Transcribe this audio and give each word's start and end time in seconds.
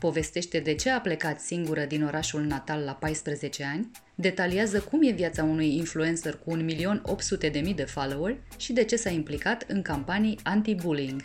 povestește 0.00 0.58
de 0.60 0.74
ce 0.74 0.90
a 0.90 1.00
plecat 1.00 1.40
singură 1.40 1.84
din 1.84 2.04
orașul 2.04 2.42
natal 2.42 2.84
la 2.84 2.92
14 2.92 3.64
ani, 3.64 3.90
detaliază 4.14 4.80
cum 4.80 5.02
e 5.02 5.10
viața 5.10 5.44
unui 5.44 5.76
influencer 5.76 6.38
cu 6.44 6.56
1.800.000 6.56 7.74
de 7.74 7.84
follower 7.84 8.36
și 8.56 8.72
de 8.72 8.84
ce 8.84 8.96
s-a 8.96 9.10
implicat 9.10 9.64
în 9.68 9.82
campanii 9.82 10.38
anti-bullying. 10.42 11.22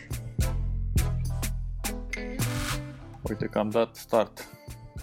Uite 3.28 3.46
că 3.46 3.58
am 3.58 3.70
dat 3.70 3.96
start. 3.96 4.48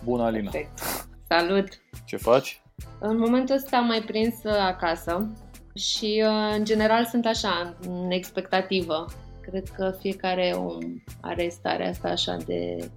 Bună, 0.04 0.24
Alina! 0.24 0.52
Perfect. 0.52 0.80
Salut! 1.28 1.68
Ce 2.06 2.18
faci? 2.18 2.62
În 3.00 3.18
momentul 3.18 3.56
ăsta 3.56 3.78
am 3.78 3.86
mai 3.86 4.02
prins 4.02 4.36
uh, 4.44 4.52
acasă 4.52 5.34
și 5.76 6.24
uh, 6.26 6.56
în 6.58 6.64
general 6.64 7.06
sunt 7.06 7.26
așa, 7.26 7.78
în 7.82 8.12
expectativă. 8.12 9.06
Cred 9.42 9.70
că 9.70 9.96
fiecare 10.00 10.54
om 10.56 10.80
are 11.22 11.50
starea 11.50 11.90
asta 11.90 12.08
așa 12.08 12.38
de 12.46 12.90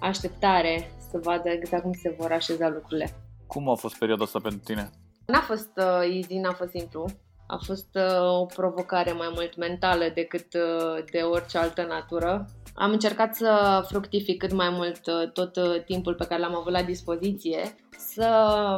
așteptare 0.00 0.90
să 1.10 1.18
vadă 1.22 1.48
exact 1.48 1.82
cum 1.82 1.92
se 1.92 2.14
vor 2.18 2.32
așeza 2.32 2.68
lucrurile. 2.68 3.08
Cum 3.46 3.70
a 3.70 3.74
fost 3.74 3.98
perioada 3.98 4.24
asta 4.24 4.38
pentru 4.38 4.60
tine? 4.64 4.90
N-a 5.26 5.40
fost 5.40 5.70
uh, 5.76 6.14
easy, 6.14 6.38
n-a 6.38 6.52
fost 6.52 6.70
simplu. 6.70 7.04
A 7.46 7.58
fost 7.66 7.88
uh, 7.94 8.40
o 8.40 8.44
provocare 8.44 9.12
mai 9.12 9.30
mult 9.34 9.56
mentală 9.56 10.04
decât 10.14 10.54
uh, 10.54 11.04
de 11.12 11.18
orice 11.18 11.58
altă 11.58 11.82
natură. 11.88 12.46
Am 12.74 12.90
încercat 12.90 13.34
să 13.34 13.82
fructific 13.88 14.38
cât 14.38 14.52
mai 14.52 14.70
mult 14.70 15.00
uh, 15.06 15.30
tot 15.32 15.56
uh, 15.56 15.84
timpul 15.84 16.14
pe 16.14 16.26
care 16.26 16.40
l-am 16.40 16.56
avut 16.56 16.72
la 16.72 16.82
dispoziție, 16.82 17.74
să 17.98 18.28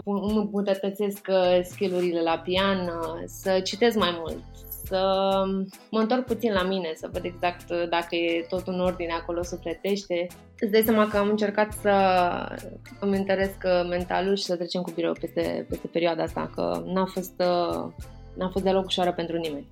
îmi 0.05 0.37
îmbunătățesc 0.37 1.27
uh, 1.29 1.61
skillurile 1.63 2.23
la 2.23 2.39
pian, 2.39 2.91
să 3.25 3.61
citesc 3.61 3.97
mai 3.97 4.17
mult, 4.19 4.43
să 4.87 5.01
mă 5.91 6.01
întorc 6.01 6.25
puțin 6.25 6.53
la 6.53 6.63
mine, 6.63 6.93
să 6.95 7.09
văd 7.13 7.25
exact 7.25 7.71
uh, 7.71 7.89
dacă 7.89 8.15
e 8.15 8.47
tot 8.49 8.67
în 8.67 8.81
ordine 8.81 9.13
acolo 9.13 9.43
sufletește. 9.43 10.27
Îți 10.59 10.71
dai 10.73 10.83
seama 10.83 11.09
că 11.09 11.17
am 11.17 11.29
încercat 11.29 11.73
să 11.73 11.93
îmi 13.01 13.17
întăresc 13.17 13.63
uh, 13.65 13.89
mentalul 13.89 14.37
și 14.37 14.45
să 14.45 14.57
trecem 14.57 14.83
cu 14.83 14.91
birou 14.95 15.13
peste, 15.21 15.67
peste 15.69 15.87
perioada 15.87 16.23
asta, 16.23 16.51
că 16.55 16.83
n-a 16.87 17.05
fost, 17.05 17.35
uh, 17.41 17.93
n-a 18.37 18.49
fost 18.53 18.65
deloc 18.65 18.87
ușoară 18.87 19.13
pentru 19.13 19.37
nimeni. 19.37 19.69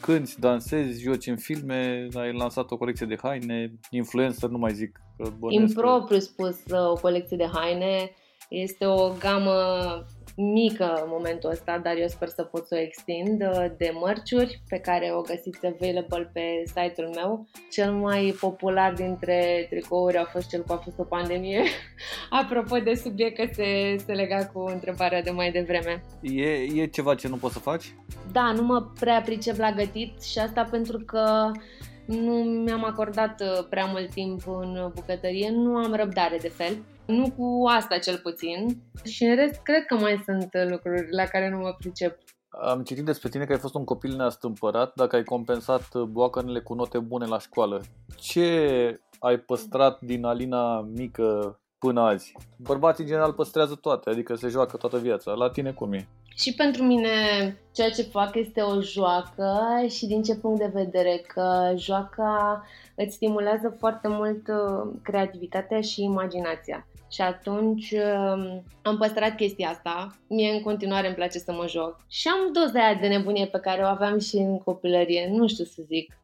Cânti, 0.00 0.40
dansezi, 0.40 1.02
joci 1.02 1.26
în 1.26 1.36
filme, 1.36 2.08
ai 2.14 2.32
lansat 2.32 2.70
o 2.70 2.76
colecție 2.76 3.06
de 3.06 3.18
haine, 3.22 3.72
influencer, 3.90 4.48
nu 4.48 4.58
mai 4.58 4.72
zic. 4.72 5.00
Impropriu 5.48 6.18
spus 6.18 6.56
o 6.70 6.92
colecție 6.92 7.36
de 7.36 7.48
haine, 7.52 8.10
este 8.48 8.86
o 8.86 9.12
gamă 9.18 9.52
mică 10.40 11.00
în 11.02 11.08
momentul 11.10 11.50
ăsta, 11.50 11.78
dar 11.78 11.96
eu 11.96 12.06
sper 12.06 12.28
să 12.28 12.42
pot 12.42 12.66
să 12.66 12.74
o 12.74 12.80
extind, 12.80 13.42
uh, 13.42 13.66
de 13.76 13.90
mărciuri 13.94 14.62
pe 14.68 14.78
care 14.78 15.10
o 15.14 15.20
găsiți 15.20 15.66
available 15.66 16.30
pe 16.32 16.62
site-ul 16.64 17.08
meu. 17.14 17.46
Cel 17.70 17.92
mai 17.92 18.36
popular 18.40 18.92
dintre 18.92 19.66
tricouri 19.70 20.16
a 20.16 20.24
fost 20.24 20.48
cel 20.48 20.62
cu 20.62 20.72
a 20.72 20.76
fost 20.76 20.98
o 20.98 21.02
pandemie. 21.02 21.62
Apropo 22.40 22.76
de 22.78 22.94
subiect 22.94 23.36
că 23.36 23.48
se, 23.52 23.96
se 24.06 24.12
lega 24.12 24.46
cu 24.46 24.60
întrebarea 24.60 25.22
de 25.22 25.30
mai 25.30 25.50
devreme. 25.50 26.02
E, 26.22 26.50
e 26.82 26.86
ceva 26.86 27.14
ce 27.14 27.28
nu 27.28 27.36
poți 27.36 27.54
să 27.54 27.60
faci? 27.60 27.94
Da, 28.32 28.52
nu 28.52 28.62
mă 28.62 28.86
prea 29.00 29.22
pricep 29.24 29.56
la 29.56 29.72
gătit 29.72 30.22
și 30.22 30.38
asta 30.38 30.68
pentru 30.70 30.98
că 30.98 31.50
nu 32.04 32.32
mi-am 32.64 32.84
acordat 32.84 33.40
uh, 33.40 33.66
prea 33.70 33.84
mult 33.84 34.10
timp 34.10 34.40
în 34.46 34.90
bucătărie, 34.94 35.50
nu 35.50 35.76
am 35.76 35.94
răbdare 35.94 36.36
de 36.40 36.48
fel 36.48 36.76
nu 37.08 37.30
cu 37.36 37.66
asta 37.66 37.98
cel 37.98 38.18
puțin. 38.18 38.82
Și 39.04 39.24
în 39.24 39.34
rest, 39.34 39.60
cred 39.62 39.84
că 39.86 39.94
mai 39.94 40.22
sunt 40.24 40.48
lucruri 40.70 41.06
la 41.10 41.24
care 41.24 41.50
nu 41.50 41.58
mă 41.58 41.74
pricep. 41.78 42.18
Am 42.48 42.82
citit 42.82 43.04
despre 43.04 43.28
tine 43.28 43.44
că 43.44 43.52
ai 43.52 43.58
fost 43.58 43.74
un 43.74 43.84
copil 43.84 44.16
neastâmpărat, 44.16 44.92
dacă 44.94 45.16
ai 45.16 45.24
compensat 45.24 46.02
boacănele 46.02 46.60
cu 46.60 46.74
note 46.74 46.98
bune 46.98 47.26
la 47.26 47.38
școală. 47.38 47.80
Ce 48.16 49.00
ai 49.18 49.38
păstrat 49.38 50.00
din 50.00 50.24
Alina 50.24 50.80
mică 50.80 51.58
până 51.78 52.00
azi? 52.00 52.32
Bărbații 52.56 53.02
în 53.02 53.08
general 53.08 53.32
păstrează 53.32 53.74
toate, 53.74 54.10
adică 54.10 54.34
se 54.34 54.48
joacă 54.48 54.76
toată 54.76 54.98
viața. 54.98 55.32
La 55.32 55.50
tine 55.50 55.72
cum 55.72 55.92
e? 55.92 56.08
Și 56.34 56.54
pentru 56.54 56.82
mine 56.82 57.10
ceea 57.72 57.90
ce 57.90 58.02
fac 58.02 58.34
este 58.34 58.60
o 58.60 58.80
joacă 58.80 59.58
și 59.88 60.06
din 60.06 60.22
ce 60.22 60.36
punct 60.36 60.58
de 60.58 60.70
vedere? 60.74 61.24
Că 61.26 61.72
joaca 61.76 62.64
îți 62.94 63.14
stimulează 63.14 63.76
foarte 63.78 64.08
mult 64.08 64.48
uh, 64.48 64.92
creativitatea 65.02 65.80
și 65.80 66.02
imaginația. 66.02 66.86
Și 67.10 67.20
atunci 67.20 67.90
um, 67.90 68.64
am 68.82 68.96
păstrat 68.98 69.36
chestia 69.36 69.68
asta. 69.68 70.16
Mie 70.28 70.50
în 70.50 70.62
continuare 70.62 71.06
îmi 71.06 71.16
place 71.16 71.38
să 71.38 71.52
mă 71.52 71.66
joc. 71.66 72.04
Și 72.08 72.28
am 72.28 72.52
doza 72.52 72.84
aia 72.84 72.94
de 72.94 73.06
nebunie 73.06 73.46
pe 73.46 73.58
care 73.58 73.82
o 73.82 73.86
aveam 73.86 74.18
și 74.18 74.36
în 74.36 74.58
copilărie. 74.58 75.28
Nu 75.32 75.46
știu 75.46 75.64
să 75.64 75.82
zic. 75.86 76.18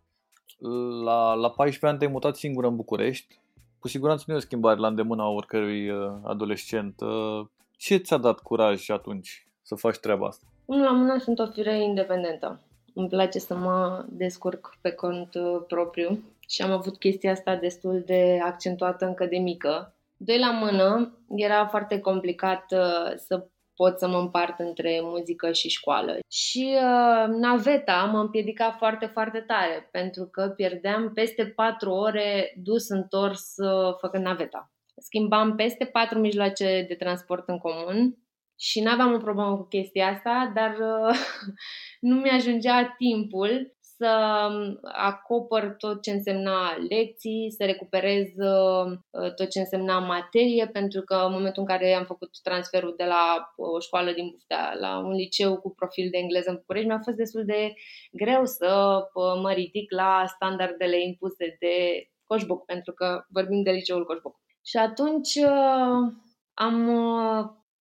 La, 1.05 1.35
la 1.35 1.51
14 1.51 1.87
ani 1.87 1.99
te-ai 1.99 2.11
mutat 2.11 2.37
singură 2.37 2.67
în 2.67 2.77
București. 2.77 3.39
Cu 3.79 3.89
siguranță 3.89 4.25
nu 4.27 4.35
e 4.35 4.37
o 4.37 4.41
schimbare 4.41 4.81
la 4.81 4.87
îndemâna 4.87 5.29
oricărui 5.29 5.91
uh, 5.91 6.13
adolescent. 6.23 7.01
Uh, 7.01 7.47
ce 7.77 7.97
ți-a 7.97 8.17
dat 8.17 8.39
curaj 8.39 8.91
atunci 8.91 9.49
să 9.63 9.75
faci 9.75 9.97
treaba 9.97 10.27
asta? 10.27 10.47
Unul 10.65 10.85
la 10.85 10.91
mână 10.91 11.19
sunt 11.19 11.39
o 11.39 11.47
fire 11.47 11.83
independentă. 11.83 12.61
Îmi 12.95 13.09
place 13.09 13.39
să 13.39 13.55
mă 13.55 14.05
descurc 14.09 14.79
pe 14.81 14.91
cont 14.91 15.35
uh, 15.35 15.63
propriu 15.69 16.23
și 16.49 16.63
am 16.63 16.71
avut 16.71 16.99
chestia 16.99 17.31
asta 17.31 17.57
destul 17.57 18.03
de 18.07 18.41
accentuată 18.43 19.07
încă 19.07 19.27
de 19.27 19.37
mică 19.37 19.94
Doi 20.27 20.39
la 20.39 20.51
mână, 20.51 21.19
era 21.37 21.67
foarte 21.67 22.01
complicat 22.01 22.73
uh, 22.73 23.13
să 23.17 23.49
pot 23.75 23.99
să 23.99 24.09
mă 24.09 24.19
împart 24.19 24.59
între 24.59 25.01
muzică 25.03 25.53
și 25.53 25.69
școală. 25.69 26.19
Și 26.31 26.77
uh, 26.77 27.27
naveta 27.29 28.05
mă 28.13 28.19
împiedica 28.19 28.71
foarte, 28.71 29.07
foarte 29.07 29.41
tare, 29.41 29.89
pentru 29.91 30.25
că 30.25 30.53
pierdeam 30.57 31.13
peste 31.13 31.47
patru 31.47 31.91
ore 31.91 32.55
dus 32.57 32.89
întors 32.89 33.57
uh, 33.57 33.95
făcând 34.01 34.25
naveta. 34.25 34.73
Schimbam 34.97 35.55
peste 35.57 35.85
patru 35.85 36.19
mijloace 36.19 36.85
de 36.89 36.95
transport 36.95 37.49
în 37.49 37.59
comun 37.59 38.19
și 38.59 38.81
nu 38.81 38.91
aveam 38.91 39.13
o 39.13 39.19
problemă 39.19 39.57
cu 39.57 39.67
chestia 39.67 40.07
asta, 40.07 40.53
dar 40.55 40.71
uh, 40.71 41.17
nu 42.09 42.15
mi-ajungea 42.15 42.95
timpul 42.99 43.74
să 43.97 44.47
um, 44.51 44.79
acopăr 44.83 45.75
tot 45.79 46.03
ce 46.03 46.11
însemna 46.11 46.77
lecții, 46.89 47.55
să 47.57 47.65
recuperez 47.65 48.27
uh, 48.37 48.99
tot 49.37 49.49
ce 49.51 49.59
însemna 49.59 49.99
materie, 49.99 50.67
pentru 50.67 51.01
că 51.03 51.15
în 51.15 51.33
momentul 51.33 51.63
în 51.63 51.69
care 51.69 51.93
am 51.93 52.05
făcut 52.05 52.31
transferul 52.43 52.95
de 52.97 53.05
la 53.05 53.53
o 53.57 53.79
școală 53.81 54.13
din 54.13 54.31
Buftea 54.31 54.75
la 54.81 54.99
un 54.99 55.13
liceu 55.13 55.57
cu 55.61 55.75
profil 55.75 56.09
de 56.11 56.19
engleză 56.19 56.51
în 56.51 56.57
București, 56.57 56.89
mi-a 56.89 57.01
fost 57.05 57.17
destul 57.17 57.45
de 57.45 57.75
greu 58.13 58.45
să 58.45 59.01
uh, 59.15 59.41
mă 59.43 59.53
ridic 59.53 59.93
la 59.93 60.25
standardele 60.27 61.03
impuse 61.03 61.57
de 61.59 62.09
Coșbuc, 62.25 62.65
pentru 62.65 62.93
că 62.93 63.25
vorbim 63.29 63.63
de 63.63 63.71
liceul 63.71 64.05
Coșbuc. 64.05 64.37
Și 64.65 64.77
atunci 64.77 65.35
uh, 65.35 66.13
am 66.55 66.91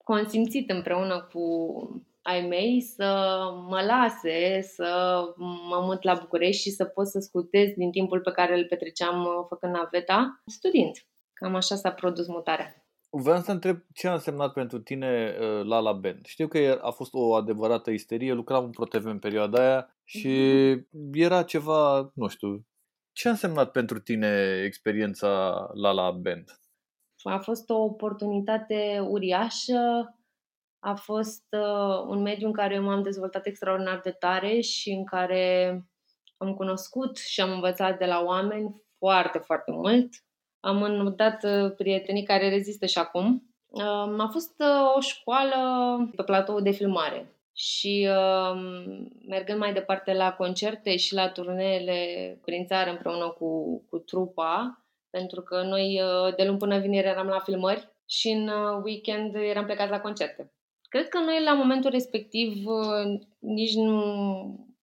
consimțit 0.04 0.70
împreună 0.70 1.28
cu 1.32 1.42
ai 2.26 2.46
mei 2.46 2.80
să 2.80 3.38
mă 3.68 3.80
lase 3.86 4.60
să 4.62 5.20
mă 5.68 5.80
mut 5.82 6.02
la 6.02 6.14
București 6.14 6.62
și 6.62 6.70
să 6.70 6.84
pot 6.84 7.06
să 7.06 7.18
scutez 7.18 7.72
din 7.76 7.90
timpul 7.90 8.20
pe 8.20 8.30
care 8.30 8.58
îl 8.58 8.66
petreceam 8.66 9.24
uh, 9.24 9.44
făcând 9.48 9.74
naveta, 9.74 10.42
studiind. 10.46 10.96
Cam 11.32 11.54
așa 11.54 11.74
s-a 11.74 11.92
produs 11.92 12.26
mutarea. 12.26 12.86
Vreau 13.10 13.40
să 13.40 13.50
întreb 13.50 13.78
ce 13.94 14.08
a 14.08 14.12
însemnat 14.12 14.52
pentru 14.52 14.78
tine 14.78 15.36
uh, 15.40 15.64
la 15.64 15.78
la 15.78 15.92
Band. 15.92 16.26
Știu 16.26 16.48
că 16.48 16.78
a 16.82 16.90
fost 16.90 17.14
o 17.14 17.34
adevărată 17.34 17.90
isterie, 17.90 18.32
lucram 18.32 18.64
în 18.64 18.70
ProTV 18.70 19.04
în 19.04 19.18
perioada 19.18 19.60
aia 19.60 19.96
și 20.04 20.38
mm-hmm. 20.76 21.12
era 21.12 21.42
ceva, 21.42 22.10
nu 22.14 22.28
știu, 22.28 22.66
ce 23.12 23.28
a 23.28 23.30
însemnat 23.30 23.70
pentru 23.70 24.00
tine 24.00 24.62
experiența 24.64 25.28
la 25.72 25.90
la 25.90 26.10
Band? 26.10 26.44
A 27.22 27.38
fost 27.38 27.70
o 27.70 27.74
oportunitate 27.74 29.06
uriașă 29.08 30.13
a 30.84 30.94
fost 30.94 31.44
uh, 31.50 32.04
un 32.06 32.22
mediu 32.22 32.46
în 32.46 32.52
care 32.52 32.78
m-am 32.78 33.02
dezvoltat 33.02 33.46
extraordinar 33.46 34.00
de 34.00 34.10
tare 34.10 34.60
și 34.60 34.90
în 34.90 35.04
care 35.04 35.78
am 36.36 36.54
cunoscut 36.54 37.16
și 37.16 37.40
am 37.40 37.50
învățat 37.50 37.98
de 37.98 38.04
la 38.04 38.22
oameni 38.24 38.82
foarte, 38.98 39.38
foarte 39.38 39.70
mult. 39.70 40.08
Am 40.60 40.82
învățat 40.82 41.44
uh, 41.44 41.74
prietenii 41.76 42.22
care 42.22 42.48
rezistă 42.48 42.86
și 42.86 42.98
acum. 42.98 43.54
Uh, 43.66 44.14
a 44.18 44.28
fost 44.32 44.54
uh, 44.58 44.96
o 44.96 45.00
școală 45.00 45.56
pe 46.16 46.22
platou 46.22 46.60
de 46.60 46.70
filmare 46.70 47.34
și 47.52 48.08
uh, 48.10 48.60
mergând 49.28 49.58
mai 49.58 49.72
departe 49.72 50.12
la 50.12 50.32
concerte 50.32 50.96
și 50.96 51.14
la 51.14 51.28
turneele 51.28 52.38
prin 52.44 52.66
țară 52.66 52.90
împreună 52.90 53.28
cu, 53.28 53.80
cu 53.90 53.98
trupa, 53.98 54.84
pentru 55.10 55.40
că 55.40 55.62
noi 55.62 56.02
uh, 56.02 56.34
de 56.36 56.44
luni 56.44 56.58
până 56.58 56.78
vineri 56.78 57.06
eram 57.06 57.26
la 57.26 57.38
filmări 57.38 57.92
și 58.08 58.28
în 58.28 58.48
uh, 58.48 58.82
weekend 58.84 59.34
eram 59.34 59.64
plecați 59.64 59.90
la 59.90 60.00
concerte. 60.00 60.52
Cred 60.94 61.08
că 61.08 61.18
noi 61.18 61.42
la 61.44 61.54
momentul 61.54 61.90
respectiv 61.90 62.66
uh, 62.66 63.20
nici 63.38 63.74
nu, 63.74 63.98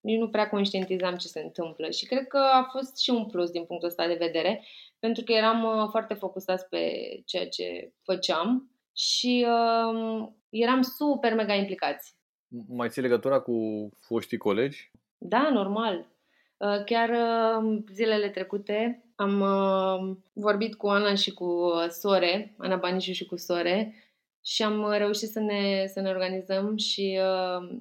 nici 0.01 0.17
nu 0.17 0.29
prea 0.29 0.49
conștientizam 0.49 1.15
ce 1.15 1.27
se 1.27 1.41
întâmplă 1.41 1.89
și 1.89 2.05
cred 2.05 2.27
că 2.27 2.37
a 2.37 2.67
fost 2.71 2.97
și 2.97 3.09
un 3.09 3.25
plus 3.25 3.49
din 3.49 3.65
punctul 3.65 3.87
ăsta 3.87 4.07
de 4.07 4.13
vedere, 4.19 4.63
pentru 4.99 5.23
că 5.23 5.31
eram 5.31 5.63
uh, 5.63 5.87
foarte 5.89 6.13
focusați 6.13 6.67
pe 6.69 6.91
ceea 7.25 7.47
ce 7.47 7.93
făceam 8.03 8.71
și 8.95 9.45
uh, 9.47 10.27
eram 10.49 10.81
super 10.81 11.33
mega 11.33 11.53
implicați. 11.53 12.15
Mai 12.67 12.89
ții 12.89 13.01
legătura 13.01 13.39
cu 13.39 13.89
foștii 13.99 14.37
colegi? 14.37 14.91
Da, 15.17 15.49
normal. 15.49 16.07
Uh, 16.57 16.83
chiar 16.85 17.09
uh, 17.09 17.77
zilele 17.91 18.29
trecute 18.29 19.05
am 19.15 19.39
uh, 19.39 20.17
vorbit 20.33 20.75
cu 20.75 20.87
Ana 20.87 21.15
și 21.15 21.31
cu 21.31 21.71
Sore, 21.89 22.55
Ana 22.57 22.75
Banișu 22.75 23.11
și 23.11 23.25
cu 23.25 23.35
Sore, 23.37 23.95
și 24.45 24.63
am 24.63 24.91
reușit 24.91 25.29
să 25.29 25.39
ne, 25.39 25.85
să 25.88 25.99
ne 25.99 26.09
organizăm 26.09 26.77
și 26.77 27.19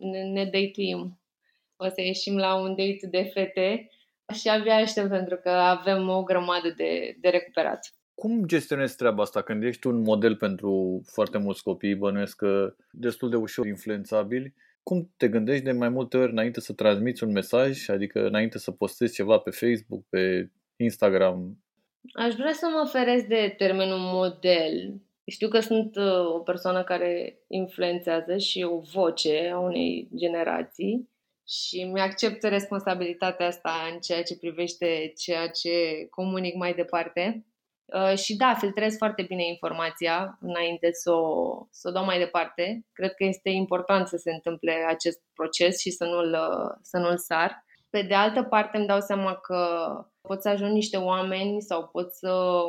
ne, 0.00 0.22
ne 0.22 0.44
date-uim. 0.44 1.20
O 1.76 1.88
să 1.88 2.00
ieșim 2.00 2.36
la 2.36 2.54
un 2.54 2.68
date 2.68 3.06
de 3.10 3.22
fete 3.22 3.90
și 4.34 4.48
abia 4.48 4.74
aștept 4.74 5.08
pentru 5.08 5.36
că 5.36 5.48
avem 5.48 6.08
o 6.08 6.22
grămadă 6.22 6.74
de, 6.76 7.16
de 7.20 7.28
recuperat. 7.28 7.94
Cum 8.14 8.46
gestionezi 8.46 8.96
treaba 8.96 9.22
asta 9.22 9.42
când 9.42 9.62
ești 9.62 9.86
un 9.86 10.02
model 10.02 10.36
pentru 10.36 11.02
foarte 11.12 11.38
mulți 11.38 11.62
copii, 11.62 11.94
bănuiesc 11.94 12.36
că 12.36 12.74
destul 12.90 13.30
de 13.30 13.36
ușor 13.36 13.66
influențabili? 13.66 14.54
Cum 14.82 15.12
te 15.16 15.28
gândești 15.28 15.64
de 15.64 15.72
mai 15.72 15.88
multe 15.88 16.16
ori 16.16 16.30
înainte 16.30 16.60
să 16.60 16.72
transmiți 16.72 17.24
un 17.24 17.32
mesaj, 17.32 17.88
adică 17.88 18.26
înainte 18.26 18.58
să 18.58 18.70
postezi 18.70 19.14
ceva 19.14 19.38
pe 19.38 19.50
Facebook, 19.50 20.04
pe 20.08 20.50
Instagram? 20.76 21.58
Aș 22.12 22.34
vrea 22.34 22.52
să 22.52 22.66
mă 22.72 22.88
feresc 22.88 23.24
de 23.24 23.54
termenul 23.56 23.98
model. 23.98 25.00
Știu 25.30 25.48
că 25.48 25.60
sunt 25.60 25.96
uh, 25.96 26.34
o 26.34 26.38
persoană 26.38 26.84
care 26.84 27.38
influențează 27.48 28.36
și 28.36 28.62
o 28.62 28.78
voce 28.78 29.50
a 29.52 29.58
unei 29.58 30.08
generații 30.16 31.08
și 31.48 31.82
mi-accept 31.82 32.42
responsabilitatea 32.42 33.46
asta 33.46 33.72
în 33.92 33.98
ceea 34.00 34.22
ce 34.22 34.38
privește 34.38 35.12
ceea 35.16 35.48
ce 35.48 36.06
comunic 36.10 36.54
mai 36.54 36.74
departe. 36.74 37.46
Uh, 37.84 38.18
și 38.18 38.36
da, 38.36 38.54
filtrez 38.54 38.96
foarte 38.96 39.22
bine 39.22 39.46
informația 39.46 40.38
înainte 40.40 40.88
să 40.92 41.12
o, 41.12 41.66
să 41.70 41.88
o 41.88 41.92
dau 41.92 42.04
mai 42.04 42.18
departe. 42.18 42.86
Cred 42.92 43.14
că 43.14 43.24
este 43.24 43.50
important 43.50 44.06
să 44.06 44.16
se 44.16 44.32
întâmple 44.32 44.72
acest 44.88 45.20
proces 45.34 45.80
și 45.80 45.90
să 45.90 46.04
nu-l, 46.04 46.36
să 46.82 46.98
nu-l 46.98 47.18
sar. 47.18 47.64
Pe 47.90 48.02
de 48.02 48.14
altă 48.14 48.42
parte 48.42 48.76
îmi 48.76 48.86
dau 48.86 49.00
seama 49.00 49.34
că 49.34 49.88
pot 50.20 50.42
să 50.42 50.48
ajung 50.48 50.72
niște 50.72 50.96
oameni 50.96 51.62
sau 51.62 51.88
pot 51.88 52.12
să 52.14 52.62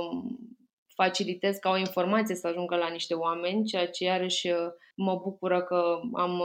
facilitez 0.95 1.57
ca 1.57 1.69
o 1.69 1.77
informație 1.77 2.35
să 2.35 2.47
ajungă 2.47 2.75
la 2.75 2.87
niște 2.87 3.13
oameni, 3.13 3.65
ceea 3.65 3.87
ce 3.87 4.03
iarăși 4.03 4.47
mă 4.95 5.15
bucură 5.15 5.61
că 5.61 5.99
am 6.13 6.41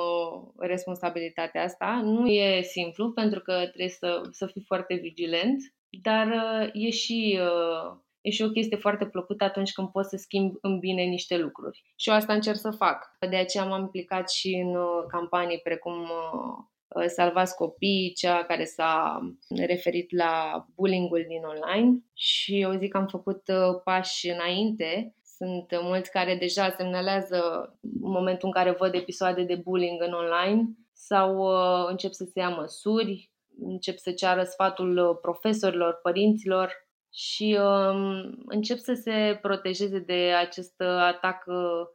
responsabilitatea 0.59 1.63
asta. 1.63 2.01
Nu 2.05 2.27
e 2.27 2.63
simplu 2.63 3.13
pentru 3.13 3.41
că 3.41 3.53
trebuie 3.53 3.89
să, 3.89 4.21
să 4.31 4.47
fii 4.47 4.65
foarte 4.67 4.95
vigilent, 4.95 5.59
dar 6.03 6.29
e 6.73 6.91
și 6.91 7.39
E 8.27 8.31
și 8.31 8.43
o 8.43 8.51
chestie 8.51 8.77
foarte 8.77 9.07
plăcută 9.07 9.45
atunci 9.45 9.73
când 9.73 9.89
poți 9.89 10.09
să 10.09 10.17
schimbi 10.17 10.59
în 10.61 10.79
bine 10.79 11.03
niște 11.03 11.37
lucruri. 11.37 11.83
Și 11.97 12.09
eu 12.09 12.15
asta 12.15 12.33
încerc 12.33 12.57
să 12.57 12.71
fac. 12.71 13.17
De 13.31 13.37
aceea 13.37 13.65
m-am 13.65 13.81
implicat 13.81 14.31
și 14.31 14.49
în 14.65 14.75
uh, 14.77 15.05
campanii 15.09 15.61
precum 15.63 16.03
uh, 16.03 16.09
uh, 16.33 16.65
Salvați 17.07 17.57
Copii, 17.57 18.13
cea 18.17 18.45
care 18.45 18.65
s-a 18.65 19.21
referit 19.67 20.17
la 20.17 20.65
bullying-ul 20.75 21.25
din 21.29 21.43
online 21.45 21.99
și 22.15 22.61
eu 22.61 22.79
zic 22.79 22.91
că 22.91 22.97
am 22.97 23.07
făcut 23.07 23.43
pași 23.85 24.29
înainte. 24.29 25.15
Sunt 25.37 25.83
mulți 25.83 26.11
care 26.11 26.37
deja 26.37 26.71
semnalează 26.71 27.39
în 27.83 28.11
momentul 28.11 28.47
în 28.47 28.53
care 28.53 28.77
văd 28.79 28.95
episoade 28.95 29.43
de 29.43 29.55
bullying 29.55 30.03
în 30.03 30.13
online 30.13 30.63
sau 30.93 31.47
încep 31.89 32.13
să 32.13 32.25
se 32.25 32.41
ia 32.41 32.49
măsuri, 32.49 33.31
încep 33.59 33.99
să 33.99 34.13
ceară 34.13 34.43
sfatul 34.43 35.19
profesorilor, 35.23 35.99
părinților 36.03 36.73
și 37.13 37.59
um, 37.61 38.43
încep 38.47 38.79
să 38.79 38.95
se 38.95 39.39
protejeze 39.43 39.99
de 39.99 40.33
acest 40.39 40.75
uh, 40.79 40.87
atac 40.87 41.45
uh, 41.47 41.87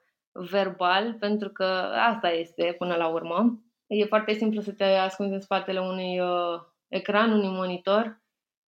verbal, 0.50 1.16
pentru 1.20 1.50
că 1.50 1.64
asta 2.10 2.30
este 2.30 2.76
până 2.78 2.96
la 2.96 3.08
urmă. 3.08 3.64
E 3.94 4.06
foarte 4.06 4.34
simplu 4.34 4.62
să 4.62 4.72
te 4.72 4.84
ascunzi 4.84 5.34
în 5.34 5.40
spatele 5.40 5.80
unui 5.80 6.20
uh, 6.20 6.62
ecran, 6.88 7.32
unui 7.32 7.50
monitor 7.50 8.22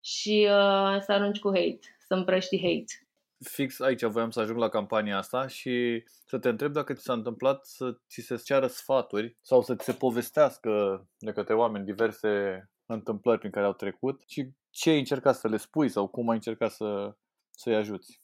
și 0.04 0.46
uh, 0.48 1.00
să 1.00 1.12
arunci 1.12 1.38
cu 1.38 1.48
hate, 1.48 1.96
să 1.98 2.14
împrăști 2.14 2.56
hate. 2.56 3.08
Fix 3.44 3.80
aici 3.80 4.02
voiam 4.02 4.30
să 4.30 4.40
ajung 4.40 4.58
la 4.58 4.68
campania 4.68 5.16
asta 5.16 5.46
și 5.46 6.04
să 6.26 6.38
te 6.38 6.48
întreb 6.48 6.72
dacă 6.72 6.92
ți 6.92 7.02
s-a 7.02 7.12
întâmplat 7.12 7.66
să 7.66 7.96
ți 8.08 8.20
se 8.20 8.36
ceară 8.44 8.66
sfaturi 8.66 9.36
sau 9.40 9.62
să 9.62 9.74
ți 9.74 9.84
se 9.84 9.92
povestească 9.92 11.04
de 11.18 11.32
către 11.32 11.54
oameni 11.54 11.84
diverse 11.84 12.64
întâmplări 12.86 13.38
prin 13.38 13.50
care 13.50 13.66
au 13.66 13.72
trecut 13.72 14.22
și 14.26 14.48
ce 14.70 14.90
ai 14.90 14.98
încercat 14.98 15.34
să 15.34 15.48
le 15.48 15.56
spui 15.56 15.88
sau 15.88 16.06
cum 16.06 16.28
ai 16.28 16.34
încercat 16.34 16.70
să, 16.70 17.14
să-i 17.50 17.74
ajuți? 17.74 18.22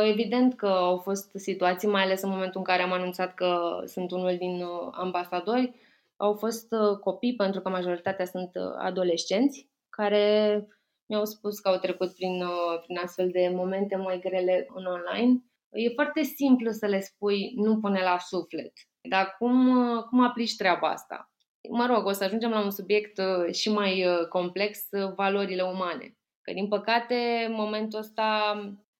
Evident 0.00 0.54
că 0.54 0.66
au 0.66 0.98
fost 0.98 1.30
situații, 1.34 1.88
mai 1.88 2.02
ales 2.02 2.22
în 2.22 2.30
momentul 2.30 2.58
în 2.58 2.64
care 2.64 2.82
am 2.82 2.92
anunțat 2.92 3.34
că 3.34 3.82
sunt 3.84 4.10
unul 4.10 4.36
din 4.36 4.62
uh, 4.62 4.88
ambasadori, 4.92 5.74
au 6.20 6.34
fost 6.34 6.72
uh, 6.72 6.98
copii, 6.98 7.36
pentru 7.36 7.60
că 7.60 7.68
majoritatea 7.68 8.24
sunt 8.24 8.50
uh, 8.54 8.74
adolescenți, 8.78 9.68
care 9.88 10.66
mi-au 11.06 11.24
spus 11.24 11.58
că 11.60 11.68
au 11.68 11.78
trecut 11.78 12.14
prin, 12.14 12.44
prin 12.84 12.98
astfel 12.98 13.30
de 13.30 13.52
momente 13.54 13.96
mai 13.96 14.18
grele 14.18 14.66
în 14.74 14.84
online. 14.84 15.44
E 15.70 15.88
foarte 15.88 16.22
simplu 16.22 16.70
să 16.70 16.86
le 16.86 17.00
spui, 17.00 17.52
nu 17.56 17.80
pune 17.80 18.02
la 18.02 18.18
suflet. 18.18 18.72
Dar 19.08 19.34
cum, 19.38 19.74
cum 20.10 20.20
aplici 20.20 20.56
treaba 20.56 20.88
asta? 20.88 21.30
mă 21.68 21.86
rog, 21.86 22.06
o 22.06 22.12
să 22.12 22.24
ajungem 22.24 22.50
la 22.50 22.64
un 22.64 22.70
subiect 22.70 23.18
uh, 23.18 23.54
și 23.54 23.70
mai 23.70 24.06
uh, 24.06 24.26
complex, 24.28 24.78
uh, 24.90 25.12
valorile 25.14 25.62
umane. 25.62 26.16
Că, 26.42 26.52
din 26.52 26.68
păcate, 26.68 27.44
în 27.46 27.52
momentul 27.52 27.98
ăsta, 27.98 28.54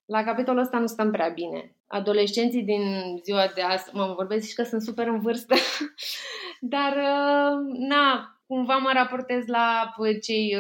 la 0.05 0.25
capitolul 0.25 0.61
ăsta 0.61 0.79
nu 0.79 0.87
stăm 0.87 1.11
prea 1.11 1.29
bine. 1.29 1.77
Adolescenții 1.87 2.62
din 2.62 2.83
ziua 3.25 3.47
de 3.55 3.61
azi, 3.61 3.91
mă 3.93 4.12
vorbesc 4.17 4.49
și 4.49 4.55
că 4.55 4.62
sunt 4.62 4.83
super 4.83 5.07
în 5.07 5.21
vârstă, 5.21 5.55
dar, 6.61 6.97
na, 7.73 8.40
cumva 8.47 8.76
mă 8.76 8.90
raportez 8.93 9.47
la 9.47 9.95
cei 10.23 10.57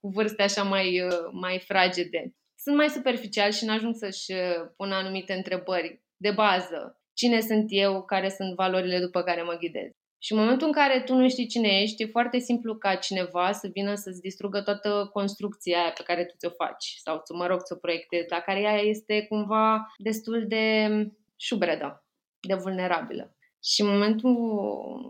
cu 0.00 0.08
vârste 0.08 0.42
așa 0.42 0.62
mai, 0.62 1.08
mai 1.30 1.58
fragede. 1.58 2.34
Sunt 2.58 2.76
mai 2.76 2.88
superficiali 2.88 3.52
și 3.52 3.64
n-ajung 3.64 3.94
să-și 3.94 4.32
pună 4.76 4.94
anumite 4.94 5.32
întrebări 5.32 6.02
de 6.16 6.30
bază. 6.30 7.00
Cine 7.12 7.40
sunt 7.40 7.64
eu, 7.68 8.02
care 8.02 8.28
sunt 8.28 8.54
valorile 8.54 8.98
după 8.98 9.22
care 9.22 9.42
mă 9.42 9.56
ghidez. 9.60 9.90
Și 10.18 10.32
în 10.32 10.38
momentul 10.38 10.66
în 10.66 10.72
care 10.72 11.00
tu 11.00 11.14
nu 11.14 11.28
știi 11.28 11.46
cine 11.46 11.68
ești, 11.68 12.02
e 12.02 12.06
foarte 12.06 12.38
simplu 12.38 12.76
ca 12.76 12.94
cineva 12.94 13.52
să 13.52 13.68
vină 13.72 13.94
să-ți 13.94 14.20
distrugă 14.20 14.60
toată 14.60 15.10
construcția 15.12 15.78
aia 15.80 15.90
pe 15.90 16.02
care 16.02 16.24
tu 16.24 16.34
ți-o 16.36 16.50
faci 16.50 16.94
sau, 17.04 17.22
mă 17.34 17.46
rog, 17.46 17.62
ți-o 17.62 17.76
proiectezi, 17.76 18.28
dar 18.28 18.40
care 18.40 18.60
ea 18.60 18.76
este 18.76 19.26
cumva 19.28 19.92
destul 19.98 20.44
de 20.48 20.88
șubredă, 21.36 22.04
de 22.40 22.54
vulnerabilă. 22.54 23.36
Și 23.64 23.80
în 23.80 23.88
momentul 23.88 24.36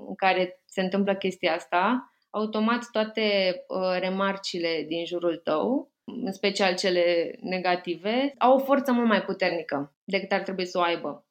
în 0.08 0.14
care 0.14 0.60
se 0.64 0.80
întâmplă 0.80 1.14
chestia 1.14 1.54
asta, 1.54 2.12
automat 2.30 2.88
toate 2.92 3.56
uh, 3.68 3.98
remarcile 4.00 4.84
din 4.88 5.04
jurul 5.04 5.36
tău, 5.36 5.92
în 6.04 6.32
special 6.32 6.74
cele 6.74 7.36
negative, 7.40 8.34
au 8.38 8.54
o 8.54 8.58
forță 8.58 8.92
mult 8.92 9.06
mai 9.06 9.22
puternică 9.22 9.94
decât 10.04 10.32
ar 10.32 10.40
trebui 10.40 10.66
să 10.66 10.78
o 10.78 10.82
aibă. 10.82 11.26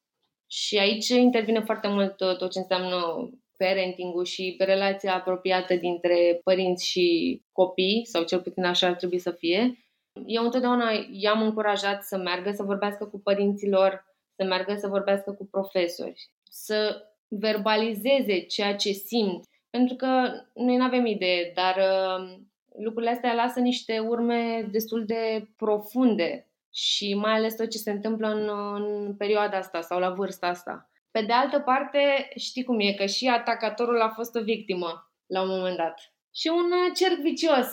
Și 0.47 0.77
aici 0.77 1.07
intervine 1.07 1.59
foarte 1.59 1.87
mult 1.87 2.15
tot 2.17 2.51
ce 2.51 2.59
înseamnă 2.59 3.29
parenting-ul 3.57 4.25
și 4.25 4.55
relația 4.59 5.15
apropiată 5.15 5.75
dintre 5.75 6.39
părinți 6.43 6.87
și 6.87 7.41
copii, 7.51 8.05
sau 8.05 8.23
cel 8.23 8.41
puțin 8.41 8.63
așa 8.63 8.87
ar 8.87 8.95
trebui 8.95 9.19
să 9.19 9.31
fie. 9.31 9.77
Eu 10.25 10.43
întotdeauna 10.43 10.89
i-am 11.11 11.41
încurajat 11.41 12.03
să 12.03 12.17
meargă 12.17 12.51
să 12.51 12.63
vorbească 12.63 13.05
cu 13.05 13.19
părinților, 13.19 14.05
să 14.35 14.43
meargă 14.43 14.75
să 14.75 14.87
vorbească 14.87 15.31
cu 15.31 15.45
profesori, 15.45 16.29
să 16.43 17.10
verbalizeze 17.39 18.39
ceea 18.39 18.75
ce 18.75 18.91
simt. 18.91 19.43
Pentru 19.69 19.95
că 19.95 20.31
noi 20.53 20.77
nu 20.77 20.83
avem 20.83 21.05
idee, 21.05 21.51
dar 21.55 21.75
uh, 21.77 22.37
lucrurile 22.77 23.11
astea 23.11 23.33
lasă 23.33 23.59
niște 23.59 23.99
urme 23.99 24.67
destul 24.71 25.05
de 25.05 25.47
profunde 25.57 26.47
și 26.73 27.13
mai 27.13 27.31
ales 27.33 27.55
tot 27.55 27.69
ce 27.69 27.77
se 27.77 27.91
întâmplă 27.91 28.27
în, 28.27 28.49
în 28.75 29.15
perioada 29.15 29.57
asta 29.57 29.81
sau 29.81 29.99
la 29.99 30.09
vârsta 30.09 30.47
asta. 30.47 30.89
Pe 31.11 31.21
de 31.21 31.33
altă 31.33 31.59
parte, 31.59 32.29
știi 32.35 32.63
cum 32.63 32.79
e, 32.79 32.93
că 32.93 33.05
și 33.05 33.27
atacatorul 33.27 34.01
a 34.01 34.09
fost 34.09 34.35
o 34.35 34.41
victimă 34.41 35.11
la 35.25 35.41
un 35.41 35.47
moment 35.49 35.77
dat. 35.77 36.13
Și 36.35 36.47
un 36.47 36.71
uh, 36.71 36.95
cerc 36.95 37.19
vicios. 37.19 37.67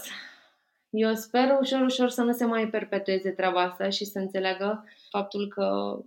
Eu 0.90 1.14
sper 1.14 1.56
ușor, 1.60 1.80
ușor 1.80 2.08
să 2.08 2.22
nu 2.22 2.32
se 2.32 2.44
mai 2.44 2.68
perpetueze 2.68 3.30
treaba 3.30 3.62
asta 3.62 3.88
și 3.88 4.04
să 4.04 4.18
înțeleagă 4.18 4.84
faptul 5.10 5.48
că 5.48 5.98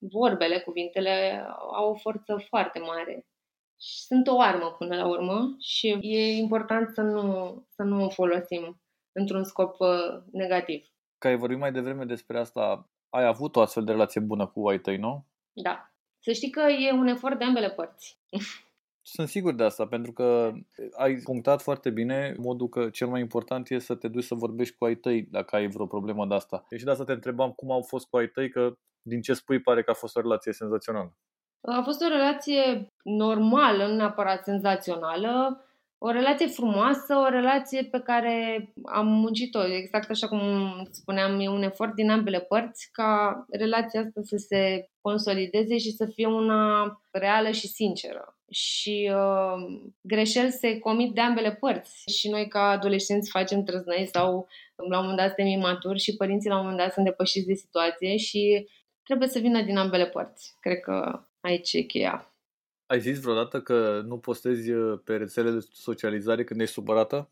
vorbele, 0.00 0.60
cuvintele 0.60 1.46
au 1.72 1.90
o 1.90 1.94
forță 1.94 2.44
foarte 2.48 2.78
mare. 2.78 3.26
Și 3.80 4.00
sunt 4.00 4.26
o 4.26 4.40
armă 4.40 4.74
până 4.78 4.96
la 4.96 5.06
urmă 5.06 5.56
și 5.58 5.98
e 6.00 6.36
important 6.36 6.88
să 6.88 7.00
nu, 7.00 7.54
să 7.68 7.82
nu 7.82 8.04
o 8.04 8.08
folosim 8.08 8.80
într-un 9.12 9.44
scop 9.44 9.80
uh, 9.80 10.22
negativ. 10.32 10.86
Ca 11.18 11.28
ai 11.28 11.36
vorbit 11.36 11.58
mai 11.58 11.72
devreme 11.72 12.04
despre 12.04 12.38
asta, 12.38 12.90
ai 13.08 13.24
avut 13.24 13.56
o 13.56 13.60
astfel 13.60 13.84
de 13.84 13.92
relație 13.92 14.20
bună 14.20 14.46
cu 14.46 14.68
ai 14.68 14.78
tăi, 14.78 14.96
nu? 14.96 15.26
Da. 15.52 15.92
Să 16.18 16.32
știi 16.32 16.50
că 16.50 16.60
e 16.60 16.92
un 16.92 17.06
efort 17.06 17.38
de 17.38 17.44
ambele 17.44 17.70
părți. 17.70 18.18
Sunt 19.02 19.28
sigur 19.28 19.54
de 19.54 19.64
asta, 19.64 19.86
pentru 19.86 20.12
că 20.12 20.52
ai 20.96 21.14
punctat 21.14 21.62
foarte 21.62 21.90
bine 21.90 22.34
modul 22.38 22.68
că 22.68 22.88
cel 22.90 23.08
mai 23.08 23.20
important 23.20 23.70
e 23.70 23.78
să 23.78 23.94
te 23.94 24.08
duci 24.08 24.24
să 24.24 24.34
vorbești 24.34 24.76
cu 24.76 24.84
ai 24.84 24.94
tăi 24.94 25.22
dacă 25.22 25.56
ai 25.56 25.68
vreo 25.68 25.86
problemă 25.86 26.26
de 26.26 26.34
asta. 26.34 26.66
Și 26.76 26.84
de 26.84 26.90
asta 26.90 27.04
te 27.04 27.12
întrebam 27.12 27.50
cum 27.50 27.70
au 27.70 27.82
fost 27.82 28.06
cu 28.06 28.16
ai 28.16 28.28
tăi, 28.28 28.50
că 28.50 28.72
din 29.02 29.20
ce 29.20 29.34
spui 29.34 29.60
pare 29.60 29.82
că 29.82 29.90
a 29.90 29.94
fost 29.94 30.16
o 30.16 30.20
relație 30.20 30.52
senzațională. 30.52 31.16
A 31.60 31.82
fost 31.82 32.02
o 32.02 32.08
relație 32.08 32.86
normală, 33.02 33.86
nu 33.86 33.94
neapărat 33.94 34.44
senzațională, 34.44 35.64
o 36.02 36.10
relație 36.10 36.46
frumoasă, 36.46 37.14
o 37.14 37.28
relație 37.28 37.84
pe 37.84 38.00
care 38.00 38.68
am 38.84 39.06
muncit-o, 39.06 39.66
exact 39.66 40.10
așa 40.10 40.28
cum 40.28 40.40
spuneam, 40.90 41.40
e 41.40 41.48
un 41.48 41.62
efort 41.62 41.94
din 41.94 42.10
ambele 42.10 42.40
părți 42.40 42.88
ca 42.92 43.44
relația 43.50 44.00
asta 44.00 44.20
să 44.24 44.36
se 44.36 44.88
consolideze 45.00 45.78
și 45.78 45.90
să 45.90 46.06
fie 46.06 46.26
una 46.26 47.00
reală 47.10 47.50
și 47.50 47.66
sinceră. 47.66 48.36
Și 48.50 49.12
uh, 49.14 49.80
greșeli 50.00 50.50
se 50.50 50.78
comit 50.78 51.14
de 51.14 51.20
ambele 51.20 51.52
părți. 51.52 52.02
Și 52.18 52.28
noi 52.28 52.48
ca 52.48 52.60
adolescenți 52.60 53.30
facem 53.30 53.62
trăznăi 53.62 54.08
sau 54.12 54.48
la 54.74 54.98
un 54.98 55.02
moment 55.02 55.16
dat 55.16 55.26
suntem 55.26 55.46
imaturi 55.46 55.98
și 55.98 56.16
părinții 56.16 56.50
la 56.50 56.56
un 56.56 56.62
moment 56.62 56.80
dat 56.80 56.92
sunt 56.92 57.04
depășiți 57.04 57.46
de 57.46 57.54
situație 57.54 58.16
și 58.16 58.66
trebuie 59.02 59.28
să 59.28 59.38
vină 59.38 59.62
din 59.62 59.76
ambele 59.76 60.06
părți. 60.06 60.54
Cred 60.60 60.80
că 60.80 61.26
aici 61.40 61.72
e 61.72 61.80
cheia. 61.80 62.34
Ai 62.90 63.00
zis 63.00 63.20
vreodată 63.20 63.60
că 63.60 64.02
nu 64.06 64.18
postezi 64.18 64.70
uh, 64.70 64.98
pe 65.04 65.16
rețele 65.16 65.50
de 65.50 65.66
socializare 65.72 66.44
când 66.44 66.60
ești 66.60 66.74
supărată? 66.74 67.30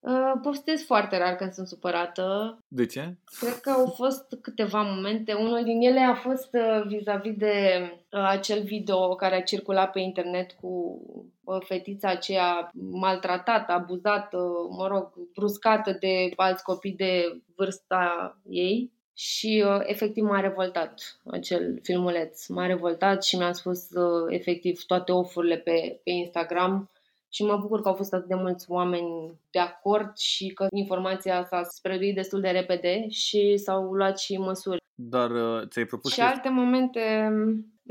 Uh, 0.00 0.32
postez 0.42 0.84
foarte 0.84 1.18
rar 1.18 1.34
când 1.34 1.52
sunt 1.52 1.66
supărată. 1.66 2.58
De 2.68 2.86
ce? 2.86 3.16
Cred 3.40 3.60
că 3.60 3.70
au 3.70 3.86
fost 3.86 4.38
câteva 4.40 4.82
momente. 4.82 5.32
Unul 5.32 5.62
din 5.64 5.80
ele 5.80 6.00
a 6.00 6.14
fost 6.14 6.48
uh, 6.52 6.82
vis-a-vis 6.86 7.36
de 7.36 7.80
uh, 8.10 8.24
acel 8.28 8.62
video 8.62 9.14
care 9.14 9.34
a 9.34 9.42
circulat 9.42 9.92
pe 9.92 10.00
internet 10.00 10.52
cu 10.52 11.02
uh, 11.44 11.62
fetița 11.64 12.08
aceea 12.08 12.70
maltratată, 12.90 13.72
abuzată, 13.72 14.38
mă 14.76 14.86
rog, 14.86 15.12
bruscată 15.34 15.96
de 16.00 16.30
alți 16.36 16.62
copii 16.62 16.94
de 16.94 17.42
vârsta 17.56 18.38
ei 18.48 18.90
și 19.22 19.64
uh, 19.66 19.80
efectiv 19.82 20.24
m-a 20.24 20.40
revoltat 20.40 21.20
acel 21.30 21.78
filmuleț. 21.82 22.46
M-a 22.46 22.66
revoltat 22.66 23.24
și 23.24 23.36
mi-a 23.36 23.52
spus 23.52 23.90
uh, 23.90 24.26
efectiv 24.28 24.82
toate 24.82 25.12
ofurile 25.12 25.56
pe, 25.56 26.00
pe 26.04 26.10
Instagram 26.10 26.90
și 27.28 27.42
mă 27.44 27.56
bucur 27.56 27.80
că 27.80 27.88
au 27.88 27.94
fost 27.94 28.12
atât 28.12 28.28
de 28.28 28.34
mulți 28.34 28.70
oameni 28.70 29.40
de 29.50 29.58
acord 29.58 30.16
și 30.16 30.48
că 30.48 30.66
informația 30.76 31.44
s-a 31.44 31.62
spreduit 31.62 32.14
destul 32.14 32.40
de 32.40 32.48
repede 32.48 33.08
și 33.08 33.56
s-au 33.56 33.92
luat 33.92 34.18
și 34.18 34.36
măsuri. 34.36 34.78
Dar 34.94 35.30
uh, 35.30 35.68
ți-ai 35.68 35.84
propus... 35.84 36.12
Și 36.12 36.20
alte 36.20 36.48
momente, 36.48 37.00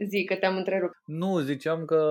zic 0.06 0.30
că 0.30 0.36
te-am 0.36 0.58
întrerupt. 0.58 0.98
Nu, 1.06 1.40
ziceam 1.40 1.86
că 1.86 2.02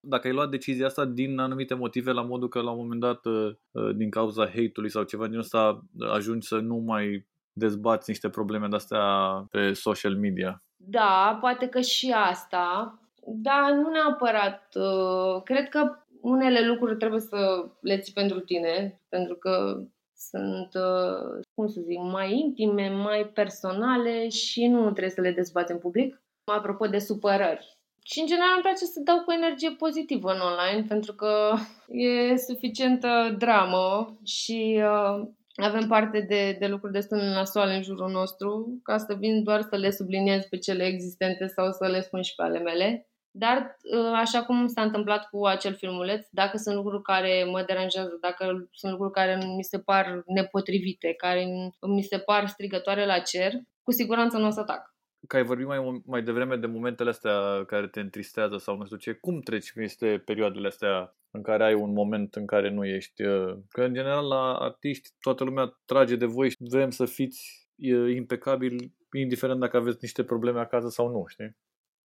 dacă 0.00 0.26
ai 0.26 0.32
luat 0.32 0.50
decizia 0.50 0.86
asta 0.86 1.04
din 1.04 1.38
anumite 1.38 1.74
motive, 1.74 2.10
la 2.10 2.22
modul 2.22 2.48
că 2.48 2.60
la 2.60 2.70
un 2.70 2.76
moment 2.76 3.00
dat, 3.00 3.24
uh, 3.24 3.54
uh, 3.70 3.96
din 3.96 4.10
cauza 4.10 4.46
hate-ului 4.46 4.90
sau 4.90 5.02
ceva 5.02 5.28
din 5.28 5.38
ăsta, 5.38 5.84
ajungi 6.12 6.46
să 6.46 6.56
nu 6.56 6.76
mai 6.76 7.26
dezbați 7.54 8.10
niște 8.10 8.28
probleme 8.28 8.66
de-astea 8.66 9.04
pe 9.50 9.72
social 9.72 10.16
media. 10.16 10.62
Da, 10.76 11.38
poate 11.40 11.68
că 11.68 11.80
și 11.80 12.14
asta, 12.16 12.98
dar 13.26 13.72
nu 13.72 13.90
neapărat. 13.90 14.74
Uh, 14.74 15.42
cred 15.42 15.68
că 15.68 15.96
unele 16.20 16.66
lucruri 16.66 16.96
trebuie 16.96 17.20
să 17.20 17.64
le 17.80 17.98
ții 17.98 18.12
pentru 18.12 18.40
tine, 18.40 19.00
pentru 19.08 19.34
că 19.34 19.82
sunt, 20.16 20.68
uh, 20.74 21.44
cum 21.54 21.66
să 21.66 21.80
zic, 21.80 21.98
mai 21.98 22.38
intime, 22.38 22.88
mai 22.88 23.30
personale 23.34 24.28
și 24.28 24.66
nu 24.66 24.82
trebuie 24.82 25.10
să 25.10 25.20
le 25.20 25.32
dezbați 25.32 25.72
în 25.72 25.78
public. 25.78 26.22
Apropo 26.44 26.86
de 26.86 26.98
supărări. 26.98 27.78
Și 28.02 28.20
în 28.20 28.26
general 28.26 28.52
îmi 28.54 28.62
place 28.62 28.84
să 28.84 29.00
dau 29.00 29.20
cu 29.22 29.32
energie 29.32 29.70
pozitivă 29.70 30.32
în 30.32 30.40
online 30.40 30.86
pentru 30.88 31.14
că 31.14 31.54
e 31.88 32.36
suficientă 32.36 33.34
dramă 33.38 34.18
și 34.24 34.82
uh, 34.82 35.28
avem 35.54 35.86
parte 35.88 36.20
de, 36.20 36.56
de 36.58 36.66
lucruri 36.66 36.92
destul 36.92 37.18
de 37.18 37.24
nasoale 37.24 37.74
în 37.74 37.82
jurul 37.82 38.10
nostru, 38.10 38.80
ca 38.82 38.98
să 38.98 39.14
vin 39.14 39.42
doar 39.42 39.62
să 39.62 39.76
le 39.76 39.90
subliniez 39.90 40.44
pe 40.44 40.58
cele 40.58 40.84
existente 40.84 41.46
sau 41.46 41.72
să 41.72 41.86
le 41.86 42.00
spun 42.00 42.22
și 42.22 42.34
pe 42.34 42.42
ale 42.42 42.58
mele. 42.58 43.08
Dar, 43.30 43.76
ă, 43.96 44.14
așa 44.14 44.44
cum 44.44 44.66
s-a 44.66 44.82
întâmplat 44.82 45.28
cu 45.28 45.46
acel 45.46 45.74
filmuleț, 45.74 46.26
dacă 46.30 46.56
sunt 46.56 46.74
lucruri 46.74 47.02
care 47.02 47.44
mă 47.50 47.62
deranjează, 47.62 48.18
dacă 48.20 48.68
sunt 48.72 48.92
lucruri 48.92 49.12
care 49.12 49.38
mi 49.56 49.62
se 49.64 49.78
par 49.78 50.22
nepotrivite, 50.26 51.12
care 51.12 51.46
mi 51.80 52.02
se 52.02 52.18
par 52.18 52.46
strigătoare 52.46 53.06
la 53.06 53.18
cer, 53.18 53.52
cu 53.82 53.92
siguranță 53.92 54.38
nu 54.38 54.46
o 54.46 54.50
să 54.50 54.60
atac 54.60 54.93
că 55.26 55.36
ai 55.36 55.42
vorbit 55.42 55.66
mai, 55.66 56.02
mai 56.06 56.22
devreme 56.22 56.56
de 56.56 56.66
momentele 56.66 57.10
astea 57.10 57.64
care 57.66 57.86
te 57.86 58.00
întristează 58.00 58.56
sau 58.56 58.76
nu 58.76 58.84
știu 58.84 58.96
ce, 58.96 59.12
cum 59.12 59.40
treci 59.40 59.72
peste 59.72 60.22
perioadele 60.24 60.66
astea 60.66 61.16
în 61.30 61.42
care 61.42 61.64
ai 61.64 61.74
un 61.74 61.92
moment 61.92 62.34
în 62.34 62.46
care 62.46 62.70
nu 62.70 62.86
ești? 62.86 63.22
Uh, 63.22 63.56
că 63.68 63.82
în 63.82 63.94
general 63.94 64.26
la 64.26 64.54
artiști 64.54 65.10
toată 65.20 65.44
lumea 65.44 65.78
trage 65.84 66.16
de 66.16 66.26
voi 66.26 66.50
și 66.50 66.56
vrem 66.58 66.90
să 66.90 67.04
fiți 67.04 67.68
impecabil, 68.14 68.92
indiferent 69.12 69.60
dacă 69.60 69.76
aveți 69.76 69.98
niște 70.00 70.24
probleme 70.24 70.60
acasă 70.60 70.88
sau 70.88 71.08
nu, 71.08 71.24
știi? 71.26 71.56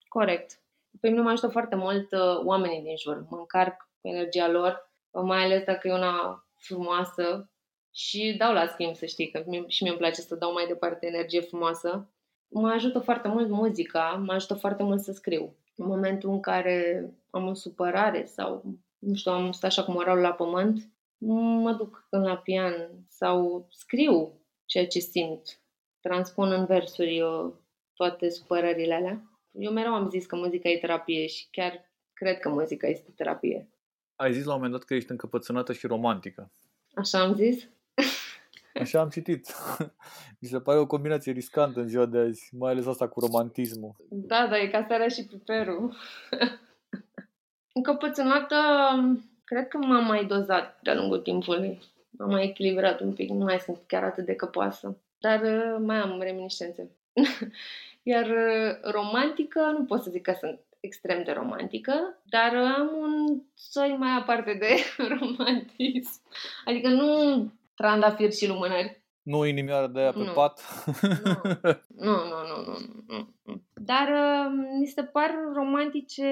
Corect. 0.08 0.62
Pe 1.00 1.08
mine 1.08 1.20
mă 1.20 1.30
ajută 1.30 1.48
foarte 1.48 1.76
mult 1.76 2.12
uh, 2.12 2.44
oamenii 2.44 2.82
din 2.82 2.96
jur. 2.96 3.26
Mă 3.30 3.36
încarc 3.38 3.90
cu 4.00 4.08
energia 4.08 4.50
lor, 4.50 4.90
mai 5.10 5.44
ales 5.44 5.64
dacă 5.64 5.88
e 5.88 5.92
una 5.92 6.46
frumoasă 6.56 7.50
și 7.94 8.34
dau 8.38 8.52
la 8.52 8.66
schimb, 8.66 8.94
să 8.94 9.06
știi, 9.06 9.30
că 9.30 9.44
și 9.66 9.82
mie 9.82 9.92
îmi 9.92 10.00
place 10.00 10.20
să 10.20 10.34
dau 10.34 10.52
mai 10.52 10.66
departe 10.66 11.06
energie 11.06 11.40
frumoasă 11.40 12.12
mă 12.48 12.68
ajută 12.68 12.98
foarte 12.98 13.28
mult 13.28 13.48
muzica, 13.48 14.22
mă 14.26 14.32
ajută 14.32 14.54
foarte 14.54 14.82
mult 14.82 15.00
să 15.00 15.12
scriu. 15.12 15.54
În 15.76 15.86
momentul 15.86 16.30
în 16.30 16.40
care 16.40 17.10
am 17.30 17.46
o 17.46 17.54
supărare 17.54 18.24
sau, 18.24 18.64
nu 18.98 19.14
știu, 19.14 19.32
am 19.32 19.52
stat 19.52 19.70
așa 19.70 19.84
cu 19.84 19.90
moralul 19.90 20.22
la 20.22 20.32
pământ, 20.32 20.88
mă 21.62 21.72
duc 21.72 22.06
la 22.10 22.36
pian 22.36 23.04
sau 23.08 23.66
scriu 23.70 24.32
ceea 24.64 24.86
ce 24.86 24.98
simt. 24.98 25.60
Transpun 26.00 26.50
în 26.52 26.64
versuri 26.64 27.16
eu 27.16 27.46
uh, 27.46 27.52
toate 27.94 28.30
supărările 28.30 28.94
alea. 28.94 29.22
Eu 29.52 29.72
mereu 29.72 29.94
am 29.94 30.10
zis 30.10 30.26
că 30.26 30.36
muzica 30.36 30.68
e 30.68 30.78
terapie 30.78 31.26
și 31.26 31.48
chiar 31.50 31.90
cred 32.12 32.38
că 32.38 32.48
muzica 32.48 32.86
este 32.86 33.10
terapie. 33.10 33.68
Ai 34.16 34.32
zis 34.32 34.44
la 34.44 34.50
un 34.52 34.56
moment 34.56 34.72
dat 34.72 34.86
că 34.86 34.94
ești 34.94 35.10
încăpățânată 35.10 35.72
și 35.72 35.86
romantică. 35.86 36.52
Așa 36.94 37.20
am 37.20 37.34
zis? 37.34 37.68
Așa 38.74 39.00
am 39.00 39.08
citit. 39.08 39.54
Mi 40.40 40.48
se 40.48 40.60
pare 40.60 40.78
o 40.78 40.86
combinație 40.86 41.32
riscantă 41.32 41.80
în 41.80 41.88
ziua 41.88 42.06
de 42.06 42.18
azi, 42.18 42.48
mai 42.58 42.70
ales 42.70 42.86
asta 42.86 43.08
cu 43.08 43.20
romantismul. 43.20 43.94
Da, 44.08 44.46
da, 44.50 44.58
e 44.58 44.66
ca 44.66 44.86
sarea 44.88 45.08
și 45.08 45.24
piperul. 45.24 45.96
Încăpățânată, 47.72 48.56
cred 49.44 49.68
că 49.68 49.76
m-am 49.76 50.06
mai 50.06 50.24
dozat 50.24 50.78
de-a 50.82 50.94
lungul 50.94 51.18
timpului. 51.18 51.80
M-am 52.10 52.30
mai 52.30 52.44
echilibrat 52.44 53.00
un 53.00 53.12
pic, 53.12 53.30
nu 53.30 53.44
mai 53.44 53.58
sunt 53.58 53.78
chiar 53.86 54.04
atât 54.04 54.24
de 54.24 54.34
căpoasă. 54.34 54.96
Dar 55.18 55.42
uh, 55.42 55.76
mai 55.80 55.96
am 55.96 56.20
reminiscențe. 56.20 56.90
Iar 58.02 58.26
uh, 58.26 58.92
romantică, 58.92 59.60
nu 59.78 59.84
pot 59.84 60.02
să 60.02 60.10
zic 60.10 60.22
că 60.22 60.34
sunt 60.40 60.60
extrem 60.80 61.22
de 61.22 61.32
romantică, 61.32 62.18
dar 62.24 62.54
am 62.54 62.90
un 62.98 63.42
soi 63.54 63.96
mai 63.98 64.16
aparte 64.18 64.52
de 64.52 64.76
romantism. 65.18 66.20
Adică 66.64 66.88
nu 66.88 67.50
trandafiri 67.78 68.36
și 68.36 68.48
lumânări. 68.48 69.02
Nu 69.22 69.46
inimioară 69.46 69.86
de 69.86 70.00
aia 70.00 70.12
pe 70.12 70.18
nu. 70.18 70.32
pat? 70.32 70.84
Nu. 71.88 72.10
nu, 72.10 72.16
nu, 72.30 72.62
nu, 72.66 72.76
nu, 73.06 73.34
nu. 73.42 73.62
Dar 73.74 74.08
uh, 74.08 74.52
mi 74.80 74.86
se 74.86 75.02
par 75.02 75.30
romantice 75.54 76.28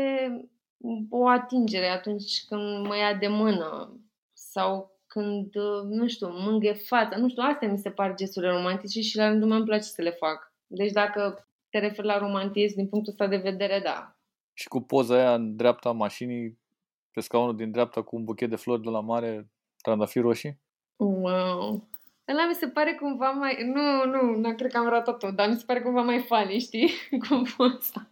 o 1.10 1.28
atingere 1.28 1.88
atunci 1.88 2.44
când 2.48 2.86
mă 2.86 2.96
ia 2.96 3.14
de 3.14 3.28
mână 3.28 4.00
sau 4.32 5.00
când, 5.06 5.54
uh, 5.54 5.82
nu 5.88 6.08
știu, 6.08 6.28
mânghe 6.30 6.72
fața. 6.72 7.16
Nu 7.16 7.28
știu, 7.28 7.42
astea 7.46 7.68
mi 7.68 7.78
se 7.78 7.90
par 7.90 8.14
gesturile 8.14 8.52
romantice 8.52 9.00
și 9.00 9.16
la 9.16 9.28
rândul 9.28 9.48
meu 9.48 9.56
îmi 9.56 9.66
place 9.66 9.82
să 9.82 10.02
le 10.02 10.10
fac. 10.10 10.54
Deci 10.66 10.92
dacă 10.92 11.48
te 11.70 11.78
referi 11.78 12.06
la 12.06 12.18
romantism 12.18 12.76
din 12.76 12.88
punctul 12.88 13.12
ăsta 13.12 13.26
de 13.26 13.50
vedere, 13.50 13.80
da. 13.84 14.16
Și 14.52 14.68
cu 14.68 14.80
poza 14.80 15.14
aia 15.14 15.34
în 15.34 15.56
dreapta 15.56 15.92
mașinii, 15.92 16.58
pe 17.10 17.20
scaunul 17.20 17.56
din 17.56 17.70
dreapta 17.70 18.02
cu 18.02 18.16
un 18.16 18.24
buchet 18.24 18.50
de 18.50 18.56
flori 18.56 18.82
de 18.82 18.90
la 18.90 19.00
mare, 19.00 19.50
trandafiri 19.82 20.24
roșii? 20.24 20.64
Wow! 20.96 21.88
Ăla 22.28 22.46
mi 22.48 22.54
se 22.54 22.68
pare 22.68 22.94
cumva 22.94 23.30
mai... 23.30 23.56
Nu, 23.74 24.04
nu, 24.04 24.36
nu 24.36 24.54
cred 24.54 24.70
că 24.70 24.78
am 24.78 24.88
ratat 24.88 25.18
tot, 25.18 25.34
dar 25.34 25.48
mi 25.48 25.56
se 25.56 25.64
pare 25.66 25.82
cumva 25.82 26.02
mai 26.02 26.18
funny, 26.20 26.58
știi? 26.58 26.90
Cum 27.28 27.46
asta. 27.76 28.10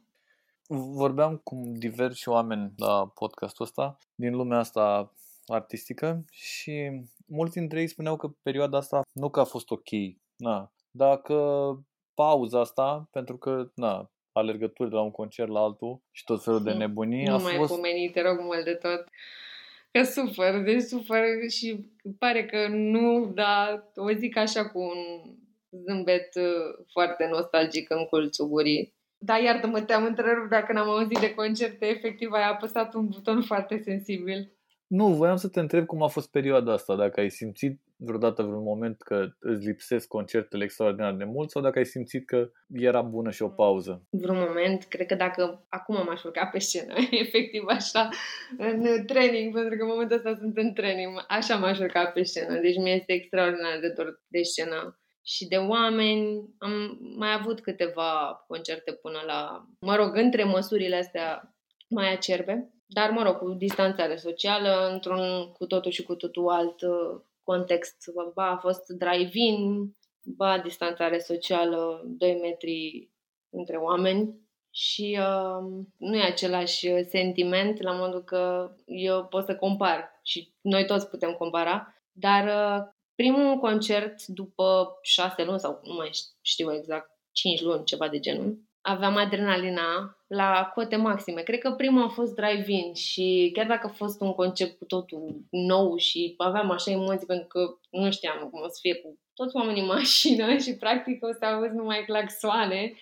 Vorbeam 0.69 1.37
cu 1.37 1.63
diversi 1.65 2.29
oameni 2.29 2.73
la 2.77 3.07
podcastul 3.15 3.65
ăsta 3.65 3.99
din 4.15 4.35
lumea 4.35 4.59
asta 4.59 5.13
artistică 5.47 6.25
și 6.31 6.91
mulți 7.27 7.59
dintre 7.59 7.81
ei 7.81 7.87
spuneau 7.87 8.17
că 8.17 8.29
perioada 8.43 8.77
asta 8.77 9.03
nu 9.13 9.31
că 9.31 9.41
a 9.41 9.45
fost 9.45 9.71
ok, 9.71 9.89
na, 10.37 10.73
dar 10.91 11.21
că 11.21 11.71
pauza 12.15 12.61
asta, 12.61 13.09
pentru 13.13 13.37
că 13.37 13.71
na, 13.75 14.11
alergături 14.33 14.89
de 14.89 14.95
la 14.95 15.03
un 15.03 15.11
concert 15.11 15.51
la 15.51 15.61
altul 15.61 16.01
și 16.11 16.25
tot 16.25 16.43
felul 16.43 16.63
de 16.63 16.71
hmm. 16.75 16.79
nebunii. 16.79 17.25
Nu 17.25 17.35
a 17.35 17.39
mai 17.39 17.57
fost... 17.57 17.75
pomeni, 17.75 18.11
te 18.11 18.23
rog 18.23 18.41
mult 18.41 18.65
de 18.65 18.75
tot. 18.75 19.05
Că 19.99 20.03
sufăr, 20.03 20.63
deci 20.63 20.83
sufăr 20.83 21.25
și 21.49 21.91
pare 22.19 22.45
că 22.47 22.69
nu, 22.69 23.33
dar 23.35 23.91
o 23.95 24.13
zic 24.13 24.37
așa 24.37 24.69
cu 24.69 24.79
un 24.79 25.33
zâmbet 25.87 26.35
uh, 26.35 26.85
foarte 26.93 27.29
nostalgic 27.31 27.91
în 27.91 28.05
colțul 28.05 28.49
gurii. 28.49 28.95
Da, 29.19 29.39
iartă-mă, 29.39 29.81
te-am 29.81 30.05
întrerupt 30.05 30.51
dacă 30.51 30.73
n-am 30.73 30.89
auzit 30.89 31.19
de 31.19 31.35
concerte, 31.35 31.87
efectiv 31.87 32.33
ai 32.33 32.49
apăsat 32.49 32.95
un 32.95 33.09
buton 33.09 33.43
foarte 33.43 33.79
sensibil. 33.79 34.54
Nu, 34.95 35.07
voiam 35.07 35.37
să 35.37 35.49
te 35.49 35.61
întreb 35.61 35.87
cum 35.87 36.03
a 36.03 36.07
fost 36.07 36.31
perioada 36.31 36.73
asta, 36.73 36.97
dacă 36.97 37.21
ai 37.21 37.31
simțit 37.31 37.81
vreodată 37.97 38.43
vreun 38.43 38.63
moment 38.63 39.03
că 39.03 39.29
îți 39.39 39.67
lipsesc 39.67 40.09
concertele 40.09 40.65
extraordinar 40.65 41.15
de 41.15 41.25
mult 41.25 41.51
sau 41.51 41.63
dacă 41.63 41.79
ai 41.79 41.85
simțit 41.85 42.27
că 42.27 42.51
era 42.73 43.03
bună 43.03 43.31
și 43.31 43.43
o 43.43 43.49
pauză? 43.49 44.07
Vreun 44.11 44.39
moment, 44.47 44.85
cred 44.85 45.07
că 45.07 45.15
dacă 45.15 45.67
acum 45.69 46.05
m-aș 46.07 46.23
urca 46.23 46.47
pe 46.47 46.59
scenă, 46.59 46.95
efectiv 47.25 47.63
așa, 47.67 48.09
în 48.59 49.07
training, 49.07 49.55
pentru 49.55 49.77
că 49.77 49.83
în 49.83 49.89
momentul 49.89 50.17
ăsta 50.17 50.35
sunt 50.35 50.57
în 50.57 50.73
training, 50.73 51.25
așa 51.29 51.57
m-aș 51.57 51.79
urca 51.79 52.05
pe 52.07 52.23
scenă, 52.23 52.61
deci 52.61 52.77
mi 52.77 52.93
este 52.93 53.13
extraordinar 53.13 53.79
de 53.81 53.93
dor 53.97 54.23
de 54.29 54.43
scenă 54.43 54.99
și 55.23 55.49
de 55.49 55.57
oameni. 55.57 56.55
Am 56.59 56.99
mai 57.17 57.33
avut 57.33 57.61
câteva 57.61 58.45
concerte 58.47 58.93
până 58.93 59.23
la, 59.27 59.69
mă 59.81 59.97
rog, 59.97 60.17
între 60.17 60.45
măsurile 60.45 60.97
astea 60.97 61.55
mai 61.89 62.13
acerbe, 62.13 62.75
dar, 62.95 63.11
mă 63.11 63.23
rog, 63.23 63.37
cu 63.37 63.51
distanțare 63.51 64.17
socială, 64.17 64.89
într-un 64.93 65.53
cu 65.53 65.67
totul 65.67 65.91
și 65.91 66.03
cu 66.03 66.15
totul 66.15 66.49
alt 66.49 66.83
uh, 66.83 67.21
context. 67.43 67.97
Ba 68.35 68.51
a 68.51 68.57
fost 68.57 68.87
drive-in, 68.87 69.95
ba 70.23 70.59
distanțare 70.59 71.19
socială, 71.19 72.03
2 72.05 72.39
metri 72.43 73.11
între 73.51 73.77
oameni 73.77 74.35
și 74.71 75.19
uh, 75.21 75.85
nu 75.97 76.17
e 76.17 76.23
același 76.23 77.05
sentiment 77.05 77.83
la 77.83 77.93
modul 77.93 78.25
că 78.25 78.75
eu 78.87 79.25
pot 79.25 79.45
să 79.45 79.57
compar 79.57 80.21
și 80.23 80.53
noi 80.61 80.87
toți 80.87 81.09
putem 81.09 81.33
compara, 81.33 81.95
dar 82.13 82.45
uh, 82.45 82.93
primul 83.15 83.59
concert 83.59 84.27
după 84.27 84.99
șase 85.03 85.45
luni 85.45 85.61
sau 85.61 85.81
nu 85.85 85.95
mai 85.95 86.11
știu 86.41 86.75
exact, 86.75 87.11
cinci 87.33 87.63
luni, 87.63 87.85
ceva 87.85 88.09
de 88.09 88.21
genul, 88.21 88.59
aveam 88.87 89.17
adrenalina 89.17 90.17
la 90.27 90.71
cote 90.75 90.97
maxime. 90.97 91.43
Cred 91.43 91.59
că 91.59 91.71
primul 91.71 92.03
a 92.03 92.09
fost 92.09 92.35
drive-in 92.35 92.95
și 92.95 93.51
chiar 93.53 93.67
dacă 93.67 93.87
a 93.87 93.95
fost 93.97 94.21
un 94.21 94.33
concept 94.33 94.79
cu 94.79 94.85
totul 94.85 95.45
nou 95.51 95.97
și 95.97 96.35
aveam 96.37 96.71
așa 96.71 96.91
emoții 96.91 97.27
pentru 97.27 97.47
că 97.47 97.79
nu 97.91 98.11
știam 98.11 98.49
cum 98.51 98.63
o 98.63 98.69
să 98.69 98.79
fie 98.81 98.95
cu 98.95 99.19
toți 99.35 99.57
oamenii 99.57 99.81
în 99.81 99.87
mașină 99.87 100.57
și 100.65 100.77
practic 100.77 101.25
o 101.25 101.33
să 101.33 101.45
auzi 101.45 101.75
numai 101.75 102.05
claxoane 102.07 102.93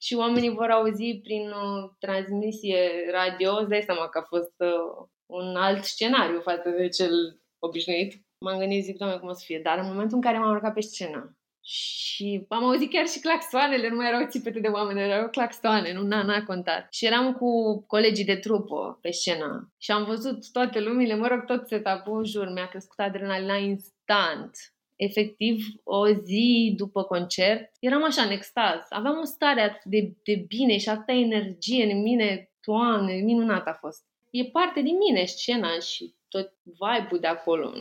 și 0.00 0.14
oamenii 0.14 0.50
vor 0.50 0.70
auzi 0.70 1.20
prin 1.22 1.48
uh, 1.48 1.90
transmisie 1.98 2.90
radio, 3.12 3.56
îți 3.56 3.68
dai 3.68 3.82
seama 3.82 4.08
că 4.08 4.18
a 4.18 4.26
fost 4.28 4.54
uh, 4.58 5.06
un 5.26 5.56
alt 5.56 5.84
scenariu 5.84 6.40
față 6.40 6.68
de 6.68 6.88
cel 6.88 7.40
obișnuit. 7.58 8.12
M-am 8.38 8.58
gândit, 8.58 8.84
zic, 8.84 8.96
doamne, 8.96 9.16
cum 9.16 9.28
o 9.28 9.32
să 9.32 9.42
fie, 9.44 9.60
dar 9.62 9.78
în 9.78 9.86
momentul 9.86 10.16
în 10.16 10.22
care 10.22 10.38
m-am 10.38 10.50
urcat 10.50 10.74
pe 10.74 10.80
scenă 10.80 11.36
și 11.64 12.44
am 12.48 12.64
auzit 12.64 12.90
chiar 12.90 13.06
și 13.06 13.20
claxoanele, 13.20 13.88
nu 13.88 13.96
mai 13.96 14.08
erau 14.08 14.26
țipete 14.28 14.60
de 14.60 14.68
oameni, 14.68 15.00
erau 15.00 15.28
claxoane, 15.28 15.92
nu 15.92 16.02
n-a, 16.02 16.22
n-a 16.22 16.42
contat. 16.44 16.86
Și 16.92 17.06
eram 17.06 17.32
cu 17.32 17.80
colegii 17.86 18.24
de 18.24 18.36
trupă 18.36 18.98
pe 19.00 19.10
scenă 19.10 19.72
și 19.78 19.90
am 19.90 20.04
văzut 20.04 20.52
toate 20.52 20.80
lumile, 20.80 21.14
mă 21.14 21.26
rog, 21.26 21.44
tot 21.44 21.66
setup-ul 21.66 22.18
în 22.18 22.24
jur, 22.24 22.52
mi-a 22.52 22.66
crescut 22.66 22.98
adrenalina 22.98 23.56
instant. 23.56 24.50
Efectiv, 24.96 25.64
o 25.84 26.08
zi 26.08 26.74
după 26.76 27.02
concert, 27.02 27.70
eram 27.80 28.04
așa 28.04 28.22
în 28.22 28.30
extaz. 28.30 28.80
Aveam 28.88 29.18
o 29.18 29.24
stare 29.24 29.60
atât 29.60 29.84
de, 29.84 30.12
de 30.22 30.44
bine 30.48 30.78
și 30.78 30.88
atâta 30.88 31.12
energie 31.12 31.92
în 31.92 32.02
mine, 32.02 32.50
toamne, 32.60 33.12
minunat 33.12 33.66
a 33.66 33.72
fost. 33.72 34.04
E 34.30 34.44
parte 34.44 34.80
din 34.80 34.96
mine 34.96 35.24
scena 35.24 35.78
și 35.78 36.14
tot 36.28 36.52
vibe-ul 36.64 37.20
de 37.20 37.26
acolo 37.26 37.72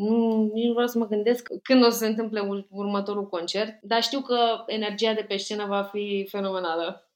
nu, 0.00 0.50
nici 0.52 0.66
nu 0.66 0.72
vreau 0.72 0.86
să 0.86 0.98
mă 0.98 1.06
gândesc 1.06 1.48
când 1.62 1.84
o 1.84 1.90
să 1.90 1.98
se 1.98 2.06
întâmple 2.06 2.66
următorul 2.70 3.28
concert, 3.28 3.82
dar 3.82 4.02
știu 4.02 4.20
că 4.20 4.64
energia 4.66 5.14
de 5.14 5.22
pe 5.28 5.36
scenă 5.36 5.66
va 5.66 5.82
fi 5.82 6.26
fenomenală. 6.30 7.10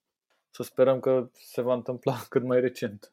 Să 0.51 0.63
sperăm 0.63 1.01
că 1.01 1.31
se 1.33 1.61
va 1.61 1.75
întâmpla 1.75 2.17
cât 2.29 2.43
mai 2.43 2.61
recent. 2.61 3.13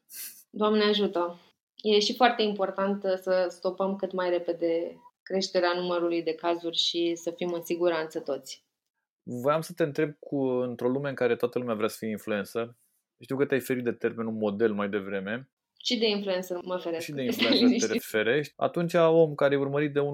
Doamne 0.50 0.84
ajută! 0.84 1.40
E 1.76 1.98
și 1.98 2.16
foarte 2.16 2.42
important 2.42 3.02
să 3.20 3.46
stopăm 3.50 3.96
cât 3.96 4.12
mai 4.12 4.30
repede 4.30 5.00
creșterea 5.22 5.72
numărului 5.74 6.22
de 6.22 6.34
cazuri 6.34 6.76
și 6.76 7.14
să 7.14 7.30
fim 7.30 7.52
în 7.52 7.62
siguranță 7.62 8.20
toți. 8.20 8.64
Voiam 9.22 9.60
să 9.60 9.72
te 9.72 9.82
întreb 9.82 10.16
cu, 10.18 10.36
într-o 10.44 10.88
lume 10.88 11.08
în 11.08 11.14
care 11.14 11.36
toată 11.36 11.58
lumea 11.58 11.74
vrea 11.74 11.88
să 11.88 11.96
fie 11.98 12.08
influencer, 12.08 12.74
știu 13.18 13.36
că 13.36 13.44
te-ai 13.44 13.60
ferit 13.60 13.84
de 13.84 13.92
termenul 13.92 14.32
model 14.32 14.72
mai 14.72 14.88
devreme, 14.88 15.50
și 15.82 15.98
de 15.98 16.08
influencer 16.08 16.58
mă 16.64 16.76
feresc. 16.76 17.04
Și 17.04 17.12
de 17.12 17.22
influencer 17.30 17.90
te 17.90 17.98
ferești. 17.98 18.52
Atunci 18.56 18.94
om 18.94 19.34
care 19.34 19.54
e 19.54 19.58
urmărit 19.58 19.92
de 19.92 20.00
1,8 20.00 20.04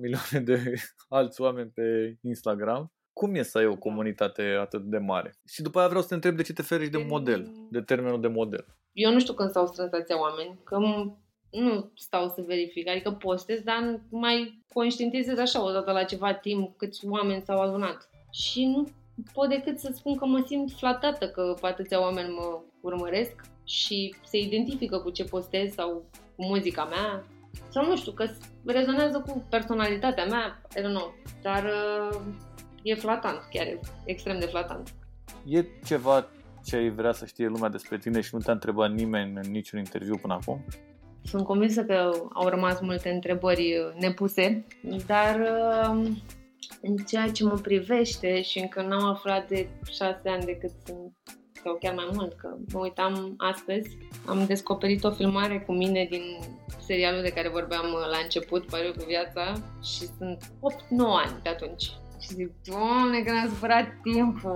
milioane 0.00 0.40
de 0.44 0.74
alți 1.08 1.40
oameni 1.40 1.70
pe 1.74 2.16
Instagram, 2.22 2.92
cum 3.12 3.34
e 3.34 3.42
să 3.42 3.58
ai 3.58 3.66
o 3.66 3.76
comunitate 3.76 4.42
atât 4.42 4.82
de 4.82 4.98
mare? 4.98 5.34
Și 5.48 5.62
după 5.62 5.78
aia 5.78 5.88
vreau 5.88 6.02
să 6.02 6.08
te 6.08 6.14
întreb 6.14 6.36
de 6.36 6.42
ce 6.42 6.52
te 6.52 6.62
ferești 6.62 6.92
de 6.92 7.04
model, 7.08 7.50
de 7.70 7.80
termenul 7.80 8.20
de 8.20 8.28
model. 8.28 8.66
Eu 8.92 9.12
nu 9.12 9.20
știu 9.20 9.34
când 9.34 9.50
s-au 9.50 9.66
strâns 9.66 9.92
atâția 9.92 10.20
oameni, 10.20 10.58
că 10.64 10.78
nu 11.50 11.92
stau 11.94 12.28
să 12.28 12.42
verific, 12.46 12.88
adică 12.88 13.10
postez, 13.10 13.60
dar 13.60 14.00
mai 14.10 14.64
conștientizez 14.72 15.38
așa 15.38 15.64
odată 15.64 15.92
la 15.92 16.04
ceva 16.04 16.34
timp 16.34 16.76
câți 16.76 17.06
oameni 17.06 17.42
s-au 17.42 17.60
adunat. 17.60 18.10
Și 18.30 18.64
nu 18.64 18.86
pot 19.32 19.48
decât 19.48 19.78
să 19.78 19.90
spun 19.94 20.16
că 20.16 20.26
mă 20.26 20.42
simt 20.46 20.70
flatată 20.70 21.28
că 21.28 21.54
atâția 21.60 22.00
oameni 22.00 22.34
mă 22.34 22.62
urmăresc 22.80 23.54
și 23.66 24.14
se 24.24 24.38
identifică 24.38 24.98
cu 24.98 25.10
ce 25.10 25.24
postez 25.24 25.72
sau 25.72 26.04
cu 26.36 26.44
muzica 26.44 26.84
mea 26.84 27.24
sau 27.68 27.86
nu 27.86 27.96
știu, 27.96 28.12
că 28.12 28.28
rezonează 28.64 29.24
cu 29.26 29.46
personalitatea 29.50 30.24
mea, 30.24 30.62
I 30.76 30.80
don't 30.80 30.94
know, 30.94 31.14
dar 31.42 31.64
uh, 31.64 32.20
e 32.82 32.94
flatant, 32.94 33.48
chiar 33.50 33.66
e 33.66 33.80
extrem 34.04 34.38
de 34.38 34.46
flatant. 34.46 34.94
E 35.46 35.64
ceva 35.84 36.28
ce 36.64 36.76
ai 36.76 36.90
vrea 36.90 37.12
să 37.12 37.26
știe 37.26 37.46
lumea 37.46 37.68
despre 37.68 37.98
tine 37.98 38.20
și 38.20 38.34
nu 38.34 38.40
te-a 38.40 38.52
întrebat 38.52 38.92
nimeni 38.92 39.40
în 39.42 39.50
niciun 39.50 39.78
interviu 39.78 40.16
până 40.16 40.38
acum? 40.40 40.64
Sunt 41.22 41.44
convinsă 41.44 41.84
că 41.84 42.10
au 42.32 42.48
rămas 42.48 42.80
multe 42.80 43.10
întrebări 43.10 43.94
nepuse, 43.98 44.66
dar 45.06 45.40
uh, 45.40 46.08
în 46.82 46.96
ceea 46.96 47.30
ce 47.30 47.44
mă 47.44 47.58
privește 47.62 48.42
și 48.42 48.58
încă 48.58 48.82
n-am 48.82 49.04
aflat 49.04 49.48
de 49.48 49.68
șase 49.90 50.28
ani 50.28 50.44
de 50.44 50.56
cât 50.56 50.72
sunt 50.84 51.12
sau 51.66 51.78
chiar 51.80 51.94
mai 51.94 52.08
mult, 52.12 52.32
că 52.32 52.48
mă 52.72 52.78
uitam 52.78 53.34
astăzi, 53.36 53.96
am 54.26 54.46
descoperit 54.46 55.04
o 55.04 55.10
filmare 55.10 55.60
cu 55.60 55.72
mine 55.72 56.06
din 56.10 56.22
serialul 56.86 57.22
de 57.22 57.32
care 57.32 57.48
vorbeam 57.48 57.84
la 58.10 58.18
început, 58.22 58.66
Pariu 58.66 58.92
cu 58.92 59.04
viața, 59.06 59.52
și 59.84 60.06
sunt 60.18 60.44
8-9 60.44 60.50
ani 61.24 61.40
de 61.42 61.48
atunci. 61.48 61.84
Și 62.20 62.34
zic, 62.34 62.50
doamne, 62.64 63.22
că 63.22 63.30
ne-a 63.30 63.48
supărat 63.48 63.86
timpul. 64.02 64.54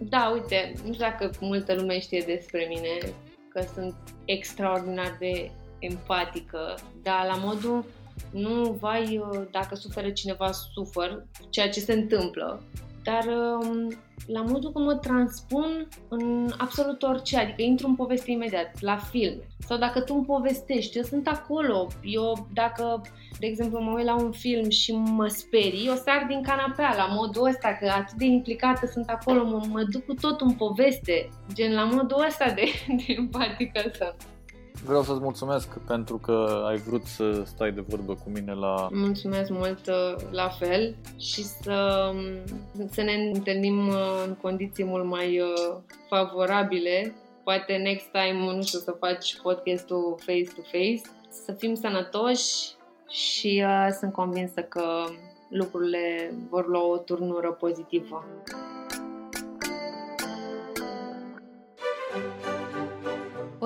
Da, 0.00 0.30
uite, 0.34 0.72
nu 0.74 0.92
știu 0.92 1.04
dacă 1.04 1.30
multă 1.40 1.74
lume 1.74 2.00
știe 2.00 2.22
despre 2.26 2.66
mine, 2.68 3.12
că 3.52 3.64
sunt 3.74 3.94
extraordinar 4.24 5.16
de 5.18 5.50
empatică, 5.78 6.74
dar 7.02 7.26
la 7.26 7.36
modul 7.44 7.84
nu, 8.32 8.76
vai, 8.80 9.22
dacă 9.50 9.74
suferă 9.74 10.10
cineva, 10.10 10.50
sufăr, 10.52 11.26
ceea 11.48 11.70
ce 11.70 11.80
se 11.80 11.92
întâmplă, 11.92 12.62
dar 13.02 13.24
um, 13.26 13.98
la 14.26 14.42
modul 14.42 14.72
cum 14.72 14.82
mă 14.82 14.94
transpun 14.94 15.88
în 16.08 16.52
absolut 16.58 17.02
orice, 17.02 17.38
adică 17.38 17.62
intru 17.62 17.86
în 17.86 17.94
poveste 17.94 18.30
imediat, 18.30 18.80
la 18.80 18.96
film. 18.96 19.42
Sau 19.58 19.78
dacă 19.78 20.00
tu 20.00 20.14
îmi 20.14 20.24
povestești, 20.24 20.96
eu 20.96 21.02
sunt 21.02 21.26
acolo. 21.28 21.86
Eu, 22.02 22.48
dacă, 22.52 23.00
de 23.38 23.46
exemplu, 23.46 23.80
mă 23.80 23.92
uit 23.96 24.04
la 24.04 24.14
un 24.14 24.32
film 24.32 24.68
și 24.68 24.92
mă 24.92 25.26
sperii, 25.26 25.86
eu 25.86 25.94
sar 25.94 26.24
din 26.28 26.42
canapea 26.42 26.94
la 26.96 27.06
modul 27.14 27.46
ăsta, 27.46 27.76
că 27.80 27.88
atât 27.88 28.16
de 28.16 28.24
implicată 28.24 28.86
sunt 28.86 29.08
acolo, 29.08 29.44
mă, 29.44 29.66
mă 29.68 29.82
duc 29.82 30.04
cu 30.04 30.14
tot 30.14 30.40
în 30.40 30.52
poveste, 30.52 31.28
gen 31.52 31.74
la 31.74 31.84
modul 31.84 32.24
ăsta 32.26 32.50
de, 32.50 32.64
de 33.06 33.14
empatică 33.16 33.80
sunt. 33.80 34.37
Vreau 34.84 35.02
să-ți 35.02 35.20
mulțumesc 35.20 35.78
pentru 35.78 36.16
că 36.18 36.62
ai 36.66 36.76
vrut 36.76 37.04
să 37.04 37.42
stai 37.44 37.72
de 37.72 37.84
vorbă 37.88 38.14
cu 38.14 38.30
mine 38.30 38.54
la... 38.54 38.88
Mulțumesc 38.92 39.50
mult 39.50 39.86
uh, 39.86 40.14
la 40.30 40.48
fel 40.48 40.94
și 41.18 41.42
să, 41.42 42.10
um, 42.12 42.88
să 42.90 43.02
ne 43.02 43.30
întâlnim 43.34 43.88
uh, 43.88 44.24
în 44.26 44.34
condiții 44.34 44.84
mult 44.84 45.04
mai 45.04 45.40
uh, 45.40 45.76
favorabile. 46.08 47.14
Poate 47.44 47.76
next 47.76 48.06
time, 48.06 48.54
nu 48.54 48.62
știu, 48.62 48.78
să 48.78 48.96
faci 48.98 49.40
podcastul 49.42 50.18
face-to-face, 50.24 51.00
să 51.44 51.52
fim 51.52 51.74
sănătoși 51.74 52.76
și 53.08 53.64
uh, 53.66 53.88
sunt 53.98 54.12
convinsă 54.12 54.60
că 54.60 55.04
lucrurile 55.48 56.34
vor 56.50 56.66
lua 56.66 56.86
o 56.86 56.96
turnură 56.96 57.52
pozitivă. 57.52 58.24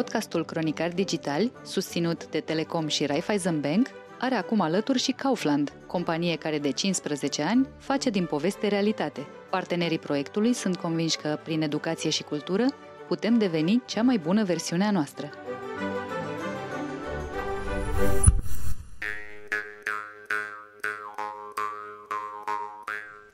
Podcastul 0.02 0.44
Cronicar 0.44 0.88
Digital, 0.88 1.52
susținut 1.64 2.26
de 2.30 2.40
Telecom 2.40 2.86
și 2.86 3.06
Raiffeisen 3.06 3.60
Bank, 3.60 3.86
are 4.18 4.34
acum 4.34 4.60
alături 4.60 4.98
și 4.98 5.12
Kaufland, 5.12 5.72
companie 5.86 6.36
care 6.36 6.58
de 6.58 6.70
15 6.70 7.42
ani 7.42 7.68
face 7.78 8.10
din 8.10 8.26
poveste 8.26 8.68
realitate. 8.68 9.26
Partenerii 9.50 9.98
proiectului 9.98 10.52
sunt 10.52 10.76
convinși 10.76 11.16
că, 11.16 11.38
prin 11.42 11.62
educație 11.62 12.10
și 12.10 12.22
cultură, 12.22 12.66
putem 13.08 13.38
deveni 13.38 13.82
cea 13.86 14.02
mai 14.02 14.18
bună 14.18 14.44
versiune 14.44 14.84
a 14.84 14.90
noastră. 14.90 15.30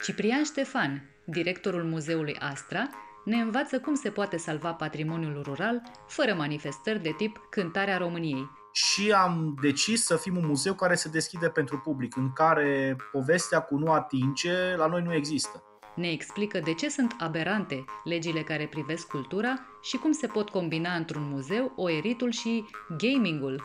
Ciprian 0.03 0.45
Ștefan, 0.45 1.11
directorul 1.25 1.85
Muzeului 1.85 2.37
Astra, 2.39 2.89
ne 3.29 3.37
învață 3.37 3.81
cum 3.81 3.95
se 3.95 4.11
poate 4.11 4.37
salva 4.37 4.73
patrimoniul 4.73 5.43
rural 5.43 5.83
fără 6.07 6.35
manifestări 6.35 7.03
de 7.03 7.15
tip 7.17 7.47
Cântarea 7.51 7.97
României. 7.97 8.51
Și 8.73 9.13
am 9.13 9.55
decis 9.63 10.05
să 10.05 10.17
fim 10.17 10.37
un 10.37 10.47
muzeu 10.47 10.75
care 10.75 10.95
se 10.95 11.09
deschide 11.09 11.49
pentru 11.49 11.79
public, 11.79 12.17
în 12.17 12.33
care 12.33 12.97
povestea 13.13 13.61
cu 13.61 13.77
nu 13.77 13.93
atinge 13.93 14.77
la 14.77 14.87
noi 14.87 15.03
nu 15.03 15.15
există. 15.15 15.63
Ne 15.95 16.11
explică 16.11 16.59
de 16.59 16.75
ce 16.75 16.89
sunt 16.89 17.15
aberante 17.19 17.85
legile 18.05 18.43
care 18.43 18.67
privesc 18.67 19.07
cultura 19.07 19.55
și 19.83 19.97
cum 19.97 20.13
se 20.13 20.27
pot 20.27 20.49
combina 20.49 20.95
într-un 20.95 21.29
muzeu 21.29 21.73
oeritul 21.77 22.31
și 22.31 22.65
gamingul. 22.99 23.63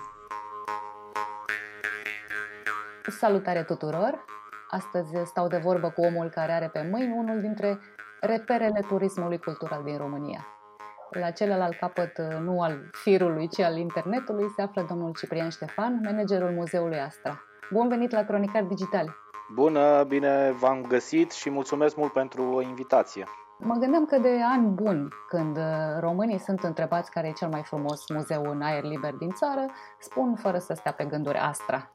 Salutare 3.08 3.64
tuturor! 3.64 4.26
Astăzi 4.70 5.12
stau 5.26 5.48
de 5.48 5.58
vorbă 5.58 5.90
cu 5.90 6.02
omul 6.02 6.30
care 6.30 6.52
are 6.52 6.70
pe 6.70 6.88
mâini 6.92 7.14
unul 7.18 7.42
dintre 7.42 7.80
reperele 8.26 8.86
turismului 8.88 9.38
cultural 9.38 9.84
din 9.84 9.98
România. 9.98 10.48
La 11.10 11.32
celălalt 11.32 11.78
capăt, 11.78 12.18
nu 12.40 12.62
al 12.62 12.90
firului, 12.92 13.48
ci 13.48 13.60
al 13.60 13.78
internetului, 13.78 14.50
se 14.56 14.62
află 14.62 14.86
domnul 14.90 15.12
Ciprian 15.20 15.50
Ștefan, 15.50 16.00
managerul 16.04 16.52
Muzeului 16.52 17.00
Astra. 17.00 17.42
Bun 17.72 17.88
venit 17.88 18.12
la 18.12 18.24
Cronicar 18.24 18.64
Digital! 18.64 19.16
Bună, 19.54 20.04
bine 20.08 20.52
v-am 20.60 20.86
găsit 20.88 21.32
și 21.32 21.50
mulțumesc 21.50 21.96
mult 21.96 22.12
pentru 22.12 22.62
invitație. 22.62 23.24
Mă 23.58 23.76
gândeam 23.76 24.06
că 24.06 24.18
de 24.18 24.40
ani 24.54 24.68
buni, 24.68 25.08
când 25.28 25.60
românii 26.00 26.40
sunt 26.40 26.60
întrebați 26.60 27.12
care 27.12 27.28
e 27.28 27.32
cel 27.32 27.50
mai 27.50 27.62
frumos 27.64 28.10
muzeu 28.14 28.44
în 28.44 28.62
aer 28.62 28.84
liber 28.84 29.14
din 29.14 29.30
țară, 29.30 29.66
spun 30.00 30.36
fără 30.36 30.58
să 30.58 30.74
stea 30.74 30.92
pe 30.92 31.04
gânduri 31.06 31.38
Astra. 31.38 31.92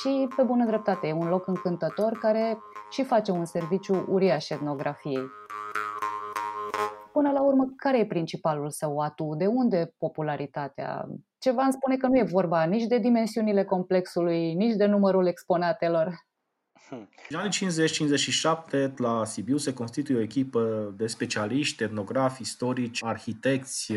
Și, 0.00 0.28
pe 0.36 0.42
bună 0.42 0.64
dreptate, 0.64 1.06
e 1.06 1.12
un 1.12 1.28
loc 1.28 1.46
încântător 1.46 2.18
care 2.18 2.58
și 2.90 3.04
face 3.04 3.30
un 3.30 3.44
serviciu 3.44 4.04
uriaș 4.08 4.48
etnografiei. 4.48 5.30
Până 7.12 7.30
la 7.30 7.42
urmă, 7.42 7.72
care 7.76 7.98
e 7.98 8.06
principalul 8.06 8.70
său 8.70 8.98
atu? 8.98 9.34
De 9.38 9.46
unde 9.46 9.94
popularitatea? 9.98 11.06
Ceva 11.38 11.62
îmi 11.62 11.72
spune 11.72 11.96
că 11.96 12.06
nu 12.06 12.18
e 12.18 12.22
vorba 12.22 12.64
nici 12.64 12.86
de 12.86 12.98
dimensiunile 12.98 13.64
complexului, 13.64 14.54
nici 14.54 14.74
de 14.74 14.86
numărul 14.86 15.26
exponatelor. 15.26 16.14
În 17.28 17.38
anii 17.38 17.50
50-57, 18.90 18.94
la 18.96 19.24
Sibiu 19.24 19.56
se 19.56 19.72
constituie 19.72 20.18
o 20.18 20.22
echipă 20.22 20.92
de 20.96 21.06
specialiști, 21.06 21.82
etnografi, 21.82 22.42
istorici, 22.42 23.04
arhitecți, 23.04 23.92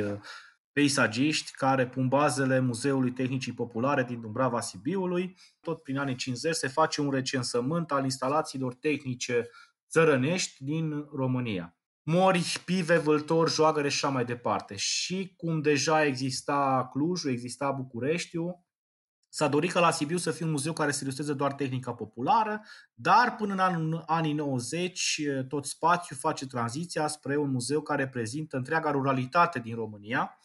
peisagiști 0.76 1.52
care 1.52 1.88
pun 1.88 2.08
bazele 2.08 2.60
Muzeului 2.60 3.12
Tehnicii 3.12 3.54
Populare 3.54 4.04
din 4.04 4.22
Dumbrava 4.22 4.62
Sibiului. 4.62 5.36
Tot 5.62 5.84
prin 5.84 5.98
anii 5.98 6.16
50 6.16 6.56
se 6.56 6.68
face 6.68 7.02
un 7.02 7.12
recensământ 7.12 7.92
al 7.92 8.04
instalațiilor 8.04 8.74
tehnice 8.74 9.50
țărănești 9.90 10.64
din 10.64 11.08
România. 11.14 11.78
Mori, 12.04 12.62
pive, 12.66 12.98
vâltori, 12.98 13.52
joagăre 13.52 13.90
și 13.90 14.06
așa 14.06 14.14
mai 14.14 14.26
departe. 14.26 14.76
Și 14.76 15.34
cum 15.38 15.62
deja 15.62 16.06
exista 16.06 16.90
Clujul, 16.92 17.32
exista 17.32 17.72
Bucureștiu, 17.72 18.66
S-a 19.30 19.48
dorit 19.48 19.72
ca 19.72 19.80
la 19.80 19.92
Sibiu 19.92 20.18
să 20.18 20.32
fie 20.32 20.46
un 20.46 20.52
muzeu 20.52 20.74
care 20.74 20.92
să 20.92 21.00
ilustreze 21.04 21.34
doar 21.34 21.54
tehnica 21.54 21.94
populară, 21.94 22.62
dar 22.94 23.36
până 23.36 23.68
în 23.68 24.04
anii 24.06 24.34
90 24.34 25.22
tot 25.48 25.66
spațiul 25.66 26.20
face 26.20 26.48
tranziția 26.48 27.08
spre 27.08 27.38
un 27.38 27.52
muzeu 27.52 27.82
care 27.82 28.08
prezintă 28.08 28.58
întreaga 28.58 28.92
ruralitate 28.92 29.60
din 29.60 29.76
România 29.76 30.40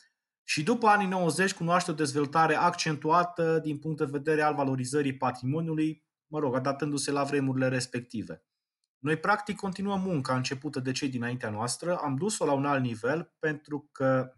și 0.50 0.62
după 0.62 0.86
anii 0.86 1.06
90 1.06 1.54
cunoaște 1.54 1.90
o 1.90 1.94
dezvoltare 1.94 2.54
accentuată 2.54 3.58
din 3.62 3.78
punct 3.78 3.98
de 3.98 4.04
vedere 4.04 4.42
al 4.42 4.54
valorizării 4.54 5.16
patrimoniului, 5.16 6.04
mă 6.26 6.38
rog, 6.38 6.54
adaptându-se 6.54 7.10
la 7.10 7.22
vremurile 7.22 7.68
respective. 7.68 8.44
Noi, 8.98 9.16
practic, 9.16 9.56
continuăm 9.56 10.00
munca 10.00 10.34
începută 10.34 10.80
de 10.80 10.92
cei 10.92 11.08
dinaintea 11.08 11.50
noastră, 11.50 11.96
am 11.96 12.16
dus-o 12.16 12.44
la 12.44 12.52
un 12.52 12.64
alt 12.64 12.82
nivel 12.82 13.32
pentru 13.38 13.88
că 13.92 14.34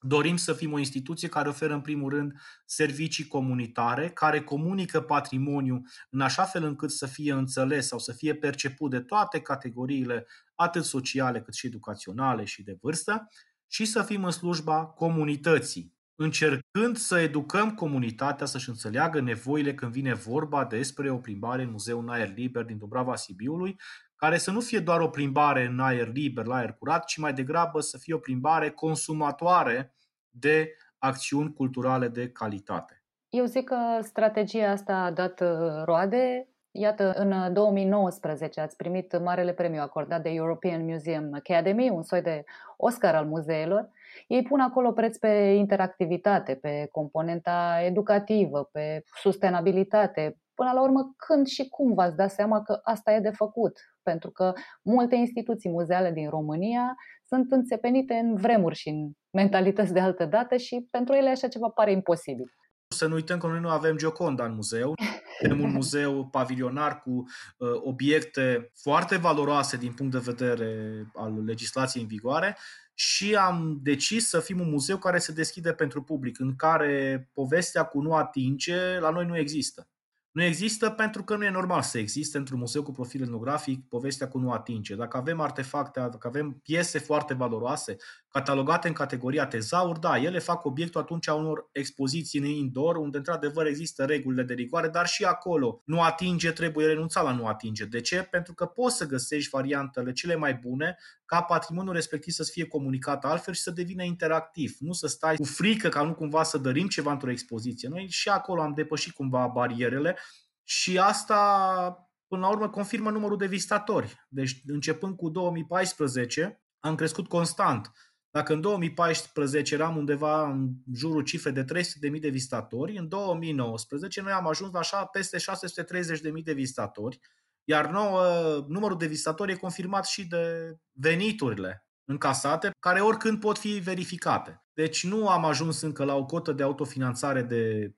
dorim 0.00 0.36
să 0.36 0.52
fim 0.52 0.72
o 0.72 0.78
instituție 0.78 1.28
care 1.28 1.48
oferă, 1.48 1.74
în 1.74 1.80
primul 1.80 2.10
rând, 2.10 2.32
servicii 2.64 3.26
comunitare, 3.26 4.10
care 4.10 4.42
comunică 4.42 5.00
patrimoniu 5.00 5.82
în 6.10 6.20
așa 6.20 6.44
fel 6.44 6.64
încât 6.64 6.90
să 6.90 7.06
fie 7.06 7.32
înțeles 7.32 7.86
sau 7.86 7.98
să 7.98 8.12
fie 8.12 8.34
perceput 8.34 8.90
de 8.90 9.00
toate 9.00 9.40
categoriile, 9.40 10.26
atât 10.54 10.84
sociale 10.84 11.42
cât 11.42 11.54
și 11.54 11.66
educaționale 11.66 12.44
și 12.44 12.62
de 12.62 12.78
vârstă, 12.80 13.28
și 13.72 13.84
să 13.84 14.02
fim 14.02 14.24
în 14.24 14.30
slujba 14.30 14.86
comunității, 14.86 15.94
încercând 16.14 16.96
să 16.96 17.18
educăm 17.18 17.74
comunitatea 17.74 18.46
să-și 18.46 18.68
înțeleagă 18.68 19.20
nevoile 19.20 19.74
când 19.74 19.92
vine 19.92 20.14
vorba 20.14 20.64
despre 20.64 21.10
o 21.10 21.16
plimbare 21.16 21.62
în 21.62 21.70
muzeul 21.70 22.02
în 22.02 22.08
aer 22.08 22.32
liber 22.34 22.64
din 22.64 22.78
Dubrava 22.78 23.16
Sibiului, 23.16 23.80
care 24.16 24.38
să 24.38 24.50
nu 24.50 24.60
fie 24.60 24.78
doar 24.78 25.00
o 25.00 25.08
plimbare 25.08 25.64
în 25.64 25.80
aer 25.80 26.12
liber, 26.12 26.46
la 26.46 26.54
aer 26.54 26.72
curat, 26.72 27.04
ci 27.04 27.16
mai 27.16 27.32
degrabă 27.32 27.80
să 27.80 27.98
fie 27.98 28.14
o 28.14 28.18
plimbare 28.18 28.70
consumatoare 28.70 29.94
de 30.30 30.74
acțiuni 30.98 31.52
culturale 31.52 32.08
de 32.08 32.30
calitate. 32.30 33.04
Eu 33.28 33.44
zic 33.44 33.64
că 33.64 33.98
strategia 34.02 34.70
asta 34.70 34.96
a 34.96 35.10
dat 35.10 35.40
uh, 35.40 35.82
roade. 35.84 36.48
Iată, 36.72 37.12
în 37.12 37.52
2019 37.52 38.60
ați 38.60 38.76
primit 38.76 39.20
marele 39.20 39.52
premiu 39.52 39.80
acordat 39.80 40.22
de 40.22 40.28
European 40.28 40.84
Museum 40.84 41.28
Academy, 41.32 41.90
un 41.90 42.02
soi 42.02 42.22
de 42.22 42.44
Oscar 42.76 43.14
al 43.14 43.24
muzeelor. 43.24 43.88
Ei 44.26 44.42
pun 44.42 44.60
acolo 44.60 44.92
preț 44.92 45.16
pe 45.16 45.28
interactivitate, 45.58 46.54
pe 46.54 46.88
componenta 46.90 47.80
educativă, 47.84 48.68
pe 48.72 49.02
sustenabilitate. 49.22 50.36
Până 50.54 50.72
la 50.72 50.82
urmă, 50.82 51.14
când 51.16 51.46
și 51.46 51.68
cum 51.68 51.94
v-ați 51.94 52.16
dat 52.16 52.30
seama 52.30 52.62
că 52.62 52.80
asta 52.82 53.12
e 53.12 53.20
de 53.20 53.30
făcut? 53.30 53.78
Pentru 54.02 54.30
că 54.30 54.52
multe 54.82 55.14
instituții 55.14 55.70
muzeale 55.70 56.12
din 56.12 56.28
România 56.28 56.94
sunt 57.26 57.52
înțepenite 57.52 58.14
în 58.14 58.34
vremuri 58.34 58.74
și 58.74 58.88
în 58.88 59.10
mentalități 59.30 59.92
de 59.92 60.00
altă 60.00 60.24
dată 60.24 60.56
și 60.56 60.86
pentru 60.90 61.14
ele 61.14 61.30
așa 61.30 61.48
ceva 61.48 61.68
pare 61.68 61.92
imposibil. 61.92 62.54
Să 62.94 63.06
nu 63.06 63.14
uităm 63.14 63.38
că 63.38 63.46
noi 63.46 63.60
nu 63.60 63.68
avem 63.68 63.96
Gioconda 63.96 64.44
în 64.44 64.54
muzeu. 64.54 64.94
Avem 65.44 65.60
un 65.60 65.70
muzeu 65.70 66.26
pavilionar 66.26 67.00
cu 67.00 67.10
uh, 67.10 67.68
obiecte 67.82 68.72
foarte 68.74 69.16
valoroase 69.16 69.76
din 69.76 69.92
punct 69.92 70.12
de 70.12 70.18
vedere 70.18 71.02
al 71.14 71.44
legislației 71.44 72.02
în 72.02 72.08
vigoare 72.08 72.56
și 72.94 73.34
am 73.34 73.78
decis 73.82 74.28
să 74.28 74.40
fim 74.40 74.60
un 74.60 74.70
muzeu 74.70 74.96
care 74.96 75.18
se 75.18 75.32
deschide 75.32 75.72
pentru 75.72 76.02
public, 76.02 76.40
în 76.40 76.56
care 76.56 77.28
povestea 77.32 77.84
cu 77.84 78.00
nu 78.00 78.14
atinge 78.14 78.98
la 78.98 79.10
noi 79.10 79.26
nu 79.26 79.38
există. 79.38 79.88
Nu 80.30 80.42
există 80.42 80.90
pentru 80.90 81.24
că 81.24 81.36
nu 81.36 81.44
e 81.44 81.50
normal 81.50 81.82
să 81.82 81.98
existe 81.98 82.38
într-un 82.38 82.58
muzeu 82.58 82.82
cu 82.82 82.92
profil 82.92 83.22
etnografic 83.22 83.88
povestea 83.88 84.28
cu 84.28 84.38
nu 84.38 84.52
atinge. 84.52 84.94
Dacă 84.94 85.16
avem 85.16 85.40
artefacte, 85.40 86.00
dacă 86.00 86.26
avem 86.26 86.60
piese 86.62 86.98
foarte 86.98 87.34
valoroase, 87.34 87.96
catalogate 88.30 88.88
în 88.88 88.94
categoria 88.94 89.46
tezaur, 89.46 89.98
da, 89.98 90.18
ele 90.18 90.38
fac 90.38 90.64
obiectul 90.64 91.00
atunci 91.00 91.28
a 91.28 91.34
unor 91.34 91.68
expoziții 91.72 92.38
în 92.38 92.44
indoor, 92.44 92.96
unde 92.96 93.16
într-adevăr 93.16 93.66
există 93.66 94.04
regulile 94.04 94.42
de 94.42 94.54
rigoare, 94.54 94.88
dar 94.88 95.06
și 95.06 95.24
acolo 95.24 95.82
nu 95.84 96.02
atinge, 96.02 96.52
trebuie 96.52 96.86
renunța 96.86 97.22
la 97.22 97.32
nu 97.32 97.46
atinge. 97.46 97.84
De 97.84 98.00
ce? 98.00 98.22
Pentru 98.22 98.54
că 98.54 98.66
poți 98.66 98.96
să 98.96 99.06
găsești 99.06 99.50
variantele 99.50 100.12
cele 100.12 100.34
mai 100.34 100.54
bune 100.54 100.96
ca 101.24 101.42
patrimoniul 101.42 101.94
respectiv 101.94 102.32
să 102.32 102.44
fie 102.44 102.66
comunicat 102.66 103.24
altfel 103.24 103.54
și 103.54 103.60
să 103.60 103.70
devină 103.70 104.02
interactiv. 104.02 104.76
Nu 104.78 104.92
să 104.92 105.06
stai 105.06 105.36
cu 105.36 105.44
frică 105.44 105.88
ca 105.88 106.02
nu 106.02 106.14
cumva 106.14 106.42
să 106.42 106.58
dărim 106.58 106.88
ceva 106.88 107.12
într-o 107.12 107.30
expoziție. 107.30 107.88
Noi 107.88 108.06
și 108.08 108.28
acolo 108.28 108.62
am 108.62 108.72
depășit 108.74 109.12
cumva 109.12 109.46
barierele 109.46 110.18
și 110.64 110.98
asta 110.98 112.10
până 112.26 112.42
la 112.42 112.48
urmă 112.48 112.68
confirmă 112.68 113.10
numărul 113.10 113.36
de 113.36 113.46
vizitatori. 113.46 114.26
Deci 114.28 114.62
începând 114.66 115.16
cu 115.16 115.28
2014 115.28 116.62
am 116.80 116.94
crescut 116.94 117.28
constant. 117.28 117.90
Dacă 118.30 118.52
în 118.52 118.60
2014 118.60 119.74
eram 119.74 119.96
undeva 119.96 120.50
în 120.50 120.68
jurul 120.94 121.22
cifre 121.22 121.50
de 121.50 121.64
300.000 121.64 122.20
de 122.20 122.28
vizitatori, 122.28 122.96
în 122.96 123.08
2019 123.08 124.20
noi 124.20 124.32
am 124.32 124.46
ajuns 124.46 124.72
la 124.72 124.78
așa 124.78 125.04
peste 125.04 125.38
630.000 125.38 126.42
de 126.44 126.52
vizitatori, 126.52 127.20
iar 127.64 127.90
nouă, 127.90 128.24
numărul 128.68 128.96
de 128.96 129.06
vizitatori 129.06 129.52
e 129.52 129.56
confirmat 129.56 130.06
și 130.06 130.26
de 130.26 130.76
veniturile 130.92 131.84
încasate, 132.04 132.70
care 132.78 133.00
oricând 133.00 133.40
pot 133.40 133.58
fi 133.58 133.68
verificate. 133.68 134.64
Deci 134.72 135.06
nu 135.06 135.28
am 135.28 135.44
ajuns 135.44 135.80
încă 135.80 136.04
la 136.04 136.14
o 136.14 136.24
cotă 136.24 136.52
de 136.52 136.62
autofinanțare 136.62 137.42
de 137.42 137.94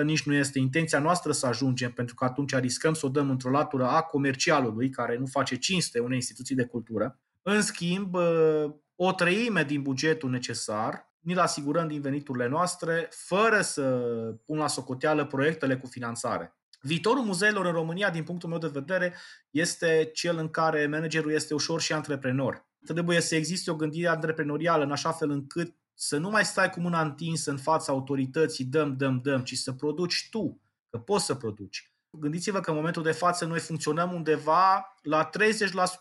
100%, 0.00 0.04
nici 0.04 0.26
nu 0.26 0.34
este 0.34 0.58
intenția 0.58 0.98
noastră 0.98 1.32
să 1.32 1.46
ajungem, 1.46 1.92
pentru 1.92 2.14
că 2.14 2.24
atunci 2.24 2.54
riscăm 2.54 2.94
să 2.94 3.06
o 3.06 3.08
dăm 3.08 3.30
într-o 3.30 3.50
latură 3.50 3.86
a 3.86 4.02
comercialului, 4.02 4.90
care 4.90 5.16
nu 5.16 5.26
face 5.26 5.56
cinste 5.56 5.98
unei 5.98 6.16
instituții 6.16 6.54
de 6.54 6.64
cultură. 6.64 7.20
În 7.42 7.62
schimb, 7.62 8.16
o 9.02 9.12
treime 9.12 9.62
din 9.62 9.82
bugetul 9.82 10.30
necesar 10.30 11.08
ni-l 11.20 11.38
asigurăm 11.38 11.88
din 11.88 12.00
veniturile 12.00 12.48
noastre, 12.48 13.08
fără 13.10 13.60
să 13.60 13.82
pun 14.46 14.58
la 14.58 14.66
socoteală 14.66 15.26
proiectele 15.26 15.76
cu 15.76 15.86
finanțare. 15.86 16.56
Viitorul 16.80 17.22
muzeelor 17.22 17.66
în 17.66 17.72
România, 17.72 18.10
din 18.10 18.22
punctul 18.22 18.48
meu 18.48 18.58
de 18.58 18.66
vedere, 18.66 19.14
este 19.50 20.10
cel 20.14 20.38
în 20.38 20.48
care 20.48 20.86
managerul 20.86 21.32
este 21.32 21.54
ușor 21.54 21.80
și 21.80 21.92
antreprenor. 21.92 22.66
Trebuie 22.86 23.20
să 23.20 23.34
existe 23.34 23.70
o 23.70 23.76
gândire 23.76 24.08
antreprenorială 24.08 24.84
în 24.84 24.92
așa 24.92 25.12
fel 25.12 25.30
încât 25.30 25.74
să 25.94 26.16
nu 26.16 26.30
mai 26.30 26.44
stai 26.44 26.70
cu 26.70 26.80
mâna 26.80 27.00
întinsă 27.00 27.50
în 27.50 27.58
fața 27.58 27.92
autorității, 27.92 28.64
dăm, 28.64 28.96
dăm, 28.96 29.20
dăm, 29.22 29.42
ci 29.42 29.54
să 29.54 29.72
produci 29.72 30.28
tu, 30.30 30.60
că 30.90 30.98
poți 30.98 31.24
să 31.24 31.34
produci. 31.34 31.92
Gândiți-vă 32.10 32.60
că 32.60 32.70
în 32.70 32.76
momentul 32.76 33.02
de 33.02 33.12
față 33.12 33.44
noi 33.44 33.58
funcționăm 33.58 34.12
undeva 34.12 34.96
la 35.02 35.30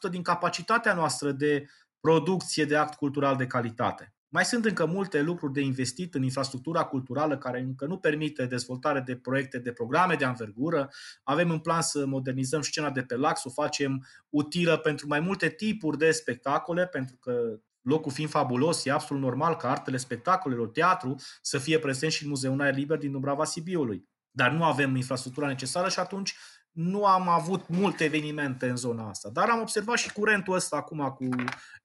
30% 0.07 0.09
din 0.09 0.21
capacitatea 0.21 0.93
noastră 0.93 1.31
de 1.31 1.65
producție 1.99 2.65
de 2.65 2.75
act 2.75 2.95
cultural 2.95 3.35
de 3.35 3.47
calitate. 3.47 4.13
Mai 4.31 4.45
sunt 4.45 4.65
încă 4.65 4.85
multe 4.85 5.21
lucruri 5.21 5.53
de 5.53 5.61
investit 5.61 6.13
în 6.15 6.23
infrastructura 6.23 6.83
culturală 6.83 7.37
care 7.37 7.59
încă 7.59 7.85
nu 7.85 7.97
permite 7.97 8.45
dezvoltare 8.45 8.99
de 8.99 9.15
proiecte, 9.15 9.59
de 9.59 9.71
programe 9.71 10.15
de 10.15 10.25
anvergură. 10.25 10.89
Avem 11.23 11.49
în 11.49 11.59
plan 11.59 11.81
să 11.81 12.05
modernizăm 12.05 12.61
scena 12.61 12.89
de 12.89 13.01
pe 13.01 13.15
lac, 13.15 13.37
să 13.37 13.43
o 13.47 13.61
facem 13.61 14.05
utilă 14.29 14.77
pentru 14.77 15.07
mai 15.07 15.19
multe 15.19 15.49
tipuri 15.49 15.97
de 15.97 16.11
spectacole, 16.11 16.87
pentru 16.87 17.15
că 17.15 17.59
locul 17.81 18.11
fiind 18.11 18.29
fabulos, 18.29 18.85
e 18.85 18.91
absolut 18.91 19.23
normal 19.23 19.55
ca 19.55 19.69
artele 19.69 19.97
spectacolelor, 19.97 20.67
teatru, 20.67 21.15
să 21.41 21.57
fie 21.57 21.79
prezent 21.79 22.11
și 22.11 22.23
în 22.23 22.29
Muzeul 22.29 22.61
Aer 22.61 22.75
Liber 22.75 22.97
din 22.97 23.11
Dubrava 23.11 23.43
Sibiului. 23.43 24.07
Dar 24.31 24.51
nu 24.51 24.63
avem 24.63 24.95
infrastructura 24.95 25.47
necesară 25.47 25.89
și 25.89 25.99
atunci 25.99 26.35
nu 26.71 27.05
am 27.05 27.27
avut 27.27 27.67
multe 27.67 28.03
evenimente 28.03 28.69
în 28.69 28.75
zona 28.75 29.09
asta. 29.09 29.29
Dar 29.33 29.49
am 29.49 29.61
observat 29.61 29.97
și 29.97 30.13
curentul 30.13 30.53
ăsta 30.55 30.75
acum 30.75 31.09
cu 31.17 31.29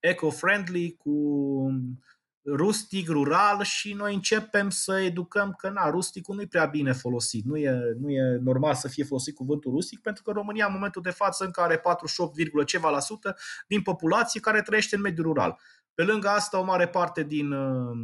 eco-friendly, 0.01 0.97
cu 0.97 1.13
rustic, 2.47 3.09
rural 3.09 3.63
și 3.63 3.93
noi 3.93 4.15
începem 4.15 4.71
să 4.71 5.01
educăm 5.01 5.55
că 5.59 5.71
na, 5.71 5.91
rusticul 5.91 6.35
nu 6.35 6.41
e 6.41 6.47
prea 6.47 6.67
bine 6.67 6.93
folosit. 6.93 7.45
Nu 7.45 7.57
e, 7.57 7.95
nu 8.01 8.11
e 8.11 8.39
normal 8.43 8.75
să 8.75 8.89
fie 8.89 9.05
folosit 9.05 9.35
cuvântul 9.35 9.71
rustic 9.71 10.01
pentru 10.01 10.23
că 10.23 10.31
România 10.31 10.67
în 10.67 10.73
momentul 10.73 11.03
de 11.03 11.11
față 11.11 11.45
încă 11.45 11.61
are 11.61 11.79
48, 11.79 12.67
ceva 12.67 12.91
la 12.91 13.01
sută 13.01 13.37
din 13.69 13.83
populație 13.83 14.41
care 14.41 14.63
trăiește 14.63 14.97
în 14.97 15.01
mediul 15.01 15.27
rural. 15.27 15.59
Pe 15.95 16.03
lângă 16.03 16.29
asta, 16.29 16.59
o 16.59 16.65
mare 16.65 16.89
parte 16.89 17.23
din, 17.23 17.53
uh, 17.53 17.97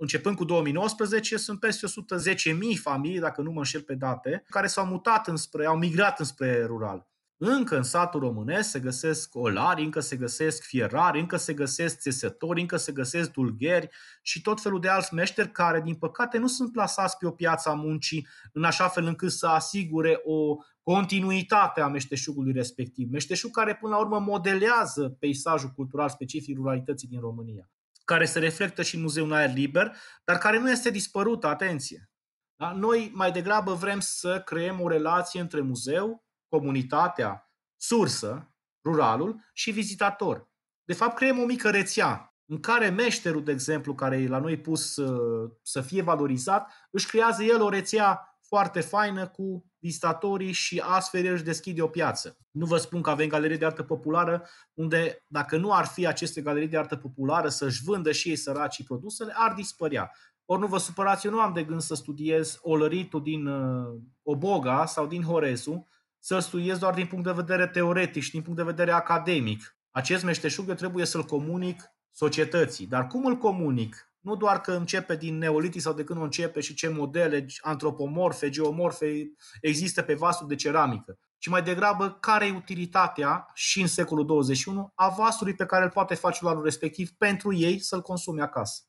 începând 0.00 0.36
cu 0.36 0.44
2019, 0.44 1.36
sunt 1.36 1.60
peste 1.60 1.86
110.000 1.86 2.80
familii, 2.82 3.18
dacă 3.18 3.42
nu 3.42 3.50
mă 3.50 3.58
înșel 3.58 3.82
pe 3.82 3.94
date, 3.94 4.44
care 4.48 4.66
s-au 4.66 4.86
mutat 4.86 5.28
înspre, 5.28 5.66
au 5.66 5.76
migrat 5.76 6.18
înspre 6.18 6.64
rural. 6.64 7.08
Încă 7.42 7.76
în 7.76 7.82
satul 7.82 8.20
românesc 8.20 8.70
se 8.70 8.80
găsesc 8.80 9.34
olari, 9.34 9.82
încă 9.82 10.00
se 10.00 10.16
găsesc 10.16 10.62
fierari, 10.62 11.20
încă 11.20 11.36
se 11.36 11.54
găsesc 11.54 11.98
țesători, 11.98 12.60
încă 12.60 12.76
se 12.76 12.92
găsesc 12.92 13.30
dulgheri 13.30 13.88
și 14.22 14.40
tot 14.40 14.60
felul 14.60 14.80
de 14.80 14.88
alți 14.88 15.14
meșteri 15.14 15.50
care, 15.50 15.80
din 15.80 15.94
păcate, 15.94 16.38
nu 16.38 16.46
sunt 16.46 16.72
plasați 16.72 17.16
pe 17.16 17.26
o 17.26 17.30
piață 17.30 17.68
a 17.68 17.74
muncii 17.74 18.26
în 18.52 18.64
așa 18.64 18.88
fel 18.88 19.04
încât 19.04 19.30
să 19.30 19.46
asigure 19.46 20.20
o 20.24 20.56
continuitate 20.82 21.80
a 21.80 21.88
meșteșugului 21.88 22.52
respectiv. 22.52 23.10
Meșteșug 23.10 23.50
care, 23.50 23.76
până 23.76 23.94
la 23.94 24.00
urmă, 24.00 24.18
modelează 24.18 25.16
peisajul 25.18 25.70
cultural 25.70 26.08
specific 26.08 26.56
ruralității 26.56 27.08
din 27.08 27.20
România, 27.20 27.70
care 28.10 28.24
se 28.24 28.38
reflectă 28.38 28.82
și 28.82 28.94
în 28.94 29.02
Muzeul 29.02 29.32
Aer 29.32 29.52
Liber, 29.52 29.96
dar 30.24 30.38
care 30.38 30.58
nu 30.58 30.70
este 30.70 30.90
dispărut, 30.90 31.44
atenție. 31.44 32.10
Da? 32.56 32.72
Noi 32.72 33.10
mai 33.14 33.32
degrabă 33.32 33.74
vrem 33.74 34.00
să 34.00 34.42
creăm 34.44 34.80
o 34.80 34.88
relație 34.88 35.40
între 35.40 35.60
muzeu, 35.60 36.24
comunitatea, 36.48 37.52
sursă, 37.76 38.54
ruralul 38.84 39.40
și 39.52 39.70
vizitator. 39.70 40.50
De 40.84 40.94
fapt, 40.94 41.16
creăm 41.16 41.38
o 41.38 41.44
mică 41.44 41.70
rețea 41.70 42.34
în 42.44 42.60
care 42.60 42.88
meșterul, 42.88 43.44
de 43.44 43.52
exemplu, 43.52 43.94
care 43.94 44.16
e 44.16 44.28
la 44.28 44.38
noi 44.38 44.60
pus 44.60 44.92
să, 44.92 45.16
să 45.62 45.80
fie 45.80 46.02
valorizat, 46.02 46.72
își 46.90 47.06
creează 47.06 47.42
el 47.42 47.62
o 47.62 47.68
rețea 47.68 48.38
foarte 48.40 48.80
faină 48.80 49.28
cu 49.28 49.69
vizitatorii 49.80 50.52
și 50.52 50.82
astfel 50.84 51.32
își 51.32 51.42
deschide 51.42 51.82
o 51.82 51.88
piață. 51.88 52.38
Nu 52.50 52.66
vă 52.66 52.76
spun 52.76 53.02
că 53.02 53.10
avem 53.10 53.28
galerii 53.28 53.58
de 53.58 53.64
artă 53.64 53.82
populară 53.82 54.46
unde, 54.74 55.24
dacă 55.26 55.56
nu 55.56 55.72
ar 55.72 55.86
fi 55.86 56.06
aceste 56.06 56.40
galerii 56.40 56.68
de 56.68 56.78
artă 56.78 56.96
populară 56.96 57.48
să-și 57.48 57.82
vândă 57.82 58.12
și 58.12 58.28
ei 58.28 58.36
săracii 58.36 58.84
produsele, 58.84 59.32
ar 59.36 59.52
dispărea. 59.52 60.12
Ori 60.44 60.60
nu 60.60 60.66
vă 60.66 60.78
supărați, 60.78 61.26
eu 61.26 61.32
nu 61.32 61.40
am 61.40 61.52
de 61.52 61.64
gând 61.64 61.80
să 61.80 61.94
studiez 61.94 62.58
olăritul 62.62 63.22
din 63.22 63.46
uh, 63.46 64.00
Oboga 64.22 64.86
sau 64.86 65.06
din 65.06 65.22
Horezu, 65.22 65.88
să-l 66.18 66.40
studiez 66.40 66.78
doar 66.78 66.94
din 66.94 67.06
punct 67.06 67.24
de 67.24 67.32
vedere 67.32 67.66
teoretic 67.66 68.22
și 68.22 68.30
din 68.30 68.42
punct 68.42 68.58
de 68.58 68.64
vedere 68.64 68.90
academic. 68.90 69.76
Acest 69.90 70.24
meșteșug 70.24 70.68
eu 70.68 70.74
trebuie 70.74 71.04
să-l 71.04 71.22
comunic 71.22 71.82
societății. 72.10 72.86
Dar 72.86 73.06
cum 73.06 73.26
îl 73.26 73.36
comunic? 73.36 74.09
Nu 74.20 74.36
doar 74.36 74.60
că 74.60 74.72
începe 74.72 75.16
din 75.16 75.38
neolitic 75.38 75.80
sau 75.80 75.92
de 75.92 76.04
când 76.04 76.20
o 76.20 76.22
începe 76.22 76.60
și 76.60 76.74
ce 76.74 76.88
modele 76.88 77.46
antropomorfe, 77.60 78.48
geomorfe 78.48 79.32
există 79.60 80.02
pe 80.02 80.14
vasul 80.14 80.46
de 80.46 80.54
ceramică, 80.54 81.18
ci 81.38 81.48
mai 81.48 81.62
degrabă 81.62 82.10
care 82.20 82.46
e 82.46 82.56
utilitatea 82.56 83.46
și 83.54 83.80
în 83.80 83.86
secolul 83.86 84.26
21 84.26 84.92
a 84.94 85.08
vasului 85.08 85.54
pe 85.54 85.66
care 85.66 85.84
îl 85.84 85.90
poate 85.90 86.14
face 86.14 86.38
luarul 86.42 86.62
respectiv 86.62 87.10
pentru 87.10 87.54
ei 87.54 87.78
să-l 87.78 88.00
consume 88.00 88.42
acasă. 88.42 88.82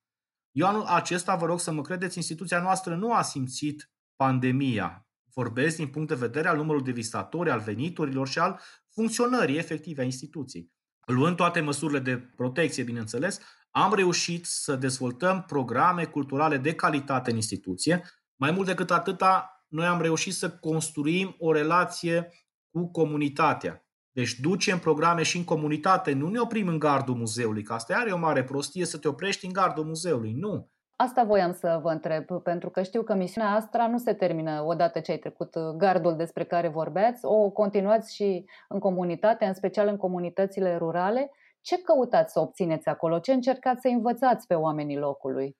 Eu 0.51 0.67
anul 0.67 0.83
acesta, 0.83 1.35
vă 1.35 1.45
rog 1.45 1.59
să 1.59 1.71
mă 1.71 1.81
credeți, 1.81 2.17
instituția 2.17 2.61
noastră 2.61 2.95
nu 2.95 3.13
a 3.13 3.21
simțit 3.21 3.91
pandemia 4.15 5.05
Vorbesc 5.33 5.75
din 5.75 5.87
punct 5.87 6.07
de 6.07 6.15
vedere 6.15 6.47
al 6.47 6.55
numărului 6.55 6.85
de 6.85 6.91
vizitatori, 6.91 7.49
al 7.49 7.59
veniturilor 7.59 8.27
și 8.27 8.39
al 8.39 8.59
funcționării 8.93 9.57
efective 9.57 10.01
a 10.01 10.05
instituției. 10.05 10.71
Luând 11.05 11.35
toate 11.35 11.59
măsurile 11.59 11.99
de 11.99 12.17
protecție, 12.17 12.83
bineînțeles, 12.83 13.39
am 13.71 13.93
reușit 13.93 14.45
să 14.45 14.75
dezvoltăm 14.75 15.43
programe 15.47 16.05
culturale 16.05 16.57
de 16.57 16.75
calitate 16.75 17.29
în 17.29 17.35
instituție. 17.35 18.03
Mai 18.35 18.51
mult 18.51 18.67
decât 18.67 18.91
atâta, 18.91 19.65
noi 19.67 19.85
am 19.85 20.01
reușit 20.01 20.33
să 20.33 20.49
construim 20.49 21.35
o 21.39 21.51
relație 21.51 22.29
cu 22.71 22.91
comunitatea. 22.91 23.85
Deci 24.11 24.39
ducem 24.39 24.79
programe 24.79 25.23
și 25.23 25.37
în 25.37 25.43
comunitate, 25.43 26.13
nu 26.13 26.29
ne 26.29 26.39
oprim 26.39 26.67
în 26.67 26.79
gardul 26.79 27.15
muzeului, 27.15 27.63
că 27.63 27.73
asta 27.73 27.93
are 27.97 28.11
o 28.11 28.17
mare 28.17 28.43
prostie 28.43 28.85
să 28.85 28.97
te 28.97 29.07
oprești 29.07 29.45
în 29.45 29.53
gardul 29.53 29.83
muzeului. 29.83 30.33
Nu. 30.33 30.69
Asta 30.95 31.23
voiam 31.23 31.51
să 31.51 31.79
vă 31.81 31.89
întreb, 31.89 32.41
pentru 32.43 32.69
că 32.69 32.81
știu 32.81 33.03
că 33.03 33.13
misiunea 33.13 33.51
asta 33.51 33.87
nu 33.87 33.97
se 33.97 34.13
termină 34.13 34.63
odată 34.65 34.99
ce 34.99 35.11
ai 35.11 35.17
trecut 35.17 35.57
gardul 35.77 36.15
despre 36.15 36.43
care 36.43 36.67
vorbeați, 36.67 37.25
o 37.25 37.49
continuați 37.49 38.15
și 38.15 38.45
în 38.69 38.79
comunitate, 38.79 39.45
în 39.45 39.53
special 39.53 39.87
în 39.87 39.97
comunitățile 39.97 40.77
rurale. 40.77 41.31
Ce 41.61 41.81
căutați 41.81 42.33
să 42.33 42.39
obțineți 42.39 42.87
acolo? 42.87 43.19
Ce 43.19 43.33
încercați 43.33 43.81
să 43.81 43.87
învățați 43.87 44.47
pe 44.47 44.53
oamenii 44.53 44.97
locului? 44.97 45.57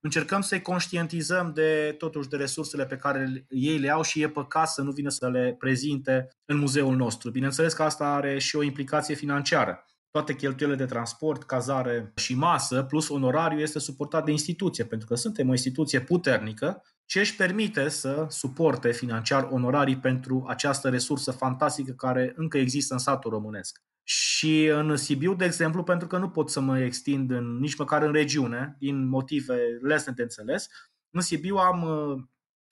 Încercăm 0.00 0.40
să-i 0.40 0.62
conștientizăm 0.62 1.52
de 1.54 1.94
totuși 1.98 2.28
de 2.28 2.36
resursele 2.36 2.86
pe 2.86 2.96
care 2.96 3.46
ei 3.48 3.78
le 3.78 3.90
au 3.90 4.02
și 4.02 4.22
e 4.22 4.28
păcat 4.28 4.68
să 4.68 4.82
nu 4.82 4.90
vină 4.90 5.08
să 5.08 5.28
le 5.28 5.54
prezinte 5.58 6.28
în 6.44 6.58
muzeul 6.58 6.96
nostru. 6.96 7.30
Bineînțeles 7.30 7.72
că 7.72 7.82
asta 7.82 8.14
are 8.14 8.38
și 8.38 8.56
o 8.56 8.62
implicație 8.62 9.14
financiară 9.14 9.82
toate 10.10 10.34
cheltuielile 10.34 10.84
de 10.84 10.90
transport, 10.92 11.42
cazare 11.42 12.12
și 12.16 12.34
masă, 12.34 12.82
plus 12.82 13.08
onorariu, 13.08 13.58
este 13.58 13.78
suportat 13.78 14.24
de 14.24 14.30
instituție, 14.30 14.84
pentru 14.84 15.08
că 15.08 15.14
suntem 15.14 15.48
o 15.48 15.52
instituție 15.52 16.00
puternică 16.00 16.82
ce 17.08 17.20
își 17.20 17.36
permite 17.36 17.88
să 17.88 18.26
suporte 18.28 18.92
financiar 18.92 19.48
onorarii 19.50 19.98
pentru 19.98 20.44
această 20.48 20.88
resursă 20.88 21.30
fantastică 21.30 21.92
care 21.92 22.32
încă 22.36 22.58
există 22.58 22.94
în 22.94 23.00
satul 23.00 23.30
românesc. 23.30 23.82
Și 24.02 24.64
în 24.66 24.96
Sibiu, 24.96 25.34
de 25.34 25.44
exemplu, 25.44 25.82
pentru 25.82 26.06
că 26.06 26.18
nu 26.18 26.28
pot 26.28 26.50
să 26.50 26.60
mă 26.60 26.78
extind 26.78 27.30
în, 27.30 27.58
nici 27.58 27.76
măcar 27.76 28.02
în 28.02 28.12
regiune, 28.12 28.76
din 28.78 29.08
motive 29.08 29.78
lesne 29.82 30.12
de 30.12 30.22
înțeles, 30.22 30.68
în 31.10 31.20
Sibiu 31.20 31.56
am, 31.56 31.84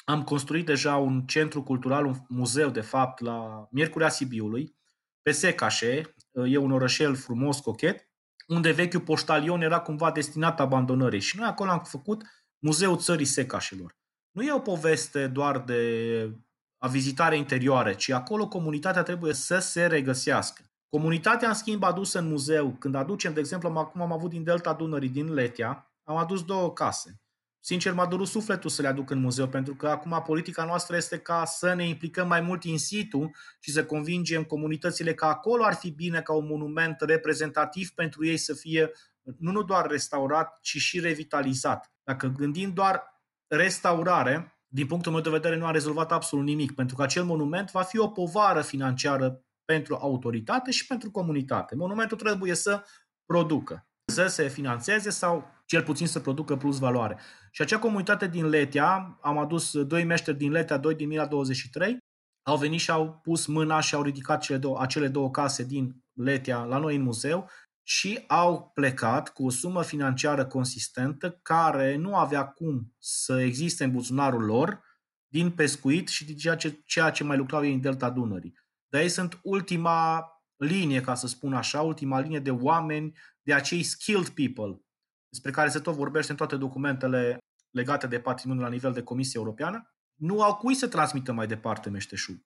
am 0.04 0.22
construit 0.22 0.66
deja 0.66 0.96
un 0.96 1.26
centru 1.26 1.62
cultural, 1.62 2.04
un 2.04 2.14
muzeu, 2.28 2.70
de 2.70 2.80
fapt, 2.80 3.20
la 3.20 3.68
Miercurea 3.70 4.08
Sibiului, 4.08 4.76
pe 5.22 5.30
Secașe, 5.30 6.14
e 6.32 6.56
un 6.56 6.72
orășel 6.72 7.14
frumos, 7.14 7.60
cochet, 7.60 8.08
unde 8.46 8.70
vechiul 8.70 9.00
poștalion 9.00 9.60
era 9.62 9.80
cumva 9.80 10.10
destinat 10.10 10.60
abandonării. 10.60 11.20
Și 11.20 11.38
noi 11.38 11.46
acolo 11.48 11.70
am 11.70 11.82
făcut 11.84 12.22
Muzeul 12.58 12.98
Țării 12.98 13.24
Secașelor. 13.24 13.96
Nu 14.36 14.42
e 14.42 14.52
o 14.52 14.58
poveste 14.58 15.26
doar 15.26 15.58
de 15.58 16.30
a 16.78 16.88
vizitare 16.88 17.36
interioare, 17.36 17.94
ci 17.94 18.10
acolo 18.10 18.48
comunitatea 18.48 19.02
trebuie 19.02 19.32
să 19.32 19.58
se 19.58 19.86
regăsească. 19.86 20.62
Comunitatea, 20.88 21.48
în 21.48 21.54
schimb, 21.54 21.82
adusă 21.82 22.18
în 22.18 22.28
muzeu, 22.28 22.70
când 22.70 22.94
aducem, 22.94 23.32
de 23.32 23.40
exemplu, 23.40 23.68
acum 23.68 24.00
am 24.00 24.12
avut 24.12 24.30
din 24.30 24.44
Delta 24.44 24.72
Dunării, 24.72 25.08
din 25.08 25.32
Letia, 25.32 25.92
am 26.04 26.16
adus 26.16 26.44
două 26.44 26.72
case. 26.72 27.20
Sincer, 27.60 27.92
m-a 27.92 28.06
durut 28.06 28.28
sufletul 28.28 28.70
să 28.70 28.82
le 28.82 28.88
aduc 28.88 29.10
în 29.10 29.18
muzeu, 29.18 29.48
pentru 29.48 29.74
că 29.74 29.88
acum 29.88 30.22
politica 30.26 30.64
noastră 30.64 30.96
este 30.96 31.18
ca 31.18 31.44
să 31.44 31.74
ne 31.74 31.88
implicăm 31.88 32.28
mai 32.28 32.40
mult 32.40 32.64
in 32.64 32.78
situ 32.78 33.30
și 33.60 33.70
să 33.70 33.84
convingem 33.84 34.44
comunitățile 34.44 35.14
că 35.14 35.24
acolo 35.24 35.64
ar 35.64 35.74
fi 35.74 35.90
bine 35.90 36.20
ca 36.20 36.32
un 36.32 36.46
monument 36.46 37.00
reprezentativ 37.00 37.90
pentru 37.90 38.26
ei 38.26 38.36
să 38.36 38.54
fie 38.54 38.90
nu, 39.38 39.50
nu 39.50 39.62
doar 39.62 39.86
restaurat, 39.86 40.58
ci 40.60 40.76
și 40.76 41.00
revitalizat. 41.00 41.92
Dacă 42.04 42.26
gândim 42.26 42.72
doar 42.72 43.15
restaurare, 43.48 44.60
din 44.68 44.86
punctul 44.86 45.12
meu 45.12 45.20
de 45.20 45.30
vedere 45.30 45.56
nu 45.56 45.66
a 45.66 45.70
rezolvat 45.70 46.12
absolut 46.12 46.44
nimic, 46.44 46.74
pentru 46.74 46.96
că 46.96 47.02
acel 47.02 47.24
monument 47.24 47.70
va 47.70 47.82
fi 47.82 47.98
o 47.98 48.08
povară 48.08 48.62
financiară 48.62 49.40
pentru 49.64 49.94
autoritate 49.94 50.70
și 50.70 50.86
pentru 50.86 51.10
comunitate. 51.10 51.74
Monumentul 51.74 52.16
trebuie 52.16 52.54
să 52.54 52.84
producă, 53.24 53.86
să 54.12 54.26
se 54.26 54.48
financeze 54.48 55.10
sau 55.10 55.54
cel 55.66 55.82
puțin 55.82 56.06
să 56.06 56.20
producă 56.20 56.56
plus 56.56 56.78
valoare. 56.78 57.18
Și 57.50 57.62
acea 57.62 57.78
comunitate 57.78 58.26
din 58.28 58.48
Letia, 58.48 59.18
am 59.20 59.38
adus 59.38 59.82
doi 59.82 60.04
meșteri 60.04 60.36
din 60.36 60.50
Letia, 60.50 60.78
doi 60.78 60.94
din 60.94 61.08
Mila 61.08 61.26
23, 61.26 61.98
au 62.46 62.56
venit 62.56 62.80
și 62.80 62.90
au 62.90 63.18
pus 63.22 63.46
mâna 63.46 63.80
și 63.80 63.94
au 63.94 64.02
ridicat 64.02 64.40
cele 64.40 64.58
două, 64.58 64.80
acele 64.80 65.08
două 65.08 65.30
case 65.30 65.64
din 65.64 66.04
Letia 66.12 66.64
la 66.64 66.78
noi 66.78 66.96
în 66.96 67.02
muzeu 67.02 67.50
și 67.88 68.24
au 68.26 68.70
plecat 68.74 69.32
cu 69.32 69.44
o 69.44 69.50
sumă 69.50 69.82
financiară 69.82 70.46
consistentă 70.46 71.30
care 71.42 71.96
nu 71.96 72.16
avea 72.16 72.46
cum 72.46 72.94
să 72.98 73.40
existe 73.40 73.84
în 73.84 73.92
buzunarul 73.92 74.44
lor 74.44 74.80
din 75.26 75.50
pescuit 75.50 76.08
și 76.08 76.24
din 76.24 76.36
ceea 76.36 76.56
ce, 76.56 76.82
ceea 76.84 77.10
ce 77.10 77.24
mai 77.24 77.36
lucrau 77.36 77.64
ei 77.64 77.72
în 77.72 77.80
delta 77.80 78.10
Dunării. 78.10 78.54
Dar 78.88 79.00
ei 79.00 79.08
sunt 79.08 79.40
ultima 79.42 80.26
linie, 80.56 81.00
ca 81.00 81.14
să 81.14 81.26
spun 81.26 81.54
așa, 81.54 81.82
ultima 81.82 82.20
linie 82.20 82.38
de 82.38 82.50
oameni, 82.50 83.18
de 83.42 83.54
acei 83.54 83.82
skilled 83.82 84.28
people, 84.28 84.84
despre 85.28 85.50
care 85.50 85.68
se 85.68 85.80
tot 85.80 85.94
vorbește 85.94 86.30
în 86.30 86.36
toate 86.36 86.56
documentele 86.56 87.38
legate 87.70 88.06
de 88.06 88.20
patrimoniu 88.20 88.62
la 88.62 88.68
nivel 88.68 88.92
de 88.92 89.02
Comisie 89.02 89.40
Europeană, 89.40 89.94
nu 90.14 90.42
au 90.42 90.56
cui 90.56 90.74
să 90.74 90.88
transmită 90.88 91.32
mai 91.32 91.46
departe 91.46 91.90
meșteșug. 91.90 92.36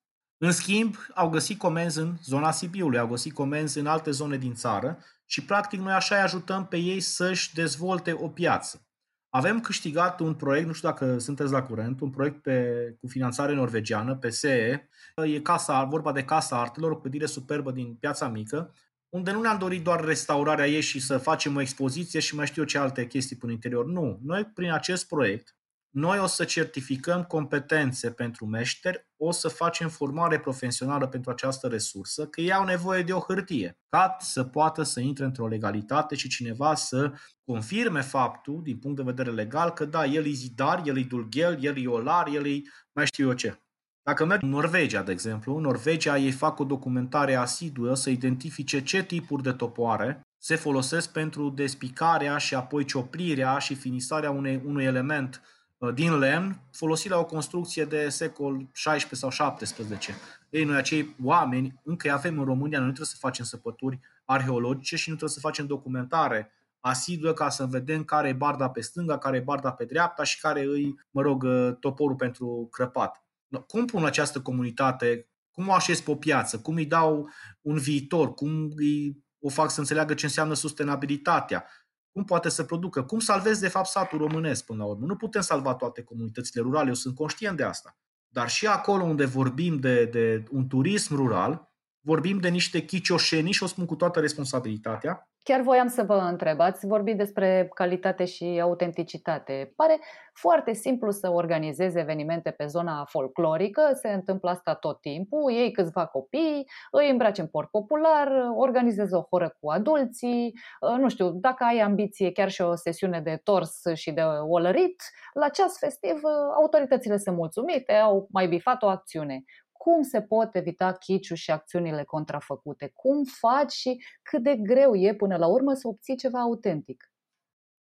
În 0.42 0.52
schimb, 0.52 0.96
au 1.14 1.28
găsit 1.28 1.58
comenzi 1.58 1.98
în 1.98 2.16
zona 2.22 2.50
Sibiului, 2.50 2.98
au 2.98 3.06
găsit 3.06 3.32
comenzi 3.32 3.78
în 3.78 3.86
alte 3.86 4.10
zone 4.10 4.36
din 4.36 4.54
țară 4.54 4.98
și, 5.26 5.44
practic, 5.44 5.80
noi 5.80 5.92
așa 5.92 6.14
îi 6.14 6.20
ajutăm 6.20 6.66
pe 6.66 6.76
ei 6.76 7.00
să-și 7.00 7.54
dezvolte 7.54 8.12
o 8.12 8.28
piață. 8.28 8.86
Avem 9.28 9.60
câștigat 9.60 10.20
un 10.20 10.34
proiect, 10.34 10.66
nu 10.66 10.72
știu 10.72 10.88
dacă 10.88 11.18
sunteți 11.18 11.52
la 11.52 11.62
curent, 11.62 12.00
un 12.00 12.10
proiect 12.10 12.42
pe, 12.42 12.96
cu 13.00 13.06
finanțare 13.06 13.54
norvegiană, 13.54 14.16
PSE. 14.16 14.88
E 15.24 15.40
casa, 15.40 15.84
vorba 15.84 16.12
de 16.12 16.24
Casa 16.24 16.60
Artelor, 16.60 16.90
o 16.90 16.96
clădire 17.00 17.26
superbă 17.26 17.70
din 17.70 17.94
Piața 17.94 18.28
Mică, 18.28 18.74
unde 19.08 19.32
nu 19.32 19.40
ne-am 19.40 19.58
dorit 19.58 19.82
doar 19.82 20.04
restaurarea 20.04 20.68
ei 20.68 20.80
și 20.80 21.00
să 21.00 21.18
facem 21.18 21.56
o 21.56 21.60
expoziție 21.60 22.20
și 22.20 22.34
mai 22.34 22.46
știu 22.46 22.62
eu 22.62 22.68
ce 22.68 22.78
alte 22.78 23.06
chestii 23.06 23.36
până 23.36 23.52
interior. 23.52 23.86
Nu. 23.86 24.18
Noi, 24.22 24.44
prin 24.44 24.72
acest 24.72 25.08
proiect, 25.08 25.56
noi 25.90 26.18
o 26.18 26.26
să 26.26 26.44
certificăm 26.44 27.24
competențe 27.24 28.10
pentru 28.10 28.46
meșteri, 28.46 29.06
o 29.16 29.30
să 29.30 29.48
facem 29.48 29.88
formare 29.88 30.40
profesională 30.40 31.06
pentru 31.06 31.30
această 31.30 31.66
resursă, 31.66 32.26
că 32.26 32.40
ei 32.40 32.52
au 32.52 32.64
nevoie 32.64 33.02
de 33.02 33.12
o 33.12 33.18
hârtie, 33.18 33.78
ca 33.88 34.16
să 34.20 34.44
poată 34.44 34.82
să 34.82 35.00
intre 35.00 35.24
într-o 35.24 35.48
legalitate 35.48 36.14
și 36.14 36.28
cineva 36.28 36.74
să 36.74 37.12
confirme 37.44 38.00
faptul, 38.00 38.60
din 38.62 38.78
punct 38.78 38.96
de 38.96 39.02
vedere 39.02 39.30
legal, 39.30 39.70
că 39.70 39.84
da, 39.84 40.04
el 40.04 40.26
e 40.26 40.30
zidar, 40.30 40.82
el 40.84 40.98
e 40.98 41.02
dulghel, 41.02 41.58
el 41.60 41.84
e 41.84 41.86
olar, 41.86 42.28
el 42.28 42.46
e 42.46 42.60
mai 42.92 43.06
știu 43.06 43.26
eu 43.26 43.32
ce. 43.32 43.60
Dacă 44.02 44.24
merg 44.24 44.42
în 44.42 44.48
Norvegia, 44.48 45.02
de 45.02 45.12
exemplu, 45.12 45.56
în 45.56 45.62
Norvegia 45.62 46.18
ei 46.18 46.30
fac 46.30 46.58
o 46.58 46.64
documentare 46.64 47.34
asiduă 47.34 47.94
să 47.94 48.10
identifice 48.10 48.82
ce 48.82 49.02
tipuri 49.02 49.42
de 49.42 49.52
topoare 49.52 50.20
se 50.42 50.56
folosesc 50.56 51.12
pentru 51.12 51.50
despicarea 51.50 52.36
și 52.38 52.54
apoi 52.54 52.84
cioplirea 52.84 53.58
și 53.58 53.74
finisarea 53.74 54.30
unei, 54.30 54.62
unui 54.64 54.84
element 54.84 55.40
Uh, 55.42 55.59
din 55.94 56.18
lemn, 56.18 56.60
folosit 56.72 57.10
la 57.10 57.18
o 57.18 57.24
construcție 57.24 57.84
de 57.84 58.08
secol 58.08 58.68
16 58.72 59.14
sau 59.14 59.30
17. 59.30 60.14
Ei, 60.50 60.64
noi 60.64 60.76
acei 60.76 61.16
oameni 61.22 61.80
încă 61.84 62.12
avem 62.12 62.38
în 62.38 62.44
România, 62.44 62.78
noi 62.78 62.86
nu 62.86 62.92
trebuie 62.92 63.14
să 63.14 63.16
facem 63.18 63.44
săpături 63.44 64.00
arheologice 64.24 64.96
și 64.96 65.08
nu 65.08 65.14
trebuie 65.16 65.36
să 65.36 65.46
facem 65.46 65.66
documentare. 65.66 66.52
Asiduă 66.80 67.32
ca 67.32 67.48
să 67.48 67.66
vedem 67.66 68.04
care 68.04 68.28
e 68.28 68.32
barda 68.32 68.70
pe 68.70 68.80
stânga, 68.80 69.18
care 69.18 69.36
e 69.36 69.40
barda 69.40 69.72
pe 69.72 69.84
dreapta 69.84 70.22
și 70.22 70.40
care 70.40 70.64
îi, 70.64 70.94
mă 71.10 71.22
rog, 71.22 71.42
uh, 71.42 71.76
toporul 71.80 72.16
pentru 72.16 72.68
crăpat. 72.70 73.24
Cum 73.66 73.86
pun 73.86 74.04
această 74.04 74.40
comunitate, 74.40 75.28
cum 75.50 75.68
o 75.68 75.72
așez 75.72 76.00
pe 76.00 76.10
o 76.10 76.14
piață, 76.14 76.58
cum 76.58 76.74
îi 76.74 76.86
dau 76.86 77.30
un 77.60 77.76
viitor, 77.76 78.34
cum 78.34 78.72
îi 78.76 79.24
o 79.40 79.48
fac 79.48 79.70
să 79.70 79.80
înțeleagă 79.80 80.14
ce 80.14 80.24
înseamnă 80.24 80.54
sustenabilitatea, 80.54 81.64
cum 82.12 82.24
poate 82.24 82.48
să 82.48 82.64
producă? 82.64 83.02
Cum 83.02 83.18
salvezi, 83.18 83.60
de 83.60 83.68
fapt, 83.68 83.86
satul 83.86 84.18
românesc 84.18 84.64
până 84.64 84.82
la 84.82 84.90
urmă? 84.90 85.06
Nu 85.06 85.16
putem 85.16 85.40
salva 85.40 85.74
toate 85.74 86.02
comunitățile 86.02 86.62
rurale, 86.62 86.88
eu 86.88 86.94
sunt 86.94 87.14
conștient 87.14 87.56
de 87.56 87.62
asta. 87.62 87.96
Dar 88.28 88.48
și 88.48 88.66
acolo 88.66 89.02
unde 89.02 89.24
vorbim 89.24 89.78
de, 89.78 90.04
de 90.04 90.44
un 90.50 90.68
turism 90.68 91.14
rural, 91.14 91.72
vorbim 92.00 92.38
de 92.38 92.48
niște 92.48 92.84
chicioșenii 92.84 93.52
și 93.52 93.62
o 93.62 93.66
spun 93.66 93.84
cu 93.84 93.94
toată 93.94 94.20
responsabilitatea, 94.20 95.29
Chiar 95.42 95.60
voiam 95.60 95.88
să 95.88 96.02
vă 96.02 96.14
întreb, 96.14 96.60
ați 96.60 96.86
vorbit 96.86 97.16
despre 97.16 97.70
calitate 97.74 98.24
și 98.24 98.58
autenticitate. 98.62 99.72
Pare 99.76 99.98
foarte 100.32 100.72
simplu 100.72 101.10
să 101.10 101.30
organizezi 101.30 101.98
evenimente 101.98 102.50
pe 102.50 102.66
zona 102.66 103.04
folclorică, 103.04 103.90
se 103.92 104.08
întâmplă 104.08 104.50
asta 104.50 104.74
tot 104.74 105.00
timpul, 105.00 105.52
ei 105.52 105.70
câțiva 105.70 106.06
copii, 106.06 106.68
îi 106.90 107.10
îmbraci 107.10 107.38
în 107.38 107.46
port 107.46 107.70
popular, 107.70 108.28
organizezi 108.54 109.14
o 109.14 109.20
horă 109.30 109.56
cu 109.60 109.70
adulții, 109.70 110.54
nu 110.98 111.08
știu, 111.08 111.30
dacă 111.30 111.64
ai 111.64 111.78
ambiție 111.78 112.32
chiar 112.32 112.50
și 112.50 112.62
o 112.62 112.74
sesiune 112.74 113.20
de 113.20 113.40
tors 113.44 113.82
și 113.94 114.10
de 114.12 114.22
olărit, 114.48 115.02
la 115.32 115.48
ceas 115.48 115.78
festiv 115.78 116.20
autoritățile 116.54 117.16
sunt 117.16 117.36
mulțumite, 117.36 117.92
au 117.92 118.28
mai 118.30 118.48
bifat 118.48 118.82
o 118.82 118.86
acțiune 118.86 119.44
cum 119.82 120.02
se 120.02 120.22
pot 120.22 120.54
evita 120.54 120.92
chiciu 120.92 121.34
și 121.34 121.50
acțiunile 121.50 122.04
contrafăcute, 122.04 122.90
cum 122.94 123.24
faci 123.24 123.72
și 123.72 124.04
cât 124.22 124.42
de 124.42 124.56
greu 124.56 124.94
e 124.94 125.14
până 125.14 125.36
la 125.36 125.46
urmă 125.46 125.74
să 125.74 125.88
obții 125.88 126.16
ceva 126.16 126.40
autentic. 126.40 127.12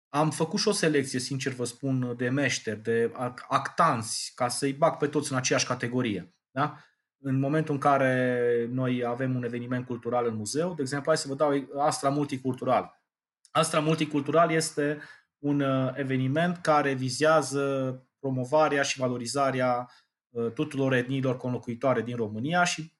Am 0.08 0.30
făcut 0.30 0.58
și 0.58 0.68
o 0.68 0.72
selecție, 0.72 1.18
sincer 1.18 1.52
vă 1.52 1.64
spun, 1.64 2.14
de 2.16 2.28
meșteri, 2.28 2.82
de 2.82 3.12
actanți, 3.48 4.32
ca 4.34 4.48
să-i 4.48 4.72
bag 4.72 4.96
pe 4.96 5.06
toți 5.06 5.32
în 5.32 5.38
aceeași 5.38 5.66
categorie. 5.66 6.34
Da? 6.50 6.76
În 7.22 7.38
momentul 7.38 7.74
în 7.74 7.80
care 7.80 8.66
noi 8.70 9.04
avem 9.04 9.34
un 9.34 9.44
eveniment 9.44 9.86
cultural 9.86 10.26
în 10.26 10.34
muzeu, 10.34 10.74
de 10.74 10.82
exemplu, 10.82 11.10
hai 11.10 11.20
să 11.20 11.28
vă 11.28 11.34
dau 11.34 11.50
Astra 11.78 12.08
Multicultural. 12.08 13.02
Astra 13.50 13.80
Multicultural 13.80 14.50
este 14.50 15.00
un 15.38 15.60
uh, 15.60 15.92
eveniment 15.94 16.56
care 16.56 16.92
vizează 16.92 17.94
promovarea 18.18 18.82
și 18.82 18.98
valorizarea 18.98 19.88
Uh, 19.88 20.09
tuturor 20.54 20.92
etniilor 20.92 21.36
conlocuitoare 21.36 22.02
din 22.02 22.16
România 22.16 22.64
și 22.64 22.92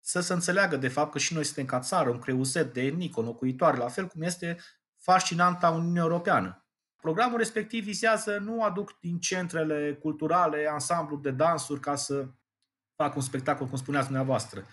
să 0.00 0.20
se 0.20 0.32
înțeleagă 0.32 0.76
de 0.76 0.88
fapt 0.88 1.12
că 1.12 1.18
și 1.18 1.34
noi 1.34 1.44
suntem 1.44 1.64
ca 1.64 1.78
țară, 1.80 2.10
un 2.10 2.18
creuset 2.18 2.72
de 2.72 2.82
etnii 2.82 3.10
conlocuitoare, 3.10 3.76
la 3.76 3.88
fel 3.88 4.06
cum 4.06 4.22
este 4.22 4.58
fascinanta 4.96 5.70
Uniunea 5.70 6.02
Europeană. 6.02 6.66
Programul 6.96 7.38
respectiv 7.38 7.84
vizează 7.84 8.38
nu 8.38 8.62
aduc 8.62 8.98
din 9.00 9.18
centrele 9.18 9.94
culturale 9.94 10.68
ansambluri 10.70 11.22
de 11.22 11.30
dansuri 11.30 11.80
ca 11.80 11.94
să 11.94 12.28
fac 12.96 13.16
un 13.16 13.22
spectacol, 13.22 13.66
cum 13.66 13.76
spuneați 13.76 14.06
dumneavoastră, 14.06 14.64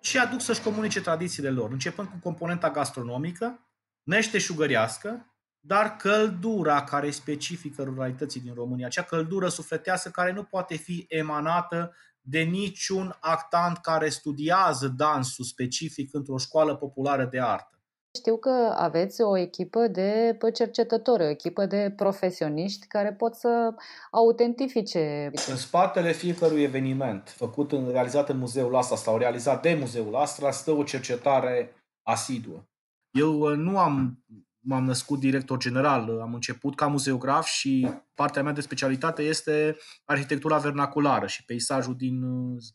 ci 0.00 0.16
aduc 0.16 0.40
să-și 0.40 0.62
comunice 0.62 1.00
tradițiile 1.00 1.50
lor, 1.50 1.70
începând 1.70 2.08
cu 2.08 2.16
componenta 2.22 2.70
gastronomică, 2.70 3.68
neșteșugărească, 4.02 5.33
dar 5.66 5.96
căldura 5.96 6.84
care 6.84 7.06
e 7.06 7.10
specifică 7.10 7.82
ruralității 7.82 8.40
din 8.40 8.54
România, 8.54 8.86
acea 8.86 9.02
căldură 9.02 9.48
sufletească 9.48 10.08
care 10.08 10.32
nu 10.32 10.42
poate 10.42 10.76
fi 10.76 11.06
emanată 11.08 11.94
de 12.20 12.40
niciun 12.40 13.16
actant 13.20 13.78
care 13.78 14.08
studiază 14.08 14.88
dansul 14.96 15.44
specific 15.44 16.14
într-o 16.14 16.38
școală 16.38 16.76
populară 16.76 17.24
de 17.24 17.40
artă. 17.40 17.78
Știu 18.18 18.36
că 18.36 18.74
aveți 18.76 19.22
o 19.22 19.38
echipă 19.38 19.86
de 19.86 20.38
cercetători, 20.52 21.22
o 21.22 21.28
echipă 21.28 21.66
de 21.66 21.92
profesioniști 21.96 22.86
care 22.86 23.12
pot 23.12 23.34
să 23.34 23.74
autentifice. 24.10 25.30
În 25.48 25.56
spatele 25.56 26.12
fiecărui 26.12 26.62
eveniment 26.62 27.28
făcut, 27.28 27.72
în, 27.72 27.90
realizat 27.90 28.28
în 28.28 28.38
muzeul 28.38 28.76
Astra 28.76 28.96
sau 28.96 29.18
realizat 29.18 29.62
de 29.62 29.76
muzeul 29.80 30.14
Astra, 30.14 30.50
stă 30.50 30.70
o 30.70 30.82
cercetare 30.82 31.74
asiduă. 32.02 32.68
Eu 33.10 33.38
uh, 33.38 33.56
nu 33.56 33.78
am 33.78 34.24
m-am 34.64 34.84
născut 34.84 35.18
director 35.18 35.58
general, 35.58 36.20
am 36.20 36.34
început 36.34 36.76
ca 36.76 36.86
muzeograf 36.86 37.46
și 37.46 37.90
partea 38.14 38.42
mea 38.42 38.52
de 38.52 38.60
specialitate 38.60 39.22
este 39.22 39.76
arhitectura 40.04 40.58
vernaculară 40.58 41.26
și 41.26 41.44
peisajul, 41.44 41.96
din, 41.96 42.22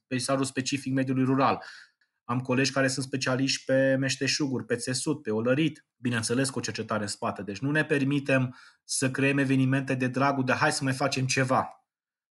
peisajul 0.07 0.45
specific 0.45 0.93
mediului 0.93 1.23
rural. 1.23 1.63
Am 2.23 2.39
colegi 2.39 2.71
care 2.71 2.87
sunt 2.87 3.05
specialiști 3.05 3.65
pe 3.65 3.95
meșteșuguri, 3.99 4.65
pe 4.65 4.75
țesut, 4.75 5.21
pe 5.21 5.31
olărit, 5.31 5.85
bineînțeles 5.97 6.49
cu 6.49 6.57
o 6.57 6.61
cercetare 6.61 7.01
în 7.01 7.07
spate. 7.07 7.41
Deci 7.41 7.59
nu 7.59 7.71
ne 7.71 7.85
permitem 7.85 8.55
să 8.83 9.11
creăm 9.11 9.37
evenimente 9.37 9.93
de 9.93 10.07
dragul 10.07 10.43
de 10.43 10.53
hai 10.53 10.71
să 10.71 10.83
mai 10.83 10.93
facem 10.93 11.25
ceva. 11.25 11.85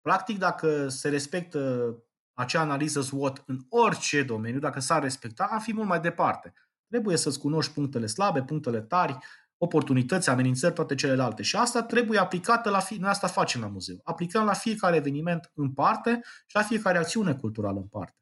Practic, 0.01 0.39
dacă 0.39 0.89
se 0.89 1.09
respectă 1.09 1.95
acea 2.35 2.61
analiză 2.61 3.01
SWOT 3.01 3.43
în 3.47 3.59
orice 3.69 4.23
domeniu, 4.23 4.59
dacă 4.59 4.81
s-ar 4.81 5.03
respecta, 5.03 5.49
am 5.51 5.61
fi 5.61 5.73
mult 5.73 5.89
mai 5.89 6.01
departe. 6.01 6.53
Trebuie 6.89 7.17
să-ți 7.17 7.39
cunoști 7.39 7.73
punctele 7.73 8.07
slabe, 8.07 8.43
punctele 8.43 8.81
tari, 8.81 9.19
oportunități, 9.65 10.31
amenințări, 10.31 10.75
toate 10.75 10.95
celelalte. 10.95 11.43
Și 11.43 11.57
asta 11.57 11.83
trebuie 11.83 12.19
aplicată 12.19 12.71
la 12.71 12.79
fi... 12.79 12.95
Noi 12.95 13.11
asta 13.11 13.27
facem 13.27 13.61
la 13.61 13.67
muzeu. 13.67 13.97
Aplicăm 14.03 14.45
la 14.45 14.53
fiecare 14.53 14.97
eveniment 14.97 15.51
în 15.55 15.73
parte 15.73 16.21
și 16.47 16.57
la 16.57 16.63
fiecare 16.63 16.99
acțiune 16.99 17.35
culturală 17.35 17.79
în 17.79 17.87
parte. 17.87 18.17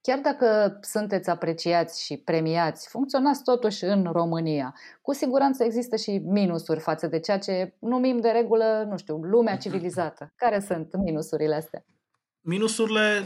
Chiar 0.00 0.18
dacă 0.18 0.78
sunteți 0.80 1.30
apreciați 1.30 2.04
și 2.04 2.16
premiați, 2.16 2.88
funcționați 2.88 3.42
totuși 3.42 3.84
în 3.84 4.04
România. 4.12 4.74
Cu 5.02 5.12
siguranță 5.12 5.64
există 5.64 5.96
și 5.96 6.22
minusuri 6.24 6.80
față 6.80 7.06
de 7.06 7.20
ceea 7.20 7.38
ce 7.38 7.76
numim 7.80 8.20
de 8.20 8.28
regulă, 8.28 8.86
nu 8.88 8.96
știu, 8.96 9.16
lumea 9.16 9.56
civilizată. 9.64 10.32
Care 10.36 10.60
sunt 10.60 10.96
minusurile 10.96 11.54
astea? 11.54 11.84
Minusurile, 12.40 13.22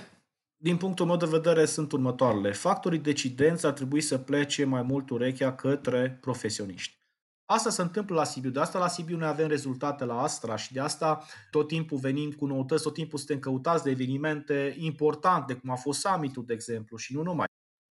din 0.56 0.76
punctul 0.76 1.06
meu 1.06 1.16
de 1.16 1.26
vedere, 1.30 1.64
sunt 1.64 1.92
următoarele. 1.92 2.52
Factorii 2.52 2.98
decidenți 2.98 3.66
ar 3.66 3.72
trebui 3.72 4.00
să 4.00 4.18
plece 4.18 4.64
mai 4.64 4.82
mult 4.82 5.10
urechea 5.10 5.54
către 5.54 6.18
profesioniști 6.20 7.02
Asta 7.46 7.70
se 7.70 7.82
întâmplă 7.82 8.14
la 8.14 8.24
Sibiu. 8.24 8.50
De 8.50 8.60
asta 8.60 8.78
la 8.78 8.88
Sibiu 8.88 9.16
noi 9.16 9.28
avem 9.28 9.48
rezultate 9.48 10.04
la 10.04 10.22
Astra 10.22 10.56
și 10.56 10.72
de 10.72 10.80
asta 10.80 11.24
tot 11.50 11.68
timpul 11.68 11.98
venim 11.98 12.32
cu 12.32 12.46
noutăți, 12.46 12.82
tot 12.82 12.94
timpul 12.94 13.18
suntem 13.18 13.38
căutați 13.38 13.84
de 13.84 13.90
evenimente 13.90 14.74
importante, 14.78 15.54
cum 15.54 15.70
a 15.70 15.74
fost 15.74 16.00
summitul, 16.00 16.44
de 16.46 16.52
exemplu, 16.52 16.96
și 16.96 17.14
nu 17.14 17.22
numai. 17.22 17.46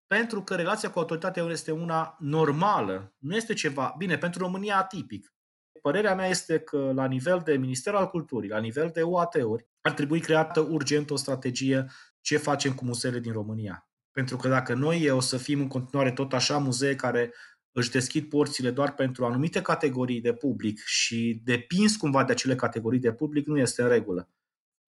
Pentru 0.08 0.44
că 0.44 0.56
relația 0.56 0.92
cu 0.92 1.00
autoritatea 1.00 1.44
este 1.44 1.72
una 1.72 2.16
normală, 2.20 3.14
nu 3.18 3.36
este 3.36 3.54
ceva, 3.54 3.96
bine, 3.98 4.18
pentru 4.18 4.40
România 4.40 4.78
atipic. 4.78 5.34
Părerea 5.82 6.16
mea 6.16 6.28
este 6.28 6.60
că 6.60 6.92
la 6.94 7.06
nivel 7.06 7.42
de 7.44 7.58
Ministerul 7.58 8.00
al 8.00 8.10
Culturii, 8.10 8.50
la 8.50 8.60
nivel 8.60 8.90
de 8.94 9.02
UAT-uri, 9.02 9.68
ar 9.82 9.92
trebui 9.92 10.20
creată 10.20 10.60
urgent 10.60 11.10
o 11.10 11.16
strategie 11.16 11.86
ce 12.22 12.38
facem 12.38 12.74
cu 12.74 12.86
muzeele 12.86 13.20
din 13.20 13.32
România. 13.32 13.88
Pentru 14.12 14.38
că 14.38 14.48
dacă 14.48 14.74
noi 14.74 15.10
o 15.10 15.20
să 15.20 15.38
fim 15.38 15.60
în 15.60 15.68
continuare 15.68 16.12
tot 16.12 16.34
așa 16.34 16.58
muzee 16.58 16.96
care 16.96 17.34
își 17.74 17.92
deschid 17.92 18.30
porțile 18.30 18.72
doar 18.72 18.94
pentru 18.94 19.26
anumite 19.26 19.62
categorii 19.62 20.22
de 20.22 20.34
public 20.34 20.80
și 20.80 21.42
depins 21.44 21.96
cumva 21.96 22.24
de 22.24 22.32
acele 22.32 22.56
categorii 22.56 23.00
de 23.00 23.14
public, 23.14 23.48
nu 23.48 23.58
este 23.58 23.82
în 23.82 23.88
regulă. 23.88 24.30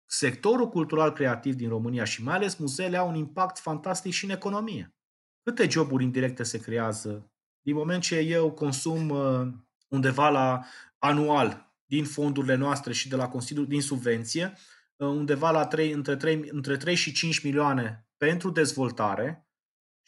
Sectorul 0.06 0.70
cultural 0.70 1.14
creativ 1.14 1.56
din 1.56 1.70
România 1.70 2.04
și 2.04 2.24
mai 2.24 2.36
ales 2.36 2.56
muzeele 2.56 2.98
au 2.98 3.08
un 3.08 3.16
impact 3.16 3.60
fantastic 3.60 4.12
și 4.12 4.26
în 4.26 4.32
economie. 4.32 4.96
Câte 5.44 5.70
joburi 5.70 6.04
indirecte 6.04 6.44
se 6.44 6.60
creează 6.60 7.32
din 7.62 7.76
moment 7.76 8.02
ce 8.02 8.18
eu 8.18 8.52
consum 8.52 9.10
uh, 9.10 9.48
undeva 9.88 10.30
la 10.30 10.66
anual 10.98 11.74
din 11.86 12.06
fondurile 12.06 12.56
noastre 12.56 12.94
și 12.94 13.10
de 13.10 13.16
la 13.16 13.30
Consiliul 13.30 13.68
din 13.68 13.82
subvenție, 13.82 14.54
uh, 14.96 15.08
undeva 15.08 15.52
la 15.52 15.66
3, 15.68 15.92
între, 15.92 16.16
3, 16.16 16.50
între 16.52 16.78
3 16.78 16.96
și 16.96 17.12
5 17.12 17.44
milioane 17.44 18.08
pentru 18.18 18.50
dezvoltare, 18.50 19.49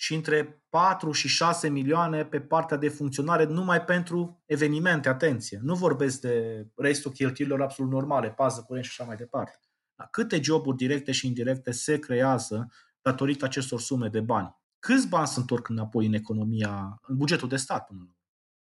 și 0.02 0.14
între 0.14 0.64
4 0.70 1.12
și 1.12 1.28
6 1.28 1.70
milioane 1.70 2.26
pe 2.26 2.40
partea 2.40 2.78
de 2.78 2.90
funcționare 2.90 3.46
numai 3.46 3.82
pentru 3.84 4.44
evenimente, 4.46 5.10
atenție. 5.10 5.60
Nu 5.64 5.76
vorbesc 5.76 6.22
de 6.22 6.66
restul 6.76 7.12
cheltuielilor 7.12 7.62
absolut 7.62 7.92
normale, 7.92 8.30
pază, 8.30 8.62
curent 8.62 8.86
și 8.86 8.92
așa 8.92 9.08
mai 9.08 9.16
departe. 9.16 9.60
Dar 9.96 10.08
câte 10.12 10.42
joburi 10.42 10.78
directe 10.78 11.12
și 11.12 11.28
indirecte 11.28 11.72
se 11.72 12.00
creează 12.00 12.72
datorită 13.02 13.46
acestor 13.46 13.80
sume 13.80 14.08
de 14.08 14.20
bani? 14.20 14.56
Câți 14.80 15.08
bani 15.08 15.28
se 15.28 15.40
întorc 15.40 15.70
înapoi 15.70 16.06
în 16.06 16.14
economia, 16.14 17.00
în 17.02 17.18
bugetul 17.18 17.48
de 17.48 17.56
stat 17.56 17.86
până 17.86 18.16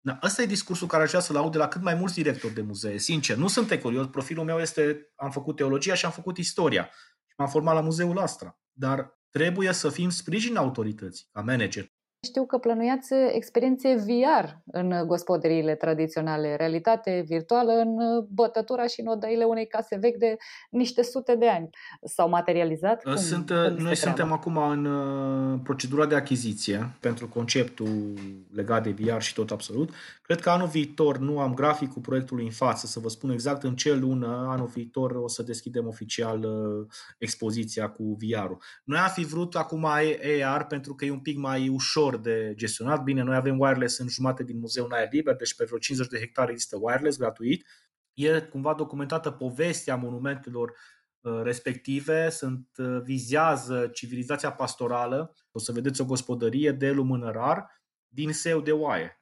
da, 0.00 0.18
ăsta 0.22 0.42
e 0.42 0.46
discursul 0.46 0.86
care 0.86 1.02
aș 1.02 1.08
vrea 1.08 1.20
să-l 1.20 1.36
aud 1.36 1.52
de 1.52 1.58
la 1.58 1.68
cât 1.68 1.82
mai 1.82 1.94
mulți 1.94 2.14
directori 2.14 2.54
de 2.54 2.62
muzee. 2.62 2.98
Sincer, 2.98 3.36
nu 3.36 3.48
sunt 3.48 3.70
ecolios, 3.70 4.06
profilul 4.06 4.44
meu 4.44 4.58
este, 4.58 5.12
am 5.16 5.30
făcut 5.30 5.56
teologia 5.56 5.94
și 5.94 6.04
am 6.04 6.10
făcut 6.10 6.36
istoria. 6.36 6.90
Și 7.26 7.34
m-am 7.36 7.48
format 7.48 7.74
la 7.74 7.80
Muzeul 7.80 8.18
Astra. 8.18 8.58
Dar 8.72 9.15
trebuie 9.36 9.72
să 9.72 9.88
fim 9.88 10.08
sprijin 10.08 10.56
autorității, 10.56 11.26
ca 11.32 11.40
manager. 11.40 11.95
Știu 12.26 12.46
că 12.46 12.58
plănuiați 12.58 13.12
experiențe 13.32 13.94
VR 13.94 14.48
în 14.72 15.06
gospodăriile 15.06 15.74
tradiționale, 15.74 16.56
realitate 16.56 17.24
virtuală 17.26 17.72
în 17.72 17.96
bătătura 18.28 18.86
și 18.86 19.00
în 19.00 19.06
odăile 19.06 19.44
unei 19.44 19.66
case 19.66 19.96
vechi 20.00 20.18
de 20.18 20.36
niște 20.70 21.02
sute 21.02 21.34
de 21.34 21.48
ani. 21.48 21.68
S-au 22.04 22.28
materializat? 22.28 23.02
Cum, 23.02 23.16
Sunt, 23.16 23.46
cum 23.46 23.84
noi 23.84 23.96
suntem 23.96 24.32
acum 24.32 24.56
în 24.56 24.84
uh, 24.84 25.60
procedura 25.62 26.06
de 26.06 26.14
achiziție 26.14 26.90
pentru 27.00 27.28
conceptul 27.28 28.14
legat 28.52 28.82
de 28.82 28.90
VR 28.90 29.20
și 29.20 29.34
tot 29.34 29.50
absolut. 29.50 29.90
Cred 30.22 30.40
că 30.40 30.50
anul 30.50 30.66
viitor 30.66 31.18
nu 31.18 31.38
am 31.38 31.54
graficul 31.54 32.02
proiectului 32.02 32.44
în 32.44 32.50
față, 32.50 32.86
să 32.86 33.00
vă 33.00 33.08
spun 33.08 33.30
exact 33.30 33.62
în 33.62 33.76
ce 33.76 33.94
lună 33.94 34.46
anul 34.48 34.66
viitor 34.66 35.10
o 35.10 35.28
să 35.28 35.42
deschidem 35.42 35.86
oficial 35.86 36.38
uh, 36.38 36.86
expoziția 37.18 37.88
cu 37.88 38.16
VR-ul. 38.20 38.62
Noi 38.84 38.98
am 38.98 39.10
fi 39.14 39.24
vrut 39.24 39.54
acum 39.54 39.84
AR 39.84 40.66
pentru 40.68 40.94
că 40.94 41.04
e 41.04 41.10
un 41.10 41.20
pic 41.20 41.38
mai 41.38 41.68
ușor 41.68 42.15
de 42.16 42.52
gestionat. 42.56 43.02
Bine, 43.02 43.22
noi 43.22 43.36
avem 43.36 43.60
wireless 43.60 43.98
în 43.98 44.08
jumate 44.08 44.44
din 44.44 44.58
muzeul 44.58 44.86
în 44.90 44.96
aer 44.96 45.08
liber, 45.12 45.36
deci 45.36 45.54
pe 45.54 45.64
vreo 45.64 45.78
50 45.78 46.10
de 46.10 46.18
hectare 46.18 46.50
există 46.50 46.76
wireless 46.80 47.18
gratuit. 47.18 47.66
E 48.14 48.40
cumva 48.40 48.74
documentată 48.74 49.30
povestea 49.30 49.96
monumentelor 49.96 50.76
uh, 51.20 51.40
respective, 51.42 52.28
sunt 52.28 52.68
uh, 52.76 53.00
vizează 53.02 53.86
civilizația 53.86 54.52
pastorală. 54.52 55.34
O 55.52 55.58
să 55.58 55.72
vedeți 55.72 56.00
o 56.00 56.04
gospodărie 56.04 56.72
de 56.72 56.90
lumânărar 56.90 57.82
din 58.08 58.32
seu 58.32 58.60
de 58.60 58.72
oaie. 58.72 59.20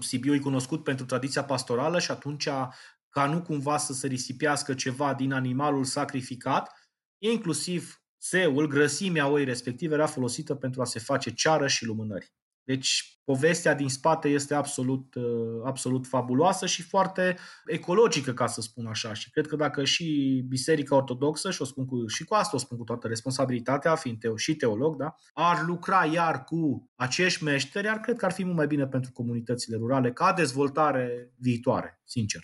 Sibiu 0.00 0.34
e 0.34 0.38
cunoscut 0.38 0.84
pentru 0.84 1.04
tradiția 1.04 1.44
pastorală 1.44 1.98
și 1.98 2.10
atunci 2.10 2.48
ca 3.08 3.26
nu 3.26 3.42
cumva 3.42 3.76
să 3.76 3.92
se 3.92 4.06
risipească 4.06 4.74
ceva 4.74 5.14
din 5.14 5.32
animalul 5.32 5.84
sacrificat, 5.84 6.72
inclusiv 7.18 8.05
seul, 8.18 8.66
grăsimea 8.66 9.28
oii 9.28 9.44
respective 9.44 9.94
era 9.94 10.06
folosită 10.06 10.54
pentru 10.54 10.80
a 10.80 10.84
se 10.84 10.98
face 10.98 11.32
ceară 11.32 11.66
și 11.66 11.84
lumânări. 11.84 12.34
Deci 12.66 13.20
povestea 13.24 13.74
din 13.74 13.88
spate 13.88 14.28
este 14.28 14.54
absolut, 14.54 15.14
uh, 15.14 15.62
absolut 15.64 16.06
fabuloasă 16.06 16.66
și 16.66 16.82
foarte 16.82 17.36
ecologică, 17.66 18.32
ca 18.32 18.46
să 18.46 18.60
spun 18.60 18.86
așa. 18.86 19.12
Și 19.12 19.30
cred 19.30 19.46
că 19.46 19.56
dacă 19.56 19.84
și 19.84 20.40
Biserica 20.48 20.96
Ortodoxă, 20.96 21.50
și, 21.50 21.62
o 21.62 21.64
spun 21.64 21.84
cu, 21.84 22.06
și 22.06 22.24
cu 22.24 22.34
asta 22.34 22.56
o 22.56 22.58
spun 22.58 22.78
cu 22.78 22.84
toată 22.84 23.06
responsabilitatea, 23.06 23.94
fiind 23.94 24.18
teo, 24.18 24.36
și 24.36 24.56
teolog, 24.56 24.96
da, 24.96 25.14
ar 25.32 25.64
lucra 25.66 26.04
iar 26.04 26.44
cu 26.44 26.90
acești 26.94 27.44
meșteri, 27.44 27.88
ar 27.88 28.00
cred 28.00 28.16
că 28.16 28.24
ar 28.24 28.32
fi 28.32 28.44
mult 28.44 28.56
mai 28.56 28.66
bine 28.66 28.86
pentru 28.86 29.12
comunitățile 29.12 29.76
rurale 29.76 30.12
ca 30.12 30.32
dezvoltare 30.32 31.32
viitoare, 31.38 32.00
sincer. 32.04 32.40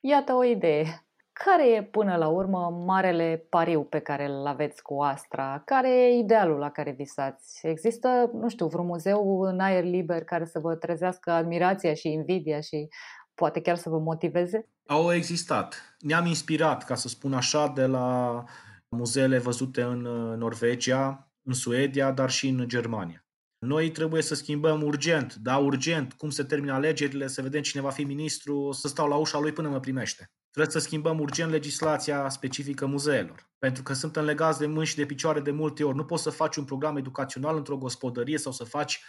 Iată 0.00 0.32
o 0.32 0.44
idee. 0.44 1.05
Care 1.44 1.70
e 1.70 1.82
până 1.82 2.16
la 2.16 2.28
urmă 2.28 2.82
marele 2.86 3.46
pariu 3.48 3.84
pe 3.84 3.98
care 3.98 4.26
îl 4.26 4.46
aveți 4.46 4.82
cu 4.82 5.02
Astra? 5.02 5.62
Care 5.64 5.88
e 5.88 6.18
idealul 6.18 6.58
la 6.58 6.70
care 6.70 6.90
visați? 6.90 7.66
Există, 7.66 8.30
nu 8.32 8.48
știu, 8.48 8.66
vreun 8.66 8.86
muzeu 8.86 9.40
în 9.40 9.60
aer 9.60 9.84
liber 9.84 10.24
care 10.24 10.44
să 10.44 10.58
vă 10.58 10.74
trezească 10.74 11.30
admirația 11.30 11.94
și 11.94 12.08
invidia 12.08 12.60
și 12.60 12.88
poate 13.34 13.60
chiar 13.60 13.76
să 13.76 13.88
vă 13.88 13.98
motiveze? 13.98 14.68
Au 14.86 15.12
existat. 15.12 15.96
Ne-am 15.98 16.26
inspirat, 16.26 16.84
ca 16.84 16.94
să 16.94 17.08
spun 17.08 17.32
așa, 17.32 17.72
de 17.74 17.86
la 17.86 18.42
muzeele 18.88 19.38
văzute 19.38 19.82
în 19.82 20.00
Norvegia, 20.38 21.30
în 21.42 21.52
Suedia, 21.52 22.12
dar 22.12 22.30
și 22.30 22.48
în 22.48 22.68
Germania. 22.68 23.26
Noi 23.58 23.90
trebuie 23.90 24.22
să 24.22 24.34
schimbăm 24.34 24.82
urgent, 24.82 25.34
da, 25.34 25.56
urgent, 25.56 26.12
cum 26.12 26.30
se 26.30 26.44
termină 26.44 26.72
alegerile, 26.72 27.26
să 27.26 27.42
vedem 27.42 27.62
cine 27.62 27.82
va 27.82 27.90
fi 27.90 28.04
ministru, 28.04 28.72
să 28.72 28.88
stau 28.88 29.08
la 29.08 29.16
ușa 29.16 29.38
lui 29.38 29.52
până 29.52 29.68
mă 29.68 29.80
primește. 29.80 30.30
Trebuie 30.56 30.80
să 30.80 30.86
schimbăm 30.86 31.18
urgent 31.18 31.50
legislația 31.50 32.28
specifică 32.28 32.86
muzeelor, 32.86 33.50
pentru 33.58 33.82
că 33.82 33.92
suntem 33.92 34.24
legați 34.24 34.58
de 34.58 34.66
mâini 34.66 34.86
și 34.86 34.96
de 34.96 35.06
picioare 35.06 35.40
de 35.40 35.50
multe 35.50 35.84
ori. 35.84 35.96
Nu 35.96 36.04
poți 36.04 36.22
să 36.22 36.30
faci 36.30 36.56
un 36.56 36.64
program 36.64 36.96
educațional 36.96 37.56
într-o 37.56 37.76
gospodărie 37.76 38.38
sau 38.38 38.52
să 38.52 38.64
faci 38.64 39.00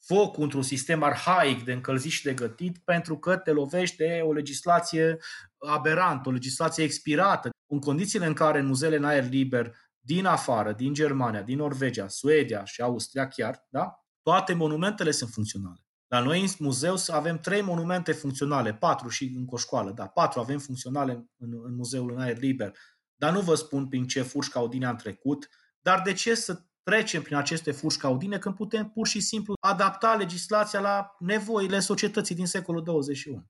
foc 0.00 0.38
într-un 0.38 0.62
sistem 0.62 1.02
arhaic 1.02 1.64
de 1.64 1.72
încălzit 1.72 2.10
și 2.10 2.22
de 2.22 2.34
gătit 2.34 2.78
pentru 2.84 3.18
că 3.18 3.36
te 3.36 3.50
lovești 3.50 3.96
de 3.96 4.20
o 4.24 4.32
legislație 4.32 5.16
aberantă, 5.58 6.28
o 6.28 6.32
legislație 6.32 6.84
expirată. 6.84 7.50
În 7.66 7.78
condițiile 7.78 8.26
în 8.26 8.34
care 8.34 8.58
în 8.58 8.66
muzeele 8.66 8.96
în 8.96 9.04
aer 9.04 9.28
liber 9.28 9.76
din 10.00 10.24
afară, 10.24 10.72
din 10.72 10.94
Germania, 10.94 11.42
din 11.42 11.56
Norvegia, 11.56 12.08
Suedia 12.08 12.64
și 12.64 12.82
Austria 12.82 13.28
chiar, 13.28 13.66
da? 13.68 14.04
toate 14.22 14.54
monumentele 14.54 15.10
sunt 15.10 15.30
funcționale. 15.30 15.85
La 16.08 16.20
noi 16.20 16.40
în 16.40 16.48
muzeu 16.58 16.94
avem 17.06 17.38
trei 17.38 17.62
monumente 17.62 18.12
funcționale, 18.12 18.74
patru 18.74 19.08
și 19.08 19.32
încă 19.36 19.54
o 19.54 19.56
școală, 19.56 19.90
da, 19.90 20.06
patru 20.06 20.40
avem 20.40 20.58
funcționale 20.58 21.12
în, 21.36 21.60
în 21.64 21.74
muzeul 21.74 22.12
în 22.12 22.20
aer 22.20 22.38
liber. 22.38 22.72
Dar 23.16 23.32
nu 23.32 23.40
vă 23.40 23.54
spun 23.54 23.88
prin 23.88 24.06
ce 24.06 24.22
furși 24.22 24.50
caudine 24.50 24.86
am 24.86 24.96
trecut, 24.96 25.48
dar 25.80 26.02
de 26.02 26.12
ce 26.12 26.34
să 26.34 26.60
trecem 26.82 27.22
prin 27.22 27.36
aceste 27.36 27.70
furși 27.70 27.98
caudine 27.98 28.38
când 28.38 28.54
putem 28.54 28.88
pur 28.88 29.06
și 29.06 29.20
simplu 29.20 29.54
adapta 29.60 30.14
legislația 30.14 30.80
la 30.80 31.16
nevoile 31.18 31.80
societății 31.80 32.34
din 32.34 32.46
secolul 32.46 32.82
21. 32.82 33.46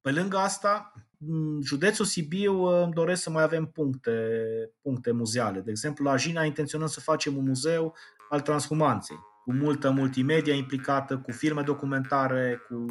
Pe 0.00 0.10
lângă 0.10 0.36
asta, 0.36 0.92
în 1.18 1.62
județul 1.62 2.04
Sibiu 2.04 2.64
îmi 2.64 2.92
doresc 2.92 3.22
să 3.22 3.30
mai 3.30 3.42
avem 3.42 3.66
puncte, 3.66 4.12
puncte 4.82 5.10
muzeale. 5.10 5.60
De 5.60 5.70
exemplu, 5.70 6.04
la 6.04 6.16
Jina 6.16 6.44
intenționăm 6.44 6.86
să 6.86 7.00
facem 7.00 7.36
un 7.36 7.44
muzeu 7.44 7.94
al 8.28 8.40
transhumanței 8.40 9.18
cu 9.46 9.52
multă 9.52 9.90
multimedia 9.90 10.54
implicată, 10.54 11.18
cu 11.18 11.32
filme 11.32 11.62
documentare, 11.62 12.60
cu 12.68 12.84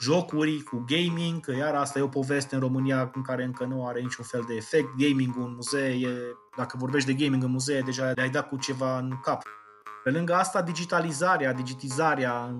jocuri, 0.00 0.62
cu 0.62 0.84
gaming, 0.86 1.40
că 1.40 1.52
iar 1.52 1.74
asta 1.74 1.98
e 1.98 2.02
o 2.02 2.08
poveste 2.08 2.54
în 2.54 2.60
România 2.60 3.10
în 3.14 3.22
care 3.22 3.44
încă 3.44 3.64
nu 3.64 3.86
are 3.86 4.00
niciun 4.00 4.24
fel 4.24 4.44
de 4.46 4.54
efect. 4.54 4.88
Gaming 4.96 5.36
în 5.36 5.52
muzee, 5.54 5.88
e, 5.88 6.08
dacă 6.56 6.76
vorbești 6.78 7.14
de 7.14 7.24
gaming 7.24 7.42
în 7.42 7.50
muzee, 7.50 7.80
deja 7.80 8.12
le-ai 8.14 8.30
dat 8.30 8.48
cu 8.48 8.56
ceva 8.56 8.98
în 8.98 9.12
cap. 9.22 9.42
Pe 10.04 10.10
lângă 10.10 10.34
asta, 10.34 10.62
digitalizarea, 10.62 11.52
digitizarea, 11.52 12.54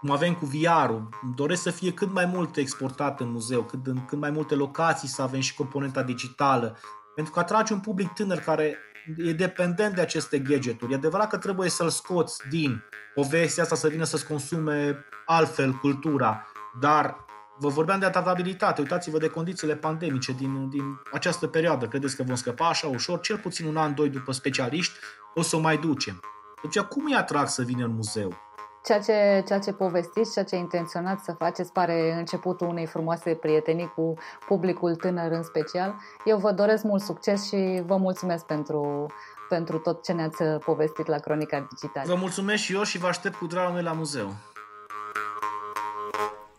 cum 0.00 0.10
avem 0.10 0.34
cu 0.34 0.44
VR-ul, 0.44 1.08
îmi 1.22 1.34
doresc 1.34 1.62
să 1.62 1.70
fie 1.70 1.92
cât 1.92 2.12
mai 2.12 2.26
mult 2.26 2.56
exportat 2.56 3.20
în 3.20 3.30
muzeu, 3.30 3.62
cât, 3.62 3.86
în 3.86 4.04
cât 4.04 4.18
mai 4.18 4.30
multe 4.30 4.54
locații 4.54 5.08
să 5.08 5.22
avem 5.22 5.40
și 5.40 5.54
componenta 5.54 6.02
digitală, 6.02 6.78
pentru 7.14 7.32
că 7.32 7.38
atrage 7.38 7.72
un 7.72 7.80
public 7.80 8.12
tânăr 8.12 8.38
care 8.38 8.78
e 9.16 9.32
dependent 9.32 9.94
de 9.94 10.00
aceste 10.00 10.38
gadgeturi. 10.38 10.92
E 10.92 10.94
adevărat 10.94 11.28
că 11.28 11.38
trebuie 11.38 11.68
să-l 11.68 11.88
scoți 11.88 12.42
din 12.50 12.82
povestea 13.14 13.62
asta 13.62 13.74
să 13.74 13.88
vină 13.88 14.04
să-ți 14.04 14.26
consume 14.26 15.04
altfel 15.26 15.72
cultura, 15.72 16.46
dar 16.80 17.24
vă 17.58 17.68
vorbeam 17.68 17.98
de 17.98 18.06
adaptabilitate. 18.06 18.80
Uitați-vă 18.80 19.18
de 19.18 19.28
condițiile 19.28 19.76
pandemice 19.76 20.32
din, 20.32 20.68
din 20.68 21.00
această 21.12 21.46
perioadă. 21.46 21.86
Credeți 21.86 22.16
că 22.16 22.22
vom 22.22 22.34
scăpa 22.34 22.68
așa 22.68 22.86
ușor? 22.86 23.20
Cel 23.20 23.38
puțin 23.38 23.66
un 23.66 23.76
an, 23.76 23.94
doi 23.94 24.08
după 24.08 24.32
specialiști 24.32 24.94
o 25.34 25.42
să 25.42 25.56
o 25.56 25.60
mai 25.60 25.78
ducem. 25.78 26.20
Deci 26.62 26.78
cum 26.78 27.04
îi 27.04 27.14
atrag 27.14 27.48
să 27.48 27.62
vină 27.62 27.84
în 27.84 27.94
muzeu? 27.94 28.53
Ceea 28.84 29.00
ce, 29.00 29.42
ceea 29.46 29.58
ce 29.58 29.72
povestiți, 29.72 30.32
ceea 30.32 30.44
ce 30.44 30.56
intenționați 30.56 31.24
să 31.24 31.32
faceți 31.32 31.72
pare 31.72 32.14
începutul 32.18 32.66
unei 32.66 32.86
frumoase 32.86 33.34
prietenii 33.34 33.92
cu 33.94 34.14
publicul 34.46 34.94
tânăr 34.94 35.30
în 35.30 35.42
special. 35.42 35.94
Eu 36.24 36.38
vă 36.38 36.52
doresc 36.52 36.84
mult 36.84 37.02
succes 37.02 37.46
și 37.46 37.82
vă 37.86 37.96
mulțumesc 37.96 38.44
pentru, 38.44 39.06
pentru 39.48 39.78
tot 39.78 40.04
ce 40.04 40.12
ne-ați 40.12 40.42
povestit 40.42 41.06
la 41.06 41.18
Cronica 41.18 41.68
Digitală. 41.70 42.12
Vă 42.12 42.18
mulțumesc 42.20 42.62
și 42.62 42.74
eu 42.74 42.82
și 42.82 42.98
vă 42.98 43.06
aștept 43.06 43.34
cu 43.34 43.46
dragul 43.46 43.82
la 43.82 43.92
muzeu. 43.92 44.34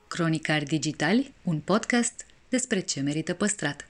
Cronicari 0.08 0.66
Digitali, 0.66 1.34
un 1.44 1.60
podcast 1.60 2.26
despre 2.50 2.80
ce 2.80 3.02
merită 3.02 3.34
păstrat. 3.34 3.88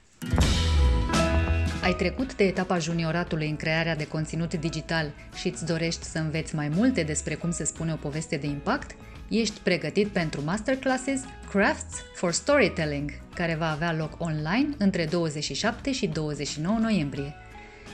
Ai 1.86 1.94
trecut 1.94 2.34
de 2.34 2.44
etapa 2.44 2.78
junioratului 2.78 3.48
în 3.48 3.56
crearea 3.56 3.96
de 3.96 4.06
conținut 4.06 4.54
digital 4.54 5.12
și 5.34 5.48
îți 5.48 5.66
dorești 5.66 6.04
să 6.04 6.18
înveți 6.18 6.54
mai 6.54 6.68
multe 6.68 7.02
despre 7.02 7.34
cum 7.34 7.50
se 7.50 7.64
spune 7.64 7.92
o 7.92 7.96
poveste 7.96 8.36
de 8.36 8.46
impact? 8.46 8.96
Ești 9.28 9.60
pregătit 9.60 10.08
pentru 10.08 10.42
masterclasses 10.44 11.20
Crafts 11.50 11.94
for 12.14 12.32
Storytelling, 12.32 13.10
care 13.34 13.54
va 13.54 13.70
avea 13.70 13.94
loc 13.94 14.14
online 14.18 14.68
între 14.78 15.04
27 15.04 15.92
și 15.92 16.06
29 16.06 16.78
noiembrie. 16.78 17.34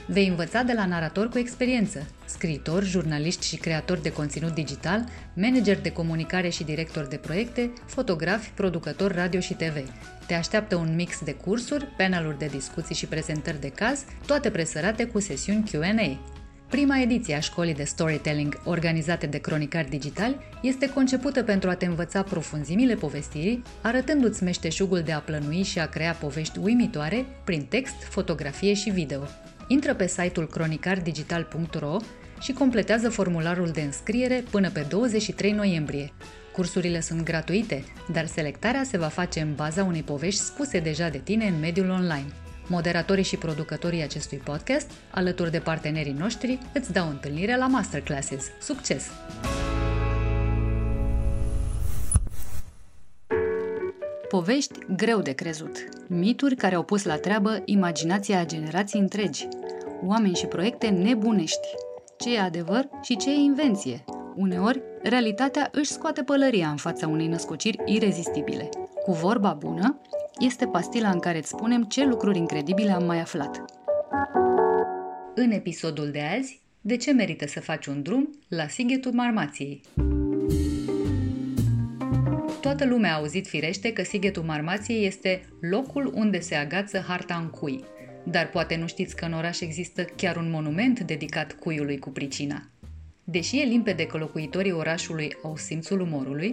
Vei 0.06 0.28
învăța 0.28 0.62
de 0.62 0.72
la 0.72 0.86
narator 0.86 1.28
cu 1.28 1.38
experiență, 1.38 2.06
scriitori, 2.24 2.86
jurnaliști 2.86 3.46
și 3.46 3.56
creatori 3.56 4.02
de 4.02 4.12
conținut 4.12 4.54
digital, 4.54 5.04
manager 5.34 5.80
de 5.80 5.92
comunicare 5.92 6.48
și 6.48 6.64
director 6.64 7.04
de 7.04 7.16
proiecte, 7.16 7.72
fotografi, 7.86 8.50
producători 8.50 9.14
radio 9.14 9.40
și 9.40 9.54
TV. 9.54 9.90
Te 10.26 10.34
așteaptă 10.34 10.76
un 10.76 10.94
mix 10.94 11.20
de 11.24 11.32
cursuri, 11.32 11.84
paneluri 11.96 12.38
de 12.38 12.46
discuții 12.46 12.94
și 12.94 13.06
prezentări 13.06 13.60
de 13.60 13.68
caz, 13.68 14.04
toate 14.26 14.50
presărate 14.50 15.04
cu 15.04 15.20
sesiuni 15.20 15.64
Q&A. 15.70 16.18
Prima 16.68 16.98
ediție 16.98 17.34
a 17.34 17.40
școlii 17.40 17.74
de 17.74 17.84
storytelling 17.84 18.60
organizate 18.64 19.26
de 19.26 19.38
cronicari 19.38 19.88
digitali 19.88 20.36
este 20.62 20.90
concepută 20.90 21.42
pentru 21.42 21.70
a 21.70 21.74
te 21.74 21.86
învăța 21.86 22.22
profunzimile 22.22 22.94
povestirii, 22.94 23.62
arătându-ți 23.82 24.42
meșteșugul 24.42 25.00
de 25.00 25.12
a 25.12 25.18
plănui 25.18 25.62
și 25.62 25.78
a 25.78 25.88
crea 25.88 26.12
povești 26.12 26.58
uimitoare 26.58 27.26
prin 27.44 27.64
text, 27.64 28.02
fotografie 28.02 28.74
și 28.74 28.90
video. 28.90 29.20
Intră 29.72 29.94
pe 29.94 30.06
site-ul 30.06 30.46
cronicardigital.ro 30.46 31.96
și 32.40 32.52
completează 32.52 33.08
formularul 33.08 33.68
de 33.68 33.80
înscriere 33.80 34.44
până 34.50 34.70
pe 34.70 34.86
23 34.88 35.52
noiembrie. 35.52 36.12
Cursurile 36.52 37.00
sunt 37.00 37.22
gratuite, 37.22 37.84
dar 38.12 38.26
selectarea 38.26 38.82
se 38.82 38.98
va 38.98 39.06
face 39.06 39.40
în 39.40 39.54
baza 39.54 39.84
unei 39.84 40.02
povești 40.02 40.40
spuse 40.40 40.78
deja 40.78 41.08
de 41.08 41.18
tine 41.18 41.46
în 41.46 41.60
mediul 41.60 41.90
online. 41.90 42.32
Moderatorii 42.66 43.24
și 43.24 43.36
producătorii 43.36 44.02
acestui 44.02 44.38
podcast, 44.38 44.90
alături 45.10 45.50
de 45.50 45.58
partenerii 45.58 46.16
noștri, 46.18 46.58
îți 46.74 46.92
dau 46.92 47.08
întâlnire 47.08 47.56
la 47.56 47.66
masterclasses. 47.66 48.46
Succes! 48.60 49.10
Povești 54.32 54.78
greu 54.96 55.20
de 55.20 55.32
crezut. 55.32 55.88
Mituri 56.06 56.54
care 56.54 56.74
au 56.74 56.82
pus 56.82 57.04
la 57.04 57.16
treabă 57.16 57.62
imaginația 57.64 58.38
a 58.38 58.44
generații 58.44 59.00
întregi. 59.00 59.48
Oameni 60.04 60.34
și 60.34 60.46
proiecte 60.46 60.88
nebunești. 60.88 61.68
Ce 62.18 62.34
e 62.34 62.40
adevăr 62.40 62.88
și 63.02 63.16
ce 63.16 63.30
e 63.30 63.34
invenție. 63.34 64.04
Uneori, 64.34 64.82
realitatea 65.02 65.68
își 65.72 65.90
scoate 65.90 66.22
pălăria 66.22 66.68
în 66.68 66.76
fața 66.76 67.08
unei 67.08 67.26
născociri 67.26 67.78
irezistibile. 67.86 68.68
Cu 69.04 69.12
vorba 69.12 69.52
bună, 69.52 70.00
este 70.38 70.66
pastila 70.66 71.10
în 71.10 71.18
care 71.18 71.38
îți 71.38 71.48
spunem 71.48 71.82
ce 71.82 72.04
lucruri 72.04 72.38
incredibile 72.38 72.90
am 72.90 73.04
mai 73.04 73.20
aflat. 73.20 73.64
În 75.34 75.50
episodul 75.50 76.10
de 76.10 76.20
azi, 76.38 76.60
de 76.80 76.96
ce 76.96 77.12
merită 77.12 77.46
să 77.46 77.60
faci 77.60 77.86
un 77.86 78.02
drum 78.02 78.38
la 78.48 78.68
Sighetul 78.68 79.12
Marmației? 79.12 79.82
Toată 82.62 82.84
lumea 82.84 83.12
a 83.12 83.16
auzit 83.16 83.46
firește 83.46 83.92
că 83.92 84.02
Sighetul 84.02 84.42
Marmației 84.42 85.06
este 85.06 85.40
locul 85.60 86.12
unde 86.14 86.40
se 86.40 86.54
agață 86.54 87.04
harta 87.08 87.34
în 87.34 87.48
cui, 87.48 87.84
dar 88.24 88.48
poate 88.48 88.76
nu 88.76 88.86
știți 88.86 89.16
că 89.16 89.24
în 89.24 89.32
oraș 89.32 89.60
există 89.60 90.02
chiar 90.02 90.36
un 90.36 90.50
monument 90.50 91.00
dedicat 91.00 91.52
cuiului 91.52 91.98
cu 91.98 92.10
pricina. 92.10 92.68
Deși 93.24 93.60
e 93.60 93.64
limpede 93.64 94.06
că 94.06 94.16
locuitorii 94.16 94.72
orașului 94.72 95.36
au 95.42 95.56
simțul 95.56 96.00
umorului, 96.00 96.52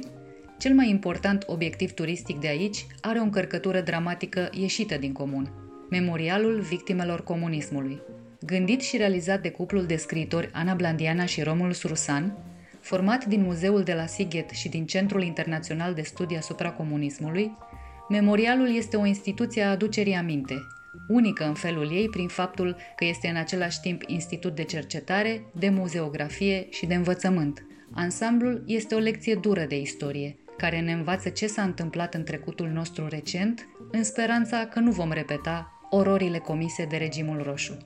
cel 0.58 0.74
mai 0.74 0.90
important 0.90 1.44
obiectiv 1.48 1.92
turistic 1.92 2.40
de 2.40 2.48
aici 2.48 2.86
are 3.02 3.20
o 3.20 3.24
încărcătură 3.24 3.82
dramatică 3.82 4.50
ieșită 4.54 4.98
din 4.98 5.12
comun, 5.12 5.52
Memorialul 5.90 6.60
Victimelor 6.60 7.24
Comunismului. 7.24 8.02
Gândit 8.46 8.82
și 8.82 8.98
realizat 8.98 9.42
de 9.42 9.50
cuplul 9.50 9.86
de 9.86 9.96
scriitori 9.96 10.50
Ana 10.54 10.74
Blandiana 10.74 11.26
și 11.26 11.42
Romulus 11.42 11.84
Rusan, 11.84 12.38
format 12.82 13.26
din 13.26 13.42
Muzeul 13.42 13.84
de 13.84 13.94
la 13.94 14.06
Sighet 14.06 14.50
și 14.50 14.70
din 14.70 14.86
Centrul 14.86 15.24
Internațional 15.24 15.94
de 15.94 16.02
Studii 16.02 16.38
asupra 16.38 16.72
Comunismului, 16.72 17.52
Memorialul 18.10 18.76
este 18.76 18.98
o 18.98 19.06
instituție 19.06 19.64
a 19.64 19.70
aducerii 19.70 20.14
aminte, 20.14 20.56
unică 21.08 21.46
în 21.46 21.54
felul 21.54 21.92
ei 21.92 22.10
prin 22.10 22.28
faptul 22.28 22.76
că 22.96 23.06
este 23.06 23.28
în 23.28 23.36
același 23.36 23.80
timp 23.80 24.02
institut 24.08 24.56
de 24.56 24.64
cercetare, 24.64 25.44
de 25.54 25.70
muzeografie 25.70 26.68
și 26.70 26.86
de 26.86 26.96
învățământ. 26.96 27.66
Ansamblul 27.94 28.64
este 28.66 28.96
o 28.96 29.00
lecție 29.00 29.36
dură 29.36 29.66
de 29.66 29.80
istorie, 29.80 30.38
care 30.58 30.80
ne 30.80 30.92
învață 30.92 31.30
ce 31.30 31.48
s-a 31.48 31.62
întâmplat 31.62 32.14
în 32.14 32.24
trecutul 32.24 32.68
nostru 32.68 33.08
recent, 33.08 33.68
în 33.92 34.04
speranța 34.04 34.66
că 34.66 34.80
nu 34.80 34.92
vom 34.92 35.12
repeta 35.12 35.80
ororile 35.90 36.38
comise 36.38 36.86
de 36.86 36.98
regimul 36.98 37.42
roșu. 37.44 37.78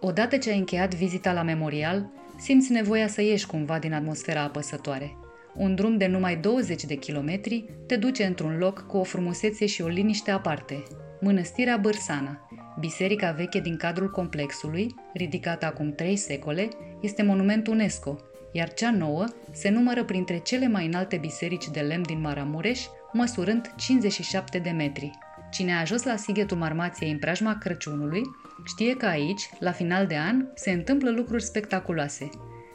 Odată 0.00 0.36
ce 0.36 0.50
ai 0.50 0.58
încheiat 0.58 0.94
vizita 0.94 1.32
la 1.32 1.42
memorial, 1.42 2.10
simți 2.36 2.72
nevoia 2.72 3.06
să 3.06 3.22
ieși 3.22 3.46
cumva 3.46 3.78
din 3.78 3.92
atmosfera 3.92 4.42
apăsătoare. 4.42 5.16
Un 5.54 5.74
drum 5.74 5.96
de 5.96 6.06
numai 6.06 6.36
20 6.36 6.84
de 6.84 6.94
kilometri 6.94 7.64
te 7.86 7.96
duce 7.96 8.24
într-un 8.24 8.58
loc 8.58 8.86
cu 8.86 8.96
o 8.96 9.02
frumusețe 9.02 9.66
și 9.66 9.82
o 9.82 9.86
liniște 9.86 10.30
aparte, 10.30 10.82
Mănăstirea 11.20 11.76
Bârsana, 11.76 12.48
biserica 12.78 13.30
veche 13.30 13.60
din 13.60 13.76
cadrul 13.76 14.10
complexului, 14.10 14.94
ridicată 15.14 15.66
acum 15.66 15.92
trei 15.92 16.16
secole, 16.16 16.68
este 17.00 17.22
monument 17.22 17.66
UNESCO, 17.66 18.16
iar 18.52 18.72
cea 18.72 18.90
nouă 18.90 19.24
se 19.52 19.68
numără 19.68 20.04
printre 20.04 20.38
cele 20.38 20.68
mai 20.68 20.86
înalte 20.86 21.16
biserici 21.16 21.68
de 21.68 21.80
lemn 21.80 22.02
din 22.02 22.20
Maramureș, 22.20 22.80
măsurând 23.12 23.74
57 23.76 24.58
de 24.58 24.70
metri. 24.70 25.10
Cine 25.50 25.72
a 25.72 25.80
ajuns 25.80 26.02
la 26.02 26.16
Sighetul 26.16 26.56
Marmației 26.56 27.10
în 27.10 27.18
preajma 27.18 27.58
Crăciunului, 27.58 28.22
știe 28.64 28.96
că 28.96 29.06
aici, 29.06 29.48
la 29.58 29.72
final 29.72 30.06
de 30.06 30.16
an, 30.16 30.46
se 30.54 30.70
întâmplă 30.70 31.10
lucruri 31.10 31.42
spectaculoase. 31.42 32.28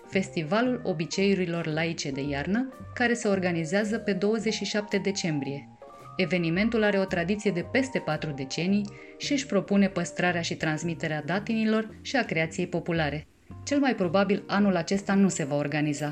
Festivalul 0.09 0.81
obiceiurilor 0.83 1.65
laice 1.65 2.11
de 2.11 2.21
iarnă, 2.21 2.73
care 2.93 3.13
se 3.13 3.27
organizează 3.27 3.97
pe 3.97 4.13
27 4.13 4.97
decembrie. 4.97 5.69
Evenimentul 6.15 6.83
are 6.83 6.99
o 6.99 7.05
tradiție 7.05 7.51
de 7.51 7.65
peste 7.71 7.99
patru 7.99 8.31
decenii 8.31 8.89
și 9.17 9.31
își 9.31 9.45
propune 9.45 9.87
păstrarea 9.87 10.41
și 10.41 10.55
transmiterea 10.55 11.23
datinilor 11.25 11.95
și 12.01 12.15
a 12.15 12.25
creației 12.25 12.67
populare. 12.67 13.27
Cel 13.63 13.79
mai 13.79 13.95
probabil 13.95 14.43
anul 14.47 14.75
acesta 14.75 15.13
nu 15.13 15.29
se 15.29 15.43
va 15.43 15.55
organiza, 15.55 16.11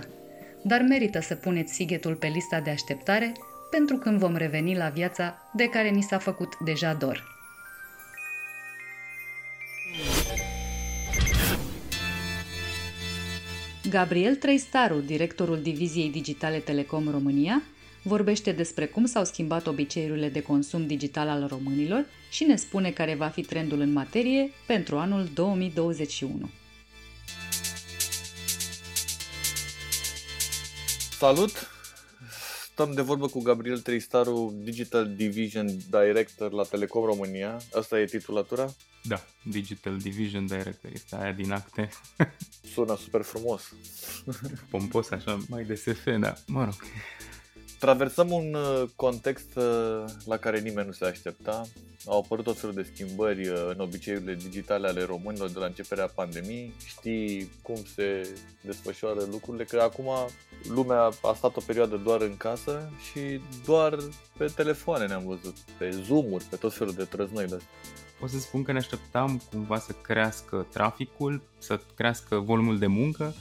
dar 0.64 0.82
merită 0.82 1.20
să 1.22 1.36
puneți 1.36 1.74
Sighetul 1.74 2.16
pe 2.16 2.28
lista 2.28 2.60
de 2.60 2.70
așteptare 2.70 3.32
pentru 3.72 3.98
când 3.98 4.20
vom 4.20 4.36
reveni 4.36 4.76
la 4.76 4.90
viața 4.90 5.52
de 5.54 5.66
care 5.66 5.90
ni 5.90 6.02
s-a 6.02 6.18
făcut 6.18 6.58
deja 6.66 6.94
dor. 6.94 7.39
Gabriel 13.90 14.36
Treistaru, 14.36 15.00
directorul 15.00 15.62
Diviziei 15.62 16.10
Digitale 16.10 16.58
Telecom 16.58 17.10
România, 17.10 17.62
vorbește 18.04 18.52
despre 18.52 18.86
cum 18.86 19.06
s-au 19.06 19.26
schimbat 19.26 19.68
obiceiurile 19.68 20.30
de 20.30 20.42
consum 20.42 20.88
digital 20.88 21.28
al 21.28 21.48
românilor 21.48 22.06
și 22.30 22.44
ne 22.44 22.56
spune 22.56 22.90
care 22.90 23.16
va 23.16 23.28
fi 23.28 23.42
trendul 23.42 23.80
în 23.80 23.92
materie 23.92 24.52
pentru 24.66 24.98
anul 24.98 25.30
2021. 25.34 26.50
Salut! 31.18 31.79
Stăm 32.80 32.94
de 32.94 33.02
vorbă 33.02 33.28
cu 33.28 33.42
Gabriel 33.42 33.80
Tristaru, 33.80 34.54
Digital 34.64 35.16
Division 35.16 35.68
Director 35.90 36.52
la 36.52 36.64
Telecom 36.64 37.06
România. 37.06 37.62
Asta 37.74 38.00
e 38.00 38.06
titulatura? 38.06 38.74
Da, 39.04 39.22
Digital 39.44 39.98
Division 39.98 40.46
Director 40.46 40.92
este 40.94 41.16
aia 41.16 41.32
din 41.32 41.52
acte. 41.52 41.90
Sună 42.74 42.98
super 42.98 43.22
frumos. 43.22 43.74
Pompos 44.70 45.10
așa, 45.10 45.38
mai 45.50 45.64
de 45.64 45.76
SF, 45.76 46.04
da, 46.20 46.34
mă 46.48 46.64
rog. 46.64 46.76
Traversăm 47.80 48.32
un 48.32 48.54
uh, 48.54 48.90
context 48.96 49.56
uh, 49.56 50.04
la 50.26 50.38
care 50.38 50.60
nimeni 50.60 50.88
nu 50.88 50.94
se 50.94 51.06
aștepta. 51.06 51.62
Au 52.06 52.20
apărut 52.20 52.44
tot 52.44 52.60
felul 52.60 52.76
de 52.76 52.92
schimbări 52.94 53.48
uh, 53.48 53.70
în 53.74 53.80
obiceiurile 53.80 54.34
digitale 54.36 54.88
ale 54.88 55.04
românilor 55.04 55.50
de 55.50 55.60
la 55.60 55.66
începerea 55.66 56.12
pandemiei. 56.16 56.74
Știi 56.86 57.52
cum 57.62 57.76
se 57.96 58.30
desfășoară 58.62 59.20
lucrurile, 59.32 59.64
că 59.64 59.80
acum 59.80 60.06
lumea 60.74 61.02
a 61.02 61.34
stat 61.36 61.56
o 61.56 61.62
perioadă 61.66 61.96
doar 61.96 62.22
în 62.22 62.38
casă 62.38 62.92
și 63.12 63.42
doar 63.66 63.98
pe 64.38 64.46
telefoane 64.56 65.06
ne-am 65.06 65.26
văzut, 65.26 65.56
pe 65.78 65.90
Zoom-uri, 65.90 66.44
pe 66.44 66.56
tot 66.56 66.74
felul 66.74 66.94
de 66.94 67.04
trăznoi 67.04 67.48
de 67.48 67.60
Pot 68.20 68.30
să 68.30 68.40
spun 68.40 68.64
că 68.64 68.72
ne 68.72 68.78
așteptam 68.78 69.42
cumva 69.52 69.80
să 69.80 69.92
crească 70.02 70.68
traficul, 70.72 71.42
să 71.58 71.80
crească 71.96 72.36
volumul 72.36 72.78
de 72.78 72.88
muncă, 72.88 73.34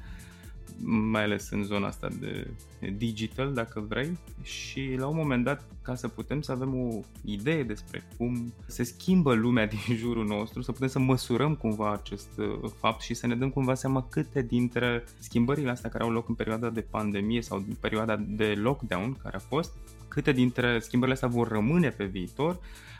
mai 0.84 1.22
ales 1.22 1.50
în 1.50 1.62
zona 1.62 1.86
asta 1.86 2.08
de 2.20 2.50
digital, 2.96 3.52
dacă 3.52 3.84
vrei, 3.88 4.18
și 4.42 4.94
la 4.96 5.06
un 5.06 5.16
moment 5.16 5.44
dat, 5.44 5.64
ca 5.82 5.94
să 5.94 6.08
putem 6.08 6.40
să 6.40 6.52
avem 6.52 6.74
o 6.74 7.00
idee 7.24 7.62
despre 7.62 8.02
cum 8.16 8.52
se 8.66 8.82
schimbă 8.82 9.34
lumea 9.34 9.66
din 9.86 9.96
jurul 9.96 10.26
nostru, 10.26 10.62
să 10.62 10.72
putem 10.72 10.88
să 10.88 10.98
măsurăm 10.98 11.54
cumva 11.54 11.92
acest 11.92 12.28
uh, 12.38 12.70
fapt 12.80 13.00
și 13.00 13.14
să 13.14 13.26
ne 13.26 13.34
dăm 13.34 13.50
cumva 13.50 13.74
seama 13.74 14.06
câte 14.10 14.42
dintre 14.42 15.04
schimbările 15.18 15.70
astea 15.70 15.90
care 15.90 16.04
au 16.04 16.10
loc 16.10 16.28
în 16.28 16.34
perioada 16.34 16.70
de 16.70 16.80
pandemie 16.80 17.42
sau 17.42 17.58
în 17.58 17.74
perioada 17.80 18.16
de 18.16 18.54
lockdown 18.56 19.16
care 19.22 19.36
a 19.36 19.38
fost, 19.48 19.72
câte 20.08 20.32
dintre 20.32 20.78
schimbările 20.78 21.14
astea 21.14 21.38
vor 21.38 21.48
rămâne 21.48 21.88
pe 21.88 22.04
viitor. 22.04 22.58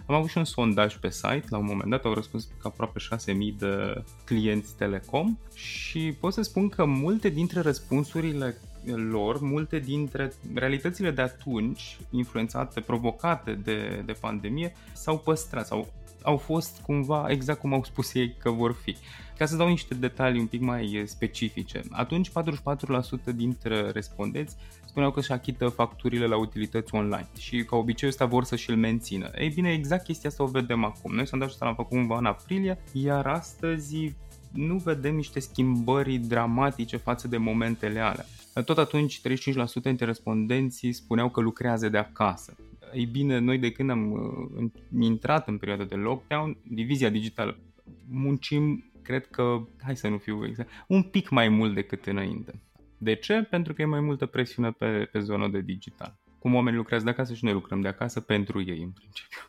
Am 0.08 0.14
avut 0.14 0.28
și 0.28 0.38
un 0.38 0.44
sondaj 0.44 0.96
pe 0.96 1.10
site, 1.10 1.44
la 1.48 1.58
un 1.58 1.64
moment 1.64 1.90
dat 1.90 2.04
au 2.04 2.12
răspuns 2.12 2.48
aproape 2.62 2.98
6.000 3.26 3.34
de 3.58 4.04
clienți 4.24 4.76
telecom 4.76 5.38
și 5.54 6.16
pot 6.20 6.32
să 6.32 6.42
spun 6.42 6.68
că 6.68 6.84
multe 6.84 7.28
dintre 7.28 7.60
răspunsurile 7.60 8.56
lor, 8.84 9.40
multe 9.40 9.78
dintre 9.78 10.32
realitățile 10.54 11.10
de 11.10 11.22
atunci, 11.22 11.98
influențate, 12.10 12.80
provocate 12.80 13.52
de, 13.52 14.02
de 14.06 14.12
pandemie, 14.12 14.72
s-au 14.92 15.18
păstrat 15.18 15.66
sau 15.66 15.92
au 16.22 16.36
fost 16.36 16.80
cumva 16.80 17.26
exact 17.28 17.60
cum 17.60 17.72
au 17.72 17.84
spus 17.84 18.14
ei 18.14 18.34
că 18.38 18.50
vor 18.50 18.72
fi. 18.82 18.96
Ca 19.36 19.46
să 19.46 19.56
dau 19.56 19.68
niște 19.68 19.94
detalii 19.94 20.40
un 20.40 20.46
pic 20.46 20.60
mai 20.60 21.02
specifice, 21.06 21.82
atunci 21.90 22.30
44% 22.30 22.32
dintre 23.34 23.90
respondenți 23.90 24.56
spuneau 24.88 25.10
că 25.10 25.18
își 25.18 25.32
achită 25.32 25.68
facturile 25.68 26.26
la 26.26 26.36
utilități 26.36 26.94
online 26.94 27.28
și 27.38 27.64
ca 27.64 27.76
obicei 27.76 28.08
ăsta 28.08 28.24
vor 28.24 28.44
să 28.44 28.56
și-l 28.56 28.76
mențină. 28.76 29.30
Ei 29.38 29.48
bine, 29.48 29.72
exact 29.72 30.04
chestia 30.04 30.28
asta 30.28 30.42
o 30.42 30.46
vedem 30.46 30.84
acum. 30.84 31.14
Noi 31.14 31.26
sondajul 31.26 31.52
ăsta 31.52 31.64
l-am 31.64 31.74
făcut 31.74 31.96
cumva 31.96 32.18
în 32.18 32.24
aprilie, 32.24 32.78
iar 32.92 33.26
astăzi 33.26 34.14
nu 34.52 34.76
vedem 34.76 35.14
niște 35.14 35.40
schimbări 35.40 36.16
dramatice 36.16 36.96
față 36.96 37.28
de 37.28 37.36
momentele 37.36 38.00
alea. 38.00 38.24
Tot 38.64 38.78
atunci 38.78 39.20
35% 39.20 39.22
dintre 39.82 40.06
respondenții 40.06 40.92
spuneau 40.92 41.28
că 41.28 41.40
lucrează 41.40 41.88
de 41.88 41.98
acasă. 41.98 42.56
Ei 42.92 43.04
bine, 43.04 43.38
noi 43.38 43.58
de 43.58 43.72
când 43.72 43.90
am 43.90 44.12
uh, 44.12 44.70
intrat 45.00 45.48
în 45.48 45.58
perioada 45.58 45.84
de 45.84 45.94
lockdown, 45.94 46.56
divizia 46.62 47.08
digitală, 47.08 47.58
muncim, 48.10 48.90
cred 49.02 49.26
că, 49.26 49.66
hai 49.82 49.96
să 49.96 50.08
nu 50.08 50.18
fiu 50.18 50.46
exact, 50.46 50.70
un 50.88 51.02
pic 51.02 51.28
mai 51.28 51.48
mult 51.48 51.74
decât 51.74 52.06
înainte. 52.06 52.60
De 52.98 53.14
ce? 53.14 53.42
Pentru 53.42 53.72
că 53.72 53.82
e 53.82 53.84
mai 53.84 54.00
multă 54.00 54.26
presiune 54.26 54.70
pe, 54.70 55.08
pe 55.12 55.20
zona 55.20 55.48
de 55.48 55.60
digital. 55.60 56.18
Cum 56.38 56.54
oamenii 56.54 56.78
lucrează 56.78 57.04
de 57.04 57.10
acasă 57.10 57.34
și 57.34 57.44
noi 57.44 57.52
lucrăm 57.52 57.80
de 57.80 57.88
acasă 57.88 58.20
pentru 58.20 58.60
ei, 58.60 58.82
în 58.82 58.90
principiu. 58.90 59.40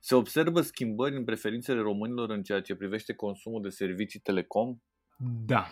Se 0.00 0.14
observă 0.14 0.60
schimbări 0.60 1.16
în 1.16 1.24
preferințele 1.24 1.80
românilor 1.80 2.30
în 2.30 2.42
ceea 2.42 2.60
ce 2.60 2.74
privește 2.74 3.14
consumul 3.14 3.62
de 3.62 3.68
servicii 3.68 4.20
telecom? 4.20 4.76
Da. 5.46 5.66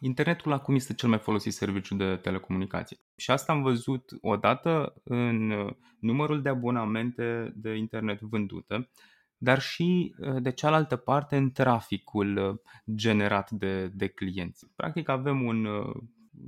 Internetul 0.00 0.52
acum 0.52 0.74
este 0.74 0.94
cel 0.94 1.08
mai 1.08 1.18
folosit 1.18 1.52
serviciu 1.52 1.94
de 1.94 2.16
telecomunicații. 2.16 3.00
Și 3.16 3.30
asta 3.30 3.52
am 3.52 3.62
văzut 3.62 4.10
odată 4.20 4.94
în 5.04 5.52
numărul 5.98 6.42
de 6.42 6.48
abonamente 6.48 7.52
de 7.56 7.74
internet 7.74 8.20
vândute, 8.20 8.90
dar 9.36 9.60
și 9.60 10.14
de 10.38 10.52
cealaltă 10.52 10.96
parte 10.96 11.36
în 11.36 11.52
traficul 11.52 12.62
generat 12.94 13.50
de, 13.50 13.86
de 13.86 14.06
clienți. 14.06 14.66
Practic 14.76 15.08
avem 15.08 15.42
un 15.42 15.66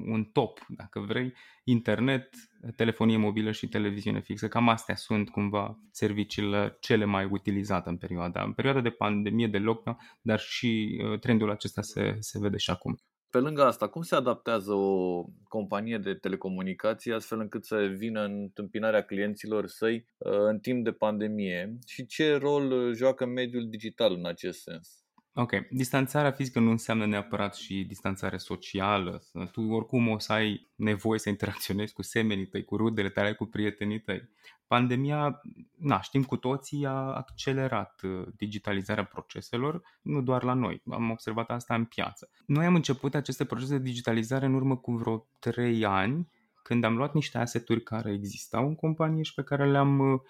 un 0.07 0.25
top, 0.25 0.67
dacă 0.69 1.01
vrei, 1.01 1.35
internet, 1.65 2.29
telefonie 2.77 3.17
mobilă 3.17 3.51
și 3.51 3.69
televiziune 3.69 4.21
fixă. 4.21 4.49
Cam 4.49 4.69
astea 4.69 4.95
sunt 4.95 5.31
cumva 5.31 5.79
serviciile 5.91 6.77
cele 6.81 7.05
mai 7.05 7.25
utilizate 7.25 7.89
în 7.89 7.97
perioada, 7.97 8.43
în 8.43 8.53
perioada 8.53 8.81
de 8.81 8.91
pandemie, 8.91 9.47
de 9.47 9.59
lockdown, 9.59 9.97
dar 10.23 10.39
și 10.39 11.01
uh, 11.05 11.19
trendul 11.19 11.51
acesta 11.51 11.83
se, 11.83 12.17
se 12.19 12.39
vede 12.39 12.57
și 12.57 12.71
acum. 12.71 12.99
Pe 13.31 13.39
lângă 13.39 13.65
asta, 13.65 13.89
cum 13.89 14.03
se 14.03 14.15
adaptează 14.15 14.73
o 14.73 15.25
companie 15.49 15.99
de 15.99 16.15
telecomunicații 16.15 17.13
astfel 17.13 17.41
încât 17.41 17.65
să 17.65 17.77
vină 17.97 18.25
în 18.25 18.33
întâmpinarea 18.33 19.05
clienților 19.05 19.67
săi 19.67 20.09
uh, 20.19 20.33
în 20.33 20.59
timp 20.59 20.85
de 20.85 20.93
pandemie 20.93 21.79
și 21.87 22.07
ce 22.07 22.35
rol 22.37 22.95
joacă 22.95 23.27
mediul 23.27 23.69
digital 23.69 24.13
în 24.13 24.27
acest 24.27 24.61
sens? 24.61 25.08
Ok, 25.35 25.53
distanțarea 25.71 26.31
fizică 26.31 26.61
nu 26.61 26.71
înseamnă 26.71 27.07
neapărat 27.07 27.55
și 27.55 27.85
distanțare 27.85 28.37
socială. 28.37 29.23
Tu 29.53 29.61
oricum 29.61 30.09
o 30.09 30.19
să 30.19 30.33
ai 30.33 30.71
nevoie 30.75 31.19
să 31.19 31.29
interacționezi 31.29 31.93
cu 31.93 32.03
semenii 32.03 32.47
tăi, 32.47 32.65
cu 32.65 32.77
rudele 32.77 33.09
tale, 33.09 33.33
cu 33.33 33.45
prietenii 33.45 34.01
tăi. 34.01 34.29
Pandemia, 34.67 35.41
na, 35.79 36.01
știm 36.01 36.23
cu 36.23 36.37
toții, 36.37 36.87
a 36.87 36.93
accelerat 36.93 38.01
uh, 38.03 38.27
digitalizarea 38.37 39.05
proceselor, 39.05 39.83
nu 40.03 40.23
doar 40.23 40.43
la 40.43 40.53
noi. 40.53 40.83
Am 40.91 41.11
observat 41.11 41.51
asta 41.51 41.75
în 41.75 41.85
piață. 41.85 42.31
Noi 42.47 42.67
am 42.67 42.75
început 42.75 43.15
aceste 43.15 43.45
procese 43.45 43.77
de 43.77 43.83
digitalizare 43.83 44.47
în 44.47 44.55
urmă 44.55 44.77
cu 44.77 44.93
vreo 44.93 45.29
3 45.39 45.85
ani, 45.85 46.29
când 46.63 46.85
am 46.85 46.97
luat 46.97 47.15
niște 47.15 47.39
aseturi 47.39 47.83
care 47.83 48.13
existau 48.13 48.67
în 48.67 48.75
companie 48.75 49.23
și 49.23 49.35
pe 49.35 49.43
care 49.43 49.71
le-am 49.71 49.99
uh, 49.99 50.21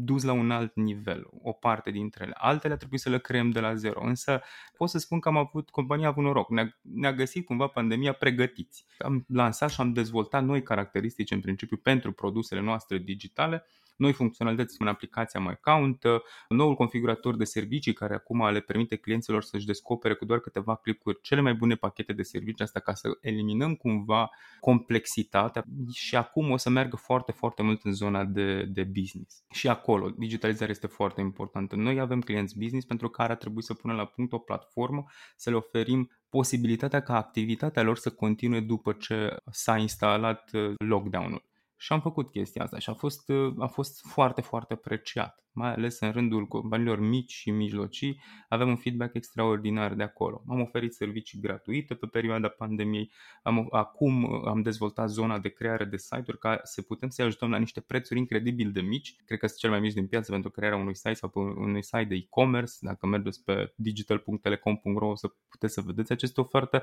dus 0.00 0.22
la 0.22 0.32
un 0.32 0.50
alt 0.50 0.74
nivel, 0.74 1.28
o 1.42 1.52
parte 1.52 1.90
dintre 1.90 2.24
ele. 2.24 2.34
Altele 2.36 2.74
a 2.74 2.76
trebuit 2.76 3.00
să 3.00 3.08
le 3.08 3.18
creăm 3.18 3.50
de 3.50 3.60
la 3.60 3.74
zero, 3.74 4.04
însă 4.04 4.42
pot 4.76 4.88
să 4.88 4.98
spun 4.98 5.20
că 5.20 5.28
am 5.28 5.36
avut, 5.36 5.70
compania 5.70 6.06
a 6.06 6.08
avut 6.08 6.24
noroc, 6.24 6.50
ne-a, 6.50 6.78
ne-a 6.80 7.12
găsit 7.12 7.44
cumva 7.44 7.66
pandemia 7.66 8.12
pregătiți. 8.12 8.86
Am 8.98 9.24
lansat 9.28 9.70
și 9.70 9.80
am 9.80 9.92
dezvoltat 9.92 10.44
noi 10.44 10.62
caracteristici 10.62 11.30
în 11.30 11.40
principiu 11.40 11.76
pentru 11.76 12.12
produsele 12.12 12.60
noastre 12.60 12.98
digitale 12.98 13.64
noi 13.98 14.12
funcționalități 14.12 14.76
în 14.78 14.86
aplicația 14.86 15.40
My 15.40 15.48
Account, 15.48 16.02
noul 16.48 16.74
configurator 16.74 17.36
de 17.36 17.44
servicii 17.44 17.92
care 17.92 18.14
acum 18.14 18.50
le 18.50 18.60
permite 18.60 18.96
clienților 18.96 19.42
să-și 19.42 19.66
descopere 19.66 20.14
cu 20.14 20.24
doar 20.24 20.38
câteva 20.38 20.76
clicuri 20.76 21.18
cele 21.22 21.40
mai 21.40 21.54
bune 21.54 21.74
pachete 21.74 22.12
de 22.12 22.22
servicii, 22.22 22.64
asta 22.64 22.80
ca 22.80 22.94
să 22.94 23.08
eliminăm 23.20 23.74
cumva 23.74 24.30
complexitatea 24.60 25.64
și 25.92 26.16
acum 26.16 26.50
o 26.50 26.56
să 26.56 26.70
meargă 26.70 26.96
foarte, 26.96 27.32
foarte 27.32 27.62
mult 27.62 27.84
în 27.84 27.92
zona 27.92 28.24
de, 28.24 28.62
de 28.62 28.82
business. 28.82 29.44
Și 29.50 29.68
acolo, 29.68 30.10
digitalizarea 30.10 30.72
este 30.72 30.86
foarte 30.86 31.20
importantă. 31.20 31.76
Noi 31.76 32.00
avem 32.00 32.20
clienți 32.20 32.58
business 32.58 32.86
pentru 32.86 33.08
care 33.08 33.32
ar 33.32 33.38
trebui 33.38 33.62
să 33.62 33.74
punem 33.74 33.96
la 33.96 34.04
punct 34.04 34.32
o 34.32 34.38
platformă, 34.38 35.04
să 35.36 35.50
le 35.50 35.56
oferim 35.56 36.10
posibilitatea 36.28 37.02
ca 37.02 37.16
activitatea 37.16 37.82
lor 37.82 37.96
să 37.96 38.10
continue 38.10 38.60
după 38.60 38.92
ce 38.92 39.36
s-a 39.50 39.76
instalat 39.76 40.50
uh, 40.52 40.74
lockdown-ul. 40.78 41.42
Și 41.80 41.92
am 41.92 42.00
făcut 42.00 42.30
chestia 42.30 42.62
asta 42.62 42.78
și 42.78 42.90
a 42.90 42.92
fost, 42.92 43.30
a 43.58 43.66
fost 43.66 44.06
foarte, 44.06 44.40
foarte 44.40 44.72
apreciat, 44.72 45.44
mai 45.52 45.72
ales 45.72 46.00
în 46.00 46.10
rândul 46.10 46.46
companiilor 46.46 47.00
mici 47.00 47.32
și 47.32 47.50
mijlocii, 47.50 48.20
avem 48.48 48.68
un 48.68 48.76
feedback 48.76 49.14
extraordinar 49.14 49.94
de 49.94 50.02
acolo. 50.02 50.42
Am 50.48 50.60
oferit 50.60 50.94
servicii 50.94 51.40
gratuite 51.40 51.94
pe 51.94 52.06
perioada 52.06 52.48
pandemiei, 52.48 53.12
am, 53.42 53.66
acum 53.70 54.44
am 54.46 54.62
dezvoltat 54.62 55.08
zona 55.08 55.38
de 55.38 55.48
creare 55.48 55.84
de 55.84 55.96
site-uri 55.96 56.38
ca 56.38 56.60
să 56.62 56.82
putem 56.82 57.08
să-i 57.08 57.24
ajutăm 57.24 57.50
la 57.50 57.58
niște 57.58 57.80
prețuri 57.80 58.18
incredibil 58.18 58.72
de 58.72 58.80
mici, 58.80 59.16
cred 59.24 59.38
că 59.38 59.46
sunt 59.46 59.58
cel 59.58 59.70
mai 59.70 59.80
mici 59.80 59.94
din 59.94 60.06
piață 60.06 60.32
pentru 60.32 60.50
crearea 60.50 60.78
unui 60.78 60.96
site 60.96 61.14
sau 61.14 61.28
pe 61.28 61.38
unui 61.38 61.82
site 61.82 62.04
de 62.04 62.14
e-commerce, 62.14 62.72
dacă 62.80 63.06
mergeți 63.06 63.44
pe 63.44 63.72
digital.telecom.ro 63.76 65.08
o 65.08 65.14
să 65.16 65.28
puteți 65.48 65.74
să 65.74 65.80
vedeți 65.80 66.12
aceste 66.12 66.40
oferte 66.40 66.82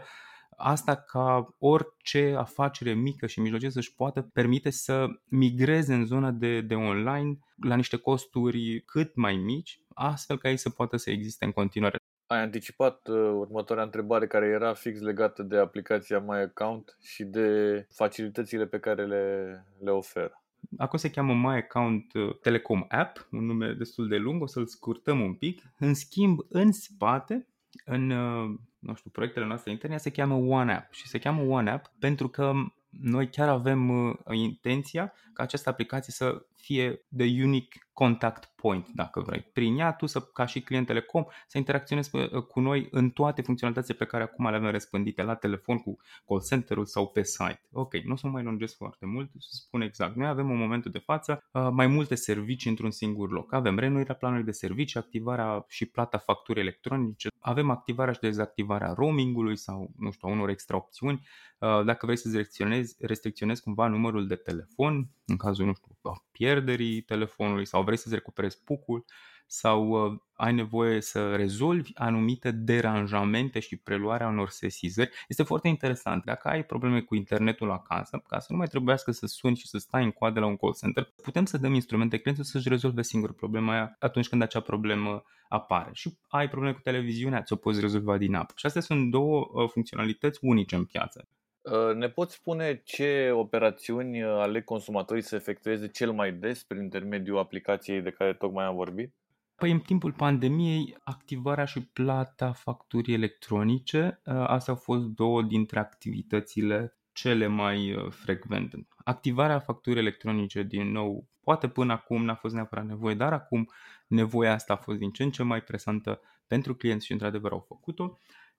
Asta 0.58 0.96
ca 0.96 1.56
orice 1.60 2.36
afacere 2.38 2.94
mică 2.94 3.26
și 3.28 3.40
mijlocie 3.40 3.70
să-și 3.70 3.96
poată 3.96 4.22
permite 4.22 4.70
să 4.70 5.08
migreze 5.30 5.94
în 5.94 6.06
zona 6.06 6.32
de, 6.32 6.62
de 6.62 6.76
online 6.76 7.40
la 7.62 7.76
niște 7.76 7.98
costuri 7.98 8.82
cât 8.86 9.16
mai 9.16 9.36
mici, 9.36 9.80
astfel 9.94 10.38
ca 10.38 10.50
ei 10.50 10.58
să 10.58 10.70
poată 10.70 10.98
să 10.98 11.10
existe 11.12 11.46
în 11.46 11.52
continuare. 11.52 11.98
Ai 12.28 12.42
anticipat 12.42 13.08
uh, 13.08 13.16
următoarea 13.16 13.84
întrebare 13.84 14.28
care 14.28 14.46
era 14.46 14.74
fix 14.74 15.00
legată 15.00 15.44
de 15.44 15.58
aplicația 15.58 16.20
My 16.20 16.38
Account 16.38 16.98
și 17.02 17.24
de 17.24 17.88
facilitățile 17.90 18.66
pe 18.66 18.80
care 18.80 19.06
le, 19.06 19.46
le 19.80 19.92
oferă. 19.92 20.44
Acum 20.78 20.98
se 20.98 21.10
cheamă 21.10 21.34
My 21.34 21.56
Account 21.56 22.14
uh, 22.14 22.40
Telecom 22.42 22.86
App, 22.88 23.28
un 23.32 23.46
nume 23.46 23.74
destul 23.74 24.08
de 24.08 24.16
lung, 24.16 24.42
o 24.42 24.46
să-l 24.46 24.66
scurtăm 24.66 25.22
un 25.22 25.34
pic. 25.34 25.62
În 25.80 25.94
schimb, 25.94 26.40
în 26.50 26.72
spate, 26.72 27.48
în 27.86 28.10
uh, 28.10 28.60
nu 28.86 28.96
știu, 28.96 29.10
proiectele 29.10 29.46
noastre 29.46 29.72
interne 29.72 29.98
se 29.98 30.10
cheamă 30.10 30.36
One 30.36 30.74
App 30.74 30.94
și 30.94 31.08
se 31.08 31.20
cheamă 31.20 31.42
One 31.42 31.72
App 31.72 31.92
pentru 32.00 32.28
că 32.30 32.54
noi 32.90 33.30
chiar 33.30 33.50
avem 33.50 33.90
uh, 33.90 34.16
intenția 34.32 35.14
ca 35.34 35.44
această 35.44 35.70
aplicație 35.70 36.14
să 36.14 36.46
fie 36.66 37.06
de 37.08 37.24
unique 37.24 37.80
contact 37.94 38.52
point, 38.56 38.88
dacă 38.94 39.20
vrei. 39.20 39.42
Prin 39.54 39.78
ea, 39.78 39.94
tu, 39.94 40.06
să, 40.06 40.22
ca 40.22 40.46
și 40.46 40.62
client 40.62 40.86
Telecom, 40.86 41.24
să 41.48 41.58
interacționezi 41.58 42.10
cu 42.48 42.60
noi 42.60 42.88
în 42.92 43.10
toate 43.10 43.42
funcționalitățile 43.42 43.98
pe 43.98 44.06
care 44.06 44.24
acum 44.24 44.50
le 44.50 44.56
avem 44.56 44.70
răspândite 44.70 45.24
la 45.24 45.36
telefon 45.36 45.78
cu 45.78 45.98
call 46.28 46.42
center-ul 46.50 46.86
sau 46.86 47.08
pe 47.08 47.24
site. 47.24 47.62
Ok, 47.72 47.94
nu 47.94 48.14
o 48.14 48.16
să 48.16 48.28
mai 48.28 48.44
lungesc 48.44 48.76
foarte 48.76 49.06
mult, 49.06 49.30
să 49.38 49.50
spun 49.52 49.82
exact. 49.82 50.16
Noi 50.16 50.28
avem 50.28 50.52
în 50.52 50.58
momentul 50.58 50.92
de 50.92 51.00
față 51.00 51.44
uh, 51.52 51.68
mai 51.72 51.88
multe 51.88 52.16
servicii 52.16 52.70
într-un 52.70 52.92
singur 52.92 53.32
loc. 53.32 53.54
Avem 53.54 53.80
renuirea 53.80 54.16
planului 54.16 54.44
de 54.44 54.52
servicii, 54.52 55.00
activarea 55.00 55.66
și 55.68 55.86
plata 55.86 56.18
facturii 56.18 56.62
electronice, 56.62 57.28
avem 57.40 57.70
activarea 57.70 58.14
și 58.14 58.20
dezactivarea 58.20 58.94
roamingului 58.94 59.58
sau, 59.58 59.92
nu 59.98 60.12
știu, 60.12 60.30
unor 60.30 60.50
extra 60.50 60.76
opțiuni. 60.76 61.28
Uh, 61.60 61.84
dacă 61.86 62.06
vrei 62.06 62.18
să 62.18 62.30
restricționezi, 62.34 62.96
restricționezi 63.00 63.62
cumva 63.62 63.88
numărul 63.88 64.28
de 64.28 64.36
telefon, 64.36 65.10
în 65.26 65.38
cazul, 65.38 65.66
nu 65.66 65.74
știu, 65.74 65.98
pierderii 66.32 67.02
telefonului 67.02 67.66
sau 67.66 67.84
vrei 67.84 67.98
să-ți 67.98 68.16
recuperezi 68.16 68.64
pucul 68.64 69.06
sau 69.48 69.90
uh, 69.90 70.20
ai 70.34 70.54
nevoie 70.54 71.02
să 71.02 71.36
rezolvi 71.36 71.92
anumite 71.94 72.52
deranjamente 72.52 73.60
și 73.60 73.76
preluarea 73.76 74.28
unor 74.28 74.50
sesizări. 74.50 75.10
Este 75.28 75.44
foarte 75.44 75.68
interesant. 75.68 76.24
Dacă 76.24 76.48
ai 76.48 76.66
probleme 76.66 77.02
cu 77.02 77.16
internetul 77.16 77.72
acasă, 77.72 78.24
ca 78.28 78.40
să 78.40 78.48
nu 78.50 78.58
mai 78.58 78.68
trebuiască 78.68 79.12
să 79.12 79.26
suni 79.26 79.56
și 79.56 79.68
să 79.68 79.78
stai 79.78 80.04
în 80.04 80.12
coadă 80.12 80.40
la 80.40 80.46
un 80.46 80.56
call 80.56 80.74
center, 80.74 81.14
putem 81.24 81.46
să 81.46 81.58
dăm 81.58 81.74
instrumente 81.74 82.18
clientului 82.18 82.52
să-și 82.52 82.70
rezolve 82.70 83.02
singur 83.02 83.34
problema 83.34 83.72
aia 83.74 83.96
atunci 84.00 84.28
când 84.28 84.42
acea 84.42 84.60
problemă 84.60 85.24
apare. 85.50 85.90
Și 85.94 86.18
ai 86.28 86.50
probleme 86.50 86.74
cu 86.74 86.82
televiziunea, 86.82 87.42
ți-o 87.42 87.56
poți 87.56 87.80
rezolva 87.80 88.18
din 88.18 88.36
apă. 88.36 88.54
Și 88.56 88.66
astea 88.66 88.82
sunt 88.82 89.12
două 89.12 89.50
uh, 89.54 89.70
funcționalități 89.70 90.40
unice 90.42 90.76
în 90.76 90.86
piață. 90.86 91.28
Uh, 91.72 91.96
ne 91.96 92.10
poți 92.10 92.34
spune 92.34 92.82
ce 92.84 93.32
operațiuni 93.34 94.24
ale 94.24 94.62
consumatorii 94.62 95.24
să 95.24 95.36
efectueze 95.36 95.88
cel 95.88 96.12
mai 96.12 96.34
des 96.34 96.64
prin 96.64 96.82
intermediul 96.82 97.38
aplicației 97.38 98.02
de 98.02 98.12
care 98.12 98.34
tocmai 98.34 98.66
am 98.66 98.76
vorbit? 98.76 99.14
Păi 99.56 99.72
în 99.72 99.80
timpul 99.80 100.12
pandemiei, 100.12 100.98
activarea 101.04 101.66
și 101.66 101.82
plata 101.82 102.52
facturii 102.52 103.14
electronice, 103.14 104.22
uh, 104.26 104.34
astea 104.48 104.74
au 104.74 104.80
fost 104.80 105.04
două 105.04 105.42
dintre 105.42 105.80
activitățile 105.80 106.98
cele 107.12 107.48
mai 107.48 107.94
uh, 107.94 108.12
frecvente. 108.12 108.88
Activarea 109.04 109.60
facturii 109.60 110.00
electronice, 110.00 110.64
din 110.64 110.92
nou, 110.92 111.28
poate 111.42 111.68
până 111.68 111.94
acum 111.94 112.26
n-a 112.26 112.36
fost 112.36 112.54
neapărat 112.54 112.86
nevoie, 112.86 113.16
dar 113.16 113.34
acum 113.34 113.72
nevoia 114.08 114.54
asta 114.54 114.74
a 114.74 114.78
fost 114.78 114.98
din 114.98 115.12
ce 115.12 115.24
în 115.24 115.32
ce 115.32 115.44
mai 115.44 115.62
presantă 115.62 116.22
pentru 116.48 116.76
clienți 116.76 117.06
și 117.06 117.12
într-adevăr 117.12 117.52
au 117.52 117.66
făcut-o. 117.68 118.18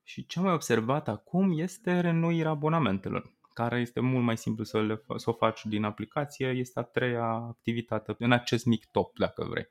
Și 0.09 0.27
ce 0.27 0.39
am 0.39 0.45
mai 0.45 0.55
observat 0.55 1.09
acum 1.09 1.59
este 1.59 2.01
renoirea 2.01 2.51
abonamentelor 2.51 3.35
care 3.53 3.81
este 3.81 4.01
mult 4.01 4.25
mai 4.25 4.37
simplu 4.37 4.65
să, 4.65 4.83
le, 4.83 5.03
să 5.17 5.31
o 5.31 5.33
faci 5.33 5.67
din 5.67 5.85
aplicație, 5.85 6.47
este 6.47 6.79
a 6.79 6.83
treia 6.83 7.25
activitate 7.25 8.15
în 8.19 8.33
acest 8.33 8.65
mic 8.65 8.87
top, 8.91 9.19
dacă 9.19 9.47
vrei. 9.51 9.69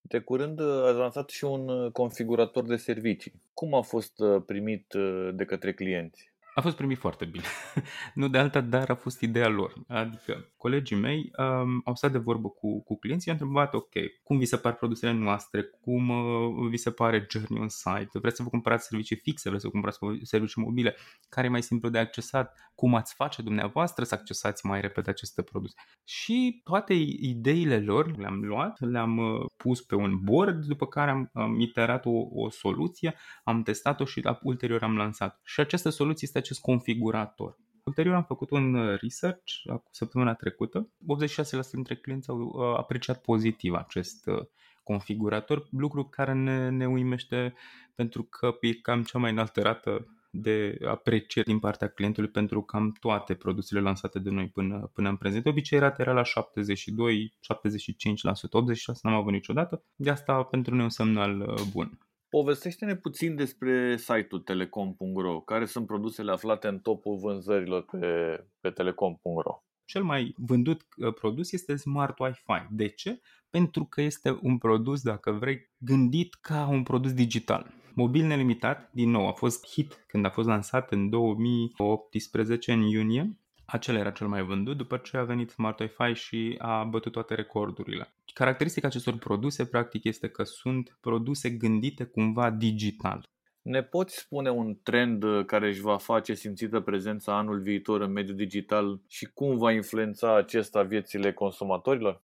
De 0.00 0.18
curând 0.18 0.60
uh, 0.60 0.82
ați 0.84 0.96
lansat 0.96 1.28
și 1.28 1.44
un 1.44 1.68
uh, 1.68 1.92
configurator 1.92 2.64
de 2.64 2.76
servicii. 2.76 3.32
Cum 3.54 3.74
a 3.74 3.80
fost 3.80 4.18
uh, 4.18 4.42
primit 4.46 4.94
de 5.32 5.44
către 5.44 5.74
clienți? 5.74 6.33
A 6.54 6.60
fost 6.60 6.76
primit 6.76 6.98
foarte 6.98 7.24
bine. 7.24 7.44
nu 8.14 8.28
de 8.28 8.38
alta, 8.38 8.60
dar 8.60 8.90
a 8.90 8.94
fost 8.94 9.20
ideea 9.20 9.48
lor. 9.48 9.72
Adică 9.88 10.52
colegii 10.56 10.96
mei 10.96 11.30
um, 11.38 11.80
au 11.84 11.94
stat 11.94 12.12
de 12.12 12.18
vorbă 12.18 12.48
cu, 12.48 12.82
cu 12.82 12.98
clienții, 12.98 13.32
i-au 13.32 13.40
întrebat, 13.40 13.74
ok, 13.74 13.92
cum 14.22 14.38
vi 14.38 14.44
se 14.44 14.56
par 14.56 14.74
produsele 14.74 15.12
noastre, 15.12 15.62
cum 15.62 16.08
uh, 16.08 16.68
vi 16.68 16.76
se 16.76 16.90
pare 16.90 17.26
journey 17.30 17.60
on 17.60 17.68
site, 17.68 18.18
vreți 18.18 18.36
să 18.36 18.42
vă 18.42 18.48
cumpărați 18.48 18.86
servicii 18.86 19.16
fixe, 19.16 19.48
vreți 19.48 19.62
să 19.62 19.68
vă 19.72 19.80
cumpărați 19.80 20.26
servicii 20.26 20.62
mobile, 20.62 20.96
care 21.28 21.46
e 21.46 21.50
mai 21.50 21.62
simplu 21.62 21.88
de 21.88 21.98
accesat, 21.98 22.58
cum 22.74 22.94
ați 22.94 23.14
face 23.14 23.42
dumneavoastră 23.42 24.04
să 24.04 24.14
accesați 24.14 24.66
mai 24.66 24.80
repede 24.80 25.10
aceste 25.10 25.42
produse. 25.42 25.74
Și 26.04 26.60
toate 26.64 26.94
ideile 27.18 27.80
lor 27.80 28.16
le-am 28.16 28.40
luat, 28.44 28.80
le-am 28.80 29.16
uh, 29.16 29.46
pus 29.56 29.80
pe 29.80 29.94
un 29.94 30.18
board, 30.22 30.64
după 30.64 30.86
care 30.86 31.10
am, 31.10 31.30
am 31.32 31.60
iterat 31.60 32.06
o, 32.06 32.42
o 32.42 32.50
soluție, 32.50 33.14
am 33.44 33.62
testat-o 33.62 34.04
și 34.04 34.22
ulterior 34.42 34.82
am 34.82 34.96
lansat. 34.96 35.40
Și 35.44 35.60
această 35.60 35.88
soluție 35.88 36.26
este 36.26 36.38
acest 36.44 36.60
configurator. 36.60 37.58
Ulterior 37.84 38.14
am 38.14 38.24
făcut 38.24 38.50
un 38.50 38.74
uh, 38.74 38.98
research 39.00 39.52
săptămâna 39.90 40.34
trecută. 40.34 40.88
86% 41.68 41.70
dintre 41.72 41.96
clienți 41.96 42.28
au 42.28 42.38
uh, 42.38 42.76
apreciat 42.76 43.20
pozitiv 43.20 43.74
acest 43.74 44.26
uh, 44.26 44.42
configurator, 44.82 45.68
lucru 45.70 46.04
care 46.04 46.32
ne, 46.32 46.68
ne 46.68 46.88
uimește 46.88 47.54
pentru 47.94 48.22
că 48.22 48.56
e 48.60 48.72
cam 48.72 49.02
cea 49.02 49.18
mai 49.18 49.30
înaltă 49.30 49.62
rată 49.62 50.06
de 50.30 50.78
apreciere 50.86 51.50
din 51.50 51.58
partea 51.58 51.88
clientului 51.88 52.30
pentru 52.30 52.62
cam 52.62 52.92
toate 53.00 53.34
produsele 53.34 53.80
lansate 53.80 54.18
de 54.18 54.30
noi 54.30 54.48
până, 54.48 54.90
până 54.94 55.08
în 55.08 55.16
prezent. 55.16 55.42
De 55.42 55.48
obicei 55.48 55.78
rata 55.78 56.02
era 56.02 56.12
la 56.12 56.22
72, 56.22 57.34
75%, 57.54 57.54
86% 57.54 59.00
n-am 59.02 59.14
avut 59.14 59.32
niciodată. 59.32 59.82
De 59.96 60.10
asta 60.10 60.42
pentru 60.42 60.74
noi 60.74 60.84
un 60.84 60.90
semnal 60.90 61.58
bun. 61.72 61.98
Povestește-ne 62.34 62.96
puțin 62.96 63.36
despre 63.36 63.96
site-ul 63.96 64.40
telecom.ro. 64.40 65.40
Care 65.40 65.64
sunt 65.64 65.86
produsele 65.86 66.32
aflate 66.32 66.68
în 66.68 66.78
topul 66.78 67.16
vânzărilor 67.16 67.84
pe, 67.84 68.44
pe 68.60 68.70
telecom.ro? 68.70 69.64
Cel 69.84 70.02
mai 70.02 70.34
vândut 70.36 70.86
uh, 70.96 71.14
produs 71.14 71.52
este 71.52 71.76
Smart 71.76 72.18
Wi-Fi. 72.18 72.66
De 72.70 72.88
ce? 72.88 73.20
Pentru 73.50 73.84
că 73.84 74.00
este 74.00 74.38
un 74.42 74.58
produs, 74.58 75.02
dacă 75.02 75.30
vrei, 75.30 75.70
gândit 75.78 76.34
ca 76.34 76.68
un 76.70 76.82
produs 76.82 77.12
digital. 77.12 77.74
Mobil 77.94 78.26
nelimitat, 78.26 78.90
din 78.92 79.10
nou, 79.10 79.28
a 79.28 79.32
fost 79.32 79.66
hit 79.66 80.04
când 80.06 80.24
a 80.24 80.30
fost 80.30 80.48
lansat 80.48 80.92
în 80.92 81.08
2018, 81.08 82.72
în 82.72 82.80
iunie, 82.80 83.38
acela 83.66 83.98
era 83.98 84.10
cel 84.10 84.26
mai 84.26 84.42
vândut, 84.42 84.76
după 84.76 84.96
ce 84.96 85.16
a 85.16 85.22
venit 85.22 85.50
Smart 85.50 85.80
Wi-Fi 85.80 86.12
și 86.14 86.54
a 86.58 86.84
bătut 86.84 87.12
toate 87.12 87.34
recordurile. 87.34 88.14
Caracteristica 88.32 88.86
acestor 88.86 89.18
produse, 89.18 89.66
practic, 89.66 90.04
este 90.04 90.28
că 90.28 90.44
sunt 90.44 90.98
produse 91.00 91.50
gândite 91.50 92.04
cumva 92.04 92.50
digital. 92.50 93.28
Ne 93.62 93.82
poți 93.82 94.16
spune 94.16 94.50
un 94.50 94.78
trend 94.82 95.24
care 95.46 95.68
își 95.68 95.80
va 95.80 95.96
face 95.96 96.34
simțită 96.34 96.80
prezența 96.80 97.36
anul 97.36 97.60
viitor 97.60 98.00
în 98.00 98.12
mediul 98.12 98.36
digital 98.36 99.00
și 99.08 99.26
cum 99.34 99.56
va 99.56 99.72
influența 99.72 100.36
acesta 100.36 100.82
viețile 100.82 101.32
consumatorilor? 101.32 102.23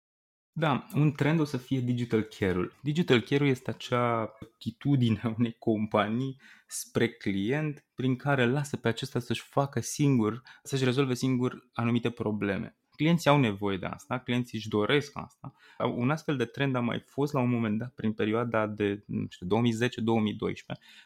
Da, 0.59 0.87
un 0.93 1.11
trend 1.11 1.39
o 1.39 1.43
să 1.43 1.57
fie 1.57 1.79
digital 1.79 2.21
care-ul. 2.21 2.73
Digital 2.81 3.21
care-ul 3.21 3.49
este 3.49 3.69
acea 3.69 4.33
atitudine 4.41 5.19
a 5.23 5.35
unei 5.37 5.55
companii 5.59 6.41
spre 6.67 7.09
client 7.09 7.85
prin 7.95 8.15
care 8.15 8.45
lasă 8.45 8.77
pe 8.77 8.87
acesta 8.87 9.19
să-și 9.19 9.41
facă 9.41 9.79
singur, 9.79 10.41
să-și 10.63 10.83
rezolve 10.83 11.13
singur 11.13 11.69
anumite 11.73 12.09
probleme. 12.09 12.78
Clienții 12.99 13.29
au 13.29 13.39
nevoie 13.39 13.77
de 13.77 13.85
asta, 13.85 14.19
clienții 14.19 14.57
își 14.57 14.67
doresc 14.67 15.11
asta. 15.13 15.53
Un 15.95 16.09
astfel 16.09 16.37
de 16.37 16.45
trend 16.45 16.75
a 16.75 16.79
mai 16.79 16.99
fost 16.99 17.33
la 17.33 17.39
un 17.39 17.49
moment 17.49 17.77
dat 17.77 17.91
prin 17.95 18.13
perioada 18.13 18.67
de 18.67 19.03
2010-2012, 19.05 19.05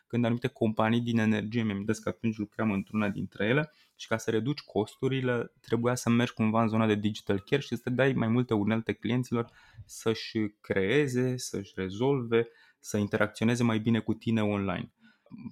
când 0.07 0.25
anumite 0.25 0.47
companii 0.47 1.01
din 1.01 1.19
energie, 1.19 1.63
mi-am 1.63 1.85
că 1.85 2.09
atunci 2.09 2.37
lucram 2.37 2.71
într-una 2.71 3.09
dintre 3.09 3.45
ele, 3.45 3.71
și 3.95 4.07
ca 4.07 4.17
să 4.17 4.31
reduci 4.31 4.59
costurile 4.59 5.51
trebuia 5.61 5.95
să 5.95 6.09
mergi 6.09 6.33
cumva 6.33 6.61
în 6.61 6.67
zona 6.67 6.87
de 6.87 6.95
digital 6.95 7.39
care 7.39 7.61
și 7.61 7.75
să 7.75 7.89
dai 7.89 8.13
mai 8.13 8.27
multe 8.27 8.53
unelte 8.53 8.93
clienților 8.93 9.51
să-și 9.85 10.39
creeze, 10.61 11.37
să-și 11.37 11.73
rezolve, 11.75 12.47
să 12.79 12.97
interacționeze 12.97 13.63
mai 13.63 13.79
bine 13.79 13.99
cu 13.99 14.13
tine 14.13 14.43
online. 14.43 14.91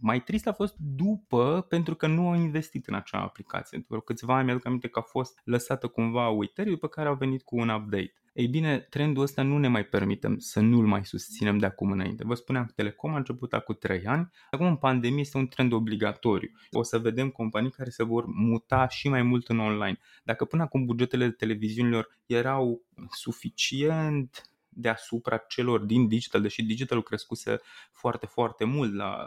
Mai 0.02 0.24
trist 0.24 0.48
a 0.48 0.54
fost 0.54 0.76
după, 0.78 1.66
pentru 1.70 1.96
că 1.96 2.08
nu 2.08 2.28
au 2.28 2.36
investit 2.36 2.88
în 2.88 2.94
acea 2.94 3.22
aplicație. 3.22 3.78
După 3.78 4.00
câțiva 4.00 4.36
ani 4.36 4.46
mi-aduc 4.46 4.66
aminte 4.66 4.88
că 4.88 5.00
a 5.00 5.02
fost 5.02 5.42
lăsată 5.44 5.88
cumva 5.88 6.30
uitării, 6.30 6.72
după 6.72 6.88
care 6.88 7.08
au 7.08 7.16
venit 7.16 7.42
cu 7.44 7.58
un 7.58 7.70
update. 7.70 8.14
Ei 8.34 8.48
bine, 8.48 8.80
trendul 8.80 9.24
ăsta 9.24 9.42
nu 9.42 9.58
ne 9.58 9.68
mai 9.68 9.84
permitem 9.84 10.38
să 10.38 10.60
nu-l 10.60 10.86
mai 10.86 11.06
susținem 11.06 11.58
de 11.58 11.66
acum 11.66 11.92
înainte. 11.92 12.24
Vă 12.26 12.34
spuneam 12.34 12.66
că 12.66 12.72
Telecom 12.76 13.14
a 13.14 13.18
început 13.18 13.54
acum 13.54 13.76
3 13.80 14.06
ani, 14.06 14.30
acum 14.52 14.66
în 14.66 14.76
pandemie 14.76 15.20
este 15.20 15.38
un 15.38 15.48
trend 15.48 15.72
obligatoriu. 15.72 16.52
O 16.72 16.84
să 16.84 17.00
vedem 17.00 17.30
companii 17.30 17.72
care 17.72 17.90
se 17.90 18.04
vor 18.04 18.26
muta 18.26 18.88
și 18.88 19.10
mai 19.10 19.22
mult 19.22 19.48
în 19.48 19.60
online. 19.60 20.00
Dacă 20.24 20.46
până 20.46 20.64
acum 20.64 20.86
bugetele 20.86 21.26
de 21.26 21.32
televiziunilor 21.32 22.20
erau 22.26 22.82
suficient 23.10 24.42
deasupra 24.70 25.38
celor 25.38 25.80
din 25.80 26.08
digital, 26.08 26.42
deși 26.42 26.64
digitalul 26.64 27.04
crescuse 27.04 27.60
foarte, 27.92 28.26
foarte 28.26 28.66
mult 28.66 28.94
la, 28.94 29.26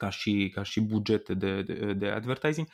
ca 0.00 0.08
și, 0.10 0.50
ca 0.54 0.62
și 0.62 0.80
bugete 0.80 1.34
de, 1.34 1.62
de, 1.62 1.92
de 1.92 2.06
advertising, 2.08 2.68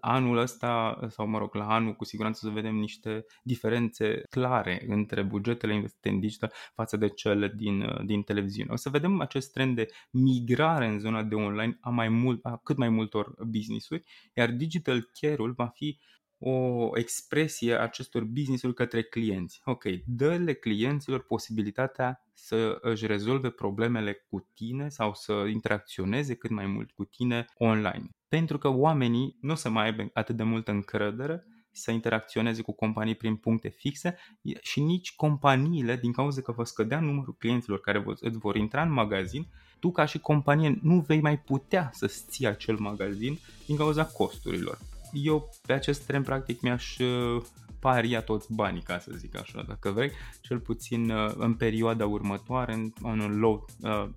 anul 0.00 0.38
ăsta, 0.38 0.98
sau 1.08 1.26
mă 1.26 1.38
rog, 1.38 1.54
la 1.54 1.68
anul 1.68 1.94
cu 1.94 2.04
siguranță 2.04 2.40
să 2.46 2.52
vedem 2.52 2.74
niște 2.74 3.24
diferențe 3.42 4.22
clare 4.30 4.84
între 4.88 5.22
bugetele 5.22 5.74
investite 5.74 6.08
în 6.08 6.20
digital 6.20 6.52
față 6.74 6.96
de 6.96 7.08
cele 7.08 7.52
din, 7.56 8.02
din 8.04 8.22
televiziune. 8.22 8.72
O 8.72 8.76
să 8.76 8.90
vedem 8.90 9.20
acest 9.20 9.52
trend 9.52 9.76
de 9.76 9.88
migrare 10.10 10.86
în 10.86 10.98
zona 10.98 11.22
de 11.22 11.34
online 11.34 11.78
a, 11.80 11.90
mai 11.90 12.08
mult, 12.08 12.44
a 12.44 12.60
cât 12.64 12.76
mai 12.76 12.88
multor 12.88 13.34
business-uri, 13.46 14.02
iar 14.34 14.50
digital 14.50 15.10
care-ul 15.20 15.52
va 15.52 15.66
fi 15.66 15.98
o 16.38 16.90
expresie 16.94 17.74
a 17.74 17.82
acestor 17.82 18.24
business-uri 18.24 18.74
către 18.74 19.02
clienți. 19.02 19.60
Ok, 19.64 19.84
dă-le 20.06 20.52
clienților 20.52 21.22
posibilitatea 21.22 22.22
să 22.34 22.78
își 22.80 23.06
rezolve 23.06 23.50
problemele 23.50 24.26
cu 24.30 24.48
tine 24.54 24.88
sau 24.88 25.14
să 25.14 25.32
interacționeze 25.32 26.34
cât 26.34 26.50
mai 26.50 26.66
mult 26.66 26.90
cu 26.90 27.04
tine 27.04 27.44
online. 27.58 28.08
Pentru 28.28 28.58
că 28.58 28.68
oamenii 28.68 29.36
nu 29.40 29.52
o 29.52 29.54
să 29.54 29.68
mai 29.68 29.84
aibă 29.84 30.10
atât 30.12 30.36
de 30.36 30.42
multă 30.42 30.70
încredere 30.70 31.44
să 31.72 31.90
interacționeze 31.90 32.62
cu 32.62 32.72
companii 32.72 33.14
prin 33.14 33.36
puncte 33.36 33.68
fixe 33.68 34.18
și 34.60 34.80
nici 34.80 35.14
companiile, 35.14 35.96
din 35.96 36.12
cauza 36.12 36.40
că 36.40 36.52
vă 36.52 36.64
scădea 36.64 37.00
numărul 37.00 37.34
clienților 37.38 37.80
care 37.80 38.04
îți 38.20 38.38
vor 38.38 38.56
intra 38.56 38.82
în 38.82 38.92
magazin, 38.92 39.46
tu 39.80 39.90
ca 39.90 40.04
și 40.04 40.18
companie 40.18 40.78
nu 40.82 41.00
vei 41.00 41.20
mai 41.20 41.38
putea 41.38 41.90
să-ți 41.92 42.24
ții 42.28 42.46
acel 42.46 42.76
magazin 42.78 43.38
din 43.66 43.76
cauza 43.76 44.04
costurilor 44.04 44.78
eu 45.12 45.50
pe 45.66 45.72
acest 45.72 46.06
tren 46.06 46.22
practic 46.22 46.60
mi-aș 46.60 46.98
uh, 46.98 47.42
paria 47.78 48.22
toți 48.22 48.52
banii, 48.52 48.82
ca 48.82 48.98
să 48.98 49.10
zic 49.16 49.36
așa, 49.36 49.64
dacă 49.68 49.90
vrei, 49.90 50.10
cel 50.40 50.58
puțin 50.58 51.10
uh, 51.10 51.32
în 51.36 51.54
perioada 51.54 52.06
următoare, 52.06 52.72
în, 52.72 52.92
un 53.02 53.38
low, 53.38 53.66
uh, 53.80 54.08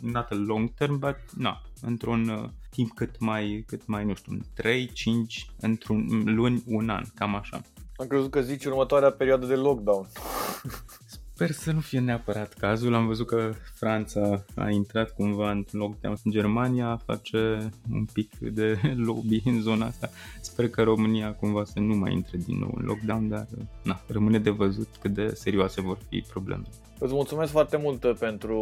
not 0.00 0.30
a 0.30 0.34
long 0.34 0.74
term, 0.74 0.98
but 0.98 1.16
na, 1.36 1.62
într-un 1.82 2.28
uh, 2.28 2.48
timp 2.70 2.94
cât 2.94 3.18
mai, 3.18 3.64
cât 3.66 3.86
mai, 3.86 4.04
nu 4.04 4.14
știu, 4.14 4.38
3, 4.54 4.92
5, 4.92 5.50
într-un 5.60 6.22
luni, 6.24 6.62
un 6.66 6.88
an, 6.88 7.04
cam 7.14 7.34
așa. 7.34 7.60
Am 7.96 8.06
crezut 8.06 8.30
că 8.30 8.40
zici 8.40 8.64
următoarea 8.64 9.10
perioadă 9.10 9.46
de 9.46 9.54
lockdown. 9.54 10.06
Sper 11.38 11.50
să 11.50 11.72
nu 11.72 11.80
fie 11.80 12.00
neapărat 12.00 12.52
cazul. 12.52 12.94
Am 12.94 13.06
văzut 13.06 13.26
că 13.26 13.52
Franța 13.74 14.44
a 14.54 14.70
intrat 14.70 15.14
cumva 15.14 15.50
în 15.50 15.64
lockdown 15.70 16.16
în 16.24 16.30
Germania, 16.30 17.00
face 17.06 17.70
un 17.92 18.04
pic 18.12 18.38
de 18.38 18.78
lobby 19.06 19.42
în 19.44 19.60
zona 19.60 19.86
asta. 19.86 20.10
Sper 20.40 20.68
că 20.68 20.82
România 20.82 21.34
cumva 21.34 21.64
să 21.64 21.80
nu 21.80 21.94
mai 21.94 22.12
intre 22.12 22.38
din 22.46 22.58
nou 22.58 22.74
în 22.78 22.84
lockdown, 22.84 23.28
dar 23.28 23.46
na, 23.82 24.00
rămâne 24.06 24.38
de 24.38 24.50
văzut 24.50 24.88
cât 25.00 25.14
de 25.14 25.28
serioase 25.34 25.80
vor 25.80 25.98
fi 26.08 26.24
problemele. 26.28 26.68
Îți 26.98 27.12
mulțumesc 27.12 27.50
foarte 27.50 27.76
mult 27.76 28.18
pentru 28.18 28.58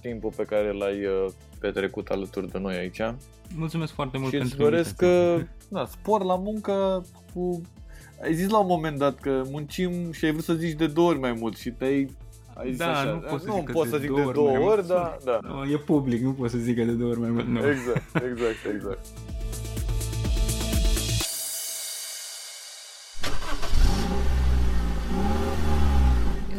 timpul 0.00 0.32
pe 0.36 0.44
care 0.44 0.72
l-ai 0.72 1.06
uh, 1.06 1.32
petrecut 1.60 2.08
alături 2.08 2.50
de 2.50 2.58
noi 2.58 2.74
aici. 2.74 3.00
Mulțumesc 3.54 3.92
foarte 3.92 4.18
mult 4.18 4.32
și 4.32 4.38
pentru 4.38 4.56
îți 4.56 4.70
doresc 4.70 4.96
că, 4.96 5.42
na, 5.68 5.86
spor 5.86 6.24
la 6.24 6.36
muncă 6.36 7.04
cu 7.34 7.60
ai 8.22 8.34
zis 8.34 8.48
la 8.48 8.58
un 8.58 8.66
moment 8.66 8.98
dat 8.98 9.18
că 9.18 9.42
muncim 9.50 10.12
și 10.12 10.24
ai 10.24 10.30
vrut 10.30 10.44
să 10.44 10.54
zici 10.54 10.76
de 10.76 10.86
două 10.86 11.08
ori 11.08 11.18
mai 11.18 11.32
mult 11.32 11.56
și 11.56 11.70
te-ai 11.70 12.16
ai 12.54 12.68
zis 12.68 12.78
da, 12.78 12.98
așa. 12.98 13.10
nu 13.10 13.18
pot 13.18 13.40
să 13.40 13.46
nu 13.46 13.54
zic, 13.54 13.70
pot 13.70 13.84
de 13.84 13.90
să 13.90 13.96
zic 13.96 14.08
două 14.08 14.24
de 14.24 14.32
două 14.32 14.50
ori, 14.50 14.62
ori, 14.64 14.86
dar 14.86 15.18
da. 15.24 15.38
No, 15.42 15.66
e 15.66 15.76
public, 15.76 16.22
nu 16.22 16.32
pot 16.32 16.50
să 16.50 16.58
zic 16.58 16.76
de 16.76 16.84
două 16.84 17.10
ori 17.10 17.20
mai 17.20 17.30
mult. 17.30 17.46
Nu. 17.46 17.58
Exact, 17.58 18.14
exact, 18.14 18.74
exact. 18.74 19.06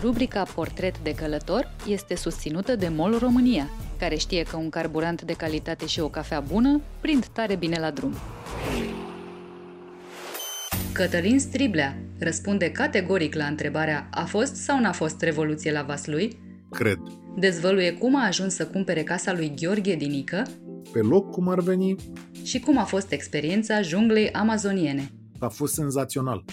Rubrica 0.02 0.44
Portret 0.56 1.00
de 1.00 1.14
călător 1.14 1.72
este 1.88 2.16
susținută 2.16 2.76
de 2.76 2.88
MOL 2.88 3.18
România, 3.18 3.70
care 4.00 4.16
știe 4.16 4.44
că 4.44 4.58
un 4.58 4.70
carburant 4.70 5.22
de 5.22 5.34
calitate 5.34 5.86
și 5.86 6.00
o 6.00 6.08
cafea 6.08 6.40
bună 6.40 6.82
prind 7.02 7.26
tare 7.26 7.56
bine 7.56 7.80
la 7.80 7.92
drum. 7.92 8.14
Cătălin 11.02 11.40
Striblea 11.40 11.98
răspunde 12.20 12.72
categoric 12.72 13.36
la 13.36 13.46
întrebarea 13.46 14.08
a 14.12 14.26
fost 14.26 14.56
sau 14.56 14.80
n-a 14.80 14.92
fost 14.92 15.22
revoluție 15.22 15.72
la 15.72 15.82
Vaslui? 15.82 16.40
Cred. 16.70 16.98
Dezvăluie 17.38 17.94
cum 17.94 18.16
a 18.16 18.26
ajuns 18.26 18.56
să 18.56 18.68
cumpere 18.68 19.04
casa 19.04 19.34
lui 19.34 19.54
Gheorghe 19.56 19.96
Dinică 19.96 20.44
Pe 20.92 21.00
loc, 21.00 21.32
cum 21.32 21.48
ar 21.48 21.60
veni, 21.60 21.96
și 22.44 22.60
cum 22.60 22.78
a 22.78 22.84
fost 22.84 23.12
experiența 23.12 23.82
junglei 23.82 24.32
amazoniene. 24.32 25.12
a 25.40 25.48
fost 25.48 25.74
senzațional. 25.74 26.44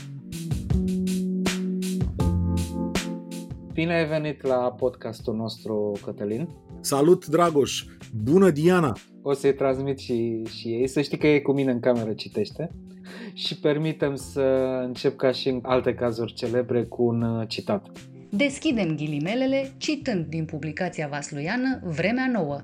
Bine 3.73 3.95
ai 3.95 4.07
venit 4.07 4.43
la 4.43 4.73
podcastul 4.73 5.35
nostru, 5.35 5.93
Cătălin. 6.05 6.49
Salut, 6.81 7.27
Dragoș! 7.27 7.85
Bună, 8.23 8.51
Diana! 8.51 8.97
O 9.23 9.33
să-i 9.33 9.55
transmit 9.55 9.99
și, 9.99 10.43
și 10.45 10.69
ei. 10.69 10.89
Să 10.89 11.01
știi 11.01 11.19
că 11.19 11.27
e 11.27 11.41
cu 11.41 11.53
mine 11.53 11.71
în 11.71 11.81
cameră, 11.81 12.13
citește. 12.13 12.71
Și 13.45 13.59
permitem 13.59 14.15
să 14.15 14.41
încep 14.85 15.17
ca 15.17 15.31
și 15.31 15.49
în 15.49 15.61
alte 15.63 15.95
cazuri 15.95 16.33
celebre 16.33 16.83
cu 16.83 17.03
un 17.03 17.23
uh, 17.23 17.49
citat. 17.49 17.87
Deschidem 18.31 18.97
ghilimelele 18.97 19.73
citând 19.77 20.27
din 20.27 20.45
publicația 20.45 21.09
vasluiană 21.09 21.81
Vremea 21.85 22.31
Nouă. 22.33 22.61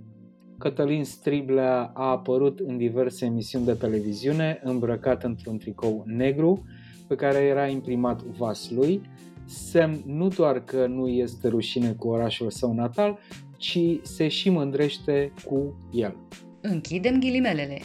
Cătălin 0.58 1.04
Striblea 1.04 1.90
a 1.94 2.10
apărut 2.10 2.58
în 2.58 2.76
diverse 2.76 3.24
emisiuni 3.24 3.64
de 3.64 3.72
televiziune 3.72 4.60
îmbrăcat 4.62 5.24
într-un 5.24 5.58
tricou 5.58 6.02
negru 6.06 6.64
pe 7.08 7.14
care 7.14 7.38
era 7.38 7.66
imprimat 7.66 8.22
Vaslui, 8.22 9.00
semn 9.44 10.02
nu 10.06 10.28
doar 10.28 10.64
că 10.64 10.86
nu 10.86 11.08
este 11.08 11.48
rușine 11.48 11.92
cu 11.92 12.08
orașul 12.08 12.50
său 12.50 12.74
natal, 12.74 13.18
ci 13.56 13.78
se 14.02 14.28
și 14.28 14.50
mândrește 14.50 15.32
cu 15.44 15.88
el. 15.92 16.16
Închidem 16.60 17.18
ghilimelele. 17.20 17.80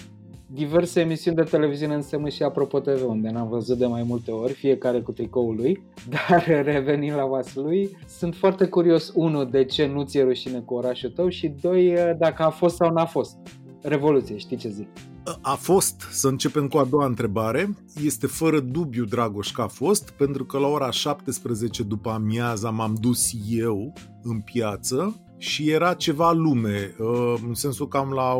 Diverse 0.52 1.00
emisiuni 1.00 1.36
de 1.36 1.44
televiziune 1.44 1.94
însemnă 1.94 2.30
și 2.30 2.44
Apropo 2.44 2.80
TV, 2.80 3.08
unde 3.08 3.30
n-am 3.30 3.50
văzut 3.50 3.78
de 3.78 3.86
mai 3.86 4.04
multe 4.04 4.32
ori, 4.32 4.54
fiecare 4.54 5.02
cu 5.02 5.12
tricoul 5.12 5.56
lui, 5.56 5.84
dar 6.14 6.46
revenind 6.64 7.16
la 7.16 7.26
Vaslui, 7.26 7.98
sunt 8.08 8.36
foarte 8.36 8.68
curios, 8.68 9.12
unul, 9.16 9.50
de 9.50 9.66
ce 9.66 9.86
nu 9.86 10.04
ți-e 10.04 10.24
rușine 10.24 10.60
cu 10.60 10.74
orașul 10.74 11.10
tău 11.10 11.30
și 11.30 11.48
doi, 11.62 11.96
dacă 12.18 12.44
a 12.44 12.50
fost 12.50 12.76
sau 12.76 12.92
n-a 12.92 13.06
fost. 13.06 13.38
Revoluție, 13.82 14.38
știi 14.38 14.58
ce 14.58 14.70
zic? 14.70 14.88
A 15.42 15.54
fost, 15.54 16.08
să 16.12 16.28
începem 16.28 16.68
cu 16.68 16.78
a 16.78 16.86
doua 16.86 17.06
întrebare, 17.06 17.70
este 18.04 18.28
fără 18.28 18.60
dubiu, 18.60 19.06
Dragoș, 19.06 19.52
că 19.52 19.62
a 19.62 19.68
fost, 19.68 20.10
pentru 20.10 20.46
că 20.46 20.58
la 20.58 20.68
ora 20.68 20.92
17 20.92 21.84
după 21.84 22.10
amiaza 22.10 22.70
m-am 22.70 22.98
dus 23.00 23.32
eu 23.50 23.94
în 24.24 24.40
piață 24.40 25.16
și 25.42 25.70
era 25.70 25.94
ceva 25.94 26.32
lume, 26.32 26.96
uh, 26.98 27.34
în 27.48 27.54
sensul 27.54 27.88
cam 27.88 28.12
la 28.12 28.34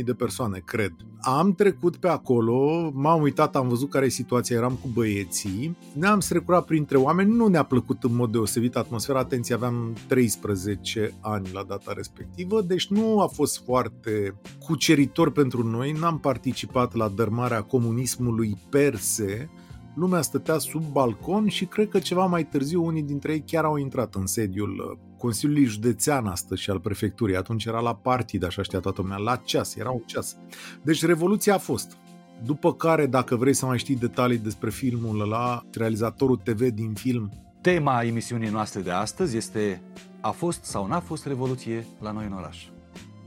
1000-2000 0.00 0.04
de 0.04 0.14
persoane, 0.14 0.62
cred. 0.64 0.92
Am 1.20 1.54
trecut 1.54 1.96
pe 1.96 2.08
acolo, 2.08 2.90
m-am 2.94 3.22
uitat, 3.22 3.56
am 3.56 3.68
văzut 3.68 3.90
care 3.90 4.04
e 4.04 4.08
situația, 4.08 4.56
eram 4.56 4.78
cu 4.82 4.88
băieții, 4.92 5.76
ne-am 5.92 6.20
strecurat 6.20 6.64
printre 6.64 6.96
oameni, 6.96 7.34
nu 7.34 7.46
ne-a 7.46 7.62
plăcut 7.62 8.02
în 8.02 8.14
mod 8.14 8.32
deosebit 8.32 8.76
atmosfera, 8.76 9.18
atenție, 9.18 9.54
aveam 9.54 9.96
13 10.06 11.14
ani 11.20 11.48
la 11.52 11.64
data 11.68 11.92
respectivă, 11.92 12.62
deci 12.62 12.86
nu 12.88 13.20
a 13.20 13.26
fost 13.26 13.62
foarte 13.64 14.34
cuceritor 14.66 15.32
pentru 15.32 15.66
noi, 15.66 15.92
n-am 15.92 16.18
participat 16.18 16.94
la 16.94 17.08
dărmarea 17.08 17.62
comunismului 17.62 18.56
perse, 18.70 19.50
lumea 19.94 20.20
stătea 20.20 20.58
sub 20.58 20.82
balcon 20.92 21.48
și 21.48 21.64
cred 21.64 21.88
că 21.88 21.98
ceva 21.98 22.26
mai 22.26 22.46
târziu 22.46 22.84
unii 22.84 23.02
dintre 23.02 23.32
ei 23.32 23.44
chiar 23.46 23.64
au 23.64 23.76
intrat 23.76 24.14
în 24.14 24.26
sediul 24.26 24.90
uh, 24.90 25.07
Consiliului 25.18 25.64
Județean 25.64 26.26
astăzi 26.26 26.62
și 26.62 26.70
al 26.70 26.80
prefecturii. 26.80 27.36
Atunci 27.36 27.64
era 27.64 27.80
la 27.80 27.94
partid, 27.94 28.44
așa 28.44 28.62
știa 28.62 28.80
toată 28.80 29.00
lumea, 29.00 29.16
la 29.16 29.36
ceas, 29.36 29.76
era 29.76 29.90
un 29.90 30.02
ceas. 30.06 30.36
Deci 30.82 31.04
revoluția 31.04 31.54
a 31.54 31.58
fost. 31.58 31.96
După 32.44 32.74
care, 32.74 33.06
dacă 33.06 33.36
vrei 33.36 33.54
să 33.54 33.66
mai 33.66 33.78
știi 33.78 33.96
detalii 33.96 34.38
despre 34.38 34.70
filmul 34.70 35.20
ăla, 35.20 35.64
realizatorul 35.72 36.36
TV 36.36 36.68
din 36.68 36.92
film 36.92 37.32
Tema 37.60 38.02
emisiunii 38.02 38.50
noastre 38.50 38.80
de 38.80 38.90
astăzi 38.90 39.36
este 39.36 39.82
A 40.20 40.30
fost 40.30 40.64
sau 40.64 40.86
n-a 40.86 41.00
fost 41.00 41.26
revoluție 41.26 41.86
la 42.00 42.10
noi 42.10 42.26
în 42.26 42.32
oraș? 42.32 42.66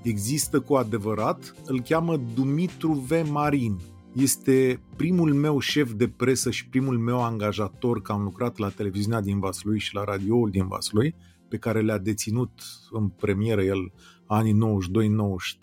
există 0.01 0.59
cu 0.59 0.73
adevărat, 0.73 1.55
îl 1.65 1.81
cheamă 1.81 2.21
Dumitru 2.35 2.91
V. 2.91 3.29
Marin. 3.29 3.79
Este 4.13 4.81
primul 4.95 5.33
meu 5.33 5.59
șef 5.59 5.91
de 5.91 6.07
presă 6.07 6.51
și 6.51 6.67
primul 6.67 6.97
meu 6.97 7.23
angajator, 7.23 8.01
că 8.01 8.11
am 8.11 8.21
lucrat 8.21 8.57
la 8.57 8.69
televiziunea 8.69 9.21
din 9.21 9.39
Vaslui 9.39 9.79
și 9.79 9.95
la 9.95 10.03
radioul 10.03 10.49
din 10.49 10.67
Vaslui, 10.67 11.15
pe 11.51 11.57
care 11.57 11.81
le-a 11.81 11.97
deținut 11.97 12.51
în 12.91 13.09
premieră 13.09 13.63
el 13.63 13.91
anii 14.25 14.57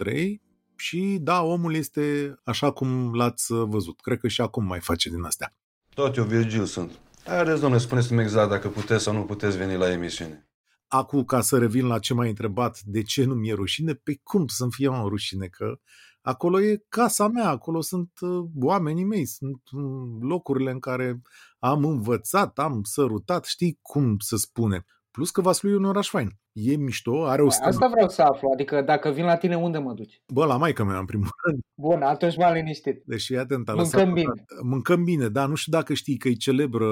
92-93 0.05 0.49
și 0.77 1.19
da, 1.21 1.43
omul 1.43 1.75
este 1.75 2.35
așa 2.45 2.71
cum 2.71 3.15
l-ați 3.15 3.53
văzut. 3.53 4.01
Cred 4.01 4.19
că 4.19 4.29
și 4.29 4.41
acum 4.41 4.65
mai 4.65 4.81
face 4.81 5.09
din 5.09 5.23
astea. 5.23 5.55
Tot 5.95 6.17
eu, 6.17 6.25
Virgil, 6.25 6.65
sunt. 6.65 6.99
Haideți, 7.25 7.61
domnule, 7.61 7.83
spuneți-mi 7.83 8.21
exact 8.21 8.51
dacă 8.51 8.69
puteți 8.69 9.03
sau 9.03 9.15
nu 9.15 9.23
puteți 9.23 9.57
veni 9.57 9.77
la 9.77 9.93
emisiune. 9.93 10.49
Acum, 10.89 11.25
ca 11.25 11.41
să 11.41 11.59
revin 11.59 11.87
la 11.87 11.99
ce 11.99 12.15
m-ai 12.15 12.29
întrebat, 12.29 12.81
de 12.81 13.03
ce 13.03 13.25
nu 13.25 13.35
mi-e 13.35 13.53
rușine? 13.53 13.95
Pe 13.95 14.21
cum 14.23 14.47
să-mi 14.47 14.73
fie 14.73 14.89
mă 14.89 15.09
rușine? 15.09 15.47
Că 15.47 15.79
acolo 16.21 16.61
e 16.61 16.85
casa 16.89 17.29
mea, 17.29 17.49
acolo 17.49 17.81
sunt 17.81 18.11
uh, 18.21 18.45
oamenii 18.61 19.05
mei, 19.05 19.27
sunt 19.27 19.63
uh, 19.73 19.83
locurile 20.21 20.71
în 20.71 20.79
care 20.79 21.23
am 21.59 21.85
învățat, 21.85 22.59
am 22.59 22.83
sărutat, 22.83 23.45
știi 23.45 23.79
cum 23.83 24.19
să 24.19 24.37
spune. 24.37 24.85
Plus 25.19 25.31
că 25.31 25.41
Vaslui 25.41 25.73
e 25.73 25.77
un 25.77 25.85
oraș 25.85 26.09
fain. 26.09 26.39
E 26.61 26.77
mișto, 26.77 27.25
are 27.27 27.43
o 27.43 27.49
stână. 27.51 27.69
Asta 27.69 27.89
vreau 27.89 28.09
să 28.09 28.23
aflu, 28.23 28.49
adică 28.53 28.83
dacă 28.83 29.11
vin 29.11 29.25
la 29.25 29.37
tine, 29.37 29.57
unde 29.57 29.79
mă 29.79 29.93
duci? 29.93 30.23
Bă, 30.33 30.45
la 30.45 30.57
maică 30.57 30.85
mea, 30.85 30.99
în 30.99 31.05
primul 31.05 31.29
rând. 31.47 31.59
Bun, 31.75 32.03
atunci 32.03 32.37
m-am 32.37 32.53
liniștit. 32.55 33.03
Deși, 33.05 33.35
atent, 33.37 33.69
a 33.69 33.75
Mâncăm 33.75 34.01
lăsat- 34.01 34.13
bine. 34.13 34.45
Mâncăm 34.63 35.05
bine, 35.05 35.29
da, 35.29 35.47
nu 35.47 35.55
știu 35.55 35.73
dacă 35.73 35.95
știi 35.95 36.17
că 36.17 36.29
e 36.29 36.33
celebră, 36.33 36.87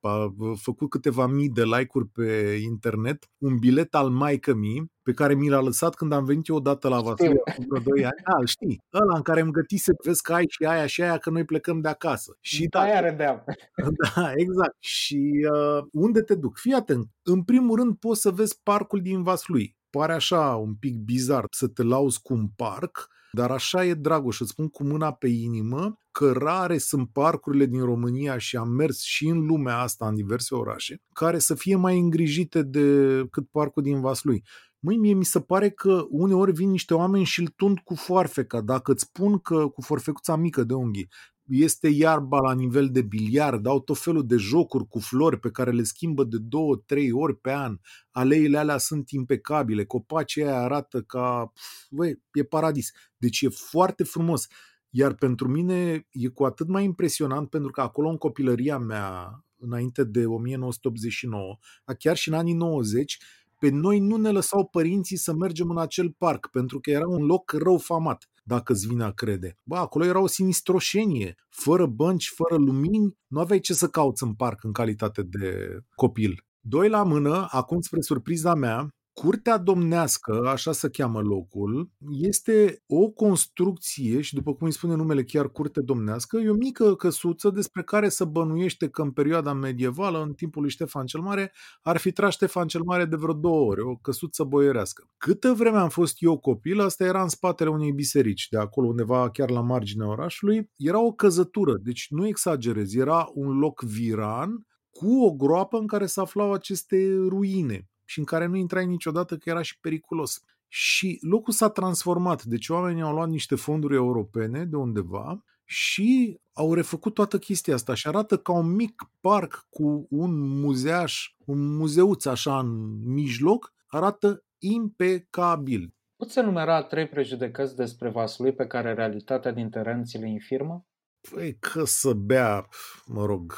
a 0.00 0.34
făcut 0.60 0.90
câteva 0.90 1.26
mii 1.26 1.48
de 1.48 1.62
like-uri 1.64 2.08
pe 2.08 2.58
internet, 2.62 3.28
un 3.38 3.58
bilet 3.58 3.94
al 3.94 4.08
maică 4.08 4.54
mi 4.54 4.90
pe 5.04 5.12
care 5.12 5.34
mi 5.34 5.48
l-a 5.48 5.60
lăsat 5.60 5.94
când 5.94 6.12
am 6.12 6.24
venit 6.24 6.46
eu 6.48 6.56
odată 6.56 6.88
la 6.88 7.00
Vaslui 7.00 7.26
Știu. 7.28 7.40
acum 7.44 7.64
vreo 7.68 7.82
2 7.94 8.04
ani. 8.04 8.14
Da, 8.30 8.36
îl 8.38 8.46
știi, 8.46 8.80
ăla 8.92 9.16
în 9.16 9.22
care 9.22 9.40
îmi 9.40 9.50
gătise, 9.52 9.92
vezi 10.04 10.22
că 10.22 10.32
ai 10.32 10.44
și 10.48 10.64
aia 10.64 10.86
și 10.86 11.02
aia, 11.02 11.16
că 11.18 11.30
noi 11.30 11.44
plecăm 11.44 11.80
de 11.80 11.88
acasă. 11.88 12.36
Și 12.40 12.66
da, 12.66 12.80
Aia 12.80 13.00
râdeam. 13.10 13.44
da, 14.14 14.32
exact. 14.36 14.76
Și 14.78 15.30
uh, 15.52 15.84
unde 15.92 16.20
te 16.22 16.34
duc? 16.34 16.58
Fii 16.58 16.72
atent. 16.72 17.06
În 17.22 17.42
primul 17.42 17.76
rând 17.76 17.96
poți 17.96 18.20
să 18.20 18.30
vezi 18.30 18.60
parcul 18.62 19.00
din 19.00 19.11
Vaslui. 19.20 19.76
Pare 19.90 20.12
așa 20.12 20.54
un 20.54 20.74
pic 20.74 20.96
bizar 20.96 21.46
să 21.50 21.68
te 21.68 21.82
lauzi 21.82 22.20
cu 22.22 22.32
un 22.34 22.48
parc, 22.48 23.08
dar 23.32 23.50
așa 23.50 23.84
e, 23.84 23.94
Dragoș, 23.94 24.40
îți 24.40 24.50
spun 24.50 24.68
cu 24.68 24.84
mâna 24.84 25.12
pe 25.12 25.28
inimă 25.28 25.98
că 26.10 26.32
rare 26.32 26.78
sunt 26.78 27.08
parcurile 27.12 27.66
din 27.66 27.84
România 27.84 28.38
și 28.38 28.56
am 28.56 28.68
mers 28.68 29.00
și 29.00 29.26
în 29.26 29.46
lumea 29.46 29.78
asta, 29.78 30.08
în 30.08 30.14
diverse 30.14 30.54
orașe, 30.54 31.02
care 31.12 31.38
să 31.38 31.54
fie 31.54 31.76
mai 31.76 31.98
îngrijite 31.98 32.62
decât 32.62 33.48
parcul 33.50 33.82
din 33.82 34.00
Vaslui. 34.00 34.44
Măi, 34.78 34.96
mie 34.96 35.14
mi 35.14 35.24
se 35.24 35.40
pare 35.40 35.70
că 35.70 36.06
uneori 36.08 36.52
vin 36.52 36.70
niște 36.70 36.94
oameni 36.94 37.24
și 37.24 37.40
îl 37.40 37.46
tund 37.46 37.78
cu 37.78 37.94
foarfeca. 37.94 38.60
Dacă 38.60 38.92
îți 38.92 39.02
spun 39.02 39.38
că 39.38 39.68
cu 39.68 39.80
forfecuța 39.80 40.36
mică 40.36 40.64
de 40.64 40.74
unghii 40.74 41.08
este 41.46 41.88
iarba 41.88 42.40
la 42.40 42.54
nivel 42.54 42.90
de 42.90 43.02
biliard, 43.02 43.66
au 43.66 43.80
tot 43.80 43.98
felul 43.98 44.26
de 44.26 44.36
jocuri 44.36 44.86
cu 44.88 44.98
flori 44.98 45.38
pe 45.38 45.50
care 45.50 45.70
le 45.70 45.82
schimbă 45.82 46.24
de 46.24 46.36
două, 46.38 46.76
trei 46.76 47.12
ori 47.12 47.36
pe 47.36 47.52
an, 47.52 47.78
aleile 48.10 48.58
alea 48.58 48.78
sunt 48.78 49.10
impecabile, 49.10 49.84
copacii 49.84 50.44
aia 50.44 50.60
arată 50.60 51.00
ca, 51.02 51.52
pf, 51.54 51.86
băi, 51.90 52.22
e 52.32 52.42
paradis. 52.42 52.90
Deci 53.16 53.40
e 53.40 53.48
foarte 53.48 54.04
frumos. 54.04 54.46
Iar 54.90 55.14
pentru 55.14 55.48
mine 55.48 56.06
e 56.10 56.28
cu 56.28 56.44
atât 56.44 56.68
mai 56.68 56.84
impresionant 56.84 57.50
pentru 57.50 57.70
că 57.70 57.80
acolo 57.80 58.08
în 58.08 58.16
copilăria 58.16 58.78
mea 58.78 59.44
înainte 59.58 60.04
de 60.04 60.26
1989, 60.26 61.58
chiar 61.98 62.16
și 62.16 62.28
în 62.28 62.34
anii 62.34 62.54
90, 62.54 63.18
pe 63.58 63.68
noi 63.68 63.98
nu 63.98 64.16
ne 64.16 64.30
lăsau 64.30 64.66
părinții 64.66 65.16
să 65.16 65.34
mergem 65.34 65.70
în 65.70 65.78
acel 65.78 66.10
parc, 66.18 66.46
pentru 66.50 66.80
că 66.80 66.90
era 66.90 67.08
un 67.08 67.24
loc 67.24 67.50
rău 67.50 67.78
famat, 67.78 68.28
dacă 68.42 68.72
îți 68.72 68.86
vine 68.86 69.04
a 69.04 69.10
crede. 69.10 69.58
Ba, 69.62 69.78
acolo 69.78 70.04
era 70.04 70.20
o 70.20 70.26
sinistroșenie, 70.26 71.34
fără 71.48 71.86
bănci, 71.86 72.32
fără 72.34 72.62
lumini, 72.62 73.16
nu 73.26 73.40
aveai 73.40 73.60
ce 73.60 73.74
să 73.74 73.88
cauți 73.88 74.22
în 74.22 74.34
parc 74.34 74.64
în 74.64 74.72
calitate 74.72 75.22
de 75.22 75.76
copil. 75.94 76.44
Doi 76.60 76.88
la 76.88 77.02
mână, 77.02 77.46
acum 77.50 77.80
spre 77.80 78.00
surpriza 78.00 78.54
mea, 78.54 78.88
Curtea 79.12 79.58
domnească, 79.58 80.42
așa 80.46 80.72
se 80.72 80.88
cheamă 80.88 81.20
locul, 81.20 81.90
este 82.10 82.82
o 82.86 83.08
construcție 83.08 84.20
și 84.20 84.34
după 84.34 84.54
cum 84.54 84.66
îi 84.66 84.72
spune 84.72 84.94
numele 84.94 85.24
chiar 85.24 85.48
curte 85.50 85.80
domnească, 85.80 86.36
e 86.36 86.48
o 86.48 86.54
mică 86.54 86.94
căsuță 86.94 87.50
despre 87.50 87.82
care 87.82 88.08
se 88.08 88.24
bănuiește 88.24 88.88
că 88.88 89.02
în 89.02 89.10
perioada 89.10 89.52
medievală, 89.52 90.22
în 90.22 90.32
timpul 90.32 90.62
lui 90.62 90.70
Ștefan 90.70 91.06
cel 91.06 91.20
Mare, 91.20 91.52
ar 91.82 91.96
fi 91.96 92.12
tras 92.12 92.32
Ștefan 92.32 92.66
cel 92.66 92.82
Mare 92.82 93.04
de 93.04 93.16
vreo 93.16 93.34
două 93.34 93.70
ore, 93.70 93.82
o 93.82 93.96
căsuță 93.96 94.44
boierească. 94.44 95.04
Câtă 95.16 95.52
vreme 95.52 95.78
am 95.78 95.88
fost 95.88 96.16
eu 96.18 96.38
copil, 96.38 96.80
asta 96.80 97.04
era 97.04 97.22
în 97.22 97.28
spatele 97.28 97.70
unei 97.70 97.92
biserici, 97.92 98.48
de 98.48 98.58
acolo 98.58 98.88
undeva 98.88 99.30
chiar 99.30 99.50
la 99.50 99.60
marginea 99.60 100.08
orașului, 100.08 100.70
era 100.76 101.00
o 101.00 101.12
căzătură, 101.12 101.72
deci 101.82 102.06
nu 102.08 102.26
exagerez, 102.26 102.94
era 102.94 103.30
un 103.34 103.58
loc 103.58 103.82
viran 103.82 104.66
cu 104.90 105.24
o 105.24 105.32
groapă 105.32 105.78
în 105.78 105.86
care 105.86 106.06
se 106.06 106.20
aflau 106.20 106.52
aceste 106.52 107.14
ruine 107.28 107.86
și 108.04 108.18
în 108.18 108.24
care 108.24 108.46
nu 108.46 108.56
intrai 108.56 108.86
niciodată 108.86 109.36
că 109.36 109.50
era 109.50 109.62
și 109.62 109.80
periculos. 109.80 110.42
Și 110.68 111.18
locul 111.22 111.52
s-a 111.52 111.68
transformat, 111.68 112.44
deci 112.44 112.68
oamenii 112.68 113.02
au 113.02 113.12
luat 113.12 113.28
niște 113.28 113.54
fonduri 113.54 113.94
europene 113.94 114.64
de 114.64 114.76
undeva 114.76 115.44
și 115.64 116.40
au 116.52 116.74
refăcut 116.74 117.14
toată 117.14 117.38
chestia 117.38 117.74
asta 117.74 117.94
și 117.94 118.06
arată 118.06 118.38
ca 118.38 118.52
un 118.52 118.74
mic 118.74 119.10
parc 119.20 119.66
cu 119.70 120.06
un 120.10 120.60
muzeaș, 120.60 121.34
un 121.44 121.76
muzeuț 121.76 122.24
așa 122.24 122.58
în 122.58 123.00
mijloc, 123.12 123.72
arată 123.86 124.44
impecabil. 124.58 125.94
Poți 126.16 126.32
să 126.32 126.40
numera 126.40 126.82
trei 126.82 127.08
prejudecăți 127.08 127.76
despre 127.76 128.10
Vaslui 128.10 128.52
pe 128.52 128.66
care 128.66 128.94
realitatea 128.94 129.52
din 129.52 129.70
teren 129.70 130.04
ți 130.04 130.18
le 130.18 130.28
infirmă? 130.28 130.86
Păi 131.30 131.56
că 131.58 131.84
să 131.84 132.12
bea, 132.12 132.68
mă 133.06 133.24
rog, 133.24 133.54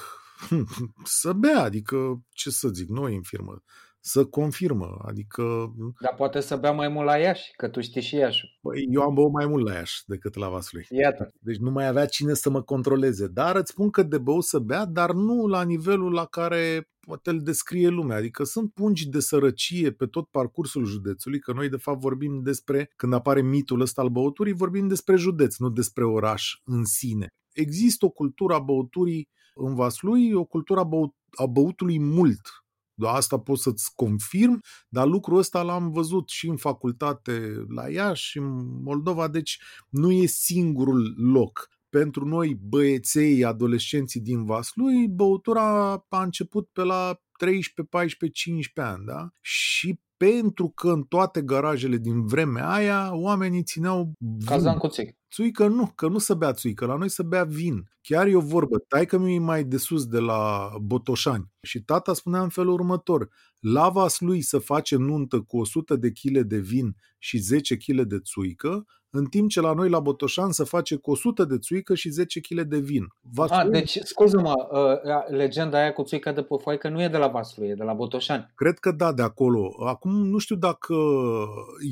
să 1.05 1.33
bea, 1.33 1.63
adică 1.63 2.25
ce 2.31 2.51
să 2.51 2.69
zic, 2.69 2.89
nu 2.89 3.09
infirmă 3.09 3.63
să 4.07 4.25
confirmă. 4.25 4.99
Adică... 5.07 5.75
Dar 6.01 6.15
poate 6.17 6.41
să 6.41 6.57
bea 6.57 6.73
mai 6.73 6.89
mult 6.89 7.07
la 7.07 7.17
Iași, 7.17 7.51
că 7.57 7.69
tu 7.69 7.81
știi 7.81 8.01
și 8.01 8.15
Iași. 8.15 8.59
Păi, 8.61 8.87
eu 8.91 9.03
am 9.03 9.15
băut 9.15 9.33
mai 9.33 9.47
mult 9.47 9.67
la 9.67 9.75
Iași 9.75 10.03
decât 10.07 10.35
la 10.35 10.49
Vaslui. 10.49 10.87
Iată. 10.89 11.31
Deci 11.41 11.57
nu 11.57 11.71
mai 11.71 11.87
avea 11.87 12.07
cine 12.07 12.35
să 12.35 12.51
mă 12.51 12.63
controleze. 12.63 13.27
Dar 13.27 13.57
îți 13.57 13.71
spun 13.71 13.91
că 13.91 14.03
de 14.03 14.19
băut 14.19 14.45
să 14.45 14.59
bea, 14.59 14.85
dar 14.85 15.13
nu 15.13 15.47
la 15.47 15.63
nivelul 15.63 16.13
la 16.13 16.25
care 16.25 16.89
poate 17.01 17.31
îl 17.31 17.43
descrie 17.43 17.89
lumea. 17.89 18.17
Adică 18.17 18.45
sunt 18.45 18.73
pungi 18.73 19.09
de 19.09 19.21
sărăcie 19.21 19.93
pe 19.93 20.07
tot 20.07 20.29
parcursul 20.29 20.85
județului, 20.85 21.39
că 21.39 21.53
noi 21.53 21.69
de 21.69 21.77
fapt 21.77 22.01
vorbim 22.01 22.43
despre, 22.43 22.91
când 22.97 23.13
apare 23.13 23.43
mitul 23.43 23.81
ăsta 23.81 24.03
al 24.03 24.09
băuturii, 24.09 24.53
vorbim 24.53 24.89
despre 24.89 25.17
județ, 25.17 25.57
nu 25.57 25.69
despre 25.69 26.05
oraș 26.05 26.53
în 26.65 26.85
sine. 26.85 27.29
Există 27.53 28.05
o 28.05 28.11
cultură 28.11 28.55
a 28.55 28.59
băuturii 28.59 29.29
în 29.55 29.75
Vaslui, 29.75 30.33
o 30.33 30.45
cultură 30.45 30.81
a, 30.81 30.85
băut, 30.85 31.15
a 31.31 31.47
băutului 31.47 31.99
mult, 31.99 32.41
da, 32.41 32.64
asta 33.03 33.39
pot 33.39 33.59
să-ți 33.59 33.95
confirm, 33.95 34.61
dar 34.89 35.07
lucrul 35.07 35.39
ăsta 35.39 35.63
l-am 35.63 35.91
văzut 35.91 36.29
și 36.29 36.49
în 36.49 36.57
facultate 36.57 37.65
la 37.69 37.91
Iași 37.91 38.29
și 38.31 38.39
în 38.39 38.83
Moldova, 38.83 39.29
deci 39.29 39.61
nu 39.89 40.11
e 40.11 40.27
singurul 40.27 41.15
loc. 41.17 41.69
Pentru 41.89 42.25
noi, 42.25 42.55
băieței, 42.55 43.45
adolescenții 43.45 44.21
din 44.21 44.45
Vaslui, 44.45 45.09
băutura 45.09 45.93
a 46.09 46.23
început 46.23 46.69
pe 46.73 46.83
la 46.83 47.21
13, 47.39 47.83
14, 47.91 48.41
15 48.41 48.95
ani, 48.95 49.07
da? 49.07 49.29
Și 49.41 50.01
pentru 50.17 50.69
că 50.69 50.91
în 50.91 51.03
toate 51.03 51.43
garajele 51.43 51.97
din 51.97 52.27
vremea 52.27 52.71
aia 52.71 53.11
oamenii 53.15 53.63
țineau 53.63 54.13
vin. 54.19 54.47
Cazan 54.47 54.77
cu 54.77 54.89
țuică. 54.89 55.17
Țuică 55.31 55.67
nu, 55.67 55.93
că 55.95 56.09
nu 56.09 56.19
să 56.19 56.35
bea 56.35 56.53
țuică, 56.53 56.87
la 56.87 56.97
noi 56.97 57.09
să 57.09 57.23
bea 57.23 57.45
vin. 57.45 57.91
Chiar 58.01 58.27
e 58.27 58.37
o 58.37 58.41
vorbă, 58.41 58.79
taică 58.79 59.19
mi 59.19 59.39
mai 59.39 59.65
de 59.65 59.77
sus 59.77 60.07
de 60.07 60.19
la 60.19 60.71
Botoșani. 60.83 61.53
Și 61.65 61.83
tata 61.83 62.13
spunea 62.13 62.43
în 62.43 62.49
felul 62.49 62.73
următor, 62.73 63.29
lavas 63.59 64.21
lui 64.21 64.41
să 64.41 64.59
face 64.59 64.97
nuntă 64.97 65.41
cu 65.41 65.59
100 65.59 65.97
de 65.97 66.11
kg 66.11 66.39
de 66.39 66.59
vin 66.59 66.97
și 67.19 67.39
10 67.39 67.77
kg 67.77 68.01
de 68.01 68.19
țuică, 68.19 68.87
în 69.17 69.25
timp 69.25 69.49
ce 69.49 69.61
la 69.61 69.73
noi 69.73 69.89
la 69.89 70.01
Botoșan 70.01 70.53
se 70.53 70.65
face 70.65 70.97
cu 70.97 71.11
100 71.11 71.45
de 71.45 71.59
țuică 71.59 71.95
și 71.95 72.09
10 72.09 72.41
kg 72.41 72.61
de 72.61 72.79
vin. 72.79 73.07
Vaslui... 73.21 73.59
A, 73.59 73.69
deci, 73.69 73.99
scuză-mă, 74.03 74.53
uh, 74.71 75.37
legenda 75.37 75.79
aia 75.79 75.93
cu 75.93 76.03
țuica 76.03 76.33
de 76.33 76.43
pufoaică 76.43 76.89
nu 76.89 77.03
e 77.03 77.09
de 77.09 77.17
la 77.17 77.29
Vaslui, 77.29 77.69
e 77.69 77.75
de 77.75 77.83
la 77.83 77.93
Botoșani. 77.93 78.53
Cred 78.55 78.79
că 78.79 78.93
da, 78.93 79.13
de 79.13 79.23
acolo. 79.23 79.75
Acum 79.87 80.27
nu 80.27 80.39
știu 80.39 80.57
dacă 80.57 80.95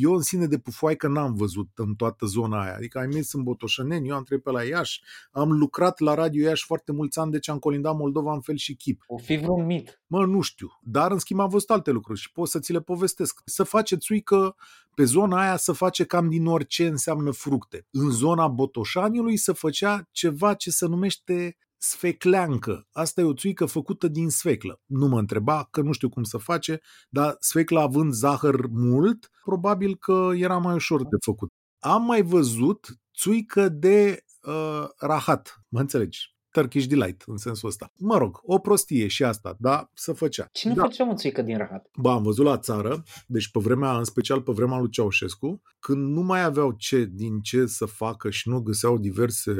eu 0.00 0.12
în 0.12 0.20
sine 0.20 0.46
de 0.46 0.58
pufoaică 0.58 1.08
n-am 1.08 1.34
văzut 1.34 1.68
în 1.74 1.94
toată 1.94 2.26
zona 2.26 2.62
aia. 2.62 2.74
Adică 2.76 2.98
ai 2.98 3.06
mers 3.06 3.32
în 3.32 3.42
Botoșaneni, 3.42 4.08
eu 4.08 4.14
am 4.14 4.22
trecut 4.22 4.44
pe 4.44 4.50
la 4.50 4.62
Iași, 4.62 5.02
am 5.30 5.52
lucrat 5.52 6.00
la 6.00 6.14
Radio 6.14 6.46
Iași 6.48 6.64
foarte 6.64 6.92
mulți 6.92 7.18
ani, 7.18 7.30
deci 7.30 7.48
am 7.48 7.58
colindat 7.58 7.96
Moldova 7.96 8.32
în 8.32 8.40
fel 8.40 8.56
și 8.56 8.74
chip. 8.74 9.02
O 9.06 9.16
fi 9.16 9.36
vreun 9.36 9.61
mit. 9.64 10.02
Mă, 10.06 10.26
nu 10.26 10.40
știu. 10.40 10.68
Dar 10.80 11.10
în 11.10 11.18
schimb 11.18 11.40
am 11.40 11.48
văzut 11.48 11.70
alte 11.70 11.90
lucruri 11.90 12.20
și 12.20 12.32
pot 12.32 12.48
să 12.48 12.58
ți 12.58 12.72
le 12.72 12.80
povestesc. 12.80 13.40
Să 13.44 13.62
face 13.62 13.96
țuică 13.96 14.56
pe 14.94 15.04
zona 15.04 15.40
aia 15.40 15.56
să 15.56 15.72
face 15.72 16.04
cam 16.04 16.28
din 16.28 16.46
orice 16.46 16.86
înseamnă 16.86 17.30
fructe. 17.30 17.86
În 17.90 18.10
zona 18.10 18.48
Botoșaniului 18.48 19.36
se 19.36 19.52
făcea 19.52 20.08
ceva 20.10 20.54
ce 20.54 20.70
se 20.70 20.86
numește 20.86 21.56
sfecleancă. 21.76 22.86
Asta 22.92 23.20
e 23.20 23.24
o 23.24 23.34
țuică 23.34 23.66
făcută 23.66 24.08
din 24.08 24.28
sfeclă. 24.30 24.80
Nu 24.86 25.06
mă 25.06 25.18
întreba, 25.18 25.68
că 25.70 25.80
nu 25.80 25.92
știu 25.92 26.08
cum 26.08 26.22
să 26.22 26.38
face, 26.38 26.80
dar 27.08 27.36
sfecla 27.38 27.82
având 27.82 28.12
zahăr 28.12 28.66
mult, 28.70 29.30
probabil 29.44 29.96
că 29.96 30.30
era 30.34 30.58
mai 30.58 30.74
ușor 30.74 31.02
de 31.02 31.16
făcut. 31.24 31.48
Am 31.78 32.04
mai 32.04 32.22
văzut 32.22 32.88
țuică 33.16 33.68
de 33.68 34.24
uh, 34.42 34.84
rahat, 34.96 35.60
mă 35.68 35.80
înțelegi? 35.80 36.31
Turkish 36.52 36.86
Delight, 36.86 37.22
în 37.26 37.36
sensul 37.36 37.68
ăsta. 37.68 37.92
Mă 37.98 38.18
rog, 38.18 38.40
o 38.42 38.58
prostie 38.58 39.06
și 39.06 39.24
asta, 39.24 39.56
da, 39.58 39.90
să 39.94 40.12
făcea. 40.12 40.48
Cine 40.52 40.74
da. 40.74 40.82
făcea 40.82 41.14
țuică 41.14 41.42
din 41.42 41.56
rahat? 41.56 41.90
Ba, 41.96 42.12
am 42.12 42.22
văzut 42.22 42.44
la 42.44 42.58
țară, 42.58 43.02
deci 43.26 43.50
pe 43.50 43.60
vremea, 43.60 43.96
în 43.96 44.04
special 44.04 44.42
pe 44.42 44.52
vremea 44.52 44.78
lui 44.78 44.90
Ceaușescu, 44.90 45.62
când 45.78 46.12
nu 46.12 46.20
mai 46.20 46.42
aveau 46.42 46.72
ce 46.72 47.04
din 47.12 47.40
ce 47.40 47.66
să 47.66 47.84
facă 47.84 48.30
și 48.30 48.48
nu 48.48 48.60
găseau 48.60 48.98
diverse 48.98 49.54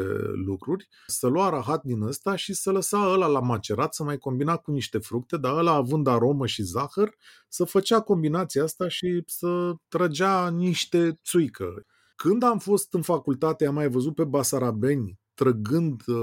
lucruri, 0.45 0.88
să 1.07 1.26
lua 1.26 1.49
rahat 1.49 1.82
din 1.82 2.03
ăsta 2.03 2.36
și 2.36 2.53
să 2.53 2.70
lăsa 2.70 3.11
ăla 3.12 3.26
la 3.26 3.40
macerat, 3.40 3.95
să 3.95 4.03
mai 4.03 4.18
combina 4.18 4.57
cu 4.57 4.70
niște 4.70 4.99
fructe, 4.99 5.36
dar 5.36 5.57
ăla 5.57 5.72
având 5.72 6.07
aromă 6.07 6.47
și 6.47 6.62
zahăr, 6.62 7.14
să 7.49 7.64
făcea 7.64 8.01
combinația 8.01 8.62
asta 8.62 8.88
și 8.88 9.22
să 9.26 9.72
trăgea 9.88 10.51
niște 10.51 11.20
țuică. 11.24 11.86
Când 12.16 12.43
am 12.43 12.59
fost 12.59 12.95
în 12.95 13.03
facultate, 13.03 13.66
am 13.66 13.74
mai 13.74 13.88
văzut 13.88 14.14
pe 14.14 14.24
basarabeni 14.24 15.22
trăgând 15.43 16.03
uh, 16.07 16.16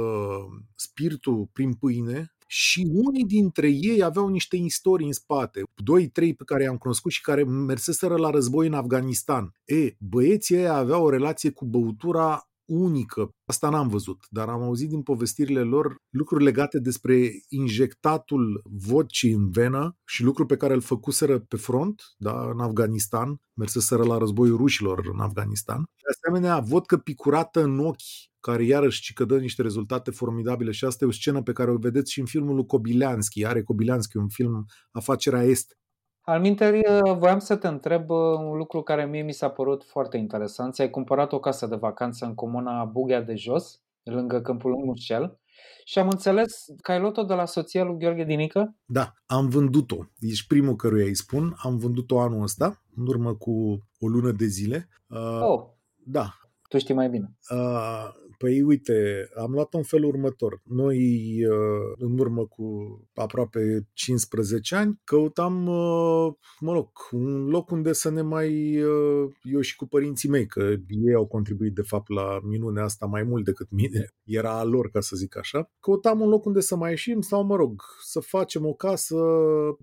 spiritul 0.76 1.50
prin 1.52 1.74
pâine 1.74 2.34
și 2.48 2.90
unii 2.92 3.26
dintre 3.26 3.70
ei 3.70 4.04
aveau 4.04 4.28
niște 4.28 4.56
istorii 4.56 5.06
în 5.06 5.14
spate, 5.14 5.64
doi, 5.84 6.08
trei 6.08 6.34
pe 6.34 6.44
care 6.44 6.64
i-am 6.64 6.78
cunoscut 6.78 7.12
și 7.12 7.22
care 7.22 7.44
merseseră 7.44 8.16
la 8.16 8.30
război 8.30 8.68
în 8.68 8.74
Afganistan. 8.74 9.52
E, 9.66 9.96
băieții 10.00 10.56
ei 10.56 10.68
aveau 10.68 11.04
o 11.04 11.10
relație 11.10 11.52
cu 11.52 11.66
băutura 11.66 12.50
unică. 12.70 13.30
Asta 13.46 13.70
n-am 13.70 13.88
văzut, 13.88 14.26
dar 14.30 14.50
am 14.50 14.62
auzit 14.62 14.90
din 14.90 15.02
povestirile 15.02 15.62
lor 15.62 15.96
lucruri 16.10 16.44
legate 16.44 16.80
despre 16.80 17.32
injectatul 17.50 18.62
vodcii 18.64 19.32
în 19.32 19.50
venă 19.50 19.98
și 20.06 20.24
lucruri 20.24 20.48
pe 20.48 20.58
care 20.58 20.74
îl 20.74 20.82
făcuseră 20.82 21.40
pe 21.40 21.58
front, 21.58 22.02
da, 22.18 22.50
în 22.54 22.60
Afganistan, 22.60 23.42
merseseră 23.54 24.04
la 24.04 24.18
războiul 24.18 24.58
rușilor 24.58 25.10
în 25.14 25.20
Afganistan. 25.20 25.78
De 25.78 26.30
asemenea, 26.30 26.60
vodcă 26.60 26.98
picurată 26.98 27.64
în 27.64 27.80
ochi 27.80 28.29
care 28.40 28.64
iarăși 28.64 29.02
ci 29.02 29.14
că 29.14 29.26
dă 29.26 29.38
niște 29.38 29.62
rezultate 29.62 30.12
formidabile 30.12 30.72
și 30.72 30.86
asta 30.86 31.06
e 31.06 31.08
o 31.08 31.12
scenă 31.12 31.42
pe 31.42 31.52
care 31.52 31.72
o 31.72 31.78
vedeți 31.78 32.12
și 32.12 32.20
în 32.20 32.26
filmul 32.26 32.56
lui 32.56 32.66
Kobileanski. 32.66 33.46
Are 33.46 33.64
Kobileanski 33.64 34.18
un 34.18 34.28
film 34.28 34.66
Afacerea 34.92 35.44
Est. 35.44 35.78
Alminteri, 36.22 36.82
voiam 37.18 37.40
să 37.40 37.56
te 37.56 37.68
întreb 37.68 38.10
uh, 38.10 38.18
un 38.40 38.58
lucru 38.58 38.82
care 38.82 39.06
mie 39.06 39.22
mi 39.22 39.34
s-a 39.34 39.50
părut 39.50 39.84
foarte 39.84 40.18
interesant. 40.18 40.74
Ți-ai 40.74 40.90
cumpărat 40.90 41.32
o 41.34 41.40
casă 41.40 41.68
de 41.68 41.76
vacanță 41.76 42.26
în 42.26 42.36
comuna 42.36 42.84
Bughea 42.86 43.22
de 43.22 43.36
Jos, 43.36 43.82
lângă 44.04 44.42
Câmpul 44.42 44.76
Mușel, 44.86 45.40
și 45.86 46.00
am 46.00 46.08
înțeles 46.10 46.66
că 46.82 46.92
ai 46.92 47.00
luat-o 47.00 47.24
de 47.24 47.34
la 47.34 47.46
soția 47.46 47.84
lui 47.84 47.98
Gheorghe 47.98 48.24
Dinică? 48.24 48.76
Da, 48.86 49.14
am 49.26 49.48
vândut-o. 49.48 49.98
Ești 50.20 50.48
primul 50.48 50.76
căruia 50.76 51.06
îi 51.06 51.16
spun. 51.16 51.54
Am 51.58 51.78
vândut-o 51.78 52.20
anul 52.20 52.42
ăsta, 52.42 52.84
în 52.96 53.08
urmă 53.08 53.36
cu 53.36 53.52
o 54.00 54.08
lună 54.08 54.32
de 54.32 54.46
zile. 54.46 54.90
Uh, 55.08 55.42
oh. 55.42 55.62
Da. 55.96 56.34
Tu 56.68 56.78
știi 56.78 56.94
mai 56.94 57.10
bine. 57.10 57.38
Uh, 57.52 58.10
Păi 58.44 58.62
uite, 58.62 59.30
am 59.36 59.52
luat 59.52 59.74
în 59.74 59.84
felul 59.84 60.08
următor. 60.08 60.62
Noi, 60.64 60.98
uh, 61.46 61.96
în 61.98 62.20
urmă 62.20 62.46
cu 62.46 62.66
aproape 63.14 63.88
15 63.94 64.76
ani, 64.76 65.00
căutam, 65.04 65.68
uh, 65.68 66.34
mă 66.60 66.74
rog, 66.74 66.90
un 67.12 67.48
loc 67.48 67.72
unde 67.72 67.94
să 67.94 68.10
ne 68.10 68.22
mai, 68.22 68.82
uh, 68.82 69.32
eu 69.44 69.60
și 69.62 69.76
cu 69.76 69.88
părinții 69.88 70.30
mei, 70.30 70.46
că 70.46 70.62
ei 70.88 71.14
au 71.16 71.28
contribuit 71.28 71.74
de 71.74 71.82
fapt 71.82 72.10
la 72.10 72.40
minunea 72.44 72.84
asta 72.84 73.06
mai 73.06 73.24
mult 73.24 73.46
decât 73.46 73.68
mine, 73.72 74.08
era 74.40 74.60
a 74.60 74.64
lor, 74.64 74.90
ca 74.90 75.00
să 75.00 75.16
zic 75.16 75.38
așa. 75.38 75.72
Căutam 75.80 76.22
un 76.22 76.30
loc 76.30 76.46
unde 76.46 76.60
să 76.60 76.76
mai 76.76 76.90
ieșim 76.90 77.22
sau, 77.22 77.44
mă 77.46 77.56
rog, 77.56 77.82
să 78.04 78.20
facem 78.20 78.66
o 78.66 78.74
casă 78.74 79.16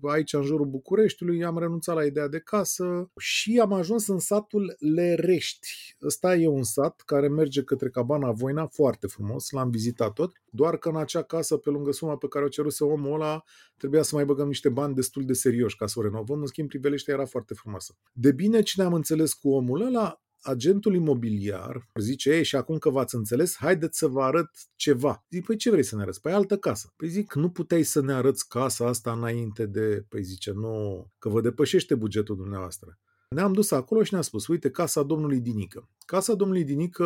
aici 0.01 0.33
în 0.33 0.41
jurul 0.41 0.65
Bucureștiului, 0.65 1.43
am 1.43 1.59
renunțat 1.59 1.95
la 1.95 2.05
ideea 2.05 2.27
de 2.27 2.39
casă 2.39 3.11
și 3.17 3.59
am 3.59 3.73
ajuns 3.73 4.07
în 4.07 4.19
satul 4.19 4.75
Lerești. 4.95 5.95
Ăsta 6.05 6.35
e 6.35 6.47
un 6.47 6.63
sat 6.63 7.01
care 7.05 7.27
merge 7.27 7.63
către 7.63 7.89
Cabana 7.89 8.31
Voina, 8.47 8.67
foarte 8.67 9.07
frumos, 9.07 9.49
l-am 9.49 9.69
vizitat 9.69 10.13
tot, 10.13 10.31
doar 10.49 10.77
că 10.77 10.89
în 10.89 10.95
acea 10.95 11.23
casă, 11.23 11.57
pe 11.57 11.69
lângă 11.69 11.91
suma 11.91 12.17
pe 12.17 12.27
care 12.27 12.45
o 12.45 12.47
ceruse 12.47 12.83
omul 12.83 13.13
ăla, 13.13 13.43
trebuia 13.77 14.01
să 14.01 14.15
mai 14.15 14.25
băgăm 14.25 14.47
niște 14.47 14.69
bani 14.69 14.95
destul 14.95 15.25
de 15.25 15.33
serioși 15.33 15.75
ca 15.75 15.87
să 15.87 15.99
o 15.99 16.01
renovăm, 16.01 16.39
în 16.39 16.45
schimb 16.45 16.67
priveliștea 16.67 17.13
era 17.13 17.25
foarte 17.25 17.53
frumoasă. 17.53 17.95
De 18.13 18.31
bine 18.31 18.61
cine 18.61 18.85
am 18.85 18.93
înțeles 18.93 19.33
cu 19.33 19.49
omul 19.49 19.81
ăla, 19.81 20.21
agentul 20.41 20.95
imobiliar 20.95 21.89
zice, 21.99 22.29
ei, 22.29 22.43
și 22.43 22.55
acum 22.55 22.77
că 22.77 22.89
v-ați 22.89 23.15
înțeles, 23.15 23.55
haideți 23.55 23.97
să 23.97 24.07
vă 24.07 24.21
arăt 24.21 24.49
ceva. 24.75 25.25
Zic, 25.29 25.45
păi 25.45 25.55
ce 25.55 25.69
vrei 25.69 25.83
să 25.83 25.95
ne 25.95 26.01
arăți? 26.01 26.21
Păi 26.21 26.31
altă 26.31 26.57
casă. 26.57 26.93
Păi 26.95 27.07
zic, 27.07 27.33
nu 27.33 27.49
puteai 27.49 27.83
să 27.83 28.01
ne 28.01 28.13
arăți 28.13 28.47
casa 28.47 28.87
asta 28.87 29.11
înainte 29.11 29.65
de... 29.65 30.05
Păi 30.09 30.23
zice, 30.23 30.51
nu, 30.51 31.07
că 31.19 31.29
vă 31.29 31.41
depășește 31.41 31.95
bugetul 31.95 32.35
dumneavoastră. 32.35 32.99
Ne-am 33.35 33.53
dus 33.53 33.71
acolo 33.71 34.03
și 34.03 34.13
ne-a 34.13 34.21
spus, 34.21 34.47
uite, 34.47 34.69
casa 34.69 35.03
domnului 35.03 35.39
Dinică. 35.39 35.89
Casa 36.05 36.33
domnului 36.33 36.63
Dinică 36.63 37.05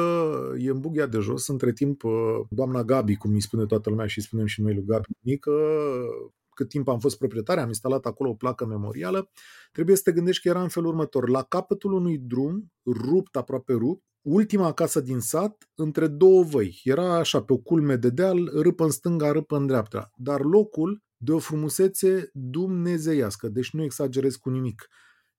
e 0.57 0.69
în 0.69 0.79
Bughia 0.79 1.05
de 1.05 1.19
jos, 1.19 1.47
între 1.47 1.73
timp 1.73 2.01
doamna 2.49 2.83
Gabi, 2.83 3.15
cum 3.15 3.33
îi 3.33 3.41
spune 3.41 3.65
toată 3.65 3.89
lumea 3.89 4.07
și 4.07 4.21
spunem 4.21 4.45
și 4.45 4.61
noi 4.61 4.73
lui 4.73 4.83
Gabi 4.85 5.07
Dinică, 5.19 5.51
cât 6.55 6.69
timp 6.69 6.87
am 6.87 6.99
fost 6.99 7.17
proprietar, 7.17 7.57
am 7.57 7.67
instalat 7.67 8.05
acolo 8.05 8.29
o 8.29 8.33
placă 8.33 8.65
memorială, 8.65 9.29
trebuie 9.71 9.95
să 9.95 10.01
te 10.01 10.11
gândești 10.11 10.41
că 10.41 10.47
era 10.47 10.61
în 10.61 10.67
felul 10.67 10.89
următor. 10.89 11.29
La 11.29 11.43
capătul 11.43 11.93
unui 11.93 12.17
drum, 12.17 12.71
rupt, 12.85 13.35
aproape 13.35 13.73
rupt, 13.73 14.03
ultima 14.21 14.73
casă 14.73 14.99
din 14.99 15.19
sat, 15.19 15.69
între 15.75 16.07
două 16.07 16.43
văi. 16.43 16.81
Era 16.83 17.15
așa, 17.15 17.43
pe 17.43 17.53
o 17.53 17.57
culme 17.57 17.95
de 17.95 18.09
deal, 18.09 18.51
râpă 18.53 18.83
în 18.83 18.91
stânga, 18.91 19.31
râpă 19.31 19.57
în 19.57 19.65
dreapta. 19.65 20.11
Dar 20.15 20.41
locul 20.41 21.03
de 21.17 21.31
o 21.31 21.39
frumusețe 21.39 22.29
dumnezeiască, 22.33 23.47
deci 23.47 23.71
nu 23.71 23.83
exagerez 23.83 24.35
cu 24.35 24.49
nimic. 24.49 24.87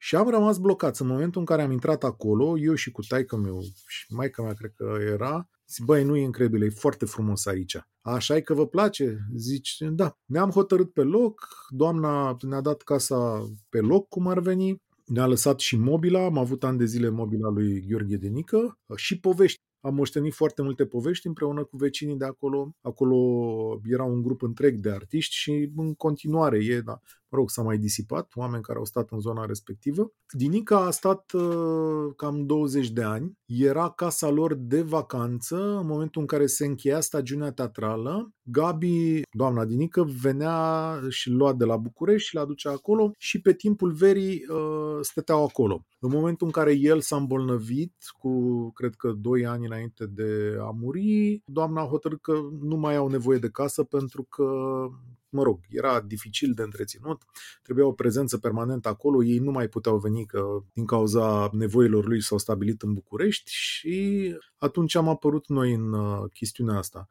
Și 0.05 0.16
am 0.16 0.28
rămas 0.28 0.59
blocat 0.59 0.96
în 0.96 1.07
momentul 1.07 1.40
în 1.40 1.46
care 1.46 1.62
am 1.62 1.70
intrat 1.70 2.05
acolo, 2.05 2.59
eu 2.59 2.74
și 2.74 2.90
cu 2.90 3.03
taică 3.03 3.36
meu 3.36 3.62
și 3.86 4.07
maica 4.09 4.42
mea 4.42 4.53
cred 4.53 4.72
că 4.76 4.96
era, 5.12 5.48
zic, 5.68 5.84
băi, 5.84 6.05
nu 6.05 6.16
e 6.16 6.22
incredibil, 6.22 6.62
e 6.62 6.68
foarte 6.68 7.05
frumos 7.05 7.46
aici. 7.46 7.76
Așa 8.00 8.36
e 8.36 8.40
că 8.40 8.55
vă 8.55 8.66
place? 8.66 9.18
Zici, 9.36 9.76
da. 9.80 10.18
Ne-am 10.24 10.50
hotărât 10.50 10.92
pe 10.92 11.03
loc, 11.03 11.48
doamna 11.68 12.36
ne-a 12.40 12.61
dat 12.61 12.82
casa 12.82 13.48
pe 13.68 13.80
loc, 13.80 14.09
cum 14.09 14.26
ar 14.26 14.40
veni, 14.40 14.82
ne-a 15.07 15.26
lăsat 15.26 15.59
și 15.59 15.76
mobila, 15.76 16.24
am 16.24 16.38
avut 16.38 16.64
ani 16.64 16.78
de 16.78 16.84
zile 16.84 17.09
mobila 17.09 17.48
lui 17.48 17.86
Gheorghe 17.88 18.16
Denică 18.16 18.78
și 18.96 19.20
povești 19.20 19.61
am 19.80 19.94
moștenit 19.94 20.34
foarte 20.34 20.62
multe 20.62 20.86
povești 20.86 21.26
împreună 21.26 21.64
cu 21.64 21.76
vecinii 21.76 22.16
de 22.16 22.24
acolo. 22.24 22.74
Acolo 22.80 23.16
era 23.84 24.05
un 24.05 24.22
grup 24.22 24.42
întreg 24.42 24.78
de 24.78 24.90
artiști 24.90 25.34
și 25.34 25.72
în 25.76 25.94
continuare 25.94 26.64
e, 26.64 26.80
da, 26.80 27.00
mă 27.33 27.39
rog, 27.39 27.51
s-a 27.51 27.62
mai 27.62 27.78
disipat, 27.78 28.33
oameni 28.35 28.62
care 28.62 28.78
au 28.78 28.85
stat 28.85 29.11
în 29.11 29.20
zona 29.20 29.45
respectivă. 29.45 30.12
Dinica 30.33 30.85
a 30.85 30.91
stat 30.91 31.33
uh, 31.33 32.12
cam 32.16 32.47
20 32.47 32.91
de 32.91 33.03
ani, 33.03 33.39
era 33.47 33.91
casa 33.91 34.28
lor 34.28 34.55
de 34.55 34.83
vacanță 34.83 35.57
în 35.57 35.87
momentul 35.87 36.20
în 36.20 36.26
care 36.26 36.47
se 36.47 36.66
încheia 36.66 37.01
stagiunea 37.01 37.53
teatrală. 37.53 38.33
Gabi, 38.43 39.22
doamna 39.30 39.64
Dinică, 39.64 40.05
venea 40.20 41.01
și 41.09 41.30
lua 41.30 41.53
de 41.53 41.64
la 41.64 41.76
București 41.76 42.28
și 42.28 42.35
le 42.35 42.41
aducea 42.41 42.70
acolo 42.70 43.12
și 43.18 43.41
pe 43.41 43.53
timpul 43.53 43.93
verii 43.93 44.45
uh, 44.49 44.99
stăteau 45.01 45.45
acolo. 45.45 45.87
În 45.99 46.11
momentul 46.11 46.47
în 46.47 46.53
care 46.53 46.72
el 46.72 47.01
s-a 47.01 47.16
îmbolnăvit, 47.16 47.95
cu 48.18 48.70
cred 48.70 48.95
că 48.95 49.12
2 49.12 49.47
ani 49.47 49.66
înainte 49.66 50.07
de 50.07 50.57
a 50.61 50.70
muri, 50.80 51.43
doamna 51.47 51.80
a 51.80 51.87
hotărât 51.87 52.20
că 52.20 52.41
nu 52.61 52.76
mai 52.76 52.97
au 52.97 53.09
nevoie 53.09 53.39
de 53.39 53.49
casă 53.49 53.83
pentru 53.83 54.22
că 54.22 54.45
mă 55.33 55.43
rog, 55.43 55.61
era 55.68 56.01
dificil 56.01 56.53
de 56.55 56.62
întreținut, 56.62 57.22
trebuia 57.62 57.87
o 57.87 57.93
prezență 57.93 58.39
permanentă 58.39 58.89
acolo, 58.89 59.24
ei 59.24 59.39
nu 59.39 59.51
mai 59.51 59.68
puteau 59.68 59.99
veni 59.99 60.26
că 60.26 60.45
din 60.72 60.87
cauza 60.87 61.51
nevoilor 61.53 62.07
lui 62.07 62.22
s-au 62.22 62.39
stabilit 62.39 62.83
în 62.83 62.93
București 62.93 63.51
și 63.55 64.37
atunci 64.57 64.95
am 64.95 65.09
apărut 65.09 65.49
noi 65.49 65.72
în 65.72 65.93
uh, 65.93 66.30
chestiunea 66.33 66.76
asta. 66.76 67.09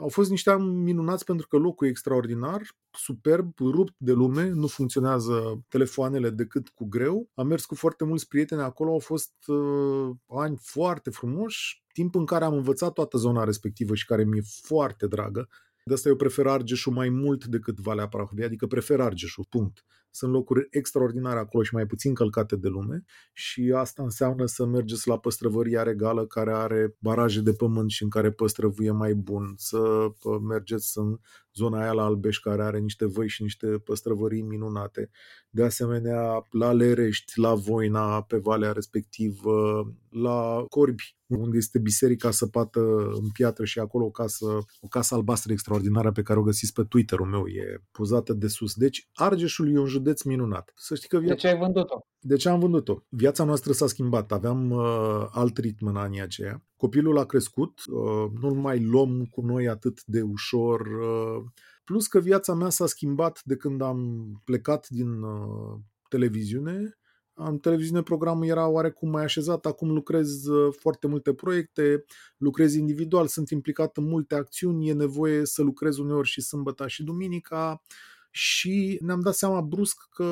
Au 0.00 0.08
fost 0.08 0.30
niște 0.30 0.50
ani 0.50 0.64
minunați 0.64 1.24
pentru 1.24 1.46
că 1.46 1.56
locul 1.56 1.86
e 1.86 1.90
extraordinar, 1.90 2.62
superb, 2.90 3.58
rupt 3.58 3.94
de 3.96 4.12
lume, 4.12 4.48
nu 4.48 4.66
funcționează 4.66 5.64
telefoanele 5.68 6.30
decât 6.30 6.68
cu 6.68 6.84
greu. 6.88 7.30
Am 7.34 7.46
mers 7.46 7.64
cu 7.64 7.74
foarte 7.74 8.04
mulți 8.04 8.28
prieteni 8.28 8.60
acolo, 8.60 8.90
au 8.90 8.98
fost 8.98 9.32
uh, 9.46 10.10
ani 10.28 10.56
foarte 10.60 11.10
frumoși, 11.10 11.84
timp 11.92 12.14
în 12.14 12.26
care 12.26 12.44
am 12.44 12.54
învățat 12.54 12.92
toată 12.92 13.18
zona 13.18 13.44
respectivă 13.44 13.94
și 13.94 14.06
care 14.06 14.24
mi-e 14.24 14.42
foarte 14.62 15.06
dragă. 15.06 15.48
De 15.88 15.94
asta 15.94 16.08
eu 16.08 16.16
prefer 16.16 16.46
Argeșul 16.46 16.92
mai 16.92 17.08
mult 17.08 17.44
decât 17.44 17.78
Valea 17.78 18.08
Prahovei, 18.08 18.44
adică 18.44 18.66
prefer 18.66 19.00
Argeșul, 19.00 19.46
punct. 19.48 19.84
Sunt 20.10 20.32
locuri 20.32 20.66
extraordinare 20.70 21.38
acolo 21.38 21.62
și 21.62 21.74
mai 21.74 21.86
puțin 21.86 22.14
călcate 22.14 22.56
de 22.56 22.68
lume 22.68 23.04
și 23.32 23.72
asta 23.76 24.02
înseamnă 24.02 24.46
să 24.46 24.66
mergeți 24.66 25.08
la 25.08 25.18
păstrăvăria 25.18 25.82
regală 25.82 26.26
care 26.26 26.52
are 26.52 26.96
baraje 26.98 27.40
de 27.40 27.52
pământ 27.52 27.90
și 27.90 28.02
în 28.02 28.08
care 28.08 28.30
păstrăvuie 28.30 28.90
mai 28.90 29.14
bun, 29.14 29.54
să 29.56 30.08
mergeți 30.48 30.98
în 30.98 31.18
zona 31.58 31.80
aia 31.80 31.92
la 31.92 32.04
Albeș 32.04 32.38
care 32.38 32.62
are 32.62 32.78
niște 32.78 33.06
văi 33.06 33.28
și 33.28 33.42
niște 33.42 33.66
păstrăvării 33.66 34.42
minunate. 34.42 35.10
De 35.50 35.64
asemenea, 35.64 36.46
la 36.50 36.72
Lerești, 36.72 37.40
la 37.40 37.54
Voina, 37.54 38.22
pe 38.22 38.36
valea 38.36 38.72
respectivă, 38.72 39.84
la 40.10 40.64
Corbi, 40.68 41.16
unde 41.26 41.56
este 41.56 41.78
biserica 41.78 42.30
săpată 42.30 42.80
în 43.20 43.30
piatră 43.32 43.64
și 43.64 43.78
acolo 43.78 44.04
o 44.04 44.10
casă, 44.10 44.46
o 44.80 44.88
casă 44.88 45.14
albastră 45.14 45.52
extraordinară 45.52 46.12
pe 46.12 46.22
care 46.22 46.38
o 46.38 46.42
găsiți 46.42 46.72
pe 46.72 46.84
Twitter-ul 46.84 47.26
meu, 47.26 47.46
e 47.46 47.82
pozată 47.90 48.32
de 48.32 48.48
sus. 48.48 48.74
Deci 48.74 49.08
Argeșul 49.12 49.74
e 49.74 49.78
un 49.78 49.86
județ 49.86 50.22
minunat. 50.22 50.72
Să 50.76 50.94
știi 50.94 51.08
că 51.08 51.18
viața... 51.18 51.34
De 51.34 51.40
ce 51.40 51.48
ai 51.48 51.58
vândut-o? 51.58 52.06
De 52.18 52.36
ce 52.36 52.48
am 52.48 52.60
vândut-o? 52.60 53.02
Viața 53.08 53.44
noastră 53.44 53.72
s-a 53.72 53.86
schimbat. 53.86 54.32
Aveam 54.32 54.70
uh, 54.70 55.26
alt 55.30 55.58
ritm 55.58 55.86
în 55.86 55.96
anii 55.96 56.20
aceia. 56.20 56.62
Copilul 56.78 57.18
a 57.18 57.24
crescut, 57.24 57.80
uh, 57.86 58.30
nu 58.40 58.54
mai 58.54 58.80
luăm 58.80 59.24
cu 59.30 59.40
noi 59.40 59.68
atât 59.68 60.04
de 60.04 60.20
ușor. 60.20 60.80
Uh, 60.80 61.44
plus 61.84 62.06
că 62.06 62.18
viața 62.18 62.54
mea 62.54 62.68
s-a 62.68 62.86
schimbat 62.86 63.40
de 63.44 63.56
când 63.56 63.80
am 63.80 64.30
plecat 64.44 64.88
din 64.88 65.22
uh, 65.22 65.78
televiziune 66.08 66.98
în 67.40 67.58
televiziune 67.58 68.02
programul 68.02 68.46
era 68.46 68.68
oarecum 68.68 69.10
mai 69.10 69.22
așezat, 69.22 69.66
acum 69.66 69.92
lucrez 69.92 70.46
uh, 70.46 70.74
foarte 70.78 71.06
multe 71.06 71.34
proiecte, 71.34 72.04
lucrez 72.36 72.74
individual, 72.74 73.26
sunt 73.26 73.50
implicat 73.50 73.96
în 73.96 74.04
multe 74.04 74.34
acțiuni, 74.34 74.88
e 74.88 74.92
nevoie 74.92 75.44
să 75.44 75.62
lucrez 75.62 75.98
uneori 75.98 76.28
și 76.28 76.40
sâmbătă 76.40 76.86
și 76.86 77.04
duminica 77.04 77.82
și 78.30 78.98
ne-am 79.02 79.20
dat 79.20 79.34
seama 79.34 79.60
brusc 79.60 80.08
că 80.10 80.24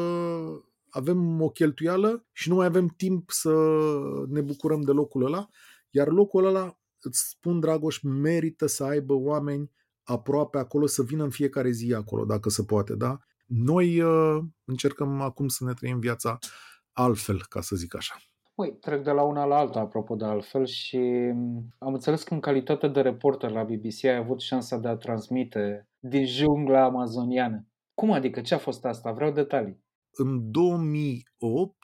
avem 0.90 1.40
o 1.40 1.48
cheltuială 1.48 2.26
și 2.32 2.48
nu 2.48 2.54
mai 2.54 2.66
avem 2.66 2.86
timp 2.86 3.30
să 3.30 3.54
ne 4.28 4.40
bucurăm 4.40 4.80
de 4.80 4.90
locul 4.90 5.24
ăla, 5.24 5.48
iar 5.90 6.08
locul 6.08 6.46
ăla, 6.46 6.78
îți 7.00 7.28
spun 7.28 7.60
Dragoș, 7.60 8.00
merită 8.02 8.66
să 8.66 8.84
aibă 8.84 9.14
oameni 9.14 9.70
aproape 10.02 10.58
acolo, 10.58 10.86
să 10.86 11.02
vină 11.02 11.22
în 11.22 11.30
fiecare 11.30 11.70
zi 11.70 11.94
acolo, 11.94 12.24
dacă 12.24 12.48
se 12.48 12.64
poate, 12.64 12.94
da? 12.94 13.18
Noi 13.46 14.00
uh, 14.00 14.42
încercăm 14.64 15.20
acum 15.20 15.48
să 15.48 15.64
ne 15.64 15.72
trăim 15.72 15.98
viața 15.98 16.38
altfel, 16.92 17.42
ca 17.48 17.60
să 17.60 17.76
zic 17.76 17.96
așa. 17.96 18.14
Ui, 18.54 18.76
trec 18.80 19.04
de 19.04 19.10
la 19.10 19.22
una 19.22 19.44
la 19.44 19.56
alta, 19.56 19.80
apropo 19.80 20.14
de 20.14 20.24
altfel, 20.24 20.66
și 20.66 20.98
am 21.78 21.92
înțeles 21.92 22.22
că 22.22 22.34
în 22.34 22.40
calitate 22.40 22.88
de 22.88 23.00
reporter 23.00 23.50
la 23.50 23.64
BBC 23.64 24.04
ai 24.04 24.16
avut 24.16 24.40
șansa 24.40 24.78
de 24.78 24.88
a 24.88 24.96
transmite 24.96 25.88
din 25.98 26.26
jungla 26.26 26.84
amazoniană. 26.84 27.66
Cum 27.94 28.12
adică? 28.12 28.40
Ce 28.40 28.54
a 28.54 28.58
fost 28.58 28.84
asta? 28.84 29.12
Vreau 29.12 29.32
detalii. 29.32 29.84
În 30.10 30.50
2008, 30.50 31.76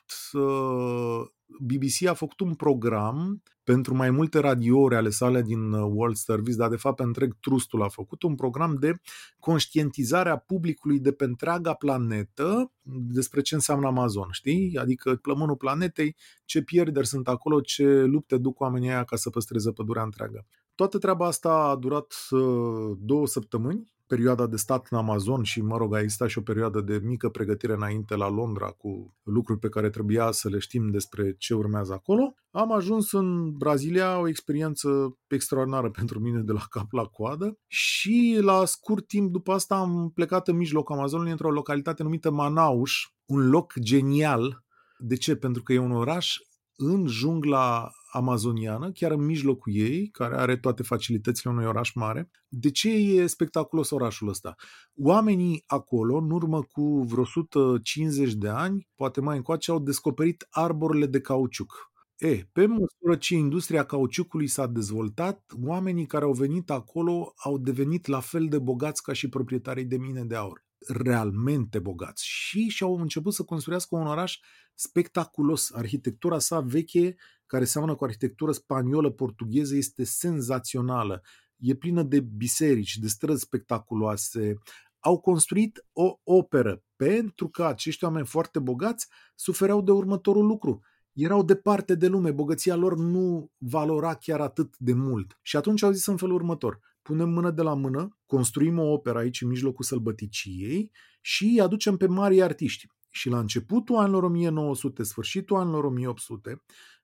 BBC 1.58 2.06
a 2.06 2.14
făcut 2.14 2.40
un 2.40 2.54
program 2.54 3.42
pentru 3.64 3.94
mai 3.94 4.10
multe 4.10 4.38
radiouri 4.38 4.94
ale 4.94 5.10
sale 5.10 5.42
din 5.42 5.72
uh, 5.72 5.90
World 5.94 6.16
Service, 6.16 6.56
dar 6.56 6.68
de 6.68 6.76
fapt 6.76 7.00
întreg 7.00 7.36
trustul 7.40 7.82
a 7.82 7.88
făcut 7.88 8.22
un 8.22 8.34
program 8.34 8.76
de 8.80 9.00
conștientizare 9.38 10.28
a 10.28 10.36
publicului 10.36 10.98
de 10.98 11.12
pe 11.12 11.24
întreaga 11.24 11.74
planetă 11.74 12.72
despre 13.08 13.40
ce 13.40 13.54
înseamnă 13.54 13.86
Amazon, 13.86 14.28
știi? 14.30 14.76
Adică 14.78 15.14
plămânul 15.14 15.56
planetei, 15.56 16.16
ce 16.44 16.62
pierderi 16.62 17.06
sunt 17.06 17.28
acolo, 17.28 17.60
ce 17.60 18.02
lupte 18.02 18.38
duc 18.38 18.60
oamenii 18.60 18.88
aia 18.88 19.04
ca 19.04 19.16
să 19.16 19.30
păstreze 19.30 19.70
pădurea 19.72 20.02
întreagă. 20.02 20.46
Toată 20.74 20.98
treaba 20.98 21.26
asta 21.26 21.52
a 21.52 21.76
durat 21.76 22.14
uh, 22.30 22.96
două 22.98 23.26
săptămâni 23.26 23.92
perioada 24.12 24.46
de 24.46 24.56
stat 24.56 24.86
în 24.90 24.98
Amazon 24.98 25.42
și, 25.42 25.60
mă 25.60 25.76
rog, 25.76 25.94
a 25.94 26.00
existat 26.00 26.28
și 26.28 26.38
o 26.38 26.42
perioadă 26.42 26.80
de 26.80 27.00
mică 27.02 27.28
pregătire 27.28 27.72
înainte 27.72 28.16
la 28.16 28.28
Londra 28.28 28.66
cu 28.66 29.16
lucruri 29.22 29.58
pe 29.58 29.68
care 29.68 29.90
trebuia 29.90 30.30
să 30.30 30.48
le 30.48 30.58
știm 30.58 30.90
despre 30.90 31.34
ce 31.38 31.54
urmează 31.54 31.92
acolo. 31.92 32.34
Am 32.50 32.72
ajuns 32.72 33.12
în 33.12 33.56
Brazilia, 33.56 34.18
o 34.18 34.28
experiență 34.28 35.18
extraordinară 35.26 35.90
pentru 35.98 36.20
mine 36.20 36.40
de 36.40 36.52
la 36.52 36.64
cap 36.68 36.92
la 36.92 37.04
coadă 37.04 37.58
și 37.66 38.38
la 38.40 38.64
scurt 38.64 39.06
timp 39.06 39.32
după 39.32 39.52
asta 39.52 39.74
am 39.74 40.10
plecat 40.14 40.48
în 40.48 40.56
mijlocul 40.56 40.96
Amazonului 40.96 41.30
într-o 41.30 41.50
localitate 41.50 42.02
numită 42.02 42.30
Manaus, 42.30 42.90
un 43.24 43.48
loc 43.48 43.72
genial. 43.80 44.64
De 44.98 45.16
ce? 45.16 45.36
Pentru 45.36 45.62
că 45.62 45.72
e 45.72 45.78
un 45.78 45.92
oraș 45.92 46.36
în 46.76 47.06
jungla 47.06 47.90
amazoniană, 48.12 48.92
chiar 48.92 49.10
în 49.10 49.24
mijlocul 49.24 49.72
ei, 49.74 50.08
care 50.08 50.36
are 50.36 50.56
toate 50.56 50.82
facilitățile 50.82 51.50
unui 51.50 51.64
oraș 51.64 51.92
mare. 51.92 52.30
De 52.48 52.70
ce 52.70 52.90
e 52.90 53.26
spectaculos 53.26 53.90
orașul 53.90 54.28
ăsta? 54.28 54.54
Oamenii 54.94 55.62
acolo, 55.66 56.16
în 56.16 56.30
urmă 56.30 56.62
cu 56.62 57.02
vreo 57.02 57.22
150 57.22 58.32
de 58.32 58.48
ani, 58.48 58.88
poate 58.94 59.20
mai 59.20 59.36
încoace, 59.36 59.70
au 59.70 59.78
descoperit 59.78 60.46
arborile 60.50 61.06
de 61.06 61.20
cauciuc. 61.20 61.90
E, 62.16 62.48
pe 62.52 62.66
măsură 62.66 63.16
ce 63.18 63.34
industria 63.34 63.84
cauciucului 63.84 64.46
s-a 64.46 64.66
dezvoltat, 64.66 65.52
oamenii 65.62 66.06
care 66.06 66.24
au 66.24 66.32
venit 66.32 66.70
acolo 66.70 67.32
au 67.36 67.58
devenit 67.58 68.06
la 68.06 68.20
fel 68.20 68.48
de 68.48 68.58
bogați 68.58 69.02
ca 69.02 69.12
și 69.12 69.28
proprietarii 69.28 69.84
de 69.84 69.96
mine 69.96 70.24
de 70.24 70.34
aur 70.34 70.64
realmente 70.88 71.78
bogați 71.78 72.26
și 72.26 72.68
și-au 72.68 72.96
început 72.96 73.34
să 73.34 73.42
construiască 73.42 73.96
un 73.96 74.06
oraș 74.06 74.38
spectaculos. 74.74 75.72
Arhitectura 75.72 76.38
sa 76.38 76.60
veche, 76.60 77.14
care 77.52 77.64
seamănă 77.64 77.94
cu 77.94 78.04
arhitectură 78.04 78.52
spaniolă, 78.52 79.10
portugheză, 79.10 79.76
este 79.76 80.04
senzațională. 80.04 81.22
E 81.56 81.74
plină 81.74 82.02
de 82.02 82.20
biserici, 82.20 82.96
de 82.96 83.08
străzi 83.08 83.40
spectaculoase. 83.40 84.58
Au 84.98 85.20
construit 85.20 85.86
o 85.92 86.14
operă 86.24 86.82
pentru 86.96 87.48
că 87.48 87.64
acești 87.64 88.04
oameni 88.04 88.26
foarte 88.26 88.58
bogați 88.58 89.08
sufereau 89.34 89.82
de 89.82 89.90
următorul 89.90 90.46
lucru. 90.46 90.80
Erau 91.12 91.42
departe 91.44 91.94
de 91.94 92.06
lume, 92.06 92.30
bogăția 92.30 92.74
lor 92.74 92.96
nu 92.96 93.50
valora 93.58 94.14
chiar 94.14 94.40
atât 94.40 94.74
de 94.78 94.92
mult. 94.92 95.38
Și 95.42 95.56
atunci 95.56 95.82
au 95.82 95.90
zis 95.90 96.06
în 96.06 96.16
felul 96.16 96.34
următor– 96.34 96.78
punem 97.02 97.28
mână 97.28 97.50
de 97.50 97.62
la 97.62 97.74
mână, 97.74 98.18
construim 98.26 98.78
o 98.78 98.92
operă 98.92 99.18
aici 99.18 99.40
în 99.40 99.48
mijlocul 99.48 99.84
sălbăticiei 99.84 100.90
și 101.20 101.44
îi 101.44 101.60
aducem 101.60 101.96
pe 101.96 102.06
mari 102.06 102.42
artiști. 102.42 102.86
Și 103.10 103.28
la 103.28 103.38
începutul 103.38 103.96
anilor 103.96 104.22
1900, 104.22 105.02
sfârșitul 105.02 105.56
anilor 105.56 105.84
1800, 105.84 106.62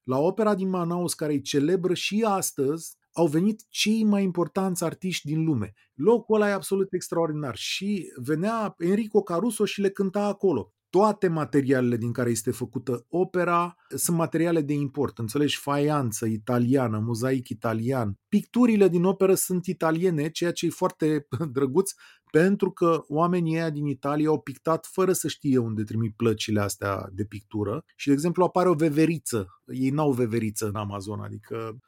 la 0.09 0.19
opera 0.19 0.55
din 0.55 0.69
Manaus, 0.69 1.15
care 1.15 1.33
îi 1.33 1.41
celebră 1.41 1.95
și 1.95 2.25
astăzi, 2.29 2.97
au 3.13 3.27
venit 3.27 3.65
cei 3.69 4.05
mai 4.05 4.23
importanți 4.23 4.85
artiști 4.85 5.27
din 5.27 5.45
lume. 5.45 5.73
Locul 5.95 6.35
ăla 6.35 6.49
e 6.49 6.53
absolut 6.53 6.93
extraordinar 6.93 7.57
și 7.57 8.13
venea 8.23 8.75
Enrico 8.79 9.23
Caruso 9.23 9.65
și 9.65 9.81
le 9.81 9.91
cânta 9.91 10.25
acolo 10.25 10.73
toate 10.91 11.29
materialele 11.29 11.97
din 11.97 12.13
care 12.13 12.31
este 12.31 12.51
făcută 12.51 13.07
opera 13.09 13.75
sunt 13.89 14.17
materiale 14.17 14.61
de 14.61 14.73
import, 14.73 15.19
înțelegi? 15.19 15.57
Faianță 15.57 16.27
italiană, 16.27 16.99
mozaic 16.99 17.49
italian. 17.49 18.19
Picturile 18.29 18.89
din 18.89 19.05
operă 19.05 19.35
sunt 19.35 19.67
italiene, 19.67 20.31
ceea 20.31 20.53
ce 20.53 20.67
e 20.67 20.71
foarte 20.71 21.27
drăguț, 21.53 21.91
pentru 22.31 22.71
că 22.71 23.05
oamenii 23.09 23.55
ăia 23.55 23.71
din 23.71 23.87
Italia 23.87 24.29
au 24.29 24.41
pictat 24.41 24.87
fără 24.87 25.13
să 25.13 25.29
știe 25.29 25.59
unde 25.59 25.83
trimit 25.83 26.17
plăcile 26.17 26.61
astea 26.61 27.09
de 27.13 27.25
pictură 27.25 27.85
și, 27.97 28.07
de 28.07 28.13
exemplu, 28.13 28.45
apare 28.45 28.69
o 28.69 28.75
veveriță. 28.75 29.47
Ei 29.67 29.91
n-au 29.91 30.13
veveriță 30.13 30.67
în 30.67 30.75
Amazon, 30.75 31.21
adică 31.21 31.79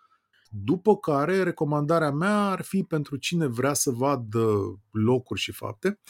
după 0.53 0.97
care, 0.97 1.43
recomandarea 1.43 2.11
mea 2.11 2.51
ar 2.51 2.63
fi 2.63 2.83
pentru 2.83 3.17
cine 3.17 3.47
vrea 3.47 3.73
să 3.73 3.91
vadă 3.91 4.81
locuri 4.91 5.41
și 5.41 5.53
fapte, 5.53 6.01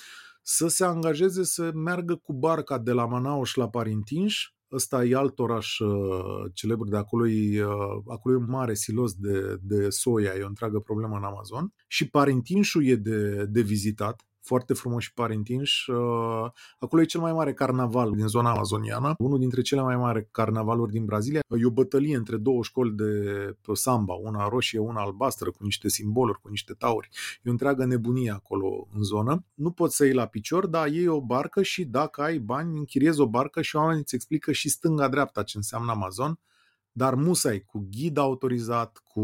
să 0.43 0.69
se 0.69 0.85
angajeze 0.85 1.45
să 1.45 1.71
meargă 1.75 2.15
cu 2.15 2.33
barca 2.33 2.79
de 2.79 2.93
la 2.93 3.07
Manaus 3.07 3.55
la 3.55 3.69
Parintinș, 3.69 4.49
ăsta 4.73 5.05
e 5.05 5.17
alt 5.17 5.39
oraș 5.39 5.79
uh, 5.79 6.51
celebru 6.55 6.89
de 6.89 6.97
acolo, 6.97 7.27
e, 7.29 7.65
uh, 7.65 7.73
acolo 8.07 8.35
e 8.35 8.39
un 8.39 8.51
mare 8.51 8.75
silos 8.75 9.15
de, 9.15 9.57
de 9.61 9.89
soia, 9.89 10.35
e 10.35 10.43
o 10.43 10.47
întreagă 10.47 10.79
problemă 10.79 11.17
în 11.17 11.25
Amazon. 11.25 11.73
Și 11.87 12.09
Parintinșul 12.09 12.87
e 12.87 12.95
de, 12.95 13.45
de 13.45 13.61
vizitat 13.61 14.25
foarte 14.51 14.75
frumos 14.75 15.03
și 15.03 15.15
parintinș. 15.15 15.87
Uh, 15.87 16.51
acolo 16.79 17.03
e 17.03 17.05
cel 17.05 17.21
mai 17.21 17.33
mare 17.33 17.53
carnaval 17.53 18.11
din 18.11 18.27
zona 18.27 18.51
amazoniană, 18.51 19.15
unul 19.19 19.39
dintre 19.39 19.61
cele 19.63 19.83
mai 19.83 19.97
mari 19.97 20.29
carnavaluri 20.31 20.93
din 20.93 21.05
Brazilia. 21.05 21.41
E 21.61 21.67
o 21.67 21.71
bătălie 21.71 22.17
între 22.17 22.37
două 22.37 22.63
școli 22.63 22.91
de 22.91 23.13
samba, 23.73 24.15
una 24.15 24.49
roșie, 24.49 24.79
una 24.79 25.01
albastră, 25.01 25.51
cu 25.51 25.65
niște 25.65 25.89
simboluri, 25.89 26.41
cu 26.41 26.49
niște 26.49 26.73
tauri. 26.73 27.09
E 27.43 27.49
o 27.49 27.51
întreagă 27.51 27.85
nebunie 27.85 28.31
acolo 28.31 28.89
în 28.95 29.03
zonă. 29.03 29.45
Nu 29.55 29.71
poți 29.71 29.97
să 29.97 30.05
iei 30.05 30.15
la 30.15 30.27
picior, 30.27 30.67
dar 30.67 30.89
iei 30.89 31.07
o 31.07 31.21
barcă 31.21 31.63
și 31.63 31.85
dacă 31.85 32.23
ai 32.23 32.39
bani, 32.39 32.79
închiriezi 32.79 33.21
o 33.21 33.27
barcă 33.27 33.63
și 33.63 33.77
oamenii 33.77 34.01
îți 34.01 34.15
explică 34.15 34.53
și 34.53 34.69
stânga-dreapta 34.69 35.43
ce 35.43 35.57
înseamnă 35.57 35.91
Amazon 35.91 36.39
dar 36.93 37.15
musai, 37.15 37.65
cu 37.67 37.87
ghid 37.91 38.17
autorizat, 38.17 39.03
cu 39.05 39.21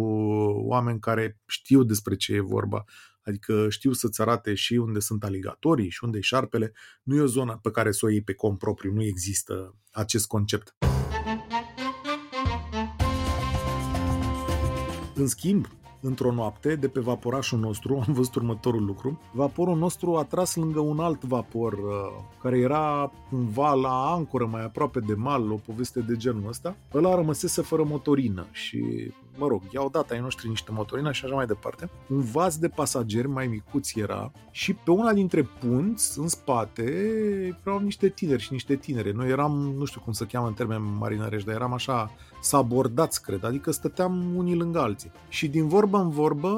oameni 0.73 1.01
care 1.01 1.39
știu 1.47 1.83
despre 1.83 2.17
ce 2.17 2.35
e 2.35 2.41
vorba. 2.41 2.85
Adică 3.27 3.69
știu 3.69 3.93
să-ți 3.93 4.21
arate 4.21 4.55
și 4.55 4.75
unde 4.75 4.99
sunt 4.99 5.25
aligatorii 5.25 5.91
și 5.91 6.05
unde 6.05 6.19
e 6.19 6.21
șarpele. 6.21 6.73
Nu 7.03 7.17
e 7.17 7.21
o 7.21 7.27
zonă 7.27 7.59
pe 7.63 7.71
care 7.71 7.93
să 7.93 8.07
o 8.07 8.09
iei 8.09 8.23
pe 8.23 8.35
cont 8.35 8.59
propriu, 8.59 8.93
nu 8.93 9.03
există 9.03 9.75
acest 9.91 10.27
concept. 10.27 10.75
În 15.15 15.27
schimb, 15.27 15.67
într-o 16.07 16.33
noapte, 16.33 16.75
de 16.75 16.89
pe 16.89 17.01
vaporașul 17.01 17.59
nostru, 17.59 18.03
am 18.07 18.13
văzut 18.15 18.35
următorul 18.35 18.85
lucru. 18.85 19.21
Vaporul 19.33 19.77
nostru 19.77 20.17
a 20.17 20.25
tras 20.25 20.55
lângă 20.55 20.81
un 20.81 20.99
alt 20.99 21.25
vapor 21.25 21.73
uh, 21.73 22.23
care 22.43 22.59
era 22.59 23.13
cumva 23.31 23.73
la 23.75 24.13
ancoră 24.13 24.47
mai 24.47 24.65
aproape 24.65 25.01
de 25.01 25.15
mal, 25.15 25.53
o 25.53 25.55
poveste 25.55 26.01
de 26.01 26.17
genul 26.17 26.49
ăsta. 26.49 26.77
Ăla 26.95 27.15
rămăsese 27.15 27.63
fără 27.63 27.85
motorină 27.85 28.47
și 28.53 29.13
mă 29.39 29.47
rog, 29.47 29.63
i-au 29.71 29.89
dat 29.89 30.11
ai 30.11 30.21
noștri 30.21 30.49
niște 30.49 30.73
motorină 30.73 31.13
și 31.13 31.25
așa 31.25 31.35
mai 31.35 31.47
departe. 31.47 31.91
Un 32.09 32.21
vas 32.21 32.59
de 32.59 32.69
pasageri 32.69 33.29
mai 33.29 33.47
micuț 33.47 33.95
era 33.95 34.33
și 34.51 34.75
pe 34.75 34.91
una 34.91 35.13
dintre 35.13 35.43
punți, 35.43 36.19
în 36.19 36.29
spate, 36.29 36.83
erau 37.65 37.79
niște 37.79 38.09
tineri 38.09 38.43
și 38.43 38.53
niște 38.53 38.77
tinere. 38.77 39.13
Noi 39.13 39.29
eram, 39.29 39.75
nu 39.79 39.85
știu 39.85 40.01
cum 40.01 40.13
să 40.13 40.25
cheamă 40.25 40.47
în 40.47 40.53
termeni 40.53 40.83
marinărești, 40.99 41.47
dar 41.47 41.57
eram 41.57 41.73
așa 41.73 42.11
sabordați, 42.47 43.23
cred, 43.23 43.45
adică 43.45 43.71
stăteam 43.71 44.37
unii 44.37 44.55
lângă 44.55 44.79
alții. 44.79 45.11
Și 45.29 45.49
din 45.49 45.69
vorbă 45.69 45.99
în 45.99 46.11
vorbă 46.11 46.51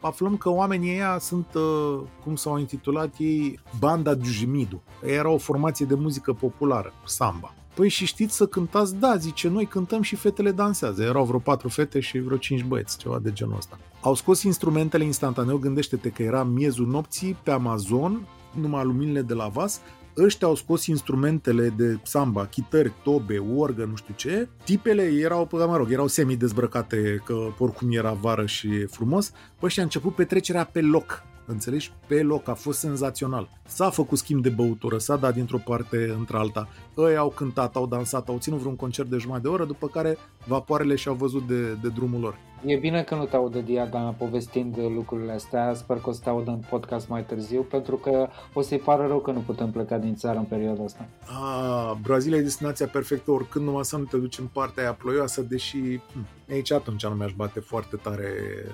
aflăm 0.00 0.36
că 0.36 0.50
oamenii 0.50 0.90
ăia 0.90 1.18
sunt, 1.20 1.46
uh, 1.54 2.00
cum 2.24 2.36
s-au 2.36 2.58
intitulat 2.58 3.14
ei, 3.18 3.60
Banda 3.78 4.14
Jimidu. 4.22 4.82
Era 5.02 5.28
o 5.28 5.38
formație 5.38 5.86
de 5.86 5.94
muzică 5.94 6.32
populară, 6.32 6.92
samba. 7.06 7.54
Păi 7.74 7.88
și 7.88 8.06
știți 8.06 8.36
să 8.36 8.46
cântați? 8.46 8.96
Da, 8.96 9.16
zice, 9.16 9.48
noi 9.48 9.66
cântăm 9.66 10.02
și 10.02 10.16
fetele 10.16 10.50
dansează. 10.50 11.02
Erau 11.02 11.24
vreo 11.24 11.38
patru 11.38 11.68
fete 11.68 12.00
și 12.00 12.18
vreo 12.18 12.36
cinci 12.36 12.64
băieți, 12.64 12.98
ceva 12.98 13.18
de 13.18 13.32
genul 13.32 13.56
ăsta. 13.56 13.78
Au 14.00 14.14
scos 14.14 14.42
instrumentele 14.42 15.04
instantaneu, 15.04 15.56
gândește-te 15.56 16.08
că 16.08 16.22
era 16.22 16.44
miezul 16.44 16.86
nopții 16.86 17.36
pe 17.42 17.50
Amazon, 17.50 18.26
numai 18.54 18.84
luminile 18.84 19.22
de 19.22 19.34
la 19.34 19.48
vas, 19.48 19.80
ăștia 20.16 20.46
au 20.46 20.54
scos 20.54 20.86
instrumentele 20.86 21.68
de 21.68 21.98
samba, 22.02 22.46
chitări, 22.46 22.92
tobe, 23.04 23.38
orgă, 23.38 23.84
nu 23.84 23.96
știu 23.96 24.14
ce. 24.16 24.48
Tipele 24.64 25.02
erau, 25.02 25.48
mă 25.50 25.76
rog, 25.76 25.92
erau 25.92 26.06
semi-dezbrăcate, 26.06 27.22
că 27.24 27.34
oricum 27.58 27.92
era 27.92 28.12
vară 28.12 28.46
și 28.46 28.86
frumos. 28.86 29.32
Păi 29.58 29.70
și 29.70 29.80
a 29.80 29.82
început 29.82 30.14
petrecerea 30.14 30.64
pe 30.64 30.80
loc. 30.80 31.22
Înțelegi? 31.52 31.92
Pe 32.06 32.22
loc, 32.22 32.48
a 32.48 32.54
fost 32.54 32.78
senzațional. 32.78 33.48
S-a 33.66 33.90
făcut 33.90 34.18
schimb 34.18 34.42
de 34.42 34.48
băutură, 34.48 34.98
s-a 34.98 35.16
dat 35.16 35.34
dintr-o 35.34 35.58
parte 35.64 36.14
într-alta. 36.18 36.68
Ei 36.96 37.16
au 37.16 37.28
cântat, 37.28 37.76
au 37.76 37.86
dansat, 37.86 38.28
au 38.28 38.38
ținut 38.38 38.58
vreun 38.58 38.76
concert 38.76 39.08
de 39.08 39.16
jumătate 39.16 39.42
de 39.42 39.48
oră, 39.48 39.64
după 39.64 39.86
care 39.88 40.18
vapoarele 40.46 40.94
și-au 40.94 41.14
văzut 41.14 41.46
de, 41.46 41.72
de 41.82 41.88
drumul 41.88 42.20
lor. 42.20 42.38
E 42.64 42.76
bine 42.76 43.02
că 43.02 43.14
nu 43.14 43.24
te 43.24 43.36
audă 43.36 43.58
Diana 43.58 44.10
povestind 44.10 44.76
lucrurile 44.94 45.32
astea, 45.32 45.74
sper 45.74 45.96
că 45.96 46.08
o 46.08 46.12
să 46.12 46.20
te 46.22 46.28
audă 46.28 46.50
în 46.50 46.60
podcast 46.70 47.08
mai 47.08 47.24
târziu, 47.24 47.62
pentru 47.62 47.96
că 47.96 48.28
o 48.52 48.60
să-i 48.60 48.78
pară 48.78 49.06
rău 49.06 49.20
că 49.20 49.30
nu 49.30 49.40
putem 49.40 49.70
pleca 49.70 49.98
din 49.98 50.14
țară 50.14 50.38
în 50.38 50.44
perioada 50.44 50.82
asta. 50.84 51.08
Ah, 51.20 51.92
Brazilia 52.02 52.38
e 52.38 52.42
destinația 52.42 52.86
perfectă 52.86 53.30
oricând, 53.30 53.64
numai 53.64 53.84
să 53.84 53.96
nu 53.96 54.04
te 54.04 54.16
duci 54.16 54.38
în 54.38 54.46
partea 54.52 54.82
aia 54.82 54.92
ploioasă, 54.92 55.42
deși 55.42 55.78
hm, 56.12 56.26
aici 56.50 56.72
atunci 56.72 57.06
nu 57.06 57.14
mi-aș 57.14 57.32
bate 57.32 57.60
foarte 57.60 57.96
tare 57.96 58.28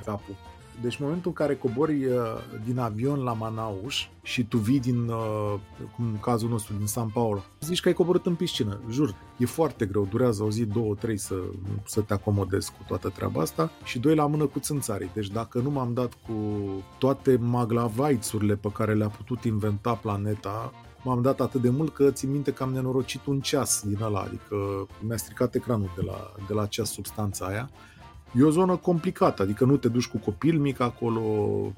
capul. 0.05 0.34
Deci 0.82 0.98
în 0.98 1.05
momentul 1.05 1.30
în 1.30 1.36
care 1.36 1.56
cobori 1.56 2.05
uh, 2.05 2.14
din 2.64 2.78
avion 2.78 3.22
la 3.22 3.32
Manaus 3.32 3.94
și 4.22 4.44
tu 4.44 4.59
vii 4.59 4.80
din, 4.80 5.09
uh, 5.09 5.55
cum 5.96 6.05
în 6.05 6.18
cazul 6.20 6.48
nostru, 6.48 6.74
din 6.76 6.86
San 6.86 7.09
Paulo, 7.09 7.42
zici 7.60 7.80
că 7.80 7.88
ai 7.88 7.94
coborât 7.94 8.26
în 8.26 8.34
piscină, 8.34 8.80
jur. 8.90 9.14
E 9.36 9.46
foarte 9.46 9.86
greu, 9.86 10.06
durează 10.10 10.42
o 10.42 10.50
zi, 10.50 10.64
două, 10.64 10.94
trei 10.94 11.16
să, 11.16 11.34
să 11.84 12.00
te 12.00 12.12
acomodezi 12.12 12.70
cu 12.70 12.84
toată 12.86 13.09
treaba 13.09 13.40
asta 13.40 13.70
și 13.84 13.98
doi 13.98 14.14
la 14.14 14.26
mână 14.26 14.46
cu 14.46 14.59
țânțarii. 14.59 15.10
Deci 15.14 15.28
dacă 15.28 15.59
nu 15.59 15.70
m-am 15.70 15.92
dat 15.92 16.12
cu 16.26 16.34
toate 16.98 17.36
maglavaițurile 17.36 18.55
pe 18.55 18.72
care 18.72 18.94
le-a 18.94 19.09
putut 19.09 19.44
inventa 19.44 19.94
planeta, 19.94 20.72
m-am 21.02 21.22
dat 21.22 21.40
atât 21.40 21.60
de 21.60 21.70
mult 21.70 21.94
că 21.94 22.10
țin 22.10 22.30
minte 22.30 22.52
că 22.52 22.62
am 22.62 22.72
nenorocit 22.72 23.26
un 23.26 23.40
ceas 23.40 23.82
din 23.86 23.98
ăla, 24.02 24.20
adică 24.20 24.86
mi-a 25.06 25.16
stricat 25.16 25.55
ecranul 25.55 25.90
de 25.96 26.02
la, 26.06 26.32
de 26.46 26.55
la 26.55 26.66
ceas 26.66 26.92
substanța 26.92 27.46
aia 27.46 27.70
E 28.32 28.42
o 28.42 28.50
zonă 28.50 28.76
complicată, 28.76 29.42
adică 29.42 29.64
nu 29.64 29.76
te 29.76 29.88
duci 29.88 30.06
cu 30.06 30.18
copil 30.18 30.59
mic 30.59 30.80
acolo 30.80 31.22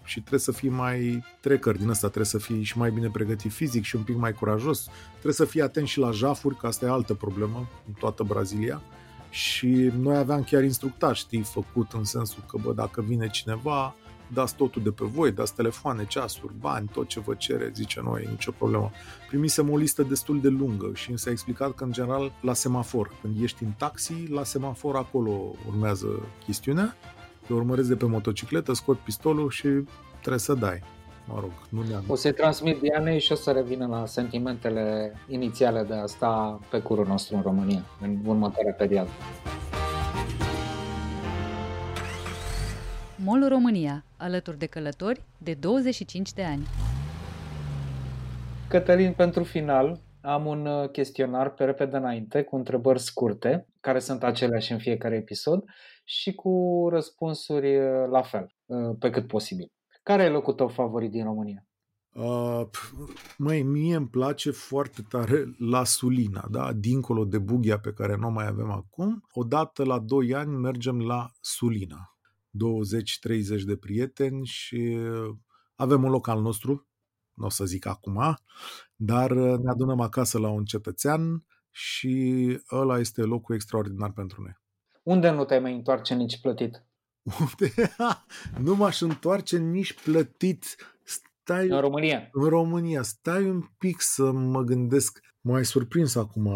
și 0.04 0.18
trebuie 0.18 0.40
să 0.40 0.52
fii 0.52 0.68
mai 0.68 1.24
trecăr 1.40 1.76
din 1.76 1.88
asta, 1.88 2.06
trebuie 2.06 2.26
să 2.26 2.38
fii 2.38 2.62
și 2.62 2.78
mai 2.78 2.90
bine 2.90 3.08
pregătit 3.08 3.52
fizic 3.52 3.84
și 3.84 3.96
un 3.96 4.02
pic 4.02 4.16
mai 4.16 4.32
curajos. 4.32 4.88
Trebuie 5.10 5.32
să 5.32 5.44
fii 5.44 5.62
atent 5.62 5.86
și 5.86 5.98
la 5.98 6.10
jafuri, 6.10 6.56
că 6.56 6.66
asta 6.66 6.86
e 6.86 6.88
altă 6.88 7.14
problemă 7.14 7.68
în 7.86 7.92
toată 7.92 8.22
Brazilia. 8.22 8.82
Și 9.30 9.90
noi 9.98 10.16
aveam 10.16 10.42
chiar 10.42 10.62
instructaj, 10.62 11.18
știi, 11.18 11.42
făcut 11.42 11.92
în 11.92 12.04
sensul 12.04 12.42
că, 12.48 12.58
bă, 12.62 12.72
dacă 12.72 13.00
vine 13.00 13.28
cineva, 13.28 13.94
dați 14.32 14.54
totul 14.54 14.82
de 14.82 14.90
pe 14.90 15.04
voi, 15.04 15.32
dați 15.32 15.54
telefoane, 15.54 16.06
ceasuri, 16.06 16.52
bani, 16.60 16.88
tot 16.92 17.08
ce 17.08 17.20
vă 17.20 17.34
cere, 17.34 17.70
zice 17.74 18.00
noi, 18.04 18.26
nicio 18.30 18.50
problemă. 18.50 18.90
Primisem 19.28 19.70
o 19.70 19.76
listă 19.76 20.02
destul 20.02 20.40
de 20.40 20.48
lungă 20.48 20.90
și 20.94 21.10
mi 21.10 21.18
s-a 21.18 21.30
explicat 21.30 21.74
că, 21.74 21.84
în 21.84 21.92
general, 21.92 22.32
la 22.40 22.52
semafor, 22.52 23.10
când 23.20 23.42
ești 23.42 23.62
în 23.62 23.70
taxi, 23.76 24.26
la 24.30 24.44
semafor 24.44 24.96
acolo 24.96 25.54
urmează 25.68 26.06
chestiunea, 26.44 26.96
te 27.46 27.52
urmăresc 27.52 27.88
de 27.88 27.96
pe 27.96 28.06
motocicletă, 28.06 28.72
scot 28.72 28.98
pistolul 28.98 29.50
și 29.50 29.68
trebuie 30.18 30.38
să 30.38 30.54
dai. 30.54 30.82
Mă 31.28 31.38
rog, 31.40 31.50
nu 31.68 31.82
ne-am... 31.88 32.04
O 32.06 32.14
să-i 32.14 32.32
transmit 32.32 32.80
Dianei 32.80 33.20
și 33.20 33.32
o 33.32 33.34
să 33.34 33.50
revină 33.50 33.86
la 33.86 34.06
sentimentele 34.06 35.14
inițiale 35.28 35.82
de 35.82 35.94
a 35.94 36.06
sta 36.06 36.60
pe 36.70 36.78
curul 36.78 37.06
nostru 37.06 37.36
în 37.36 37.42
România, 37.42 37.84
în 38.00 38.18
următoarea 38.24 38.72
perioadă. 38.72 39.10
MOL 43.24 43.48
România, 43.48 44.04
alături 44.16 44.58
de 44.58 44.66
călători 44.66 45.22
de 45.38 45.54
25 45.54 46.32
de 46.32 46.42
ani. 46.42 46.66
Cătălin, 48.68 49.12
pentru 49.12 49.44
final, 49.44 50.00
am 50.20 50.46
un 50.46 50.66
uh, 50.66 50.90
chestionar 50.90 51.50
pe 51.50 51.64
repede 51.64 51.96
înainte, 51.96 52.42
cu 52.42 52.56
întrebări 52.56 53.00
scurte, 53.00 53.66
care 53.80 53.98
sunt 53.98 54.22
aceleași 54.22 54.72
în 54.72 54.78
fiecare 54.78 55.16
episod, 55.16 55.64
și 56.04 56.34
cu 56.34 56.86
răspunsuri 56.90 57.78
uh, 57.78 58.08
la 58.10 58.22
fel, 58.22 58.54
uh, 58.66 58.96
pe 58.98 59.10
cât 59.10 59.26
posibil. 59.26 59.72
Care 60.02 60.22
e 60.22 60.28
locul 60.28 60.54
tău 60.54 60.68
favorit 60.68 61.10
din 61.10 61.24
România? 61.24 61.64
Uh, 62.12 62.62
măi, 63.38 63.62
mie 63.62 63.96
îmi 63.96 64.08
place 64.08 64.50
foarte 64.50 65.02
tare 65.08 65.44
la 65.58 65.84
Sulina, 65.84 66.46
da? 66.50 66.72
dincolo 66.72 67.24
de 67.24 67.38
Bughia 67.38 67.78
pe 67.78 67.92
care 67.92 68.16
nu 68.16 68.30
mai 68.30 68.46
avem 68.46 68.70
acum. 68.70 69.24
Odată 69.32 69.84
la 69.84 69.98
2 69.98 70.34
ani 70.34 70.56
mergem 70.56 71.00
la 71.00 71.30
Sulina. 71.40 72.14
20-30 72.50 73.62
de 73.66 73.76
prieteni 73.76 74.46
și 74.46 74.98
avem 75.74 76.04
un 76.04 76.10
loc 76.10 76.28
al 76.28 76.40
nostru, 76.40 76.88
nu 77.34 77.46
o 77.46 77.48
să 77.48 77.64
zic 77.64 77.86
acum, 77.86 78.36
dar 78.94 79.32
ne 79.32 79.70
adunăm 79.70 80.00
acasă 80.00 80.38
la 80.38 80.48
un 80.48 80.64
cetățean 80.64 81.44
și 81.70 82.58
ăla 82.70 82.98
este 82.98 83.22
locul 83.22 83.54
extraordinar 83.54 84.12
pentru 84.12 84.42
noi. 84.42 84.58
Unde 85.02 85.30
nu 85.30 85.44
te-ai 85.44 85.60
mai 85.60 85.74
întoarce 85.74 86.14
nici 86.14 86.40
plătit? 86.40 86.84
Unde? 87.40 87.94
nu 88.66 88.74
m-aș 88.74 89.00
întoarce 89.00 89.58
nici 89.58 90.02
plătit. 90.02 90.76
Stai, 91.02 91.68
în 91.68 91.80
România. 91.80 92.28
În 92.32 92.48
România. 92.48 93.02
Stai 93.02 93.44
un 93.44 93.62
pic 93.78 94.00
să 94.00 94.30
mă 94.30 94.62
gândesc. 94.62 95.20
M-ai 95.40 95.64
surprins 95.64 96.14
acum. 96.14 96.52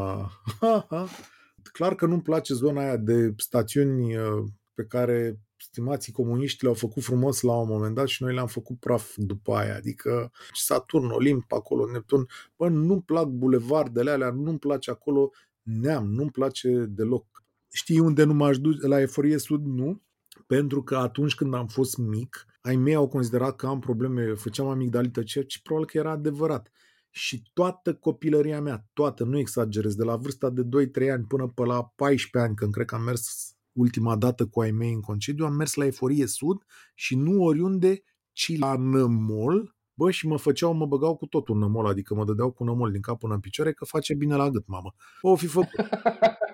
Clar 1.72 1.94
că 1.94 2.06
nu-mi 2.06 2.22
place 2.22 2.54
zona 2.54 2.80
aia 2.80 2.96
de 2.96 3.34
stațiuni 3.36 4.16
uh, 4.16 4.44
pe 4.74 4.84
care 4.84 5.40
stimații 5.56 6.12
comuniști 6.12 6.62
le-au 6.62 6.74
făcut 6.74 7.02
frumos 7.02 7.40
la 7.40 7.52
un 7.52 7.68
moment 7.68 7.94
dat 7.94 8.06
și 8.06 8.22
noi 8.22 8.34
le-am 8.34 8.46
făcut 8.46 8.78
praf 8.78 9.14
după 9.16 9.54
aia. 9.54 9.76
Adică 9.76 10.30
Saturn, 10.52 11.10
Olimp, 11.10 11.52
acolo, 11.52 11.90
Neptun. 11.90 12.26
Bă, 12.56 12.68
nu-mi 12.68 13.02
plac 13.02 13.26
bulevardele 13.26 14.10
alea, 14.10 14.30
nu-mi 14.30 14.58
place 14.58 14.90
acolo 14.90 15.30
neam, 15.62 16.06
nu-mi 16.06 16.30
place 16.30 16.68
deloc. 16.88 17.26
Știi 17.72 17.98
unde 17.98 18.24
nu 18.24 18.34
m-aș 18.34 18.58
duce? 18.58 18.86
La 18.86 19.00
Eforie 19.00 19.38
Sud, 19.38 19.64
nu. 19.64 20.02
Pentru 20.46 20.82
că 20.82 20.96
atunci 20.96 21.34
când 21.34 21.54
am 21.54 21.66
fost 21.66 21.96
mic, 21.96 22.46
ai 22.60 22.76
mei 22.76 22.94
au 22.94 23.08
considerat 23.08 23.56
că 23.56 23.66
am 23.66 23.78
probleme, 23.78 24.34
făceam 24.34 24.68
amigdalită 24.68 25.22
cer 25.22 25.44
și 25.46 25.62
probabil 25.62 25.88
că 25.88 25.98
era 25.98 26.10
adevărat. 26.10 26.72
Și 27.10 27.42
toată 27.52 27.94
copilăria 27.94 28.60
mea, 28.60 28.86
toată, 28.92 29.24
nu 29.24 29.38
exagerez, 29.38 29.94
de 29.94 30.04
la 30.04 30.16
vârsta 30.16 30.50
de 30.50 30.62
2-3 30.62 31.10
ani 31.10 31.24
până 31.24 31.48
pe 31.48 31.64
la 31.64 31.84
14 31.84 32.48
ani, 32.48 32.56
când 32.56 32.72
cred 32.72 32.86
că 32.86 32.94
am 32.94 33.02
mers 33.02 33.53
ultima 33.74 34.16
dată 34.16 34.46
cu 34.46 34.60
ai 34.60 34.70
mei 34.70 34.92
în 34.92 35.00
concediu, 35.00 35.44
am 35.44 35.54
mers 35.54 35.74
la 35.74 35.84
Eforie 35.84 36.26
Sud 36.26 36.62
și 36.94 37.16
nu 37.16 37.42
oriunde, 37.42 38.02
ci 38.32 38.58
la 38.58 38.76
Nămol, 38.76 39.74
bă, 39.94 40.10
și 40.10 40.26
mă 40.26 40.36
făceau, 40.36 40.72
mă 40.72 40.86
băgau 40.86 41.16
cu 41.16 41.26
totul 41.26 41.58
nămol, 41.58 41.86
adică 41.86 42.14
mă 42.14 42.24
dădeau 42.24 42.50
cu 42.50 42.64
nămol 42.64 42.90
din 42.90 43.00
cap 43.00 43.18
până 43.18 43.34
în 43.34 43.40
picioare 43.40 43.72
că 43.72 43.84
face 43.84 44.14
bine 44.14 44.36
la 44.36 44.50
gât, 44.50 44.66
mamă. 44.66 44.94
O 45.20 45.34
fi 45.34 45.46
făcut. 45.46 45.88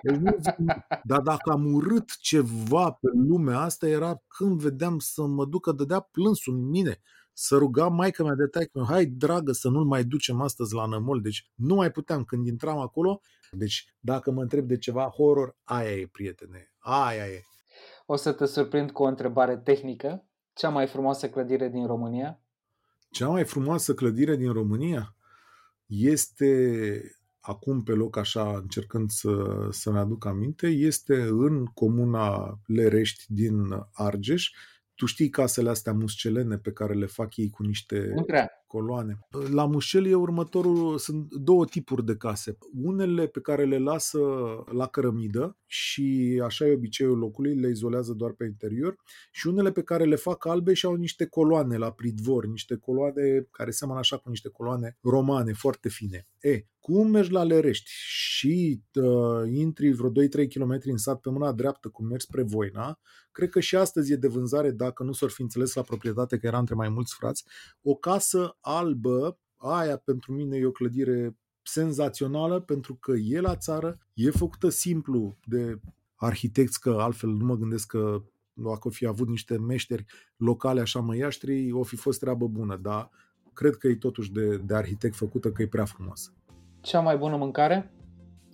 Deci 0.03 0.15
nu 0.15 0.35
zic, 0.39 0.55
dar 1.03 1.21
dacă 1.21 1.51
am 1.51 1.73
urât 1.73 2.17
ceva 2.17 2.91
pe 2.91 3.07
lumea 3.27 3.59
asta 3.59 3.87
era 3.87 4.23
când 4.27 4.61
vedeam 4.61 4.99
să 4.99 5.25
mă 5.25 5.45
ducă, 5.45 5.71
dădea 5.71 5.99
plânsul 5.99 6.53
în 6.53 6.69
mine 6.69 7.01
să 7.33 7.57
rugam 7.57 7.95
maica 7.95 8.23
mea 8.23 8.35
de 8.35 8.45
taică 8.45 8.85
hai 8.87 9.05
dragă 9.05 9.51
să 9.51 9.69
nu-l 9.69 9.85
mai 9.85 10.03
ducem 10.03 10.41
astăzi 10.41 10.73
la 10.73 10.85
nămol, 10.85 11.21
deci 11.21 11.51
nu 11.55 11.75
mai 11.75 11.91
puteam 11.91 12.23
când 12.23 12.47
intram 12.47 12.77
acolo. 12.77 13.21
Deci 13.51 13.95
dacă 13.99 14.31
mă 14.31 14.41
întreb 14.41 14.67
de 14.67 14.77
ceva 14.77 15.03
horror, 15.03 15.57
aia 15.63 15.91
e, 15.91 16.07
prietene, 16.11 16.70
aia 16.81 17.27
e. 17.27 17.43
O 18.05 18.15
să 18.15 18.31
te 18.31 18.45
surprind 18.45 18.91
cu 18.91 19.03
o 19.03 19.07
întrebare 19.07 19.57
tehnică. 19.57 20.25
Cea 20.53 20.69
mai 20.69 20.87
frumoasă 20.87 21.29
clădire 21.29 21.69
din 21.69 21.85
România? 21.85 22.41
Cea 23.09 23.27
mai 23.27 23.43
frumoasă 23.43 23.93
clădire 23.93 24.35
din 24.35 24.51
România 24.51 25.15
este 25.85 27.01
acum 27.39 27.83
pe 27.83 27.91
loc 27.91 28.17
așa, 28.17 28.57
încercând 28.57 29.09
să, 29.09 29.67
să-mi 29.69 29.97
aduc 29.97 30.25
aminte, 30.25 30.67
este 30.67 31.21
în 31.21 31.65
comuna 31.65 32.59
Lerești 32.65 33.23
din 33.27 33.53
Argeș. 33.93 34.49
Tu 34.95 35.05
știi 35.05 35.29
casele 35.29 35.69
astea 35.69 35.93
muscelene 35.93 36.57
pe 36.57 36.71
care 36.71 36.93
le 36.93 37.05
fac 37.05 37.37
ei 37.37 37.49
cu 37.49 37.63
niște... 37.63 38.11
Nu 38.15 38.23
prea 38.23 38.60
coloane. 38.71 39.19
La 39.49 39.65
Mușel 39.65 40.05
e 40.05 40.13
următorul, 40.13 40.97
sunt 40.97 41.33
două 41.33 41.65
tipuri 41.65 42.05
de 42.05 42.15
case. 42.15 42.57
Unele 42.83 43.27
pe 43.27 43.41
care 43.41 43.65
le 43.65 43.77
lasă 43.77 44.19
la 44.71 44.87
cărămidă 44.87 45.57
și 45.65 46.39
așa 46.43 46.65
e 46.65 46.73
obiceiul 46.73 47.17
locului, 47.17 47.55
le 47.55 47.69
izolează 47.69 48.13
doar 48.13 48.31
pe 48.31 48.45
interior 48.45 48.95
și 49.31 49.47
unele 49.47 49.71
pe 49.71 49.83
care 49.83 50.03
le 50.03 50.15
fac 50.15 50.45
albe 50.45 50.73
și 50.73 50.85
au 50.85 50.95
niște 50.95 51.25
coloane 51.25 51.77
la 51.77 51.91
pridvor, 51.91 52.45
niște 52.45 52.75
coloane 52.75 53.47
care 53.51 53.71
seamănă 53.71 53.99
așa 53.99 54.17
cu 54.17 54.29
niște 54.29 54.49
coloane 54.49 54.97
romane, 55.01 55.53
foarte 55.53 55.89
fine. 55.89 56.27
E, 56.39 56.65
cum 56.79 57.07
mergi 57.07 57.31
la 57.31 57.43
Lerești 57.43 57.91
și 57.93 58.81
uh, 58.93 59.51
intri 59.51 59.91
vreo 59.91 60.09
2-3 60.09 60.13
km 60.53 60.79
în 60.83 60.97
sat 60.97 61.19
pe 61.19 61.29
mâna 61.29 61.51
dreaptă, 61.51 61.89
cum 61.89 62.05
mergi 62.05 62.25
spre 62.25 62.43
Voina, 62.43 62.99
cred 63.31 63.49
că 63.49 63.59
și 63.59 63.75
astăzi 63.75 64.11
e 64.11 64.15
de 64.15 64.27
vânzare, 64.27 64.71
dacă 64.71 65.03
nu 65.03 65.11
s-or 65.11 65.29
fi 65.29 65.41
înțeles 65.41 65.73
la 65.73 65.81
proprietate 65.81 66.37
că 66.37 66.47
era 66.47 66.57
între 66.57 66.75
mai 66.75 66.89
mulți 66.89 67.13
frați, 67.13 67.43
o 67.81 67.95
casă 67.95 68.57
albă, 68.61 69.39
aia 69.57 69.97
pentru 69.97 70.33
mine 70.33 70.57
e 70.57 70.65
o 70.65 70.71
clădire 70.71 71.37
senzațională 71.63 72.59
pentru 72.59 72.95
că 72.95 73.11
e 73.11 73.39
la 73.39 73.55
țară, 73.55 73.97
e 74.13 74.29
făcută 74.29 74.69
simplu 74.69 75.37
de 75.45 75.79
arhitecți, 76.15 76.79
că 76.79 76.97
altfel 76.99 77.29
nu 77.29 77.45
mă 77.45 77.55
gândesc 77.55 77.87
că 77.87 78.21
dacă 78.53 78.87
o 78.87 78.91
fi 78.91 79.05
avut 79.05 79.27
niște 79.27 79.57
meșteri 79.57 80.05
locale 80.35 80.81
așa 80.81 80.99
măiaștri, 80.99 81.71
o 81.71 81.83
fi 81.83 81.95
fost 81.95 82.19
treabă 82.19 82.47
bună, 82.47 82.75
dar 82.75 83.09
cred 83.53 83.75
că 83.75 83.87
e 83.87 83.95
totuși 83.95 84.31
de, 84.31 84.57
de 84.57 84.75
arhitect 84.75 85.15
făcută, 85.15 85.51
că 85.51 85.61
e 85.61 85.67
prea 85.67 85.85
frumoasă. 85.85 86.33
Cea 86.81 86.99
mai 86.99 87.17
bună 87.17 87.37
mâncare 87.37 87.93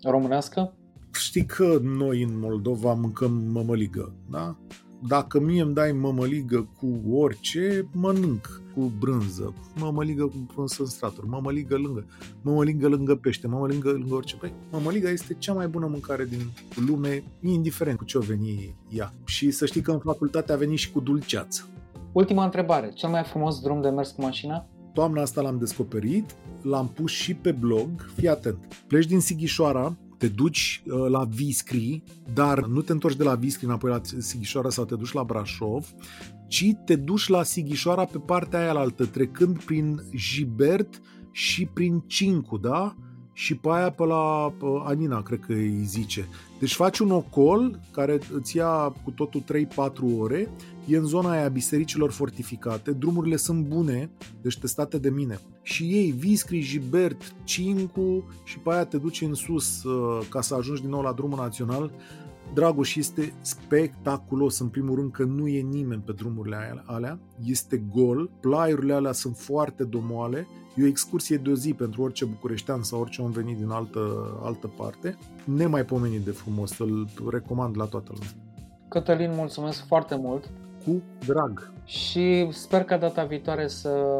românească? 0.03 0.73
Știi 1.11 1.45
că 1.45 1.79
noi 1.81 2.21
în 2.21 2.39
Moldova 2.39 2.93
mâncăm 2.93 3.31
mămăligă, 3.31 4.15
da? 4.29 4.57
Dacă 4.99 5.39
mie 5.39 5.61
îmi 5.61 5.73
dai 5.73 5.91
mămăligă 5.91 6.67
cu 6.79 7.15
orice, 7.15 7.87
mănânc 7.91 8.61
cu 8.73 8.91
brânză, 8.99 9.53
mămăligă 9.79 10.23
cu 10.23 10.35
brânză 10.53 10.75
în 10.79 10.85
straturi, 10.85 11.27
mămăligă 11.27 11.75
lângă, 11.75 12.05
mămăligă 12.41 12.87
lângă 12.87 13.15
pește, 13.15 13.47
mămăligă 13.47 13.89
lângă 13.89 14.15
orice. 14.15 14.35
Păi, 14.35 14.53
mămăliga 14.71 15.09
este 15.09 15.35
cea 15.39 15.53
mai 15.53 15.67
bună 15.67 15.87
mâncare 15.87 16.25
din 16.25 16.41
lume, 16.87 17.23
indiferent 17.41 17.97
cu 17.97 18.03
ce 18.03 18.17
o 18.17 18.21
veni 18.21 18.75
ea. 18.89 19.13
Și 19.25 19.51
să 19.51 19.65
știi 19.65 19.81
că 19.81 19.91
în 19.91 19.99
facultate 19.99 20.51
a 20.51 20.55
venit 20.55 20.77
și 20.77 20.91
cu 20.91 20.99
dulceață. 20.99 21.67
Ultima 22.11 22.43
întrebare. 22.43 22.91
Cel 22.93 23.09
mai 23.09 23.23
frumos 23.23 23.61
drum 23.61 23.81
de 23.81 23.89
mers 23.89 24.09
cu 24.09 24.21
mașina? 24.21 24.65
Toamna 24.93 25.21
asta 25.21 25.41
l-am 25.41 25.57
descoperit, 25.57 26.35
l-am 26.61 26.87
pus 26.87 27.11
și 27.11 27.33
pe 27.33 27.51
blog. 27.51 27.89
Fii 28.15 28.29
atent. 28.29 28.57
Pleci 28.87 29.05
din 29.05 29.19
Sighișoara, 29.19 29.97
te 30.17 30.27
duci 30.27 30.83
uh, 30.85 31.09
la 31.09 31.23
Viscri, 31.23 32.03
dar 32.33 32.65
nu 32.65 32.81
te 32.81 32.91
întorci 32.91 33.15
de 33.15 33.23
la 33.23 33.35
Viscri 33.35 33.65
înapoi 33.65 33.89
la 33.89 34.01
Sighișoara 34.17 34.69
sau 34.69 34.85
te 34.85 34.95
duci 34.95 35.11
la 35.11 35.23
Brașov, 35.23 35.93
ci 36.47 36.71
te 36.85 36.95
duci 36.95 37.27
la 37.27 37.43
Sighișoara 37.43 38.05
pe 38.05 38.17
partea 38.17 38.59
aia 38.59 38.73
altă, 38.73 39.05
trecând 39.05 39.63
prin 39.63 40.01
Jibert 40.15 41.01
și 41.31 41.65
prin 41.65 42.03
Cincu, 42.07 42.57
da? 42.57 42.95
Și 43.37 43.55
pe 43.55 43.69
aia 43.71 43.89
pe 43.89 44.03
la 44.03 44.53
pe 44.59 44.65
Anina, 44.83 45.21
cred 45.21 45.39
că 45.39 45.53
îi 45.53 45.83
zice. 45.83 46.27
Deci 46.59 46.75
faci 46.75 46.99
un 46.99 47.11
ocol 47.11 47.79
care 47.91 48.19
îți 48.33 48.57
ia 48.57 48.95
cu 49.03 49.11
totul 49.11 49.43
3-4 50.17 50.17
ore, 50.17 50.49
e 50.87 50.97
în 50.97 51.05
zona 51.05 51.31
aia 51.31 51.47
bisericilor 51.47 52.11
fortificate, 52.11 52.91
drumurile 52.91 53.35
sunt 53.35 53.65
bune, 53.65 54.09
deci 54.41 54.57
testate 54.57 54.97
de 54.97 55.09
mine. 55.09 55.39
Și 55.61 55.83
ei 55.83 56.11
Viscri, 56.11 56.59
Gibert, 56.59 57.35
Cincu 57.43 58.23
și 58.43 58.59
pe 58.59 58.71
aia 58.71 58.85
te 58.85 58.97
duci 58.97 59.21
în 59.21 59.33
sus 59.33 59.83
uh, 59.83 60.25
ca 60.29 60.41
să 60.41 60.55
ajungi 60.55 60.81
din 60.81 60.89
nou 60.89 61.01
la 61.01 61.13
drumul 61.13 61.37
național 61.37 61.91
Dragoș 62.53 62.95
este 62.95 63.33
spectaculos, 63.41 64.59
în 64.59 64.67
primul 64.67 64.95
rând 64.95 65.11
că 65.11 65.23
nu 65.23 65.47
e 65.47 65.61
nimeni 65.61 66.01
pe 66.05 66.11
drumurile 66.11 66.83
alea, 66.85 67.19
este 67.43 67.83
gol, 67.93 68.29
plaiurile 68.39 68.93
alea 68.93 69.11
sunt 69.11 69.37
foarte 69.37 69.83
domoale, 69.83 70.47
e 70.77 70.83
o 70.83 70.87
excursie 70.87 71.37
de 71.37 71.49
o 71.49 71.53
zi 71.53 71.73
pentru 71.73 72.01
orice 72.01 72.25
bucureștean 72.25 72.83
sau 72.83 72.99
orice 72.99 73.21
om 73.21 73.31
venit 73.31 73.57
din 73.57 73.69
altă, 73.69 73.99
altă 74.43 74.67
parte, 74.67 75.17
nemaipomenit 75.43 76.21
de 76.21 76.31
frumos, 76.31 76.77
îl 76.77 77.07
recomand 77.29 77.77
la 77.77 77.85
toată 77.85 78.11
lumea. 78.13 78.29
Cătălin, 78.87 79.31
mulțumesc 79.35 79.85
foarte 79.85 80.15
mult! 80.15 80.49
Cu 80.85 81.01
drag! 81.25 81.71
Și 81.85 82.47
sper 82.51 82.83
ca 82.83 82.97
data 82.97 83.23
viitoare 83.23 83.67
să, 83.67 84.19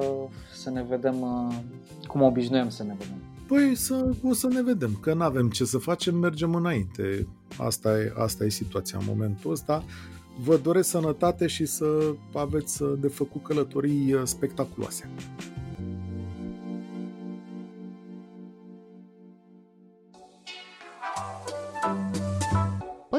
să 0.54 0.70
ne 0.70 0.86
vedem 0.90 1.22
uh, 1.22 1.56
cum 2.08 2.22
obișnuiem 2.22 2.70
să 2.70 2.84
ne 2.84 2.96
vedem. 2.98 3.22
Păi 3.48 3.76
să, 3.76 4.16
o 4.24 4.34
să 4.34 4.48
ne 4.48 4.62
vedem, 4.62 4.98
că 5.02 5.14
nu 5.14 5.24
avem 5.24 5.50
ce 5.50 5.66
să 5.66 5.78
facem, 5.78 6.16
mergem 6.16 6.56
înainte. 6.56 7.28
Asta 7.58 8.00
e, 8.00 8.14
asta 8.18 8.46
e 8.46 8.50
situația 8.50 8.98
în 9.00 9.06
momentul 9.08 9.52
ăsta. 9.52 9.84
Vă 10.44 10.58
doresc 10.58 10.90
sănătate 10.90 11.48
și 11.48 11.66
să 11.66 12.14
aveți 12.34 12.84
de 13.00 13.08
făcut 13.08 13.44
călătorii 13.44 14.14
uh, 14.14 14.22
spectaculoase. 14.24 15.10